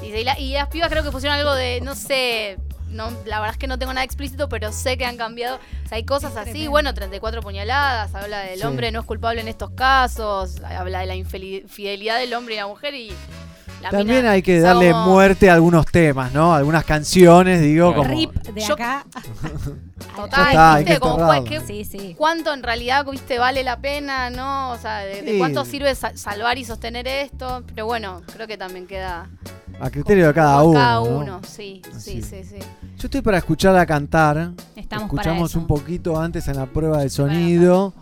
Y, 0.00 0.22
la- 0.22 0.38
y 0.38 0.52
las 0.52 0.68
pibas 0.68 0.88
creo 0.90 1.02
que 1.02 1.10
pusieron 1.10 1.36
algo 1.36 1.52
de, 1.54 1.80
no 1.80 1.96
sé, 1.96 2.56
no, 2.90 3.10
la 3.24 3.38
verdad 3.40 3.52
es 3.52 3.58
que 3.58 3.66
no 3.66 3.78
tengo 3.78 3.92
nada 3.92 4.04
explícito, 4.04 4.48
pero 4.48 4.72
sé 4.72 4.96
que 4.98 5.04
han 5.04 5.16
cambiado. 5.16 5.56
O 5.84 5.88
sea, 5.88 5.96
hay 5.96 6.04
cosas 6.04 6.36
así, 6.36 6.50
tremendo. 6.50 6.70
bueno, 6.70 6.94
34 6.94 7.40
puñaladas, 7.42 8.14
habla 8.14 8.40
del 8.40 8.60
Sí. 8.60 8.66
hombre 8.66 8.90
no 8.92 9.00
es 9.00 9.06
culpable 9.06 9.40
en 9.40 9.48
estos 9.48 9.70
casos, 9.70 10.56
habla 10.62 11.00
de 11.00 11.06
la 11.06 11.14
infidelidad 11.14 12.18
del 12.18 12.34
hombre 12.34 12.54
y 12.54 12.56
la 12.58 12.66
mujer 12.66 12.94
y 12.94 13.12
la 13.82 13.88
También 13.90 14.18
mina- 14.18 14.32
hay 14.32 14.42
que 14.42 14.60
darle 14.60 14.90
como- 14.90 15.06
muerte 15.06 15.48
a 15.48 15.54
algunos 15.54 15.86
temas, 15.86 16.32
¿no? 16.32 16.54
Algunas 16.54 16.84
canciones, 16.84 17.62
digo, 17.62 17.94
como... 17.94 18.08
Rip 18.10 18.30
de 18.34 18.60
Yo- 18.60 18.74
acá. 18.74 19.06
Total, 20.16 20.48
está, 20.48 20.74
hay 20.74 20.84
¿viste? 20.84 20.94
que 20.94 21.00
Como, 21.00 21.14
enterrarlo. 21.32 21.44
¿qué- 21.44 21.60
Sí, 21.60 21.84
sí. 21.84 22.14
¿Cuánto 22.16 22.52
en 22.52 22.62
realidad, 22.62 23.06
viste, 23.06 23.38
vale 23.38 23.62
la 23.64 23.78
pena, 23.78 24.28
no? 24.30 24.70
O 24.72 24.78
sea, 24.78 24.98
de, 25.00 25.36
cuánto 25.38 25.64
sirve 25.64 25.94
sa- 25.94 26.16
salvar 26.16 26.58
y 26.58 26.64
sostener 26.64 27.06
esto. 27.08 27.62
Pero 27.74 27.86
bueno, 27.86 28.22
creo 28.34 28.46
que 28.46 28.56
también 28.58 28.86
queda 28.86 29.28
A 29.80 29.90
criterio 29.90 30.26
de 30.28 30.34
cada 30.34 30.62
uno. 30.62 30.74
cada 30.78 30.94
¿no? 30.96 31.02
uno, 31.18 31.40
sí, 31.44 31.80
Así. 31.90 32.22
sí, 32.22 32.42
sí, 32.42 32.44
sí. 32.44 32.58
Yo 32.98 33.06
estoy 33.06 33.22
para 33.22 33.38
escucharla 33.38 33.86
cantar. 33.86 34.52
Estamos 34.76 35.08
para 35.08 35.22
Escuchamos 35.22 35.50
eso. 35.50 35.58
un 35.58 35.66
poquito 35.66 36.20
antes 36.20 36.46
en 36.48 36.56
la 36.56 36.66
prueba 36.66 36.98
de 37.02 37.08
sonido. 37.10 37.94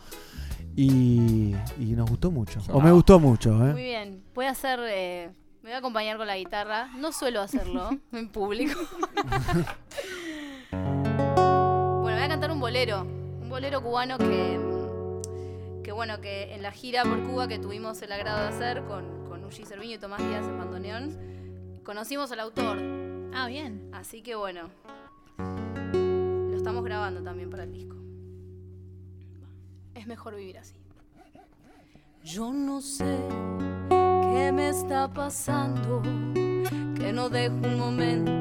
Y, 0.74 1.54
y 1.80 1.86
nos 1.96 2.08
gustó 2.08 2.30
mucho. 2.30 2.60
O 2.72 2.80
me 2.80 2.90
gustó 2.92 3.18
mucho, 3.18 3.50
Muy 3.52 3.70
¿eh? 3.70 3.74
bien. 3.74 4.22
Voy 4.34 4.46
a 4.46 4.50
hacer. 4.50 4.78
eh, 4.88 5.30
me 5.62 5.70
voy 5.70 5.74
a 5.74 5.78
acompañar 5.78 6.16
con 6.16 6.26
la 6.26 6.36
guitarra. 6.36 6.88
No 6.96 7.10
suelo 7.12 7.40
hacerlo 7.40 7.90
en 8.12 8.28
público. 8.28 8.78
bueno, 10.72 12.02
voy 12.02 12.12
a 12.22 12.28
cantar 12.28 12.50
un 12.50 12.60
bolero. 12.60 13.02
Un 13.02 13.48
bolero 13.48 13.82
cubano 13.82 14.18
que. 14.18 14.58
Que 15.82 15.92
bueno, 15.92 16.20
que 16.20 16.54
en 16.54 16.62
la 16.62 16.70
gira 16.70 17.02
por 17.04 17.22
Cuba 17.24 17.48
que 17.48 17.58
tuvimos 17.58 18.00
el 18.02 18.12
agrado 18.12 18.42
de 18.42 18.48
hacer 18.48 18.84
con, 18.84 19.26
con 19.26 19.42
Uji 19.44 19.64
Cerviño 19.64 19.94
y 19.94 19.98
Tomás 19.98 20.18
Díaz 20.18 20.44
en 20.44 20.58
bandoneón, 20.58 21.16
conocimos 21.88 22.30
al 22.32 22.40
autor. 22.40 22.76
Ah, 23.32 23.46
bien. 23.46 23.88
Así 23.94 24.20
que 24.20 24.34
bueno. 24.34 24.68
Lo 25.38 26.54
estamos 26.54 26.84
grabando 26.84 27.22
también 27.22 27.48
para 27.48 27.64
el 27.64 27.72
disco. 27.72 27.96
Es 29.94 30.06
mejor 30.06 30.36
vivir 30.36 30.58
así. 30.58 30.74
Yo 32.22 32.52
no 32.52 32.82
sé 32.82 33.18
qué 33.88 34.52
me 34.52 34.68
está 34.68 35.10
pasando, 35.10 36.02
que 36.94 37.10
no 37.10 37.30
dejo 37.30 37.54
un 37.54 37.78
momento 37.78 38.32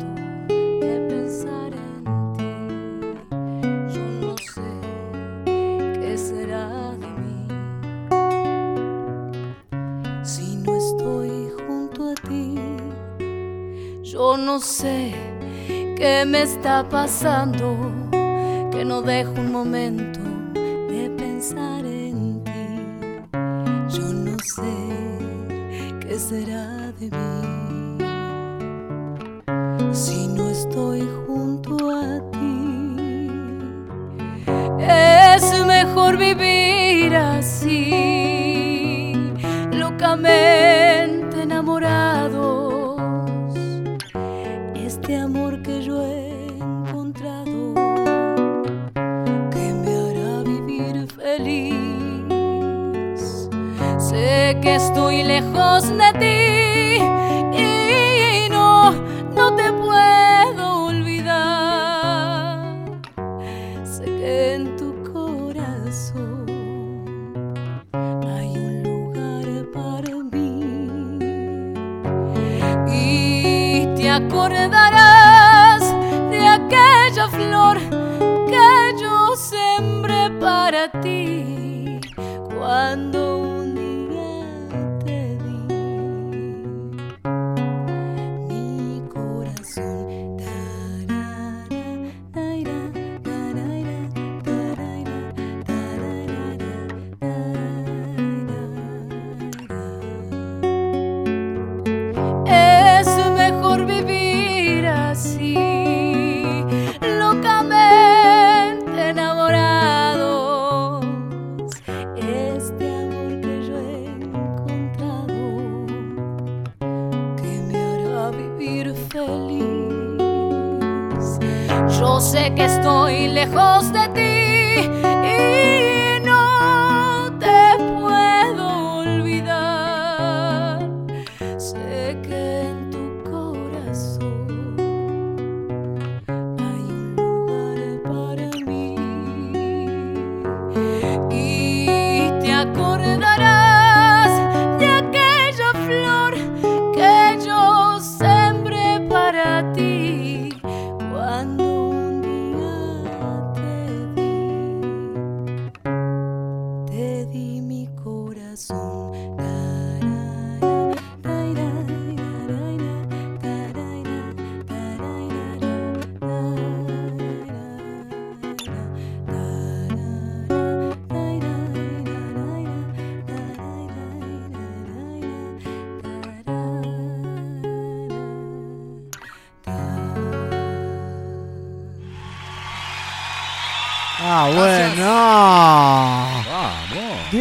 de 0.50 1.06
pensar 1.08 1.72
en 1.74 1.97
Yo 14.18 14.36
no 14.36 14.60
sé 14.60 15.14
qué 15.96 16.26
me 16.26 16.42
está 16.42 16.84
pasando, 16.90 17.78
que 18.72 18.84
no 18.84 19.04
dejo 19.04 19.34
un 19.34 19.52
momento 19.52 20.20
de 20.56 21.12
pensar 21.16 21.86
en 21.86 22.44
ti. 22.44 22.52
Yo 23.96 24.02
no 24.02 24.36
sé 24.40 24.74
qué 26.00 26.18
será 26.18 26.92
de 27.00 27.12
mí 27.12 27.98
si 29.94 30.28
no 30.30 30.50
estoy 30.50 31.08
junto 31.28 31.92
a 31.92 32.20
ti. 32.32 33.30
Es 34.80 35.64
mejor 35.68 36.18
vivir 36.18 37.16
así, 37.16 39.14
locamente 39.74 41.44
enamorados. 41.44 42.67
estoy 54.76 55.24
lejos 55.24 55.90
de 55.90 56.14
ti 56.20 57.02
y 57.58 58.50
no, 58.50 58.92
no 59.36 59.56
te 59.56 59.72
puedo 59.72 60.86
olvidar. 60.86 62.76
Sé 63.84 64.06
que 64.06 64.54
en 64.56 64.76
tu 64.76 64.94
corazón 65.12 66.46
hay 68.26 68.58
un 68.58 68.84
lugar 68.84 69.48
para 69.74 70.16
mí 70.32 71.18
y 72.92 73.88
te 73.96 74.10
acordarás 74.10 75.84
de 76.30 76.48
aquella 76.48 77.28
flor 77.30 77.87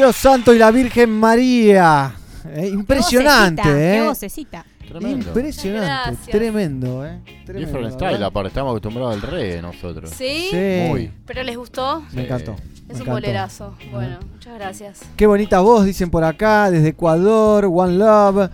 bueno. 0.07 0.13
Dios 0.13 0.17
Santo 0.17 0.55
y 0.55 0.59
la 0.59 0.71
Virgen 0.71 1.11
María. 1.11 2.15
Eh, 2.49 2.69
impresionante, 2.73 3.63
vocecita, 3.63 3.95
¿eh? 3.95 3.99
Qué 4.01 4.07
vocecita. 4.09 4.65
Tremendo. 4.87 5.27
Impresionante, 5.29 5.87
Gracias. 5.87 6.29
tremendo, 6.29 7.05
¿eh? 7.07 7.19
Tremendo, 7.45 7.53
Different 7.67 7.95
¿verdad? 7.95 8.09
style, 8.11 8.25
aparte, 8.25 8.49
estamos 8.49 8.71
acostumbrados 8.71 9.15
al 9.17 9.23
reggae 9.23 9.61
nosotros. 9.61 10.11
¿Sí? 10.11 10.47
Sí. 10.51 10.87
Muy. 10.89 11.11
¿Pero 11.27 11.43
les 11.43 11.57
gustó? 11.57 12.05
Me 12.13 12.23
encantó. 12.25 12.53
me 12.53 12.59
Es 12.59 12.65
un 12.67 12.91
encantó. 12.93 13.11
bolerazo. 13.11 13.75
Bueno, 13.91 14.19
muchas 14.33 14.55
gracias. 14.55 15.01
Qué 15.17 15.27
bonita 15.27 15.59
voz, 15.59 15.85
dicen 15.85 16.09
por 16.09 16.23
acá, 16.23 16.71
desde 16.71 16.89
Ecuador, 16.91 17.69
One 17.69 17.95
Love. 17.99 18.49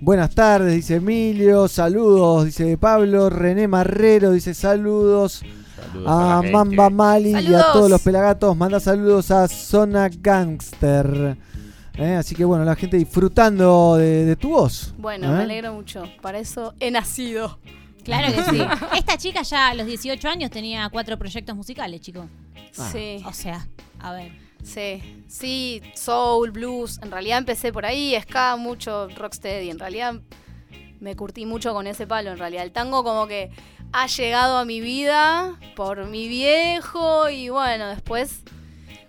Buenas 0.00 0.34
tardes, 0.34 0.74
dice 0.74 0.96
Emilio. 0.96 1.68
Saludos, 1.68 2.44
dice 2.44 2.76
Pablo. 2.76 3.30
René 3.30 3.66
Marrero 3.66 4.32
dice 4.32 4.52
saludos. 4.52 5.42
Saludos 5.80 6.08
a. 6.08 6.42
Mamba 6.42 6.90
Mali 6.90 7.30
y 7.30 7.54
a 7.54 7.72
todos 7.72 7.90
los 7.90 8.00
pelagatos. 8.02 8.56
Manda 8.56 8.80
saludos 8.80 9.30
a 9.30 9.48
Zona 9.48 10.08
Gangster. 10.08 11.36
Eh, 11.94 12.14
Así 12.14 12.34
que 12.34 12.44
bueno, 12.44 12.64
la 12.64 12.76
gente 12.76 12.96
disfrutando 12.96 13.96
de, 13.96 14.24
de 14.24 14.36
tu 14.36 14.50
voz. 14.50 14.94
Bueno, 14.98 15.26
¿eh? 15.28 15.36
me 15.36 15.42
alegro 15.42 15.72
mucho. 15.74 16.04
Para 16.20 16.38
eso 16.38 16.74
he 16.80 16.90
nacido. 16.90 17.58
Claro 18.04 18.34
que 18.34 18.42
sí. 18.44 18.62
Esta 18.96 19.18
chica 19.18 19.42
ya 19.42 19.68
a 19.68 19.74
los 19.74 19.86
18 19.86 20.28
años 20.28 20.50
tenía 20.50 20.88
cuatro 20.90 21.18
proyectos 21.18 21.54
musicales, 21.54 22.00
chicos. 22.00 22.26
Sí. 22.72 23.22
O 23.26 23.32
sea, 23.32 23.66
a 23.98 24.12
ver. 24.12 24.32
Sí, 24.62 25.24
sí, 25.28 25.82
soul, 25.94 26.50
blues. 26.50 26.98
En 27.02 27.10
realidad 27.10 27.38
empecé 27.38 27.72
por 27.72 27.86
ahí, 27.86 28.16
ska, 28.20 28.56
mucho 28.56 29.08
rocksteady. 29.08 29.70
En 29.70 29.78
realidad 29.78 30.14
me 31.00 31.16
curtí 31.16 31.46
mucho 31.46 31.72
con 31.72 31.86
ese 31.86 32.06
palo. 32.06 32.30
En 32.30 32.38
realidad 32.38 32.64
el 32.64 32.72
tango 32.72 33.04
como 33.04 33.26
que 33.26 33.50
ha 33.92 34.06
llegado 34.06 34.58
a 34.58 34.64
mi 34.64 34.80
vida 34.80 35.56
por 35.76 36.06
mi 36.06 36.28
viejo 36.28 37.28
y 37.30 37.48
bueno, 37.48 37.88
después 37.88 38.42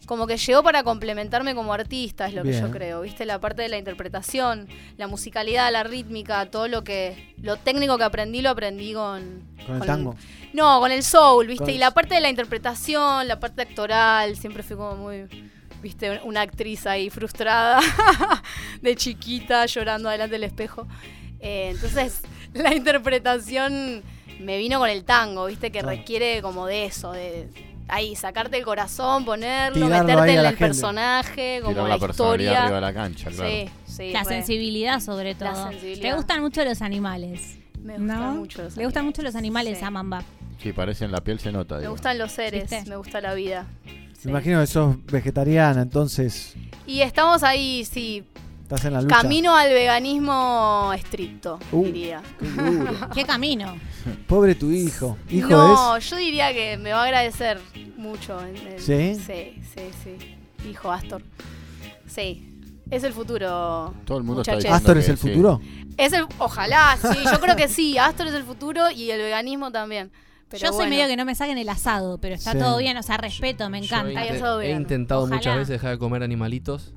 como 0.06 0.26
que 0.26 0.38
llegó 0.38 0.64
para 0.64 0.82
complementarme 0.82 1.54
como 1.54 1.72
artista, 1.72 2.26
es 2.26 2.34
lo 2.34 2.42
que 2.42 2.60
yo 2.60 2.72
creo. 2.72 3.02
¿Viste? 3.02 3.28
La 3.28 3.40
parte 3.40 3.62
de 3.62 3.70
la 3.70 3.78
interpretación, 3.78 4.68
la 4.98 5.06
musicalidad, 5.06 5.72
la 5.72 5.84
rítmica, 5.84 6.48
todo 6.50 6.68
lo 6.68 6.84
que 6.84 7.36
lo 7.44 7.58
técnico 7.58 7.96
que 8.00 8.06
aprendí 8.06 8.42
lo 8.42 8.50
aprendí 8.50 8.94
con 8.94 9.44
Con 9.68 9.76
el 9.76 9.86
tango. 9.86 10.16
no, 10.54 10.80
con 10.80 10.92
el 10.92 11.04
soul, 11.04 11.46
¿viste? 11.46 11.66
Con 11.66 11.74
Y 11.76 11.78
la 11.78 11.92
parte 11.92 12.16
de 12.16 12.22
la 12.22 12.30
interpretación, 12.32 13.28
la 13.28 13.40
parte 13.40 13.62
actoral, 13.62 14.36
siempre 14.36 14.64
fui 14.64 14.78
como 14.78 14.96
muy, 14.96 15.28
¿viste? 15.84 16.20
Una 16.24 16.42
actriz 16.42 16.88
ahí 16.88 17.12
frustrada, 17.12 17.80
de 18.82 18.96
chiquita, 18.96 19.68
llorando 19.68 20.10
delante 20.10 20.34
del 20.34 20.46
espejo. 20.46 20.88
Eh, 21.40 21.70
entonces, 21.70 22.22
la 22.56 22.74
interpretación 22.74 24.02
me 24.40 24.58
vino 24.58 24.80
con 24.80 24.90
el 24.90 25.04
tango, 25.04 25.46
¿viste? 25.46 25.72
Que 25.72 25.80
Claro. 25.80 25.98
requiere 25.98 26.42
como 26.42 26.66
de 26.66 26.86
eso, 26.86 27.12
de 27.12 27.48
ahí, 27.88 28.16
sacarte 28.16 28.58
el 28.58 28.64
corazón, 28.66 29.26
ponerlo, 29.26 29.86
Tirarlo 29.88 30.06
meterte 30.08 30.32
en 30.34 30.40
el 30.40 30.46
gente. 30.48 30.58
personaje, 30.66 31.60
como 31.62 31.74
Tirar 31.74 31.88
la, 31.90 31.96
la 31.96 32.00
personalidad 32.00 32.52
historia. 32.52 32.64
arriba 32.64 32.76
de 32.76 32.82
la 32.82 32.94
cancha, 32.94 33.30
claro. 33.32 33.50
Sí, 33.50 33.70
sí. 33.86 34.12
La 34.12 34.20
re. 34.24 34.26
sensibilidad 34.30 35.00
sobre 35.00 35.36
todo. 35.36 35.70
sensibilidad. 35.70 36.04
Le 36.10 36.16
gustan 36.16 36.42
mucho 36.42 36.64
los 36.66 36.82
animales. 36.82 37.58
Me 37.82 37.98
gustan 37.98 38.08
¿no? 38.20 38.34
mucho 38.36 38.62
los 38.64 38.78
Le 38.78 38.86
gustan 38.86 39.02
animales. 39.02 39.06
mucho 39.06 39.22
los 39.24 39.36
animales 39.36 39.80
Sí. 39.80 39.86
a 39.86 39.90
Mamba. 39.90 40.24
Sí, 40.62 40.74
parece 40.74 41.06
en 41.06 41.12
la 41.14 41.22
piel 41.22 41.40
se 41.40 41.52
nota. 41.52 41.76
Me 41.76 41.82
digo. 41.82 41.94
gustan 41.94 42.18
los 42.18 42.32
seres, 42.34 42.70
¿Viste? 42.70 42.90
me 42.90 42.98
gusta 42.98 43.22
la 43.22 43.34
vida. 43.34 43.66
Me 44.26 44.32
imagino 44.32 44.60
que 44.60 44.68
sos 44.68 44.98
vegetariana, 45.06 45.82
entonces 45.82 46.54
Y 46.86 47.02
estamos 47.02 47.42
ahí, 47.44 47.86
sí, 47.86 48.26
estás 48.70 48.86
en 48.86 48.94
la 48.94 49.02
lucha. 49.02 49.16
camino 49.22 49.56
al 49.56 49.70
veganismo 49.70 50.92
estricto, 50.96 51.60
Uh, 51.72 51.84
diría. 51.86 52.22
qué 52.40 52.46
duro. 52.62 52.94
¿Qué 53.16 53.24
camino? 53.26 53.76
Pobre 54.28 54.54
tu 54.56 54.70
hijo. 54.72 55.18
¿Hijo 55.30 55.50
no, 55.50 55.96
es? 55.98 56.10
yo 56.10 56.18
diría 56.18 56.54
que 56.54 56.78
me 56.78 56.92
va 56.92 57.02
a 57.02 57.06
agradecer 57.06 57.60
mucho. 57.98 58.40
el- 58.42 58.80
¿Sí? 58.80 59.16
Sí, 59.16 59.60
sí, 59.74 59.82
sí. 60.04 60.70
Hijo 60.70 60.92
Astor. 60.92 61.24
Sí. 62.08 62.46
Es 62.92 63.04
el 63.04 63.14
futuro. 63.14 63.94
Todo 64.06 64.18
el 64.20 64.24
mundo 64.24 64.42
está 64.42 64.54
muchachos. 64.54 64.58
diciendo 64.58 64.76
¿Astor 64.76 64.98
es 64.98 65.10
el 65.10 65.18
sí. 65.18 65.28
futuro? 65.30 65.62
Es 65.98 66.14
el, 66.14 66.26
ojalá, 66.38 66.98
sí. 67.02 67.18
Yo 67.32 67.40
creo 67.40 67.56
que 67.56 67.68
sí. 67.68 67.98
Astor 67.98 68.28
es 68.28 68.34
el 68.34 68.44
futuro 68.44 68.90
y 68.92 69.10
el 69.12 69.20
veganismo 69.20 69.72
también. 69.72 70.12
Pero 70.50 70.66
Yo 70.66 70.74
soy 70.74 70.90
medio 70.90 71.08
que 71.08 71.16
no 71.16 71.26
me 71.26 71.36
saquen 71.36 71.58
el 71.60 71.70
asado, 71.70 72.18
pero 72.20 72.34
está 72.36 72.54
Sí. 72.54 72.58
todo 72.60 72.78
bien, 72.80 72.98
o 72.98 73.04
sea, 73.04 73.18
respeto, 73.18 73.70
me 73.70 73.78
encanta. 73.80 74.26
He, 74.64 74.72
intentado 74.72 75.22
Ojalá. 75.22 75.36
muchas 75.36 75.56
veces 75.56 75.70
dejar 75.70 75.92
de 75.92 76.00
comer 76.00 76.24
animalitos. 76.24 76.94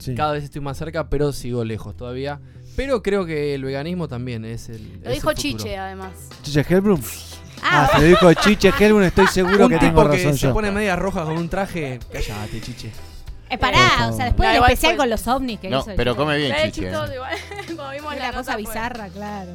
Sí. 0.00 0.14
Cada 0.16 0.32
vez 0.32 0.42
estoy 0.44 0.60
más 0.60 0.76
cerca, 0.76 1.08
pero 1.08 1.32
sigo 1.32 1.62
lejos 1.64 1.96
todavía. 1.96 2.40
Pero 2.76 3.02
creo 3.02 3.24
que 3.26 3.54
el 3.54 3.62
veganismo 3.64 4.08
también 4.08 4.44
es 4.44 4.68
el. 4.68 5.00
Lo 5.02 5.08
es 5.10 5.14
dijo 5.14 5.30
el. 5.30 5.36
Chiche, 5.36 5.76
además. 5.78 6.12
¿Chiche 6.42 6.64
Helblum? 6.68 7.00
Ah, 7.62 7.88
Ah, 7.92 7.96
se 7.96 8.00
lo 8.02 8.06
dijo 8.08 8.32
Chiche 8.34 8.72
Helblum, 8.78 9.02
estoy 9.02 9.26
seguro 9.26 9.66
Un 9.66 9.70
que 9.70 9.78
tipo 9.78 10.00
tengo 10.00 10.10
que 10.10 10.16
razón 10.16 10.38
se 10.38 10.48
pone 10.48 10.70
media 10.70 10.96
roja 10.96 11.24
con 11.24 11.36
un 11.36 11.48
traje. 11.48 12.00
Cállate, 12.12 12.60
chiche. 12.60 12.90
eh, 13.50 13.58
pará, 13.58 14.08
o 14.08 14.16
sea, 14.16 14.24
después 14.26 14.48
No, 14.48 14.54
del 14.54 14.62
especial 14.62 14.92
fue- 14.92 14.96
con 14.98 15.10
los 15.10 15.26
ovnis 15.28 15.60
que 15.60 15.68
No, 15.68 15.80
hizo 15.80 15.90
pero 15.96 16.16
come 16.16 16.36
bien, 16.38 16.54
chiche. 16.64 16.82
chistoso 16.88 17.12
igual. 17.12 17.34
Como 17.76 17.90
vimos 17.90 18.14
la 18.16 18.20
una 18.28 18.32
cosa 18.32 18.52
fue- 18.52 18.62
bizarra, 18.62 19.08
claro. 19.08 19.50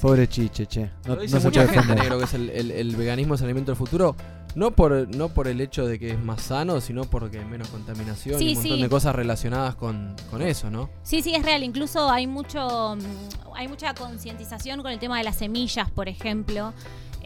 Pobre 0.00 0.28
Chiche, 0.28 0.66
che. 0.66 0.90
No, 1.06 1.14
Lo 1.16 1.22
dice 1.22 1.34
no 1.34 1.40
se 1.40 1.46
mucha 1.48 1.60
puede 1.62 1.66
gente, 1.74 1.80
defender. 1.94 1.98
negro, 2.04 2.18
que 2.18 2.24
es 2.24 2.34
el, 2.34 2.50
el- 2.50 2.70
el 2.70 2.96
veganismo 2.96 3.34
es 3.34 3.40
el 3.40 3.46
alimento 3.46 3.72
del 3.72 3.76
futuro. 3.78 4.14
No 4.54 4.70
por, 4.70 5.14
no 5.14 5.28
por 5.28 5.48
el 5.48 5.60
hecho 5.60 5.86
de 5.86 5.98
que 5.98 6.12
es 6.12 6.18
más 6.18 6.40
sano, 6.40 6.80
sino 6.80 7.04
porque 7.04 7.38
hay 7.40 7.44
menos 7.44 7.68
contaminación 7.68 8.38
Sí, 8.38 8.44
y 8.46 8.48
un 8.50 8.54
montón 8.54 8.76
sí. 8.76 8.82
de 8.82 8.88
cosas 8.88 9.14
relacionadas 9.14 9.74
con, 9.74 10.14
con 10.30 10.40
eso, 10.40 10.70
¿no? 10.70 10.88
Sí, 11.02 11.20
sí, 11.22 11.34
es 11.34 11.44
real. 11.44 11.62
Incluso 11.62 12.10
hay 12.10 12.26
mucho, 12.26 12.96
mm, 12.96 13.54
hay 13.54 13.68
mucha 13.68 13.92
concientización 13.94 14.80
con 14.82 14.90
el 14.92 14.98
tema 14.98 15.18
de 15.18 15.24
las 15.24 15.36
semillas, 15.36 15.90
por 15.90 16.08
ejemplo. 16.08 16.72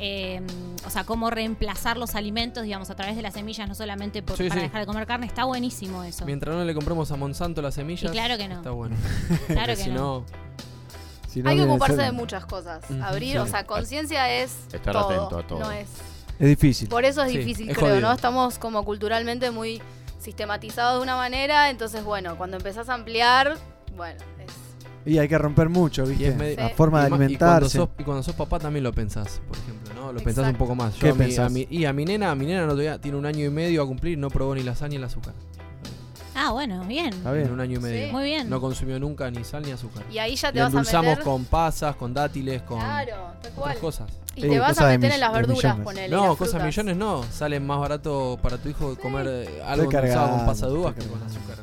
eh, 0.02 0.40
o 0.86 0.88
sea, 0.90 1.04
cómo 1.04 1.28
reemplazar 1.28 1.98
los 1.98 2.14
alimentos, 2.14 2.62
digamos, 2.64 2.88
a 2.88 2.94
través 2.96 3.16
de 3.16 3.22
las 3.22 3.34
semillas, 3.34 3.68
no 3.68 3.74
solamente 3.74 4.22
por- 4.22 4.34
Sí, 4.38 4.48
para 4.48 4.60
sí. 4.62 4.66
dejar 4.66 4.80
de 4.80 4.86
comer 4.86 5.06
carne. 5.06 5.26
Está 5.26 5.44
buenísimo 5.44 6.02
eso. 6.04 6.24
Mientras 6.24 6.56
no 6.56 6.64
le 6.64 6.72
compremos 6.74 7.10
a 7.12 7.16
Monsanto 7.16 7.60
las 7.60 7.74
semillas. 7.74 8.10
Y 8.10 8.14
claro 8.14 8.38
que 8.38 8.48
no. 8.48 8.54
Está 8.56 8.70
bueno. 8.70 8.96
Claro 9.26 9.44
Porque 9.46 9.66
que 9.66 9.76
si 9.76 9.90
no. 9.90 9.94
no. 9.94 10.24
Si 11.30 11.42
no, 11.42 11.50
Hay 11.50 11.56
que 11.56 11.62
ocuparse 11.62 11.96
ser- 11.96 12.06
de 12.06 12.12
muchas 12.12 12.44
cosas. 12.44 12.82
Abrir, 13.02 13.32
sí. 13.32 13.38
o 13.38 13.46
sea, 13.46 13.64
conciencia 13.64 14.32
es 14.32 14.52
Estar 14.72 14.92
todo, 14.92 15.08
atento 15.10 15.38
a 15.38 15.46
todo. 15.46 15.58
No 15.60 15.70
es. 15.70 15.88
Es 16.40 16.48
difícil. 16.48 16.88
Por 16.88 17.04
eso 17.04 17.22
es 17.22 17.30
Sí, 17.32 17.38
difícil, 17.38 17.70
es 17.70 17.76
creo, 17.76 17.90
jodido. 17.90 18.08
¿no? 18.08 18.12
Estamos 18.14 18.58
como 18.58 18.84
culturalmente 18.84 19.50
muy 19.50 19.80
sistematizados 20.18 20.98
de 20.98 21.02
una 21.04 21.16
manera, 21.16 21.70
entonces, 21.70 22.02
bueno, 22.04 22.36
cuando 22.36 22.56
empezás 22.56 22.88
a 22.88 22.94
ampliar, 22.94 23.56
bueno, 23.96 24.18
es... 24.44 24.50
Y 25.06 25.18
hay 25.18 25.28
que 25.28 25.38
romper 25.38 25.68
mucho, 25.70 26.04
¿viste? 26.04 26.56
La 26.56 26.68
forma 26.70 27.00
de 27.00 27.06
y 27.06 27.08
cuando, 27.10 27.24
alimentarse. 27.24 27.78
sos, 27.78 27.88
y 27.98 28.02
cuando 28.04 28.22
sos 28.22 28.34
papá 28.34 28.58
también 28.58 28.82
lo 28.84 28.92
pensás, 28.92 29.40
por 29.48 29.56
ejemplo, 29.56 29.94
¿no? 29.94 30.12
Lo 30.12 30.18
pensás 30.20 30.38
un 30.44 30.50
Exacto. 30.50 30.58
poco 30.58 30.74
más. 30.74 30.94
¿Qué 30.94 31.06
Yo 31.06 31.12
a 31.12 31.14
mi, 31.14 31.24
pensás? 31.24 31.46
a 31.46 31.48
mi- 31.48 31.66
y 31.70 31.84
a 31.86 31.92
mi 31.94 32.04
nena, 32.04 32.34
mi 32.34 32.44
nena 32.46 32.62
no 32.62 32.68
todavía 32.72 33.00
tiene 33.00 33.16
un 33.16 33.24
año 33.24 33.44
y 33.44 33.50
medio 33.50 33.82
a 33.82 33.86
cumplir, 33.86 34.18
no 34.18 34.28
probó 34.28 34.54
ni 34.54 34.62
lasaña 34.62 34.90
ni 34.90 34.96
el 34.96 35.04
azúcar. 35.04 35.32
Ah, 36.42 36.52
bueno, 36.52 36.82
bien. 36.84 37.08
Está 37.12 37.32
bien. 37.32 37.46
En 37.48 37.52
un 37.52 37.60
año 37.60 37.78
y 37.78 37.82
medio. 37.82 38.06
Sí. 38.06 38.12
Muy 38.12 38.24
bien. 38.24 38.48
No 38.48 38.60
consumió 38.62 38.98
nunca 38.98 39.30
ni 39.30 39.44
sal 39.44 39.62
ni 39.62 39.72
azúcar. 39.72 40.04
Y 40.10 40.16
ahí 40.18 40.36
ya 40.36 40.48
te 40.50 40.54
Le 40.54 40.62
vas 40.62 40.68
a 40.68 40.78
endulzamos 40.78 41.10
meter... 41.10 41.24
con 41.24 41.44
pasas, 41.44 41.96
con 41.96 42.14
dátiles, 42.14 42.62
con 42.62 42.78
Claro, 42.80 43.14
tal 43.42 43.52
cual. 43.52 43.64
otras 43.68 43.78
cosas. 43.78 44.10
Y 44.36 44.42
Sí, 44.42 44.48
te 44.48 44.58
vas 44.58 44.70
cosa 44.70 44.86
a 44.86 44.88
de 44.88 44.98
meter 44.98 45.14
en 45.16 45.20
las 45.20 45.32
de 45.32 45.38
verduras, 45.38 45.62
millones. 45.64 45.84
ponele. 45.84 46.08
No, 46.16 46.26
las 46.28 46.36
cosas 46.36 46.50
frutas. 46.52 46.66
millones 46.66 46.96
no. 46.96 47.22
Sale 47.30 47.60
más 47.60 47.78
barato 47.78 48.38
para 48.42 48.56
tu 48.56 48.68
hijo 48.70 48.96
comer 48.96 49.26
eh, 49.28 49.62
algo 49.66 49.82
Estoy 49.82 49.96
endulzado 49.98 50.28
con 50.28 50.30
cargando, 50.30 50.46
pasadúas 50.46 50.94
que 50.94 51.00
estoy 51.00 51.18
con 51.18 51.28
azúcar 51.28 51.56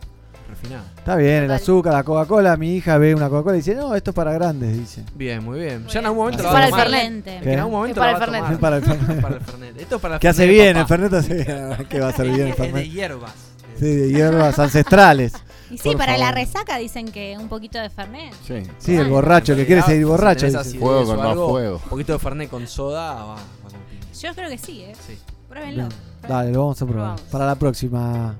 refinada. 0.48 0.84
Está 0.98 1.16
bien, 1.16 1.34
el 1.36 1.42
Total. 1.44 1.56
azúcar, 1.56 1.94
la 1.94 2.04
Coca-Cola. 2.04 2.58
Mi 2.58 2.76
hija 2.76 2.98
ve 3.00 3.16
una 3.16 3.30
Coca-Cola 3.30 3.56
y 3.56 3.60
dice, 3.60 3.74
no, 3.74 3.96
esto 3.96 4.12
es 4.12 4.16
para 4.16 4.32
grandes, 4.34 4.78
dice. 4.78 5.04
Bien, 5.16 5.44
muy 5.44 5.60
bien. 5.60 5.84
Muy 5.84 5.92
ya 5.92 6.00
en 6.02 6.06
algún 6.06 6.20
momento 6.20 6.44
para 6.44 6.54
va 6.54 6.60
a 6.60 6.64
el 6.66 6.70
tomar. 6.72 6.88
Fernet. 6.88 7.28
Es 7.28 7.42
que 7.44 7.54
en 7.54 7.60
algún 7.60 7.74
momento 7.74 8.02
Es 8.04 8.06
para 8.08 8.12
la 8.12 8.20
va 8.20 8.26
el 8.26 8.44
a 8.44 8.48
tomar. 8.48 8.54
Es 8.54 8.60
para 8.60 8.76
el 8.78 8.84
Fernet. 8.86 9.22
Para 9.22 9.36
el 9.38 9.42
Fernet. 9.42 9.78
Esto 9.82 9.96
es 9.96 10.02
para 10.02 10.14
el 10.16 10.20
¿Qué 10.22 10.28
hace 10.28 10.46
Fernet, 10.46 10.56
bien? 10.56 10.74
papá. 10.76 10.82
El 10.82 10.88
Fernet 10.88 11.14
hace 11.14 11.86
¿Qué 11.90 12.00
va 12.00 12.06
a 12.06 12.10
hacer 12.10 12.26
bien 12.28 12.42
el 12.42 12.48
Es 12.50 12.58
de 12.58 12.64
Fernet? 12.64 12.92
hierbas. 12.92 13.34
Sí, 13.80 13.86
de 13.86 14.10
hierbas 14.10 14.58
ancestrales. 14.60 15.34
Y 15.70 15.78
sí, 15.78 15.90
Por 15.90 15.98
para 15.98 16.18
la 16.18 16.32
resaca 16.32 16.78
dicen 16.78 17.12
que 17.12 17.36
un 17.38 17.50
poquito 17.50 17.78
de 17.78 17.90
Fernet. 17.90 18.34
Sí. 18.48 18.64
Sí, 18.78 18.96
el 18.96 19.10
borracho 19.10 19.54
que 19.54 19.66
quiere 19.66 19.82
seguir 19.82 20.06
borracho. 20.06 20.46
tenés 20.46 20.54
dice. 20.54 20.60
acidez 20.70 20.80
Fuego 20.82 21.02
o 21.02 21.06
con 21.06 21.18
más 21.18 21.28
algo, 21.28 21.50
fuego. 21.50 21.82
Un 21.84 21.90
poquito 21.90 22.14
de 22.14 22.20
Fernet 22.20 22.50
con 22.50 22.68
soda 22.68 23.14
va, 23.16 23.26
va 23.26 23.36
con 23.64 23.72
piña. 23.90 24.14
Yo 24.18 24.34
creo 24.34 24.50
que 24.50 24.58
sí, 24.58 24.84
¿eh? 24.84 24.96
Sí. 25.06 25.18
Pruébenlo. 25.50 25.88
Bien. 25.90 26.00
Dale, 26.26 26.52
lo 26.54 26.60
vamos 26.62 26.82
a 26.82 26.86
probar. 26.86 27.08
Vamos. 27.10 27.22
Para 27.30 27.46
la 27.46 27.56
próxima. 27.56 28.36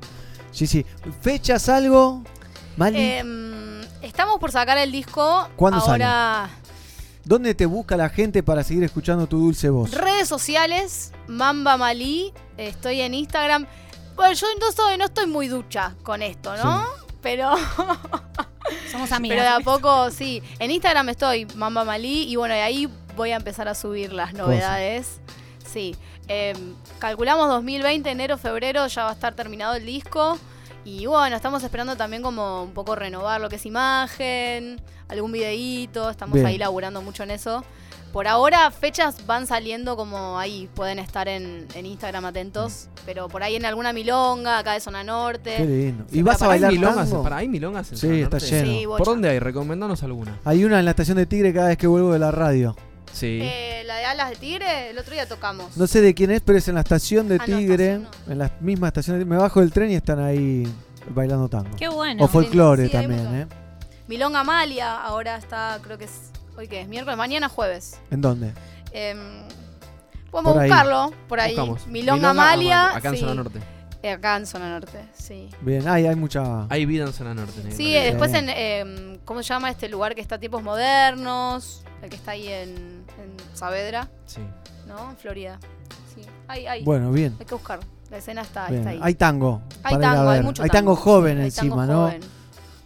Sí, 0.52 0.68
sí. 0.68 0.86
¿Fechas 1.20 1.68
algo? 1.68 2.24
Mali, 2.78 2.98
Em, 2.98 3.82
estamos 4.02 4.40
por 4.40 4.54
sacar 4.54 4.78
el 4.78 4.94
disco. 4.94 5.50
¿Cuándo 5.58 5.82
Ahora, 5.82 6.50
¿dónde 7.26 7.54
te 7.56 7.66
busca 7.66 7.98
la 7.98 8.08
gente 8.08 8.42
para 8.42 8.64
seguir 8.64 8.86
escuchando 8.86 9.28
tu 9.28 9.38
dulce 9.38 9.70
voz? 9.70 9.92
redes 9.92 10.30
sociales, 10.30 11.12
Mamba 11.28 11.76
Malí. 11.76 12.32
Estoy 12.56 13.02
en 13.02 13.14
Instagram. 13.16 13.68
Bueno, 14.18 14.34
yo 14.34 14.48
no, 14.60 14.72
soy, 14.72 14.98
no 14.98 15.06
estoy 15.06 15.28
muy 15.28 15.48
ducha 15.48 15.96
con 16.04 16.22
esto, 16.24 16.58
¿no? 16.58 16.84
Pero, 17.22 17.56
Somos 18.92 19.12
amigas. 19.12 19.38
pero 19.38 19.42
de 19.44 19.48
a 19.48 19.60
poco, 19.60 20.10
sí. 20.10 20.42
En 20.60 20.72
Instagram 20.72 21.10
estoy, 21.10 21.46
Mamba 21.56 21.86
Malí. 21.86 22.24
Y 22.24 22.36
bueno, 22.36 22.56
de 22.56 22.62
ahí 22.62 22.90
voy 23.16 23.32
a 23.32 23.36
empezar 23.36 23.68
a 23.68 23.76
subir 23.76 24.12
las 24.12 24.34
novedades. 24.34 25.22
Sí. 25.66 25.96
Em, 26.28 26.74
calculamos 27.00 27.48
2020, 27.48 28.10
enero, 28.10 28.38
febrero, 28.40 28.88
ya 28.88 29.04
va 29.04 29.12
a 29.12 29.14
estar 29.14 29.36
terminado 29.36 29.76
el 29.76 29.86
disco. 29.86 30.38
Y 30.84 31.06
bueno, 31.06 31.36
estamos 31.36 31.64
esperando 31.64 31.96
también 31.96 32.24
como 32.24 32.64
un 32.64 32.74
poco 32.74 32.96
renovar 32.96 33.40
lo 33.40 33.50
que 33.50 33.58
es 33.58 33.66
imagen, 33.66 34.82
algún 35.10 35.32
videíto, 35.32 36.10
estamos 36.10 36.34
Bien. 36.34 36.46
ahí 36.48 36.58
laburando 36.58 37.02
mucho 37.04 37.22
en 37.24 37.32
eso. 37.32 37.64
Por 38.14 38.28
ahora 38.28 38.72
fechas 38.72 39.26
van 39.28 39.46
saliendo 39.48 39.96
como 39.96 40.40
ahí, 40.40 40.70
pueden 40.74 40.98
estar 40.98 41.28
en, 41.28 41.68
en 41.76 41.86
Instagram 41.86 42.26
atentos, 42.26 42.88
pero 43.06 43.28
por 43.28 43.44
ahí 43.44 43.56
en 43.56 43.66
alguna 43.66 43.94
milonga, 43.94 44.58
acá 44.58 44.74
de 44.74 44.80
zona 44.80 45.04
norte. 45.04 45.56
Qué 45.58 45.66
lindo. 45.66 46.06
¿Y 46.12 46.22
vas 46.24 46.42
a 46.42 46.48
bailar 46.48 46.72
¿Hay 46.72 46.78
milongas? 46.78 47.10
tango? 47.10 47.24
Para, 47.24 47.38
¿Hay 47.38 47.48
milongas 47.48 47.92
en 47.92 47.98
Sí, 47.98 48.08
Zona 48.08 48.18
está 48.24 48.38
Norte? 48.38 48.50
lleno. 48.50 48.66
Sí. 48.80 48.86
¿Por 48.88 49.04
dónde 49.06 49.30
hay? 49.30 49.40
Recomendanos 49.40 50.02
alguna. 50.04 50.40
Hay 50.46 50.64
una 50.64 50.80
en 50.80 50.86
la 50.86 50.92
estación 50.92 51.18
de 51.18 51.26
Tigre 51.26 51.54
cada 51.54 51.68
vez 51.68 51.78
que 51.78 51.86
vuelvo 51.88 52.12
de 52.14 52.20
la 52.20 52.32
radio. 52.32 52.76
Sí. 53.12 53.40
Eh, 53.42 53.84
la 53.86 53.98
de 53.98 54.06
alas 54.06 54.30
de 54.32 54.36
tigre, 54.36 54.90
el 54.92 54.98
otro 54.98 55.14
día 55.14 55.28
tocamos. 55.28 55.76
No 55.78 55.88
sé 55.88 56.02
de 56.02 56.14
quién 56.14 56.30
es, 56.30 56.42
pero 56.42 56.58
es 56.60 56.68
en 56.68 56.76
la 56.76 56.82
estación 56.82 57.28
de 57.28 57.36
Ah, 57.36 57.46
no, 57.48 57.58
Tigre. 57.58 58.02
En 58.28 58.38
la 58.38 58.52
misma 58.62 58.88
estación 58.88 59.18
de 59.18 59.26
Me 59.26 59.38
bajo 59.38 59.60
del 59.60 59.72
tren 59.72 59.90
y 59.92 59.96
están 59.96 60.20
ahí 60.20 60.68
bailando 61.10 61.48
tango. 61.50 61.76
Qué 61.78 61.88
bueno. 61.88 62.24
O 62.24 62.28
folclore 62.28 62.86
Sí, 62.88 62.92
también. 62.92 63.36
¿eh? 63.36 63.48
Milonga 64.08 64.42
Amalia, 64.42 65.02
ahora 65.02 65.36
está, 65.38 65.80
creo 65.84 65.98
que 65.98 66.06
es, 66.06 66.32
hoy 66.58 66.68
qué 66.68 66.82
es, 66.82 66.88
miércoles, 66.88 67.18
mañana 67.18 67.50
jueves. 67.50 68.00
¿En 68.12 68.22
dónde? 68.22 68.54
Em, 68.92 69.44
podemos 70.32 70.54
Por 70.54 70.62
ahí. 70.64 70.70
buscarlo 70.70 71.14
por 71.28 71.40
ahí. 71.40 71.52
Buscamos. 71.56 71.88
Milonga, 71.88 72.30
Amalia. 72.32 72.96
Acá 72.96 73.10
en 73.10 73.16
sí. 73.16 73.22
Zona 73.22 73.36
Norte. 73.36 73.60
Eh, 74.04 74.12
acá 74.12 74.38
en 74.38 74.46
zona 74.46 74.70
norte, 74.70 75.04
sí. 75.14 75.50
Bien, 75.62 75.88
hay, 75.88 76.06
hay 76.06 76.16
mucha. 76.16 76.68
Hay 76.70 76.86
vida 76.86 77.06
en 77.06 77.14
Zona 77.14 77.34
Norte. 77.34 77.58
negro. 77.64 77.76
Sí, 77.76 77.96
eh, 77.96 78.04
después 78.06 78.32
en, 78.34 78.48
em, 78.50 79.18
¿cómo 79.26 79.42
se 79.42 79.50
llama 79.50 79.72
este 79.72 79.90
lugar 79.90 80.14
que 80.14 80.22
está 80.22 80.38
tiempos 80.38 80.62
modernos? 80.62 81.84
El 82.04 82.10
que 82.12 82.16
está 82.16 82.32
ahí 82.32 82.48
en, 82.48 82.70
en 83.18 83.36
Saavedra, 83.56 84.08
Sí. 84.28 84.42
¿no? 84.88 85.10
En 85.10 85.18
Florida. 85.18 85.60
Sí, 86.14 86.22
hay, 86.48 86.68
hay. 86.68 86.84
Bueno, 86.84 87.12
bien. 87.12 87.36
Hay 87.40 87.46
que 87.48 87.56
buscar. 87.56 87.80
La 88.12 88.18
escena 88.18 88.44
está, 88.44 88.68
bien. 88.68 88.82
está 88.82 88.90
ahí. 88.92 89.00
Hay 89.02 89.16
tango. 89.16 89.62
Hay 89.84 89.96
para 89.96 89.98
ir 89.98 90.06
a 90.06 90.14
tango, 90.14 90.30
hay 90.30 90.38
ver. 90.38 90.44
mucho 90.46 90.64
Hay 90.64 90.70
tango 90.70 90.92
tango, 90.94 91.02
joven 91.04 91.36
sí, 91.38 91.40
hay 91.42 91.46
encima, 91.48 91.76
tango 91.88 91.94
¿no? 91.94 92.06
joven. 92.08 92.22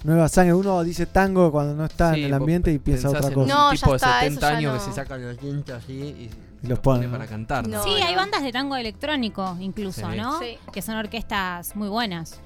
Nueva 0.04 0.28
sangre. 0.30 0.54
Uno 0.54 0.84
dice 0.84 1.06
tango 1.06 1.52
cuando 1.52 1.76
no 1.76 1.86
está 1.86 2.14
Sí, 2.14 2.22
en 2.22 2.26
el 2.28 2.34
ambiente 2.34 2.72
y 2.72 2.80
piensa 2.80 3.10
otra 3.10 3.28
en 3.28 3.34
cosa. 3.34 3.54
No, 3.54 3.70
un 3.70 3.76
ya 3.76 3.82
tipo 3.82 3.96
está, 3.96 4.08
de 4.22 4.28
eso 4.28 4.36
70 4.36 4.52
ya 4.52 4.58
años 4.58 4.74
no. 4.74 4.80
que 4.80 4.86
se 4.86 4.94
saca 4.96 5.18
los 5.18 5.40
dientes 5.40 5.76
así 5.76 5.94
y, 5.94 6.30
Y 6.64 6.68
los 6.68 6.80
pone, 6.80 7.08
para 7.08 7.28
cantar. 7.28 7.68
No. 7.68 7.84
Sí, 7.84 7.90
hay 7.90 8.16
bandas 8.16 8.42
de 8.44 8.52
tango 8.52 8.76
electrónico 8.76 9.58
incluso, 9.60 10.10
Sí. 10.12 10.18
¿no? 10.18 10.40
Sí. 10.40 10.58
Que 10.74 10.82
son 10.82 10.96
orquestas 10.96 11.76
muy 11.76 11.88
buenas. 11.90 12.40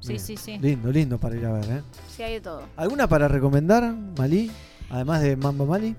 Sí, 0.00 0.08
Bien. 0.08 0.20
sí, 0.20 0.36
sí. 0.36 0.58
Lindo, 0.58 0.90
lindo 0.90 1.18
para 1.18 1.36
ir 1.36 1.46
a 1.46 1.52
ver, 1.52 1.64
¿eh? 1.70 1.82
Sí, 2.08 2.22
hay 2.22 2.34
de 2.34 2.40
todo. 2.40 2.62
¿Alguna 2.76 3.06
para 3.06 3.28
recomendar, 3.28 3.92
Malí? 4.18 4.50
Además 4.90 5.20
de 5.22 5.36
Mambo 5.36 5.64
Mali. 5.64 5.94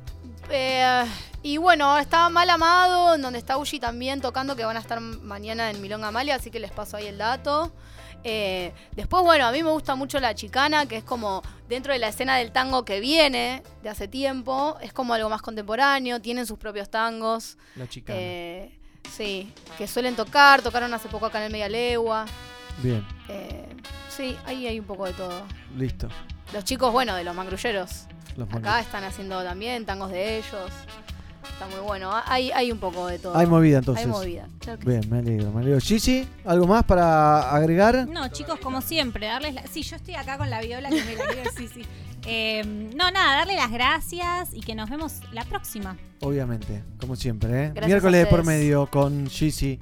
Eh, 0.49 1.03
y 1.41 1.57
bueno, 1.57 1.97
está 1.97 2.27
Mal 2.29 2.49
Amado, 2.49 3.15
en 3.15 3.21
donde 3.21 3.39
está 3.39 3.57
Uji 3.57 3.79
también 3.79 4.19
tocando, 4.19 4.55
que 4.55 4.65
van 4.65 4.75
a 4.77 4.79
estar 4.81 4.99
mañana 4.99 5.69
en 5.71 5.81
Milonga 5.81 6.09
Amalia, 6.09 6.35
así 6.35 6.51
que 6.51 6.59
les 6.59 6.71
paso 6.71 6.97
ahí 6.97 7.07
el 7.07 7.17
dato. 7.17 7.71
Eh, 8.23 8.71
después, 8.95 9.23
bueno, 9.23 9.45
a 9.45 9.51
mí 9.51 9.61
me 9.63 9.69
gusta 9.69 9.95
mucho 9.95 10.19
La 10.19 10.33
Chicana, 10.35 10.85
que 10.85 10.97
es 10.97 11.03
como 11.03 11.41
dentro 11.67 11.91
de 11.93 11.99
la 11.99 12.07
escena 12.07 12.37
del 12.37 12.51
tango 12.51 12.85
que 12.85 12.99
viene 12.99 13.63
de 13.81 13.89
hace 13.89 14.07
tiempo, 14.07 14.77
es 14.81 14.93
como 14.93 15.13
algo 15.13 15.29
más 15.29 15.41
contemporáneo, 15.41 16.21
tienen 16.21 16.45
sus 16.45 16.57
propios 16.57 16.89
tangos. 16.89 17.57
La 17.75 17.87
chica. 17.87 18.13
Eh, 18.15 18.77
sí, 19.11 19.51
que 19.77 19.87
suelen 19.87 20.15
tocar, 20.15 20.61
tocaron 20.61 20.93
hace 20.93 21.09
poco 21.09 21.25
acá 21.25 21.39
en 21.39 21.45
el 21.45 21.51
Media 21.51 21.69
Legua. 21.69 22.25
Bien, 22.81 23.05
Eh, 23.29 23.67
sí, 24.09 24.35
ahí 24.45 24.67
hay 24.67 24.79
un 24.79 24.85
poco 24.85 25.05
de 25.05 25.13
todo. 25.13 25.43
listo. 25.77 26.07
Los 26.53 26.63
chicos, 26.63 26.91
bueno, 26.91 27.15
de 27.15 27.23
los 27.23 27.35
mangrulleros. 27.35 28.05
Los 28.35 28.47
Acá 28.51 28.79
están 28.79 29.03
haciendo 29.03 29.43
también 29.43 29.85
tangos 29.85 30.09
de 30.11 30.37
ellos. 30.37 30.71
Está 31.51 31.67
muy 31.67 31.79
bueno. 31.85 32.11
Hay, 32.25 32.51
hay 32.51 32.71
un 32.71 32.79
poco 32.79 33.07
de 33.07 33.19
todo. 33.19 33.37
Hay 33.37 33.45
movida 33.47 33.79
entonces. 33.79 34.05
Hay 34.05 34.11
movida. 34.11 34.47
claro 34.59 34.79
que 34.79 34.89
Bien, 34.89 35.09
me 35.09 35.19
alegro, 35.19 35.51
me 35.51 35.61
alegro. 35.61 35.79
Gigi, 35.79 36.27
¿algo 36.45 36.67
más 36.67 36.83
para 36.83 37.53
agregar? 37.53 38.07
No, 38.07 38.27
chicos, 38.29 38.59
como 38.59 38.81
siempre, 38.81 39.27
darles 39.27 39.53
la... 39.53 39.67
Sí, 39.67 39.83
yo 39.83 39.95
estoy 39.95 40.15
acá 40.15 40.37
con 40.37 40.49
la 40.49 40.61
viola 40.61 40.89
que 40.89 41.03
me 41.03 41.15
la 41.15 41.25
quiero, 41.27 41.51
sí, 41.57 41.67
sí. 41.67 41.83
Eh, 42.25 42.63
no, 42.95 43.11
nada, 43.11 43.35
darle 43.35 43.55
las 43.55 43.71
gracias 43.71 44.53
y 44.53 44.61
que 44.61 44.75
nos 44.75 44.89
vemos 44.89 45.15
la 45.33 45.43
próxima. 45.43 45.97
Obviamente, 46.21 46.81
como 46.99 47.15
siempre, 47.15 47.49
¿eh? 47.49 47.67
Gracias 47.69 47.87
Miércoles 47.87 48.27
por 48.27 48.45
medio 48.45 48.87
con 48.87 49.27
Gigi. 49.27 49.77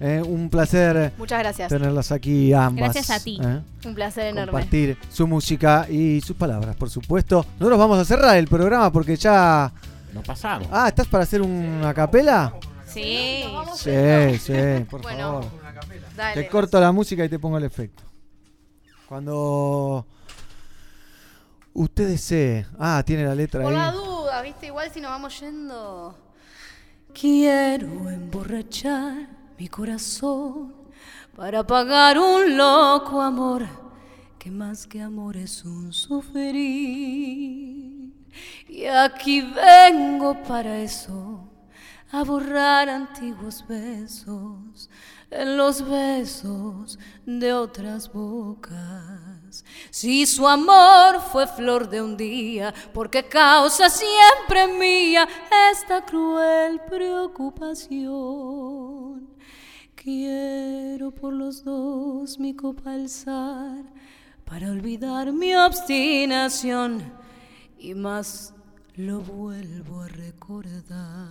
Eh, 0.00 0.22
un 0.26 0.50
placer 0.50 1.12
Muchas 1.16 1.38
gracias. 1.38 1.68
tenerlas 1.68 2.10
aquí 2.10 2.52
ambas. 2.52 2.94
Gracias 2.94 3.10
a 3.10 3.22
ti. 3.22 3.38
¿eh? 3.42 3.60
Un 3.84 3.94
placer 3.94 4.26
enorme. 4.26 4.50
Compartir 4.50 4.98
su 5.10 5.26
música 5.26 5.86
y 5.88 6.20
sus 6.20 6.36
palabras, 6.36 6.74
por 6.76 6.90
supuesto. 6.90 7.46
Nosotros 7.60 7.78
vamos 7.78 7.98
a 7.98 8.04
cerrar 8.04 8.36
el 8.36 8.48
programa 8.48 8.90
porque 8.92 9.16
ya. 9.16 9.72
Nos 10.14 10.24
pasamos. 10.24 10.68
Ah, 10.70 10.88
¿estás 10.88 11.06
para 11.08 11.24
hacer 11.24 11.42
una 11.42 11.92
capela? 11.92 12.54
Sí. 12.86 13.44
Sí, 13.74 14.38
sí, 14.38 14.84
por 14.88 15.02
Bueno, 15.02 15.42
favor. 15.42 15.64
Dale. 16.16 16.42
Te 16.42 16.48
corto 16.48 16.80
la 16.80 16.92
música 16.92 17.24
y 17.24 17.28
te 17.28 17.38
pongo 17.38 17.58
el 17.58 17.64
efecto. 17.64 18.02
Cuando 19.08 20.06
usted 21.72 22.08
desee. 22.08 22.66
Ah, 22.78 23.02
tiene 23.04 23.24
la 23.24 23.34
letra 23.34 23.62
Por 23.62 23.72
la 23.72 23.90
ahí. 23.90 23.96
duda, 23.96 24.42
¿viste? 24.42 24.66
Igual 24.66 24.90
si 24.92 25.00
nos 25.00 25.10
vamos 25.10 25.38
yendo. 25.40 26.16
Quiero 27.12 28.08
emborrachar 28.10 29.28
mi 29.58 29.68
corazón 29.68 30.74
para 31.36 31.66
pagar 31.66 32.18
un 32.18 32.56
loco 32.56 33.20
amor 33.20 33.66
que 34.38 34.50
más 34.50 34.86
que 34.86 35.02
amor 35.02 35.36
es 35.36 35.64
un 35.64 35.92
sufrir. 35.92 37.93
Y 38.68 38.86
aquí 38.86 39.40
vengo 39.40 40.42
para 40.42 40.78
eso, 40.78 41.40
a 42.10 42.24
borrar 42.24 42.88
antiguos 42.88 43.64
besos 43.66 44.90
en 45.30 45.56
los 45.56 45.88
besos 45.88 46.98
de 47.26 47.52
otras 47.52 48.12
bocas. 48.12 49.64
Si 49.90 50.26
su 50.26 50.46
amor 50.46 51.20
fue 51.20 51.46
flor 51.46 51.88
de 51.88 52.02
un 52.02 52.16
día, 52.16 52.74
porque 52.92 53.24
causa 53.24 53.88
siempre 53.88 54.66
mía 54.68 55.28
esta 55.70 56.04
cruel 56.04 56.80
preocupación. 56.88 59.28
Quiero 59.94 61.12
por 61.12 61.32
los 61.32 61.64
dos 61.64 62.38
mi 62.38 62.54
copa 62.54 62.92
alzar 62.92 63.84
para 64.44 64.70
olvidar 64.70 65.32
mi 65.32 65.54
obstinación 65.54 67.23
y 67.84 67.94
más 67.94 68.54
lo 68.96 69.20
vuelvo 69.20 70.00
a 70.00 70.08
recordar. 70.08 71.28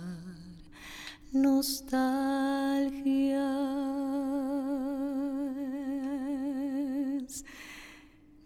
Nostalgias 1.32 2.94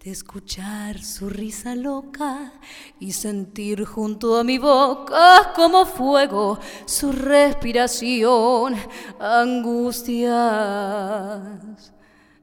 de 0.03 0.11
escuchar 0.11 1.03
su 1.03 1.29
risa 1.29 1.75
loca 1.75 2.55
y 2.99 3.13
sentir 3.13 3.85
junto 3.85 4.39
a 4.39 4.45
mi 4.45 4.57
boca 4.57 5.53
como 5.55 5.85
fuego 5.85 6.59
su 6.87 7.13
respiración, 7.13 8.75
angustias 9.21 10.33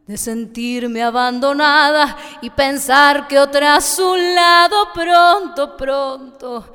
de 0.07 0.17
sentirme 0.17 1.01
abandonada 1.01 2.15
y 2.41 2.49
pensar 2.49 3.27
que 3.27 3.39
otra 3.39 3.75
a 3.75 3.81
su 3.81 4.15
lado 4.15 4.93
pronto, 4.93 5.75
pronto 5.75 6.73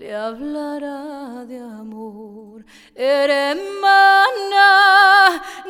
le 0.00 0.16
hablará 0.16 1.44
de 1.44 1.58
amor. 1.58 2.64
Hermana, 2.94 4.22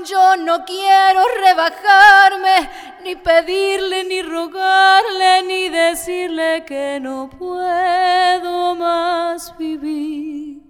yo 0.04 0.36
no 0.36 0.64
quiero 0.64 1.24
rebajarme, 1.42 2.70
ni 3.02 3.16
pedirle, 3.16 4.04
ni 4.04 4.22
rogarle, 4.22 5.42
ni 5.42 5.68
decirle 5.68 6.64
que 6.64 7.00
no 7.00 7.28
puedo 7.28 8.76
más 8.76 9.58
vivir. 9.58 10.69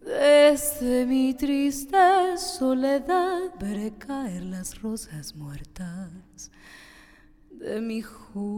Desde 0.00 1.04
mi 1.04 1.34
triste 1.34 1.98
soledad 2.38 3.52
veré 3.60 3.92
caer 3.98 4.44
las 4.44 4.80
rosas 4.80 5.34
muertas 5.34 6.50
de 7.50 7.80
mi 7.82 8.00
juventud. 8.00 8.50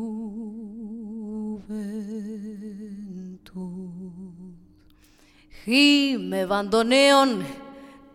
Gime 5.65 6.47
bandoneón, 6.47 7.45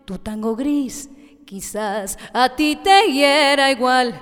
tu 0.06 0.18
tango 0.18 0.56
gris, 0.56 1.10
quizás 1.44 2.18
a 2.32 2.54
ti 2.56 2.76
te 2.82 3.12
hiera 3.12 3.70
igual 3.70 4.18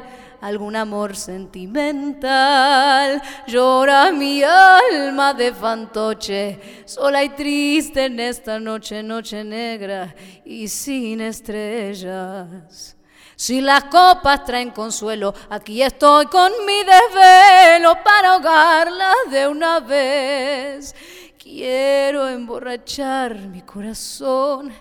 algún 0.46 0.76
amor 0.76 1.16
sentimental. 1.16 3.20
Llora 3.48 4.12
mi 4.12 4.44
alma 4.44 5.34
de 5.34 5.52
fantoche, 5.52 6.84
sola 6.84 7.24
y 7.24 7.30
triste 7.30 8.04
en 8.04 8.20
esta 8.20 8.60
noche, 8.60 9.02
noche 9.02 9.42
negra 9.42 10.14
y 10.44 10.68
sin 10.68 11.20
estrellas. 11.20 12.96
Si 13.34 13.60
las 13.60 13.82
copas 13.84 14.44
traen 14.44 14.70
consuelo, 14.70 15.34
aquí 15.50 15.82
estoy 15.82 16.26
con 16.26 16.52
mi 16.64 16.78
desvelo 16.84 17.98
para 18.04 18.34
ahogarlas 18.34 19.16
de 19.28 19.48
una 19.48 19.80
vez. 19.80 20.94
Quiero 21.36 22.28
emborrachar 22.28 23.36
mi 23.36 23.62
corazón 23.62 24.72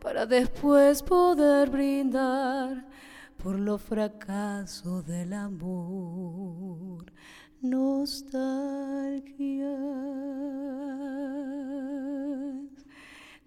para 0.00 0.26
después 0.26 1.04
poder 1.04 1.70
brindar 1.70 2.93
por 3.44 3.60
los 3.60 3.82
fracasos 3.82 5.04
del 5.06 5.34
amor. 5.34 7.12
Nostalgia 7.60 9.04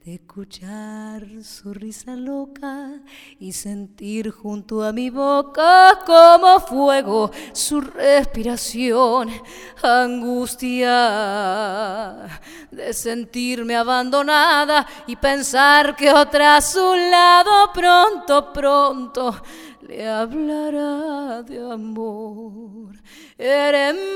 de 0.05 0.13
escuchar 0.13 1.25
su 1.43 1.73
risa 1.73 2.15
loca 2.15 2.91
y 3.39 3.51
sentir 3.51 4.29
junto 4.31 4.83
a 4.83 4.93
mi 4.93 5.09
boca 5.09 5.99
como 6.05 6.59
fuego 6.59 7.31
su 7.51 7.81
respiración, 7.81 9.29
angustia 9.81 10.99
de 12.71 12.93
sentirme 12.93 13.75
abandonada 13.75 14.87
y 15.07 15.15
pensar 15.17 15.95
que 15.95 16.09
otra 16.09 16.57
a 16.57 16.61
su 16.61 16.95
lado 16.95 17.73
pronto, 17.73 18.53
pronto 18.53 19.41
le 19.87 20.05
hablará 20.05 21.41
de 21.43 21.59
amor. 21.71 22.95
Hermana, 23.37 24.11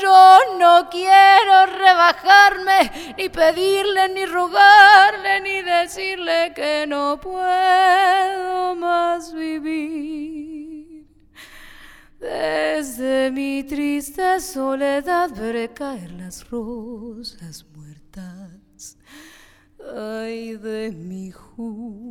yo 0.00 0.38
no 0.58 0.88
quiero 0.90 1.66
rebajarme, 1.66 3.14
ni 3.16 3.28
pedirle, 3.30 4.08
ni 4.10 4.26
rogarle, 4.26 5.40
ni 5.40 5.62
decirle 5.62 6.52
que 6.54 6.86
no 6.86 7.18
puedo 7.18 8.74
más 8.74 9.32
vivir. 9.32 11.06
Desde 12.20 13.30
mi 13.30 13.64
triste 13.64 14.40
soledad 14.40 15.30
veré 15.30 15.72
caer 15.72 16.10
las 16.12 16.48
rosas 16.50 17.64
muertas. 17.74 18.55
Ay 19.78 20.56
de 20.56 20.90
mi 20.92 21.30
juventud. 21.30 22.06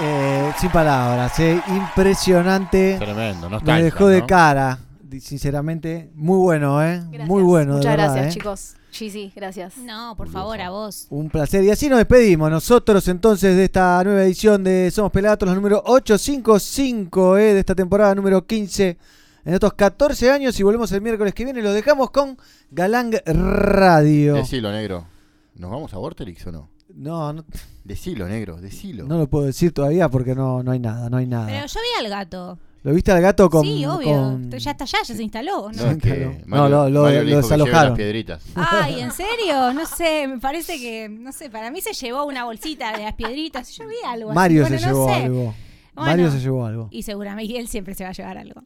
Eh, 0.00 0.52
sin 0.58 0.70
palabras, 0.70 1.38
eh, 1.38 1.60
impresionante. 1.68 2.96
Tremendo, 2.98 3.46
Me 3.48 3.52
nostálgica, 3.54 3.84
dejó 3.84 4.08
de 4.08 4.20
¿no? 4.20 4.26
cara, 4.26 4.78
sinceramente. 5.20 6.10
Muy 6.14 6.38
bueno, 6.38 6.82
¿eh? 6.82 7.00
Muy 7.26 7.42
bueno, 7.42 7.72
de 7.72 7.78
Muchas 7.78 7.96
verdad, 7.96 8.14
gracias, 8.14 8.26
¿eh? 8.26 8.38
chicos. 8.38 8.75
Sí, 8.90 9.10
sí, 9.10 9.32
gracias. 9.36 9.76
No, 9.78 10.14
por 10.16 10.28
favor, 10.28 10.60
a 10.60 10.70
vos. 10.70 11.06
Un 11.10 11.28
placer. 11.28 11.62
Y 11.64 11.70
así 11.70 11.88
nos 11.88 11.98
despedimos 11.98 12.50
nosotros 12.50 13.06
entonces 13.08 13.56
de 13.56 13.64
esta 13.64 14.02
nueva 14.04 14.22
edición 14.24 14.64
de 14.64 14.90
Somos 14.90 15.12
Pelagatos, 15.12 15.48
la 15.48 15.54
número 15.54 15.82
855 15.84 17.38
eh, 17.38 17.54
de 17.54 17.60
esta 17.60 17.74
temporada 17.74 18.14
número 18.14 18.46
15 18.46 18.96
en 19.44 19.54
estos 19.54 19.74
14 19.74 20.30
años 20.30 20.58
y 20.58 20.62
volvemos 20.62 20.90
el 20.92 21.00
miércoles 21.02 21.34
que 21.34 21.44
viene. 21.44 21.62
Lo 21.62 21.72
dejamos 21.72 22.10
con 22.10 22.36
Galang 22.70 23.14
Radio. 23.26 24.34
Decilo, 24.34 24.72
negro. 24.72 25.06
¿Nos 25.54 25.70
vamos 25.70 25.92
a 25.94 25.98
Vorterix 25.98 26.46
o 26.46 26.52
no? 26.52 26.68
No, 26.94 27.32
no, 27.32 27.44
Decilo, 27.84 28.26
negro, 28.26 28.56
decilo. 28.56 29.04
no 29.04 29.18
lo 29.18 29.28
puedo 29.28 29.44
decir 29.44 29.72
todavía 29.72 30.08
porque 30.08 30.34
no, 30.34 30.62
no 30.62 30.72
hay 30.72 30.78
nada, 30.78 31.10
no 31.10 31.18
hay 31.18 31.26
nada. 31.26 31.46
Pero 31.46 31.66
yo 31.66 31.80
vi 31.80 32.04
al 32.04 32.10
gato. 32.10 32.58
¿Lo 32.86 32.94
viste 32.94 33.10
al 33.10 33.20
gato 33.20 33.50
con...? 33.50 33.62
sí, 33.64 33.84
obvio. 33.84 34.12
con- 34.12 34.50
Ya 34.50 34.70
está 34.70 34.84
allá, 34.84 34.98
ya 35.04 35.14
se 35.16 35.22
instaló. 35.22 35.70
¿no? 35.74 35.82
No, 35.82 35.90
es 35.90 35.98
que 35.98 36.40
No, 36.46 36.46
Mario- 36.46 36.68
lo- 36.68 36.88
lo- 36.88 37.02
Mario 37.02 37.36
desalojaron. 37.38 37.88
las 37.90 37.96
piedritas. 37.96 38.44
Ay, 38.54 39.00
¿en 39.00 39.10
serio? 39.12 39.72
No 39.74 39.84
sé, 39.86 40.28
me 40.28 40.38
parece 40.38 40.78
que, 40.78 41.08
no 41.08 41.32
sé, 41.32 41.50
para 41.50 41.70
mí 41.72 41.80
se 41.80 41.92
llevó 41.92 42.24
una 42.26 42.44
bolsita 42.44 42.96
de 42.96 43.02
las 43.02 43.14
piedritas. 43.14 43.70
Yo 43.76 43.88
vi 43.88 43.96
algo. 44.06 44.30
así. 44.30 44.34
Mario 44.36 44.62
Bueno, 44.62 44.78
se 44.78 44.86
no 44.86 44.92
llevó 44.92 45.08
sé. 45.08 45.14
algo. 45.14 45.42
Bueno, 45.96 46.10
Mario 46.10 46.30
se 46.30 46.38
llevó 46.40 46.64
algo. 46.66 46.88
Y 46.92 47.02
seguramente 47.02 47.58
él 47.58 47.66
siempre 47.68 47.94
se 47.94 48.04
va 48.04 48.10
a 48.10 48.12
llevar 48.12 48.38
algo. 48.38 48.62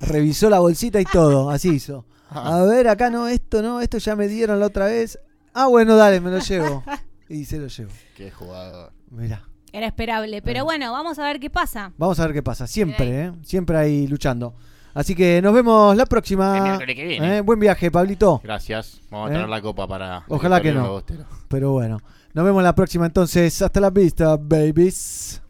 Revisó 0.00 0.48
la 0.48 0.60
bolsita 0.60 0.98
y 1.00 1.04
todo, 1.04 1.50
así 1.50 1.68
hizo. 1.68 2.06
A 2.30 2.62
ver, 2.62 2.88
acá 2.88 3.10
no, 3.10 3.28
esto 3.28 3.60
no, 3.60 3.80
esto 3.82 3.98
ya 3.98 4.16
me 4.16 4.26
dieron 4.26 4.58
la 4.60 4.66
otra 4.66 4.86
vez. 4.86 5.18
Ah, 5.52 5.66
bueno, 5.66 5.96
dale, 5.96 6.20
me 6.20 6.30
lo 6.30 6.38
llevo. 6.38 6.82
Y 7.28 7.44
se 7.44 7.58
lo 7.58 7.68
llevo. 7.68 7.90
Qué 8.16 8.30
jugador. 8.32 8.92
Mira. 9.10 9.44
Era 9.72 9.86
esperable. 9.86 10.42
Pero 10.42 10.64
bueno, 10.64 10.92
vamos 10.92 11.18
a 11.18 11.24
ver 11.24 11.40
qué 11.40 11.50
pasa. 11.50 11.92
Vamos 11.98 12.18
a 12.20 12.26
ver 12.26 12.34
qué 12.34 12.42
pasa. 12.42 12.66
Siempre, 12.66 13.26
¿eh? 13.26 13.32
Siempre 13.42 13.76
ahí 13.76 14.06
luchando. 14.06 14.54
Así 14.92 15.14
que 15.14 15.40
nos 15.40 15.54
vemos 15.54 15.96
la 15.96 16.06
próxima. 16.06 16.56
El 16.56 16.62
miércoles 16.64 16.96
que 16.96 17.04
viene. 17.04 17.36
¿Eh? 17.36 17.40
Buen 17.42 17.60
viaje, 17.60 17.90
Pablito. 17.90 18.40
Gracias. 18.42 19.00
Vamos 19.10 19.28
a 19.28 19.30
¿Eh? 19.30 19.34
tener 19.36 19.48
la 19.48 19.60
copa 19.60 19.86
para. 19.86 20.24
Ojalá 20.28 20.60
que 20.60 20.72
no. 20.72 21.02
Pero 21.48 21.72
bueno. 21.72 21.98
Nos 22.32 22.44
vemos 22.44 22.62
la 22.62 22.74
próxima 22.74 23.06
entonces. 23.06 23.60
Hasta 23.62 23.80
la 23.80 23.90
vista, 23.90 24.36
babies. 24.36 25.42